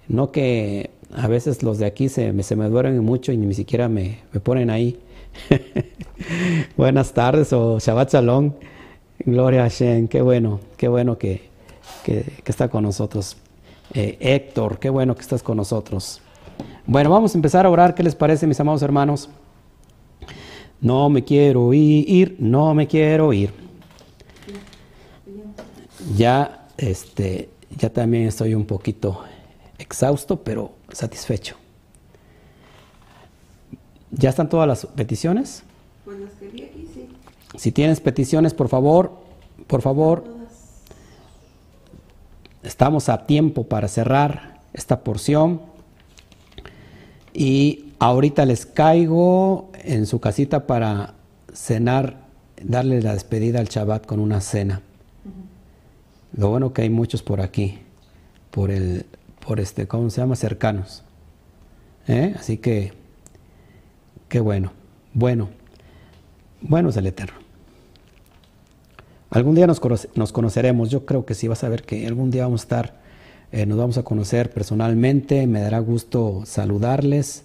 No 0.09 0.33
que 0.33 0.91
a 1.15 1.29
veces 1.29 1.63
los 1.63 1.79
de 1.79 1.85
aquí 1.85 2.09
se, 2.09 2.43
se 2.43 2.57
me 2.57 2.69
duermen 2.71 3.05
mucho 3.05 3.33
y 3.33 3.37
ni 3.37 3.53
siquiera 3.53 3.89
me, 3.89 4.19
ponen 4.43 4.71
ahí. 4.71 4.99
Buenas 6.77 7.13
tardes 7.13 7.53
o 7.53 7.79
Shabbat 7.79 8.15
Shalom. 8.15 8.53
Gloria 9.27 9.61
a 9.61 9.65
Hashem. 9.65 10.09
Qué 10.09 10.23
bueno, 10.23 10.61
qué 10.79 10.89
bueno 10.89 11.19
que, 11.19 11.51
está 12.47 12.69
con 12.69 12.83
nosotros. 12.83 13.37
Eh, 13.93 14.17
Héctor, 14.21 14.79
qué 14.79 14.89
bueno 14.89 15.15
que 15.15 15.21
estás 15.21 15.43
con 15.43 15.59
nosotros. 15.59 16.23
Bueno, 16.87 17.11
vamos 17.11 17.35
a 17.35 17.39
empezar 17.39 17.67
a 17.67 17.71
orar. 17.71 17.95
¿Qué 17.95 18.03
les 18.03 18.15
parece, 18.15 18.47
mis 18.47 18.59
amados 18.59 18.81
hermanos? 18.81 19.29
No 20.81 21.09
me 21.09 21.25
quiero 21.25 21.73
ir, 21.73 22.37
no 22.39 22.75
me 22.75 22.87
quiero 22.87 23.33
ir. 23.33 23.53
Ya, 26.17 26.69
este, 26.77 27.49
ya 27.77 27.91
también 27.91 28.25
estoy 28.25 28.55
un 28.55 28.67
poquito 28.67 29.23
exhausto, 29.79 30.43
pero 30.43 30.73
satisfecho. 30.93 31.57
¿Ya 34.11 34.31
están 34.31 34.49
todas 34.49 34.69
las 34.69 34.87
peticiones? 34.87 35.63
Pues 36.05 36.21
las 36.21 36.33
que 36.33 36.49
vi 36.49 36.63
aquí, 36.63 36.89
sí. 36.93 37.09
Si 37.57 37.73
tienes 37.73 38.01
peticiones, 38.01 38.55
por 38.55 38.69
favor, 38.69 39.13
por 39.67 39.83
favor. 39.83 40.25
Estamos 42.63 43.09
a 43.09 43.27
tiempo 43.27 43.65
para 43.65 43.89
cerrar 43.89 44.61
esta 44.73 45.01
porción. 45.01 45.61
Y 47.33 47.93
ahorita 47.99 48.45
les 48.47 48.67
caigo 48.67 49.71
en 49.87 50.07
su 50.07 50.21
casita 50.21 50.67
para 50.67 51.15
cenar, 51.53 52.27
darle 52.63 53.01
la 53.03 53.15
despedida 53.15 53.61
al 53.61 53.67
Shabbat 53.69 54.07
con 54.07 54.21
una 54.21 54.41
cena. 54.41 54.83
Lo 56.37 56.51
bueno 56.51 56.73
que 56.73 56.83
hay 56.83 56.91
muchos 56.91 57.23
por 57.23 57.41
aquí, 57.41 57.79
por 58.51 58.71
el 58.71 59.07
por 59.47 59.61
este, 59.61 59.87
¿cómo 59.87 60.11
se 60.11 60.21
llama? 60.21 60.35
Cercanos. 60.35 61.05
¿Eh? 62.09 62.35
Así 62.37 62.59
que, 62.59 62.93
qué 64.29 64.41
bueno, 64.41 64.73
bueno, 65.15 65.49
bueno 66.61 66.89
es 66.89 66.97
el 66.97 67.07
Eterno. 67.07 67.39
Algún 69.31 69.55
día 69.55 69.67
nos, 69.67 69.81
conoceremos, 70.33 70.91
yo 70.91 71.05
creo 71.05 71.25
que 71.25 71.35
sí, 71.35 71.47
vas 71.47 71.63
a 71.63 71.69
ver 71.69 71.83
que 71.83 72.07
algún 72.07 72.31
día 72.31 72.45
vamos 72.45 72.63
a 72.63 72.65
estar, 72.65 72.95
eh, 73.53 73.67
nos 73.67 73.79
vamos 73.79 73.99
a 73.99 74.03
conocer 74.03 74.51
personalmente, 74.51 75.47
me 75.47 75.61
dará 75.61 75.79
gusto 75.79 76.43
saludarles, 76.45 77.45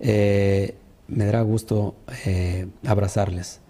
eh, 0.00 0.76
me 1.10 1.26
dará 1.26 1.42
gusto 1.42 1.94
abrazarles. 2.86 3.60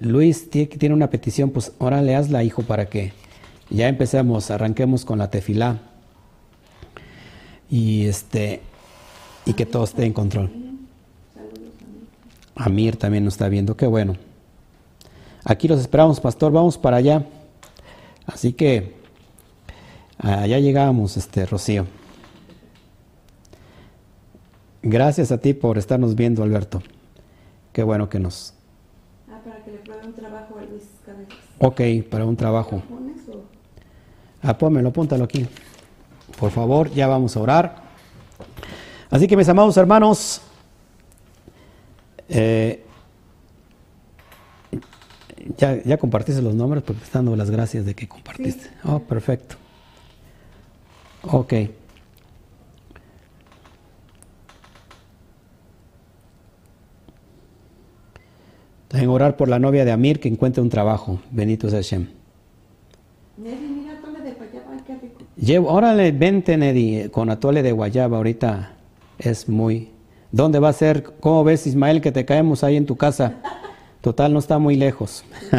Luis 0.00 0.50
tiene 0.50 0.94
una 0.94 1.10
petición, 1.10 1.50
pues 1.50 1.72
ahora 1.78 2.02
le 2.02 2.14
hazla, 2.14 2.42
hijo, 2.44 2.62
para 2.62 2.88
que 2.88 3.12
ya 3.70 3.88
empecemos, 3.88 4.50
arranquemos 4.50 5.04
con 5.04 5.18
la 5.18 5.30
tefilá 5.30 5.80
y 7.70 8.06
este 8.06 8.62
y 9.44 9.52
que 9.52 9.66
todo 9.66 9.84
esté 9.84 10.04
en 10.04 10.12
control. 10.12 10.50
Amir 12.54 12.96
también 12.96 13.24
nos 13.24 13.34
está 13.34 13.48
viendo, 13.48 13.76
qué 13.76 13.86
bueno. 13.86 14.16
Aquí 15.44 15.68
los 15.68 15.80
esperamos, 15.80 16.18
pastor, 16.20 16.50
vamos 16.50 16.76
para 16.76 16.96
allá. 16.96 17.24
Así 18.26 18.52
que 18.52 18.94
allá 20.18 20.58
llegamos, 20.58 21.16
este 21.16 21.46
Rocío. 21.46 21.86
Gracias 24.82 25.32
a 25.32 25.38
ti 25.38 25.54
por 25.54 25.78
estarnos 25.78 26.14
viendo, 26.14 26.42
Alberto. 26.42 26.82
Qué 27.72 27.82
bueno 27.82 28.08
que 28.08 28.18
nos. 28.18 28.54
Ah, 29.30 29.40
para 29.44 29.62
que 29.64 29.72
le 29.72 29.78
pruebe 29.78 30.06
un 30.06 30.14
trabajo 30.14 30.58
a 30.58 30.64
Luis 30.64 30.84
Cabezas. 31.04 31.36
Ok, 31.58 32.08
para 32.08 32.24
un 32.24 32.36
trabajo. 32.36 32.82
Ah, 34.42 34.56
pónmelo, 34.56 34.90
apúntalo 34.90 35.24
aquí. 35.24 35.46
Por 36.38 36.50
favor, 36.50 36.90
ya 36.90 37.08
vamos 37.08 37.36
a 37.36 37.40
orar. 37.40 37.88
Así 39.10 39.26
que 39.26 39.36
mis 39.36 39.48
amados 39.48 39.76
hermanos, 39.76 40.40
eh, 42.28 42.84
ya, 45.56 45.82
ya, 45.82 45.96
compartiste 45.96 46.42
los 46.42 46.54
nombres 46.54 46.84
porque 46.84 47.02
están 47.02 47.24
dando 47.24 47.36
las 47.36 47.50
gracias 47.50 47.84
de 47.84 47.94
que 47.94 48.06
compartiste. 48.06 48.70
Oh, 48.84 49.00
perfecto. 49.00 49.56
Ok. 51.22 51.54
También 58.88 59.10
orar 59.10 59.36
por 59.36 59.48
la 59.48 59.58
novia 59.58 59.84
de 59.84 59.92
Amir 59.92 60.18
que 60.18 60.28
encuentre 60.28 60.62
un 60.62 60.70
trabajo. 60.70 61.20
Benito 61.30 61.68
sea 61.68 61.80
Hashem. 61.80 62.08
Llevo, 65.36 65.70
órale, 65.70 66.10
vente, 66.10 66.56
Neddy, 66.56 67.10
con 67.10 67.30
atole 67.30 67.62
de 67.62 67.72
guayaba. 67.72 68.16
Ahorita 68.16 68.72
es 69.18 69.48
muy. 69.48 69.90
¿Dónde 70.32 70.58
va 70.58 70.70
a 70.70 70.72
ser? 70.72 71.04
¿Cómo 71.20 71.44
ves, 71.44 71.66
Ismael, 71.66 72.00
que 72.00 72.12
te 72.12 72.24
caemos 72.24 72.64
ahí 72.64 72.76
en 72.76 72.86
tu 72.86 72.96
casa? 72.96 73.34
Total, 74.00 74.32
no 74.32 74.38
está 74.38 74.58
muy 74.58 74.76
lejos. 74.76 75.24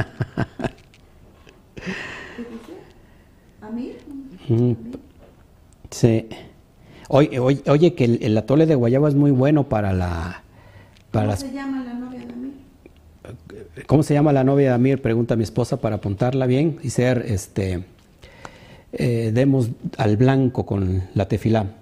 también. 3.59 3.95
Sí. 5.91 6.27
Oye, 7.07 7.39
oye, 7.39 7.61
oye, 7.67 7.93
que 7.93 8.05
el, 8.05 8.19
el 8.21 8.37
atole 8.37 8.65
de 8.65 8.75
guayaba 8.75 9.07
es 9.07 9.15
muy 9.15 9.31
bueno 9.31 9.69
para 9.69 9.93
la... 9.93 10.43
Para 11.11 11.25
¿Cómo 11.25 11.31
las, 11.31 11.39
se 11.39 11.51
llama 11.51 11.83
la? 11.83 11.98
¿Cómo 13.87 14.03
se 14.03 14.13
llama 14.13 14.33
la 14.33 14.43
novia 14.43 14.69
de 14.69 14.73
Amir? 14.75 15.01
Pregunta 15.01 15.35
mi 15.35 15.43
esposa 15.43 15.77
para 15.81 15.97
apuntarla 15.97 16.45
bien 16.45 16.77
y 16.83 16.89
ser, 16.89 17.23
este, 17.27 17.83
eh, 18.93 19.31
demos 19.33 19.69
al 19.97 20.17
blanco 20.17 20.65
con 20.65 21.03
la 21.13 21.27
tefilá. 21.27 21.75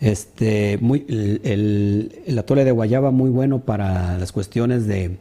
Este, 0.00 0.78
muy, 0.80 1.04
el, 1.08 1.40
el- 1.44 2.12
el 2.26 2.38
atole 2.38 2.64
de 2.64 2.70
guayaba 2.70 3.10
muy 3.10 3.28
bueno 3.28 3.60
para 3.60 4.16
las 4.18 4.32
cuestiones 4.32 4.86
de, 4.86 5.16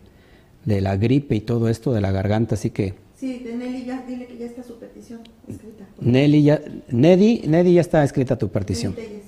de 0.65 0.81
la 0.81 0.95
gripe 0.95 1.35
y 1.35 1.41
todo 1.41 1.67
esto 1.67 1.91
de 1.91 1.99
la 2.01 2.11
garganta, 2.11 2.55
así 2.55 2.69
que 2.69 2.93
Sí, 3.17 3.39
de 3.39 3.53
Nelly, 3.53 3.83
ya, 3.83 4.05
dile 4.07 4.27
que 4.27 4.37
ya 4.37 4.45
está 4.45 4.63
su 4.63 4.79
petición 4.79 5.19
escrita. 5.49 5.83
Nelly 5.99 6.43
ya, 6.43 6.61
Nedi, 6.89 7.41
Nedi 7.47 7.73
ya 7.73 7.81
está 7.81 8.01
escrita 8.05 8.37
tu 8.37 8.47
petición. 8.47 8.95
Nelly 8.95 9.07
Telles. 9.09 9.23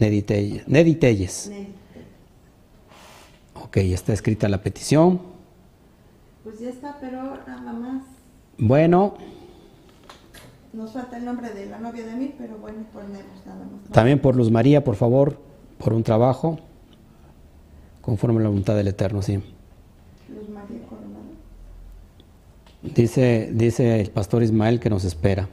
Nedi 0.00 0.22
Telles. 0.22 0.68
Nedi 0.68 0.94
Telles. 0.94 1.50
Nelly. 1.50 1.66
Ok, 3.74 3.80
ya 3.80 3.96
está 3.96 4.12
escrita 4.12 4.48
la 4.48 4.58
petición. 4.62 5.20
Pues 6.44 6.60
ya 6.60 6.68
está, 6.70 6.96
pero 7.00 7.20
nada 7.44 7.72
más. 7.72 8.04
Bueno, 8.56 9.14
Nos 10.72 10.92
falta 10.92 11.16
el 11.16 11.24
nombre 11.24 11.50
de 11.50 11.66
la 11.66 11.80
novia 11.80 12.06
de 12.06 12.14
mí, 12.14 12.32
pero 12.38 12.56
bueno, 12.58 12.84
ponemos 12.92 13.24
nada 13.44 13.64
más. 13.64 13.72
¿no? 13.88 13.92
también 13.92 14.20
por 14.20 14.36
Luz 14.36 14.52
María, 14.52 14.84
por 14.84 14.94
favor, 14.94 15.40
por 15.78 15.92
un 15.92 16.04
trabajo, 16.04 16.60
conforme 18.00 18.38
a 18.38 18.42
la 18.44 18.48
voluntad 18.50 18.76
del 18.76 18.86
Eterno, 18.86 19.22
sí. 19.22 19.34
Luz 20.28 20.48
María 20.50 20.78
Coronado. 20.88 21.24
Dice, 22.94 23.50
dice 23.52 24.00
el 24.00 24.10
pastor 24.10 24.44
Ismael 24.44 24.78
que 24.78 24.88
nos 24.90 25.04
espera. 25.04 25.48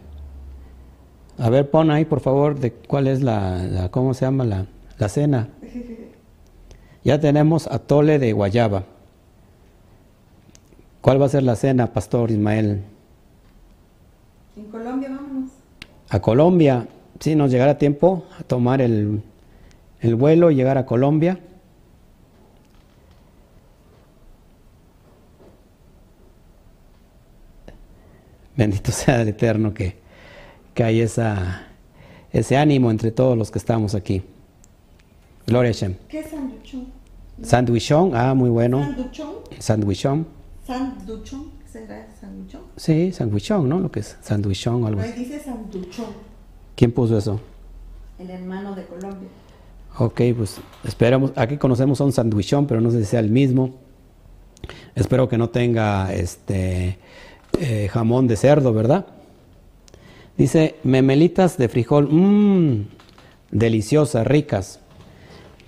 A 1.40 1.50
ver, 1.50 1.72
pon 1.72 1.90
ahí, 1.90 2.06
por 2.06 2.20
favor, 2.20 2.60
de 2.60 2.72
cuál 2.72 3.08
es 3.08 3.24
la, 3.24 3.64
la- 3.64 3.90
¿cómo 3.90 4.14
se 4.14 4.26
llama 4.26 4.44
la, 4.46 4.68
la 5.00 5.10
cena? 5.10 5.50
Ya 7.04 7.20
tenemos 7.20 7.68
atole 7.68 8.20
de 8.20 8.34
guayaba. 8.34 8.84
¿Cuál 11.02 11.20
va 11.20 11.26
a 11.26 11.30
ser 11.30 11.44
la 11.44 11.56
cena, 11.56 11.92
pastor 11.94 12.30
Ismael? 12.30 12.84
En 14.56 14.66
Colombia, 14.66 15.10
vámonos. 15.10 15.52
A 16.10 16.20
Colombia. 16.20 16.88
Sí, 17.20 17.36
nos 17.36 17.52
llegará 17.52 17.78
tiempo 17.78 18.26
a 18.40 18.44
tomar 18.44 18.82
el, 18.82 19.24
el 20.00 20.16
vuelo 20.16 20.52
y 20.52 20.56
llegar 20.56 20.78
a 20.78 20.86
Colombia. 20.86 21.40
Bendito 28.56 28.92
sea 28.92 29.22
el 29.22 29.30
Eterno 29.30 29.74
que, 29.74 29.96
que 30.76 30.84
hay 30.84 31.02
esa, 31.02 31.68
ese 32.32 32.58
ánimo 32.58 32.92
entre 32.92 33.12
todos 33.12 33.36
los 33.36 33.50
que 33.50 33.58
estamos 33.58 33.96
aquí. 33.96 34.22
Gloria 35.52 35.74
Shem. 35.74 35.96
¿Qué 36.08 36.20
es 36.20 36.30
sanduchón? 36.30 36.86
Sandwichón, 37.44 38.16
ah, 38.16 38.34
muy 38.34 38.50
bueno. 38.50 38.86
Sanduchón. 38.86 39.36
Sandwichón. 39.60 40.28
Sanduchón. 40.66 41.52
¿Será 41.70 42.08
sanduchón? 42.22 42.62
Sí, 42.78 43.12
sandwichón, 43.12 43.68
¿no? 43.68 43.82
Lo 43.82 43.92
que 43.92 44.00
es 44.00 44.16
sandwichón 44.22 44.82
o 44.82 44.88
algo 44.88 45.02
así. 45.02 45.12
dice 45.12 45.40
sanduchón. 45.40 46.06
¿Quién 46.78 46.94
puso 46.94 47.18
eso? 47.18 47.42
El 48.18 48.30
hermano 48.30 48.74
de 48.76 48.86
Colombia. 48.86 49.28
Ok, 49.98 50.22
pues 50.38 50.62
esperamos. 50.86 51.34
Aquí 51.36 51.58
conocemos 51.58 52.00
a 52.00 52.06
un 52.06 52.14
sandwichón, 52.14 52.66
pero 52.66 52.80
no 52.80 52.90
sé 52.90 53.00
si 53.00 53.06
sea 53.08 53.20
el 53.20 53.30
mismo. 53.30 53.76
Espero 54.96 55.28
que 55.28 55.38
no 55.38 55.50
tenga 55.50 56.14
este 56.14 56.98
eh, 57.60 57.90
jamón 57.92 58.26
de 58.30 58.38
cerdo, 58.38 58.74
¿verdad? 58.74 59.06
Dice 60.38 60.76
memelitas 60.84 61.58
de 61.58 61.68
frijol, 61.68 62.08
mmm, 62.10 62.86
deliciosas, 63.52 64.26
ricas. 64.26 64.80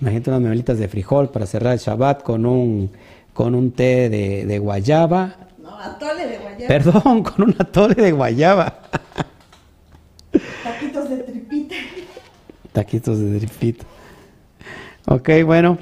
Imagínate 0.04 0.28
unas 0.28 0.42
memelitas 0.42 0.76
de 0.76 0.86
frijol 0.86 1.30
para 1.30 1.46
cerrar 1.46 1.72
el 1.72 1.78
Shabbat 1.78 2.22
con 2.22 2.44
un, 2.44 2.90
con 3.32 3.54
un 3.54 3.72
té 3.72 4.10
de, 4.10 4.44
de 4.44 4.58
guayaba. 4.58 5.34
No, 5.62 5.78
atole 5.78 6.26
de 6.26 6.36
guayaba. 6.36 6.68
Perdón, 6.68 7.22
con 7.22 7.48
un 7.48 7.56
atole 7.58 7.94
de 7.94 8.12
guayaba. 8.12 8.80
Taquitos 10.62 11.08
de 11.08 11.16
tripita. 11.16 11.74
Taquitos 12.72 13.18
de 13.18 13.32
dripito. 13.32 13.86
Ok, 15.06 15.30
bueno, 15.42 15.78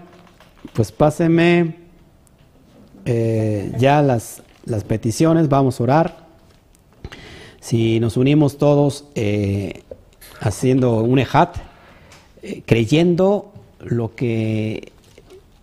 pues 0.72 0.92
páseme 0.92 1.78
eh, 3.04 3.72
ya 3.76 4.02
las, 4.02 4.44
las 4.64 4.84
peticiones, 4.84 5.48
vamos 5.48 5.80
a 5.80 5.82
orar. 5.82 6.26
Si 7.58 7.98
nos 7.98 8.16
unimos 8.16 8.56
todos 8.56 9.04
eh, 9.16 9.82
haciendo 10.38 11.02
un 11.02 11.18
ejat, 11.18 11.56
eh, 12.44 12.62
creyendo 12.64 13.51
lo 13.84 14.14
que, 14.14 14.92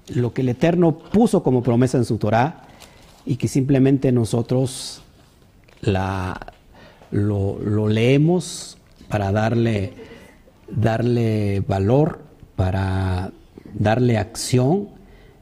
lo 0.07 0.33
que 0.33 0.41
el 0.41 0.49
Eterno 0.49 0.97
puso 0.97 1.43
como 1.43 1.63
promesa 1.63 1.97
en 1.97 2.05
su 2.05 2.17
Torah 2.17 2.63
y 3.25 3.35
que 3.37 3.47
simplemente 3.47 4.11
nosotros 4.11 5.01
la, 5.81 6.53
lo, 7.11 7.87
leemos 7.89 8.77
para 9.07 9.31
darle, 9.31 9.93
darle 10.69 11.61
valor, 11.67 12.19
para 12.55 13.31
darle 13.73 14.17
acción 14.17 14.89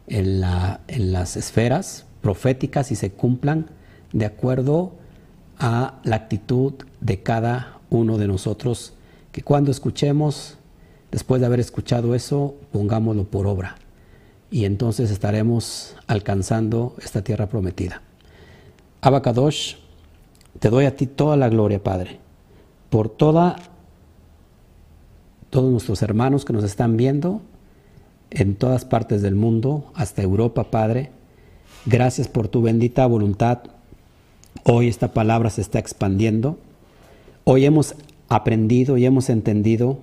en, 0.08 0.42
la- 0.42 0.82
en 0.88 1.12
las 1.12 1.38
esferas 1.38 2.06
proféticas 2.22 2.92
y 2.92 2.96
se 2.96 3.12
cumplan 3.12 3.68
de 4.14 4.26
acuerdo 4.26 4.94
a 5.60 6.00
la 6.04 6.16
actitud 6.18 6.74
de 7.02 7.22
cada 7.24 7.80
uno 7.90 8.18
de 8.18 8.28
nosotros, 8.28 8.94
que 9.32 9.42
cuando 9.42 9.72
escuchemos, 9.72 10.57
después 11.12 11.42
de 11.42 11.48
haber 11.48 11.60
escuchado 11.60 12.16
eso, 12.16 12.56
pongámoslo 12.72 13.26
por 13.26 13.48
obra 13.48 13.78
y 14.50 14.66
entonces 14.66 15.12
estaremos 15.12 15.96
alcanzando 16.08 16.96
esta 17.04 17.22
tierra 17.22 17.48
prometida. 17.48 18.02
Abacadosh, 19.02 19.76
te 20.60 20.70
doy 20.70 20.86
a 20.86 20.96
ti 20.96 21.06
toda 21.08 21.38
la 21.38 21.50
gloria, 21.50 21.84
Padre, 21.84 22.20
por 22.90 23.10
toda, 23.10 23.58
todos 25.50 25.72
nuestros 25.72 26.02
hermanos 26.02 26.46
que 26.46 26.54
nos 26.54 26.64
están 26.64 26.98
viendo 26.98 27.42
en 28.30 28.56
todas 28.56 28.86
partes 28.86 29.22
del 29.22 29.36
mundo, 29.36 29.92
hasta 29.96 30.22
Europa, 30.22 30.66
Padre. 30.72 31.12
Gracias 31.86 32.28
por 32.28 32.48
tu 32.48 32.62
bendita 32.62 33.06
voluntad. 33.06 33.60
Hoy 34.64 34.88
esta 34.88 35.14
palabra 35.14 35.50
se 35.50 35.62
está 35.62 35.80
expandiendo. 35.80 36.58
Hoy 37.44 37.66
hemos 37.66 37.96
aprendido 38.28 38.98
y 38.98 39.06
hemos 39.06 39.30
entendido 39.30 40.00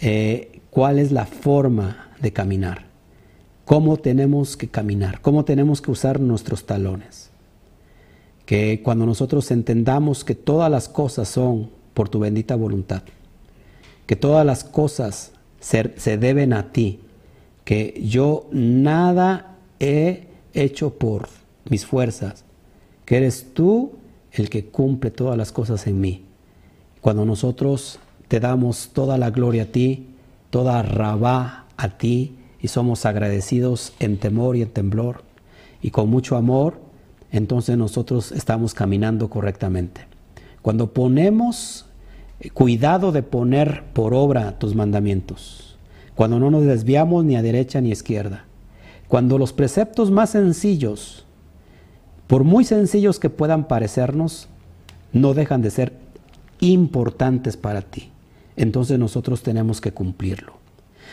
eh, 0.00 0.60
cuál 0.70 0.98
es 0.98 1.12
la 1.12 1.26
forma 1.26 2.10
de 2.20 2.32
caminar, 2.32 2.86
cómo 3.64 3.96
tenemos 3.96 4.56
que 4.56 4.68
caminar, 4.68 5.20
cómo 5.20 5.44
tenemos 5.44 5.80
que 5.80 5.90
usar 5.90 6.20
nuestros 6.20 6.66
talones. 6.66 7.30
Que 8.46 8.82
cuando 8.82 9.06
nosotros 9.06 9.50
entendamos 9.50 10.24
que 10.24 10.34
todas 10.34 10.70
las 10.70 10.88
cosas 10.88 11.28
son 11.28 11.70
por 11.94 12.08
tu 12.08 12.18
bendita 12.18 12.56
voluntad, 12.56 13.02
que 14.06 14.16
todas 14.16 14.44
las 14.44 14.64
cosas 14.64 15.32
se, 15.60 15.94
se 15.96 16.18
deben 16.18 16.52
a 16.52 16.72
ti, 16.72 17.00
que 17.64 18.02
yo 18.04 18.46
nada 18.52 19.56
he 19.80 20.26
hecho 20.52 20.94
por 20.94 21.28
mis 21.68 21.86
fuerzas, 21.86 22.44
que 23.06 23.16
eres 23.16 23.46
tú 23.54 23.92
el 24.32 24.50
que 24.50 24.66
cumple 24.66 25.10
todas 25.10 25.38
las 25.38 25.52
cosas 25.52 25.86
en 25.86 26.00
mí. 26.00 26.24
Cuando 27.00 27.24
nosotros 27.24 27.98
te 28.34 28.40
damos 28.40 28.90
toda 28.92 29.16
la 29.16 29.30
gloria 29.30 29.62
a 29.62 29.66
ti, 29.66 30.08
toda 30.50 30.82
rabá 30.82 31.66
a 31.76 31.90
ti, 31.90 32.34
y 32.60 32.66
somos 32.66 33.06
agradecidos 33.06 33.92
en 34.00 34.16
temor 34.16 34.56
y 34.56 34.62
en 34.62 34.70
temblor, 34.70 35.22
y 35.80 35.92
con 35.92 36.10
mucho 36.10 36.34
amor, 36.34 36.80
entonces 37.30 37.78
nosotros 37.78 38.32
estamos 38.32 38.74
caminando 38.74 39.30
correctamente. 39.30 40.08
Cuando 40.62 40.92
ponemos 40.92 41.86
eh, 42.40 42.50
cuidado 42.50 43.12
de 43.12 43.22
poner 43.22 43.84
por 43.92 44.14
obra 44.14 44.58
tus 44.58 44.74
mandamientos, 44.74 45.78
cuando 46.16 46.40
no 46.40 46.50
nos 46.50 46.64
desviamos 46.64 47.24
ni 47.24 47.36
a 47.36 47.42
derecha 47.42 47.80
ni 47.80 47.90
a 47.90 47.92
izquierda, 47.92 48.46
cuando 49.06 49.38
los 49.38 49.52
preceptos 49.52 50.10
más 50.10 50.30
sencillos, 50.30 51.24
por 52.26 52.42
muy 52.42 52.64
sencillos 52.64 53.20
que 53.20 53.30
puedan 53.30 53.68
parecernos, 53.68 54.48
no 55.12 55.34
dejan 55.34 55.62
de 55.62 55.70
ser 55.70 55.92
importantes 56.58 57.56
para 57.56 57.80
ti. 57.80 58.10
Entonces 58.56 58.98
nosotros 58.98 59.42
tenemos 59.42 59.80
que 59.80 59.92
cumplirlo. 59.92 60.54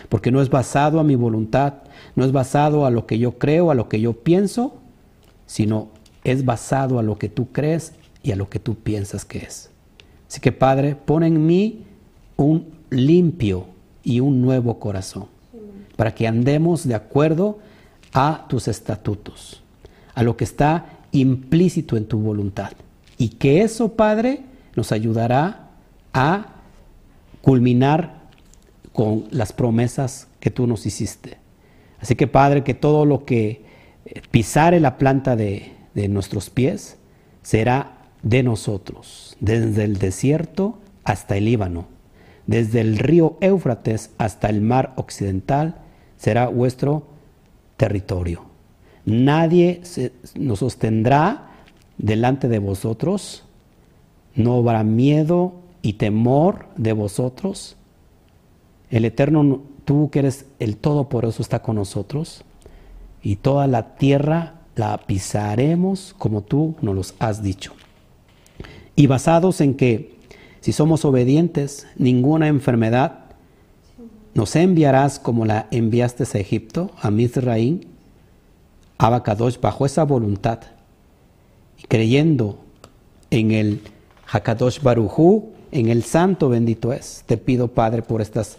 Porque 0.09 0.31
no 0.31 0.41
es 0.41 0.49
basado 0.49 0.99
a 0.99 1.03
mi 1.03 1.15
voluntad, 1.15 1.73
no 2.15 2.25
es 2.25 2.31
basado 2.31 2.85
a 2.85 2.91
lo 2.91 3.05
que 3.05 3.19
yo 3.19 3.37
creo, 3.37 3.71
a 3.71 3.75
lo 3.75 3.87
que 3.87 4.01
yo 4.01 4.13
pienso, 4.13 4.77
sino 5.45 5.89
es 6.23 6.45
basado 6.45 6.99
a 6.99 7.03
lo 7.03 7.17
que 7.17 7.29
tú 7.29 7.51
crees 7.51 7.93
y 8.23 8.31
a 8.31 8.35
lo 8.35 8.49
que 8.49 8.59
tú 8.59 8.75
piensas 8.75 9.25
que 9.25 9.39
es. 9.39 9.69
Así 10.27 10.39
que 10.39 10.51
Padre, 10.51 10.95
pon 10.95 11.23
en 11.23 11.45
mí 11.45 11.83
un 12.37 12.67
limpio 12.89 13.65
y 14.03 14.19
un 14.19 14.41
nuevo 14.41 14.79
corazón, 14.79 15.25
para 15.95 16.15
que 16.15 16.27
andemos 16.27 16.87
de 16.87 16.95
acuerdo 16.95 17.59
a 18.13 18.45
tus 18.47 18.67
estatutos, 18.67 19.61
a 20.13 20.23
lo 20.23 20.37
que 20.37 20.43
está 20.43 20.85
implícito 21.11 21.97
en 21.97 22.05
tu 22.05 22.19
voluntad. 22.19 22.71
Y 23.17 23.29
que 23.29 23.61
eso, 23.61 23.93
Padre, 23.93 24.43
nos 24.75 24.91
ayudará 24.91 25.69
a 26.13 26.50
culminar 27.41 28.21
con 28.93 29.25
las 29.31 29.53
promesas 29.53 30.27
que 30.39 30.51
tú 30.51 30.67
nos 30.67 30.85
hiciste. 30.85 31.37
Así 31.99 32.15
que 32.15 32.27
Padre, 32.27 32.63
que 32.63 32.73
todo 32.73 33.05
lo 33.05 33.25
que 33.25 33.63
eh, 34.05 34.21
pisare 34.31 34.79
la 34.79 34.97
planta 34.97 35.35
de, 35.35 35.73
de 35.93 36.07
nuestros 36.07 36.49
pies 36.49 36.97
será 37.43 37.97
de 38.23 38.43
nosotros, 38.43 39.35
desde 39.39 39.83
el 39.83 39.97
desierto 39.97 40.79
hasta 41.03 41.37
el 41.37 41.45
Líbano, 41.45 41.87
desde 42.47 42.81
el 42.81 42.97
río 42.97 43.37
Éufrates 43.41 44.11
hasta 44.17 44.49
el 44.49 44.61
mar 44.61 44.93
occidental, 44.95 45.75
será 46.17 46.47
vuestro 46.47 47.07
territorio. 47.77 48.45
Nadie 49.05 49.81
nos 50.35 50.59
sostendrá 50.59 51.49
delante 51.97 52.47
de 52.47 52.59
vosotros, 52.59 53.43
no 54.35 54.57
habrá 54.57 54.83
miedo 54.83 55.60
y 55.81 55.93
temor 55.93 56.65
de 56.77 56.93
vosotros. 56.93 57.75
El 58.89 59.05
Eterno, 59.05 59.61
tú 59.85 60.09
que 60.11 60.19
eres 60.19 60.45
el 60.59 60.77
Todopoderoso, 60.77 61.41
está 61.41 61.61
con 61.61 61.75
nosotros 61.75 62.43
y 63.23 63.37
toda 63.37 63.67
la 63.67 63.95
tierra 63.95 64.55
la 64.75 64.97
pisaremos 64.97 66.15
como 66.17 66.41
tú 66.41 66.75
nos 66.81 66.95
los 66.95 67.13
has 67.19 67.43
dicho. 67.43 67.73
Y 68.95 69.07
basados 69.07 69.61
en 69.61 69.75
que 69.75 70.15
si 70.59 70.71
somos 70.73 71.05
obedientes, 71.05 71.87
ninguna 71.97 72.47
enfermedad 72.47 73.19
nos 74.33 74.55
enviarás 74.55 75.19
como 75.19 75.45
la 75.45 75.67
enviaste 75.71 76.23
a 76.23 76.39
Egipto, 76.39 76.91
a 77.01 77.11
Mizraín, 77.11 77.87
a 78.97 79.09
Bacadosh, 79.09 79.59
bajo 79.59 79.85
esa 79.85 80.03
voluntad, 80.03 80.59
y 81.77 81.87
creyendo 81.87 82.59
en 83.31 83.51
el 83.51 83.81
Hakadosh 84.27 84.81
Barujú, 84.81 85.49
en 85.71 85.89
el 85.89 86.03
Santo 86.03 86.49
bendito 86.49 86.93
es. 86.93 87.23
Te 87.25 87.37
pido, 87.37 87.69
Padre, 87.69 88.01
por 88.01 88.21
estas, 88.21 88.57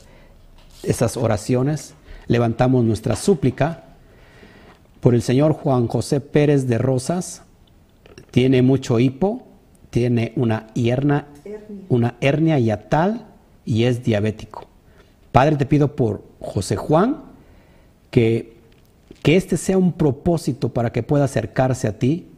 estas 0.83 1.17
oraciones. 1.17 1.95
Levantamos 2.27 2.85
nuestra 2.85 3.17
súplica 3.17 3.85
por 5.01 5.15
el 5.15 5.23
señor 5.23 5.53
Juan 5.53 5.89
José 5.89 6.21
Pérez 6.21 6.67
de 6.67 6.79
Rosas. 6.79 7.43
Tiene 8.31 8.63
mucho 8.63 8.99
hipo, 8.99 9.47
tiene 9.91 10.33
una, 10.37 10.69
hierna, 10.75 11.27
una 11.89 12.15
hernia 12.21 12.59
yatal 12.59 13.27
y 13.65 13.85
es 13.85 14.03
diabético. 14.03 14.67
Padre, 15.33 15.57
te 15.57 15.67
pido 15.67 15.97
por 15.97 16.23
José 16.41 16.77
Juan 16.77 17.23
que, 18.11 18.57
que 19.23 19.37
este 19.37 19.57
sea 19.57 19.77
un 19.77 19.93
propósito 19.93 20.71
para 20.71 20.93
que 20.93 21.03
pueda 21.03 21.25
acercarse 21.25 21.89
a 21.89 21.99
ti, 21.99 22.29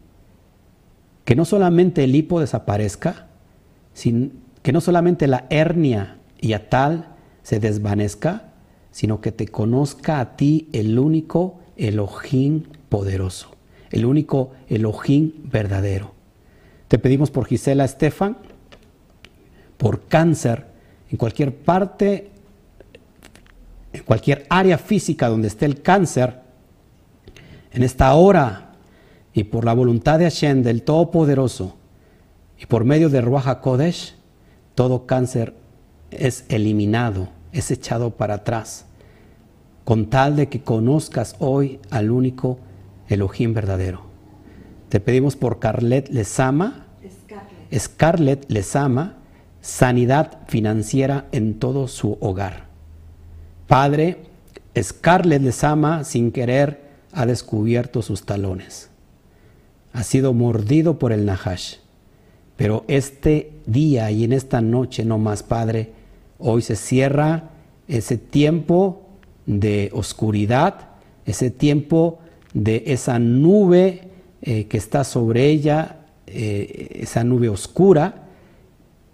que 1.24 1.36
no 1.36 1.44
solamente 1.44 2.04
el 2.04 2.14
hipo 2.14 2.40
desaparezca, 2.40 3.26
que 4.64 4.72
no 4.72 4.80
solamente 4.80 5.26
la 5.26 5.44
hernia 5.50 6.16
yatal 6.40 7.08
se 7.42 7.60
desvanezca, 7.60 8.54
sino 8.92 9.20
que 9.20 9.30
te 9.30 9.46
conozca 9.46 10.20
a 10.20 10.36
ti 10.36 10.70
el 10.72 10.98
único 10.98 11.60
Elohim 11.76 12.62
poderoso, 12.88 13.50
el 13.90 14.06
único 14.06 14.52
Elohim 14.70 15.32
verdadero. 15.44 16.14
Te 16.88 16.98
pedimos 16.98 17.30
por 17.30 17.44
Gisela 17.44 17.84
Estefan, 17.84 18.38
por 19.76 20.06
cáncer, 20.06 20.64
en 21.10 21.18
cualquier 21.18 21.54
parte, 21.54 22.30
en 23.92 24.02
cualquier 24.04 24.46
área 24.48 24.78
física 24.78 25.28
donde 25.28 25.48
esté 25.48 25.66
el 25.66 25.82
cáncer, 25.82 26.40
en 27.70 27.82
esta 27.82 28.14
hora 28.14 28.72
y 29.34 29.44
por 29.44 29.66
la 29.66 29.74
voluntad 29.74 30.18
de 30.18 30.24
Hashem, 30.24 30.62
del 30.62 30.84
Todopoderoso, 30.84 31.76
y 32.58 32.64
por 32.64 32.86
medio 32.86 33.10
de 33.10 33.20
Ruach 33.20 33.60
Kodesh, 33.60 34.23
todo 34.74 35.06
cáncer 35.06 35.54
es 36.10 36.44
eliminado, 36.48 37.28
es 37.52 37.70
echado 37.70 38.10
para 38.10 38.34
atrás 38.34 38.86
con 39.84 40.06
tal 40.06 40.36
de 40.36 40.48
que 40.48 40.62
conozcas 40.62 41.36
hoy 41.38 41.78
al 41.90 42.10
único 42.10 42.58
Elohim 43.08 43.52
verdadero. 43.52 44.02
Te 44.88 44.98
pedimos 44.98 45.36
por 45.36 45.58
Carlet 45.58 46.08
Lesama, 46.08 46.86
Scarlett. 47.08 47.78
Scarlett 47.78 48.50
Lesama, 48.50 49.16
sanidad 49.60 50.40
financiera 50.48 51.26
en 51.32 51.58
todo 51.58 51.86
su 51.86 52.16
hogar. 52.20 52.64
Padre, 53.66 54.24
Scarlett 54.80 55.42
Lesama 55.42 56.04
sin 56.04 56.32
querer 56.32 56.82
ha 57.12 57.26
descubierto 57.26 58.02
sus 58.02 58.24
talones. 58.24 58.90
Ha 59.92 60.02
sido 60.02 60.32
mordido 60.32 60.98
por 60.98 61.12
el 61.12 61.26
Nahash. 61.26 61.76
Pero 62.56 62.84
este 62.88 63.52
día 63.66 64.10
y 64.10 64.24
en 64.24 64.32
esta 64.32 64.60
noche 64.60 65.04
no 65.04 65.18
más, 65.18 65.42
Padre, 65.42 65.90
hoy 66.38 66.62
se 66.62 66.76
cierra 66.76 67.50
ese 67.88 68.16
tiempo 68.16 69.08
de 69.46 69.90
oscuridad, 69.92 70.90
ese 71.26 71.50
tiempo 71.50 72.20
de 72.52 72.84
esa 72.86 73.18
nube 73.18 74.08
eh, 74.42 74.66
que 74.66 74.76
está 74.76 75.04
sobre 75.04 75.46
ella, 75.48 75.96
eh, 76.26 77.00
esa 77.00 77.24
nube 77.24 77.48
oscura, 77.48 78.22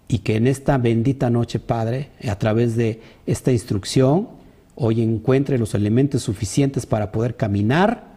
y 0.07 0.19
que 0.19 0.35
en 0.35 0.45
esta 0.45 0.77
bendita 0.77 1.29
noche, 1.29 1.59
Padre, 1.59 2.09
a 2.27 2.37
través 2.37 2.75
de 2.75 2.99
esta 3.25 3.51
instrucción, 3.51 4.27
hoy 4.75 5.01
encuentre 5.01 5.57
los 5.57 5.73
elementos 5.73 6.23
suficientes 6.23 6.85
para 6.85 7.11
poder 7.11 7.37
caminar 7.37 8.11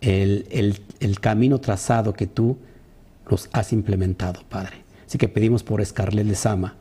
el, 0.00 0.80
el 1.00 1.20
camino 1.20 1.60
trazado 1.60 2.14
que 2.14 2.26
tú 2.26 2.56
los 3.28 3.48
has 3.52 3.72
implementado, 3.72 4.42
Padre. 4.48 4.76
Así 5.06 5.18
que 5.18 5.28
pedimos 5.28 5.62
por 5.62 5.80
Escarlet 5.80 6.26
Lezama. 6.26 6.74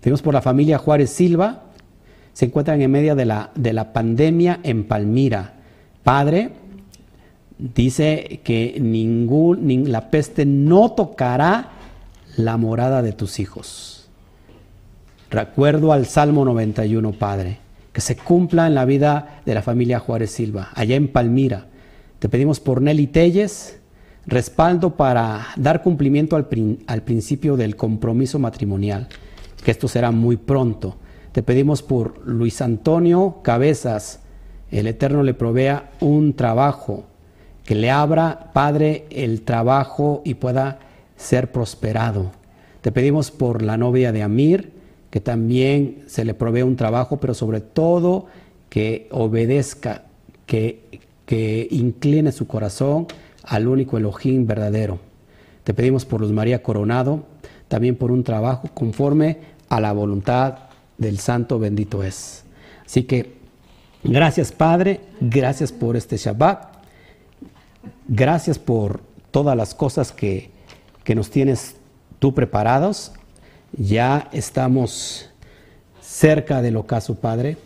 Pedimos 0.00 0.22
por 0.22 0.34
la 0.34 0.42
familia 0.42 0.78
Juárez 0.78 1.10
Silva, 1.10 1.64
se 2.32 2.46
encuentran 2.46 2.80
en 2.80 2.90
medio 2.90 3.14
de 3.16 3.24
la, 3.24 3.50
de 3.54 3.72
la 3.72 3.92
pandemia 3.92 4.60
en 4.62 4.84
Palmira. 4.84 5.54
Padre, 6.02 6.52
dice 7.58 8.40
que 8.44 8.76
ningún, 8.80 9.90
la 9.90 10.10
peste 10.10 10.44
no 10.44 10.92
tocará 10.92 11.70
la 12.36 12.56
morada 12.56 13.02
de 13.02 13.12
tus 13.12 13.40
hijos. 13.40 14.08
Recuerdo 15.30 15.92
al 15.92 16.06
Salmo 16.06 16.44
91, 16.44 17.12
Padre, 17.12 17.58
que 17.92 18.00
se 18.00 18.16
cumpla 18.16 18.66
en 18.66 18.74
la 18.74 18.84
vida 18.84 19.40
de 19.44 19.54
la 19.54 19.62
familia 19.62 19.98
Juárez 19.98 20.30
Silva, 20.30 20.68
allá 20.74 20.94
en 20.94 21.08
Palmira. 21.08 21.66
Te 22.18 22.28
pedimos 22.28 22.60
por 22.60 22.80
Nelly 22.80 23.08
Telles, 23.08 23.78
respaldo 24.26 24.96
para 24.96 25.48
dar 25.56 25.82
cumplimiento 25.82 26.36
al, 26.36 26.48
al 26.86 27.02
principio 27.02 27.56
del 27.56 27.76
compromiso 27.76 28.38
matrimonial, 28.38 29.08
que 29.64 29.70
esto 29.70 29.88
será 29.88 30.10
muy 30.10 30.36
pronto. 30.36 30.96
Te 31.32 31.42
pedimos 31.42 31.82
por 31.82 32.26
Luis 32.26 32.60
Antonio 32.60 33.36
Cabezas, 33.42 34.20
el 34.70 34.86
Eterno 34.86 35.22
le 35.22 35.34
provea 35.34 35.90
un 36.00 36.34
trabajo, 36.34 37.04
que 37.64 37.74
le 37.74 37.90
abra, 37.90 38.50
Padre, 38.52 39.06
el 39.10 39.42
trabajo 39.42 40.22
y 40.24 40.34
pueda 40.34 40.78
ser 41.16 41.52
prosperado. 41.52 42.30
Te 42.80 42.92
pedimos 42.92 43.30
por 43.30 43.62
la 43.62 43.76
novia 43.76 44.12
de 44.12 44.22
Amir, 44.22 44.72
que 45.10 45.20
también 45.20 46.04
se 46.06 46.24
le 46.24 46.34
provee 46.34 46.62
un 46.62 46.76
trabajo, 46.76 47.18
pero 47.18 47.34
sobre 47.34 47.60
todo 47.60 48.26
que 48.68 49.08
obedezca, 49.10 50.04
que, 50.46 51.00
que 51.26 51.66
incline 51.70 52.32
su 52.32 52.46
corazón 52.46 53.06
al 53.46 53.68
único 53.68 53.96
Elohim 53.96 54.46
verdadero. 54.46 54.98
Te 55.64 55.74
pedimos 55.74 56.04
por 56.04 56.20
Luz 56.20 56.32
María 56.32 56.62
Coronado, 56.62 57.24
también 57.68 57.96
por 57.96 58.10
un 58.10 58.22
trabajo 58.22 58.68
conforme 58.74 59.38
a 59.68 59.80
la 59.80 59.92
voluntad 59.92 60.58
del 60.98 61.18
Santo 61.18 61.58
bendito 61.58 62.02
es. 62.02 62.44
Así 62.84 63.04
que 63.04 63.34
gracias 64.04 64.52
Padre, 64.52 65.00
gracias 65.20 65.72
por 65.72 65.96
este 65.96 66.16
Shabbat, 66.16 66.76
gracias 68.06 68.58
por 68.58 69.00
todas 69.30 69.56
las 69.56 69.74
cosas 69.74 70.12
que, 70.12 70.50
que 71.04 71.14
nos 71.14 71.30
tienes 71.30 71.76
tú 72.18 72.34
preparados. 72.34 73.12
Ya 73.76 74.28
estamos 74.32 75.30
cerca 76.00 76.62
del 76.62 76.76
ocaso, 76.76 77.16
Padre, 77.16 77.58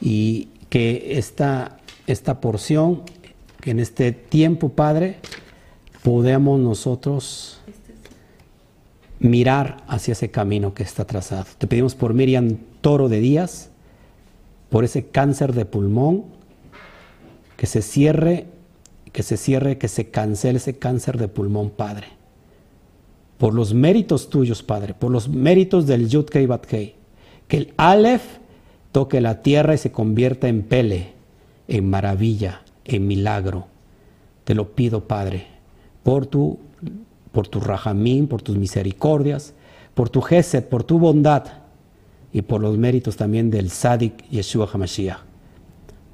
y 0.00 0.48
que 0.68 1.18
esta, 1.18 1.78
esta 2.06 2.40
porción, 2.40 3.02
que 3.64 3.70
en 3.70 3.80
este 3.80 4.12
tiempo, 4.12 4.68
Padre, 4.68 5.16
podemos 6.02 6.60
nosotros 6.60 7.60
mirar 9.20 9.82
hacia 9.88 10.12
ese 10.12 10.30
camino 10.30 10.74
que 10.74 10.82
está 10.82 11.06
trazado. 11.06 11.46
Te 11.56 11.66
pedimos 11.66 11.94
por 11.94 12.12
Miriam 12.12 12.58
Toro 12.82 13.08
de 13.08 13.20
Díaz, 13.20 13.70
por 14.68 14.84
ese 14.84 15.06
cáncer 15.06 15.54
de 15.54 15.64
pulmón, 15.64 16.24
que 17.56 17.64
se 17.64 17.80
cierre, 17.80 18.48
que 19.12 19.22
se 19.22 19.38
cierre, 19.38 19.78
que 19.78 19.88
se 19.88 20.10
cancele 20.10 20.58
ese 20.58 20.76
cáncer 20.76 21.16
de 21.16 21.28
pulmón, 21.28 21.70
Padre. 21.70 22.08
Por 23.38 23.54
los 23.54 23.72
méritos 23.72 24.28
tuyos, 24.28 24.62
Padre, 24.62 24.92
por 24.92 25.10
los 25.10 25.30
méritos 25.30 25.86
del 25.86 26.10
Yudkei 26.10 26.44
Batkei, 26.44 26.96
que 27.48 27.56
el 27.56 27.74
Aleph 27.78 28.24
toque 28.92 29.22
la 29.22 29.40
tierra 29.40 29.72
y 29.72 29.78
se 29.78 29.90
convierta 29.90 30.48
en 30.48 30.64
pele, 30.64 31.14
en 31.66 31.88
maravilla, 31.88 32.60
en 32.84 33.06
milagro. 33.06 33.66
Te 34.44 34.54
lo 34.54 34.74
pido, 34.74 35.06
Padre, 35.06 35.46
por 36.02 36.26
tu 36.26 36.58
por 37.34 37.48
tu 37.48 37.60
rajamín, 37.60 38.28
por 38.28 38.40
tus 38.40 38.56
misericordias, 38.56 39.54
por 39.92 40.08
tu 40.08 40.22
gesed, 40.22 40.64
por 40.64 40.84
tu 40.84 41.00
bondad 41.00 41.44
y 42.32 42.42
por 42.42 42.60
los 42.60 42.78
méritos 42.78 43.16
también 43.16 43.50
del 43.50 43.70
Sadik 43.70 44.26
Yeshua 44.30 44.70
HaMashiach. 44.72 45.18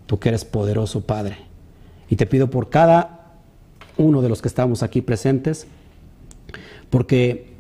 Tú 0.07 0.19
que 0.19 0.31
eres 0.31 0.45
poderoso, 0.45 1.03
Padre. 1.03 1.37
Y 2.09 2.17
te 2.17 2.27
pido 2.27 2.49
por 2.51 2.71
cada 2.71 3.35
uno 3.99 4.23
de 4.23 4.31
los 4.31 4.41
que 4.41 4.49
estamos 4.49 4.83
aquí 4.83 5.03
presentes, 5.03 5.67
porque 6.89 7.53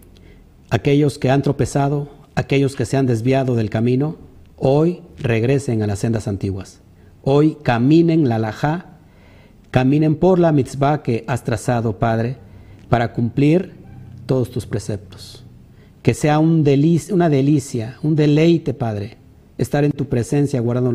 aquellos 0.70 1.18
que 1.18 1.30
han 1.30 1.42
tropezado, 1.42 2.08
aquellos 2.34 2.74
que 2.74 2.86
se 2.86 2.96
han 2.96 3.06
desviado 3.06 3.56
del 3.56 3.68
camino, 3.68 4.16
hoy 4.56 5.02
regresen 5.18 5.82
a 5.82 5.86
las 5.86 5.98
sendas 5.98 6.26
antiguas. 6.26 6.80
Hoy 7.22 7.58
caminen 7.62 8.28
la 8.28 8.38
lajá, 8.38 8.89
caminen 9.70 10.16
por 10.16 10.38
la 10.38 10.52
mitzvah 10.52 11.02
que 11.02 11.24
has 11.26 11.44
trazado, 11.44 11.98
Padre, 11.98 12.36
para 12.88 13.12
cumplir 13.12 13.74
todos 14.26 14.50
tus 14.50 14.66
preceptos. 14.66 15.44
Que 16.02 16.14
sea 16.14 16.38
un 16.38 16.64
una 17.12 17.28
delicia, 17.28 17.98
un 18.02 18.16
deleite, 18.16 18.74
Padre, 18.74 19.18
estar 19.58 19.84
en 19.84 19.92
tu 19.92 20.06
presencia 20.06 20.60
guardando 20.60 20.92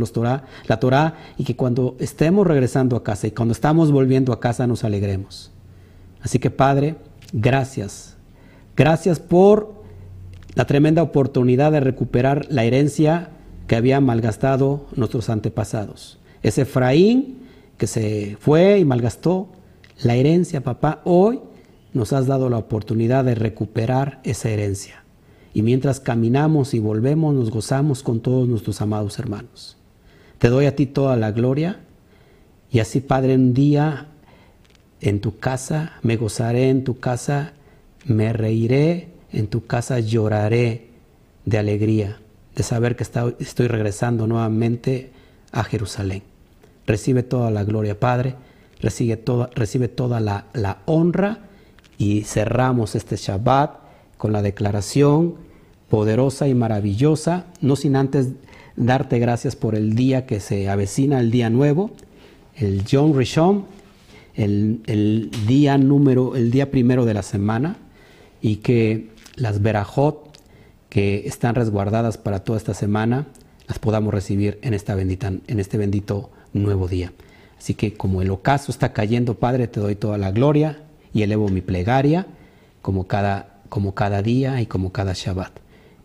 la 0.68 0.80
Torah 0.80 1.16
y 1.38 1.44
que 1.44 1.56
cuando 1.56 1.96
estemos 2.00 2.48
regresando 2.48 2.96
a 2.96 3.04
casa 3.04 3.28
y 3.28 3.32
cuando 3.32 3.52
estamos 3.52 3.92
volviendo 3.92 4.34
a 4.34 4.40
casa 4.40 4.66
nos 4.66 4.84
alegremos. 4.84 5.52
Así 6.22 6.40
que, 6.40 6.50
Padre, 6.50 6.96
gracias. 7.32 8.18
Gracias 8.76 9.20
por 9.20 9.84
la 10.56 10.66
tremenda 10.66 11.04
oportunidad 11.04 11.72
de 11.72 11.82
recuperar 11.82 12.48
la 12.50 12.64
herencia 12.64 13.30
que 13.68 13.76
habían 13.76 14.04
malgastado 14.04 14.88
nuestros 14.96 15.30
antepasados. 15.30 16.18
Ese 16.42 16.64
Efraín 16.64 17.45
que 17.78 17.88
se 17.88 18.38
fue 18.40 18.80
y 18.80 18.86
malgastó 18.86 19.50
la 20.02 20.16
herencia, 20.16 20.62
papá, 20.62 21.02
hoy 21.06 21.40
nos 21.94 22.14
has 22.14 22.28
dado 22.28 22.50
la 22.50 22.58
oportunidad 22.58 23.24
de 23.24 23.36
recuperar 23.36 24.20
esa 24.24 24.50
herencia. 24.50 25.04
Y 25.54 25.62
mientras 25.62 26.00
caminamos 26.00 26.74
y 26.74 26.80
volvemos, 26.80 27.34
nos 27.34 27.50
gozamos 27.50 28.04
con 28.04 28.20
todos 28.20 28.48
nuestros 28.48 28.82
amados 28.82 29.18
hermanos. 29.20 29.78
Te 30.38 30.50
doy 30.50 30.66
a 30.66 30.76
ti 30.76 30.86
toda 30.86 31.16
la 31.16 31.32
gloria. 31.32 31.80
Y 32.70 32.80
así, 32.80 33.00
Padre, 33.00 33.36
un 33.36 33.54
día 33.54 34.08
en 35.00 35.22
tu 35.22 35.40
casa, 35.40 35.94
me 36.02 36.18
gozaré 36.18 36.70
en 36.70 36.84
tu 36.84 37.00
casa, 37.00 37.54
me 38.06 38.34
reiré 38.34 39.08
en 39.32 39.48
tu 39.48 39.66
casa, 39.66 40.00
lloraré 40.00 40.90
de 41.46 41.58
alegría 41.58 42.20
de 42.56 42.64
saber 42.64 42.96
que 42.96 43.04
estoy 43.04 43.68
regresando 43.68 44.28
nuevamente 44.28 45.12
a 45.52 45.64
Jerusalén. 45.64 46.24
Recibe 46.88 47.24
toda 47.24 47.52
la 47.52 47.64
gloria, 47.64 48.00
Padre, 48.00 48.36
recibe 48.80 49.18
toda, 49.18 49.50
recibe 49.56 49.88
toda 49.88 50.20
la, 50.20 50.46
la 50.54 50.80
honra 50.86 51.40
y 51.98 52.22
cerramos 52.22 52.96
este 52.96 53.16
Shabbat 53.16 53.80
con 54.18 54.32
la 54.32 54.42
declaración 54.42 55.36
poderosa 55.90 56.48
y 56.48 56.54
maravillosa, 56.54 57.46
no 57.62 57.76
sin 57.76 57.96
antes 57.96 58.30
darte 58.76 59.20
gracias 59.20 59.56
por 59.56 59.76
el 59.76 59.96
día 59.96 60.26
que 60.26 60.40
se 60.40 60.70
avecina, 60.70 61.20
el 61.20 61.32
día 61.32 61.50
nuevo, 61.50 61.92
el 62.56 62.84
John 62.90 63.18
Rishon, 63.18 63.66
el, 64.34 64.82
el, 64.88 65.32
día 65.48 65.78
número, 65.78 66.36
el 66.36 66.52
día 66.52 66.72
primero 66.72 67.06
de 67.06 67.14
la 67.14 67.24
semana, 67.24 67.78
y 68.42 68.58
que 68.58 69.10
las 69.36 69.62
Berajot 69.62 70.26
que 70.90 71.28
están 71.28 71.56
resguardadas 71.56 72.18
para 72.18 72.44
toda 72.44 72.58
esta 72.58 72.74
semana, 72.74 73.28
las 73.68 73.80
podamos 73.80 74.14
recibir 74.14 74.60
en, 74.62 74.74
esta 74.74 74.96
bendita, 74.96 75.28
en 75.28 75.60
este 75.60 75.78
bendito 75.78 76.30
nuevo 76.64 76.88
día. 76.88 77.12
Así 77.58 77.74
que 77.74 77.94
como 77.94 78.22
el 78.22 78.32
ocaso 78.32 78.72
está 78.72 78.94
cayendo, 78.94 79.36
Padre, 79.36 79.68
te 79.68 79.80
doy 79.80 79.96
toda 79.96 80.18
la 80.18 80.32
gloria 80.32 80.80
y 81.14 81.24
elevo 81.24 81.50
mi 81.50 81.62
plegaria 81.62 82.28
como 82.82 83.08
cada, 83.08 83.60
como 83.70 83.94
cada 83.94 84.22
día 84.22 84.62
y 84.62 84.66
como 84.66 84.92
cada 84.92 85.14
Shabbat. 85.14 85.52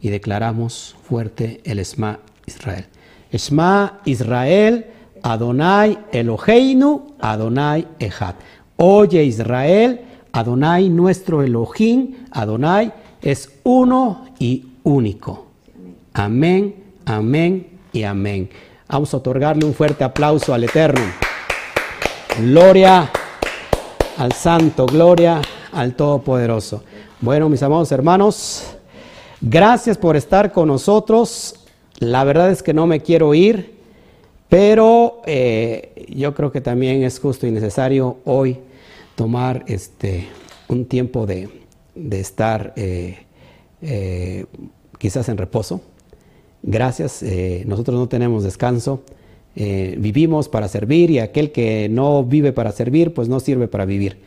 Y 0.00 0.08
declaramos 0.08 0.96
fuerte 1.02 1.60
el 1.64 1.78
Esma 1.78 2.20
Israel. 2.46 2.86
Esma 3.30 4.00
Israel, 4.04 4.86
Adonai 5.22 5.98
Eloheinu, 6.12 7.14
Adonai 7.20 7.86
Echad. 7.98 8.34
Oye 8.76 9.22
Israel, 9.24 10.00
Adonai 10.32 10.88
nuestro 10.88 11.42
Elohim, 11.42 12.14
Adonai 12.30 12.92
es 13.20 13.50
uno 13.64 14.26
y 14.38 14.64
único. 14.82 15.46
Amén, 16.14 16.74
amén 17.04 17.66
y 17.92 18.04
amén. 18.04 18.48
Vamos 18.90 19.14
a 19.14 19.18
otorgarle 19.18 19.64
un 19.64 19.72
fuerte 19.72 20.02
aplauso 20.02 20.52
al 20.52 20.64
Eterno. 20.64 21.04
Gloria 22.40 23.08
al 24.18 24.32
Santo, 24.32 24.84
gloria 24.84 25.40
al 25.70 25.94
Todopoderoso. 25.94 26.82
Bueno, 27.20 27.48
mis 27.48 27.62
amados 27.62 27.92
hermanos, 27.92 28.64
gracias 29.40 29.96
por 29.96 30.16
estar 30.16 30.50
con 30.50 30.66
nosotros. 30.66 31.54
La 32.00 32.24
verdad 32.24 32.50
es 32.50 32.64
que 32.64 32.74
no 32.74 32.88
me 32.88 32.98
quiero 32.98 33.32
ir, 33.32 33.76
pero 34.48 35.22
eh, 35.24 36.08
yo 36.08 36.34
creo 36.34 36.50
que 36.50 36.60
también 36.60 37.04
es 37.04 37.20
justo 37.20 37.46
y 37.46 37.52
necesario 37.52 38.16
hoy 38.24 38.58
tomar 39.14 39.62
este, 39.68 40.26
un 40.66 40.84
tiempo 40.86 41.26
de, 41.26 41.48
estar 42.10 42.72
eh, 42.74 43.20
eh, 43.82 44.46
quizás 44.98 45.28
en 45.28 45.36
reposo. 45.36 45.80
Gracias, 46.62 47.22
eh, 47.22 47.64
nosotros 47.66 47.98
no 47.98 48.08
tenemos 48.08 48.44
descanso, 48.44 49.02
eh, 49.56 49.96
vivimos 49.98 50.48
para 50.48 50.68
servir 50.68 51.10
y 51.10 51.18
aquel 51.18 51.52
que 51.52 51.88
no 51.88 52.22
vive 52.24 52.52
para 52.52 52.72
servir, 52.72 53.14
pues 53.14 53.28
no 53.28 53.40
sirve 53.40 53.68
para 53.68 53.84
vivir. 53.84 54.18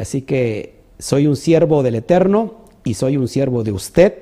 así 0.00 0.22
que 0.22 0.74
soy 0.98 1.26
un 1.26 1.36
siervo 1.36 1.82
del 1.82 1.94
Eterno 1.94 2.54
y 2.84 2.94
soy 2.94 3.16
un 3.16 3.28
siervo 3.28 3.62
de 3.62 3.72
usted. 3.72 4.14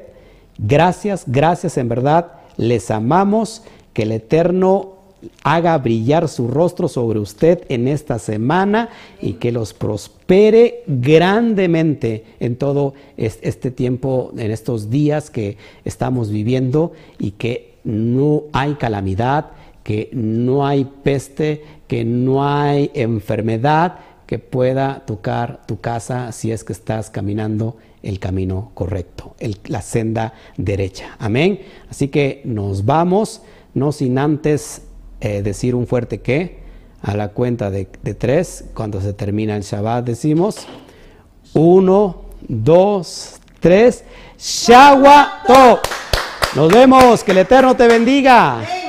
Gracias, 0.58 1.24
gracias 1.26 1.78
en 1.78 1.88
verdad, 1.88 2.32
les 2.56 2.90
amamos, 2.90 3.62
que 3.92 4.02
el 4.02 4.12
Eterno 4.12 4.97
haga 5.42 5.76
brillar 5.78 6.28
su 6.28 6.48
rostro 6.48 6.88
sobre 6.88 7.18
usted 7.18 7.64
en 7.68 7.88
esta 7.88 8.18
semana 8.18 8.90
y 9.20 9.34
que 9.34 9.52
los 9.52 9.74
prospere 9.74 10.82
grandemente 10.86 12.24
en 12.40 12.56
todo 12.56 12.94
este 13.16 13.70
tiempo, 13.70 14.32
en 14.36 14.50
estos 14.50 14.90
días 14.90 15.30
que 15.30 15.56
estamos 15.84 16.30
viviendo 16.30 16.92
y 17.18 17.32
que 17.32 17.78
no 17.84 18.44
hay 18.52 18.74
calamidad, 18.74 19.50
que 19.82 20.10
no 20.12 20.66
hay 20.66 20.84
peste, 21.02 21.62
que 21.86 22.04
no 22.04 22.44
hay 22.44 22.90
enfermedad 22.94 24.00
que 24.26 24.38
pueda 24.38 25.06
tocar 25.06 25.66
tu 25.66 25.80
casa 25.80 26.32
si 26.32 26.52
es 26.52 26.62
que 26.62 26.74
estás 26.74 27.08
caminando 27.08 27.76
el 28.02 28.18
camino 28.18 28.70
correcto, 28.74 29.34
la 29.66 29.80
senda 29.80 30.34
derecha. 30.56 31.16
Amén. 31.18 31.60
Así 31.88 32.08
que 32.08 32.42
nos 32.44 32.84
vamos, 32.84 33.42
no 33.74 33.90
sin 33.90 34.18
antes 34.18 34.82
eh, 35.20 35.42
decir 35.42 35.74
un 35.74 35.86
fuerte 35.86 36.20
que 36.20 36.58
a 37.02 37.14
la 37.14 37.28
cuenta 37.28 37.70
de, 37.70 37.84
tres, 37.84 38.64
cuando 38.74 39.00
se 39.00 39.12
termina 39.12 39.56
el 39.56 39.62
Shabbat, 39.62 40.04
decimos 40.04 40.66
uno, 41.54 42.22
dos, 42.48 43.36
tres, 43.60 44.04
Shawato. 44.38 45.80
Nos 46.54 46.72
vemos, 46.72 47.22
que 47.22 47.32
el 47.32 47.38
Eterno 47.38 47.76
te 47.76 47.86
bendiga. 47.86 48.87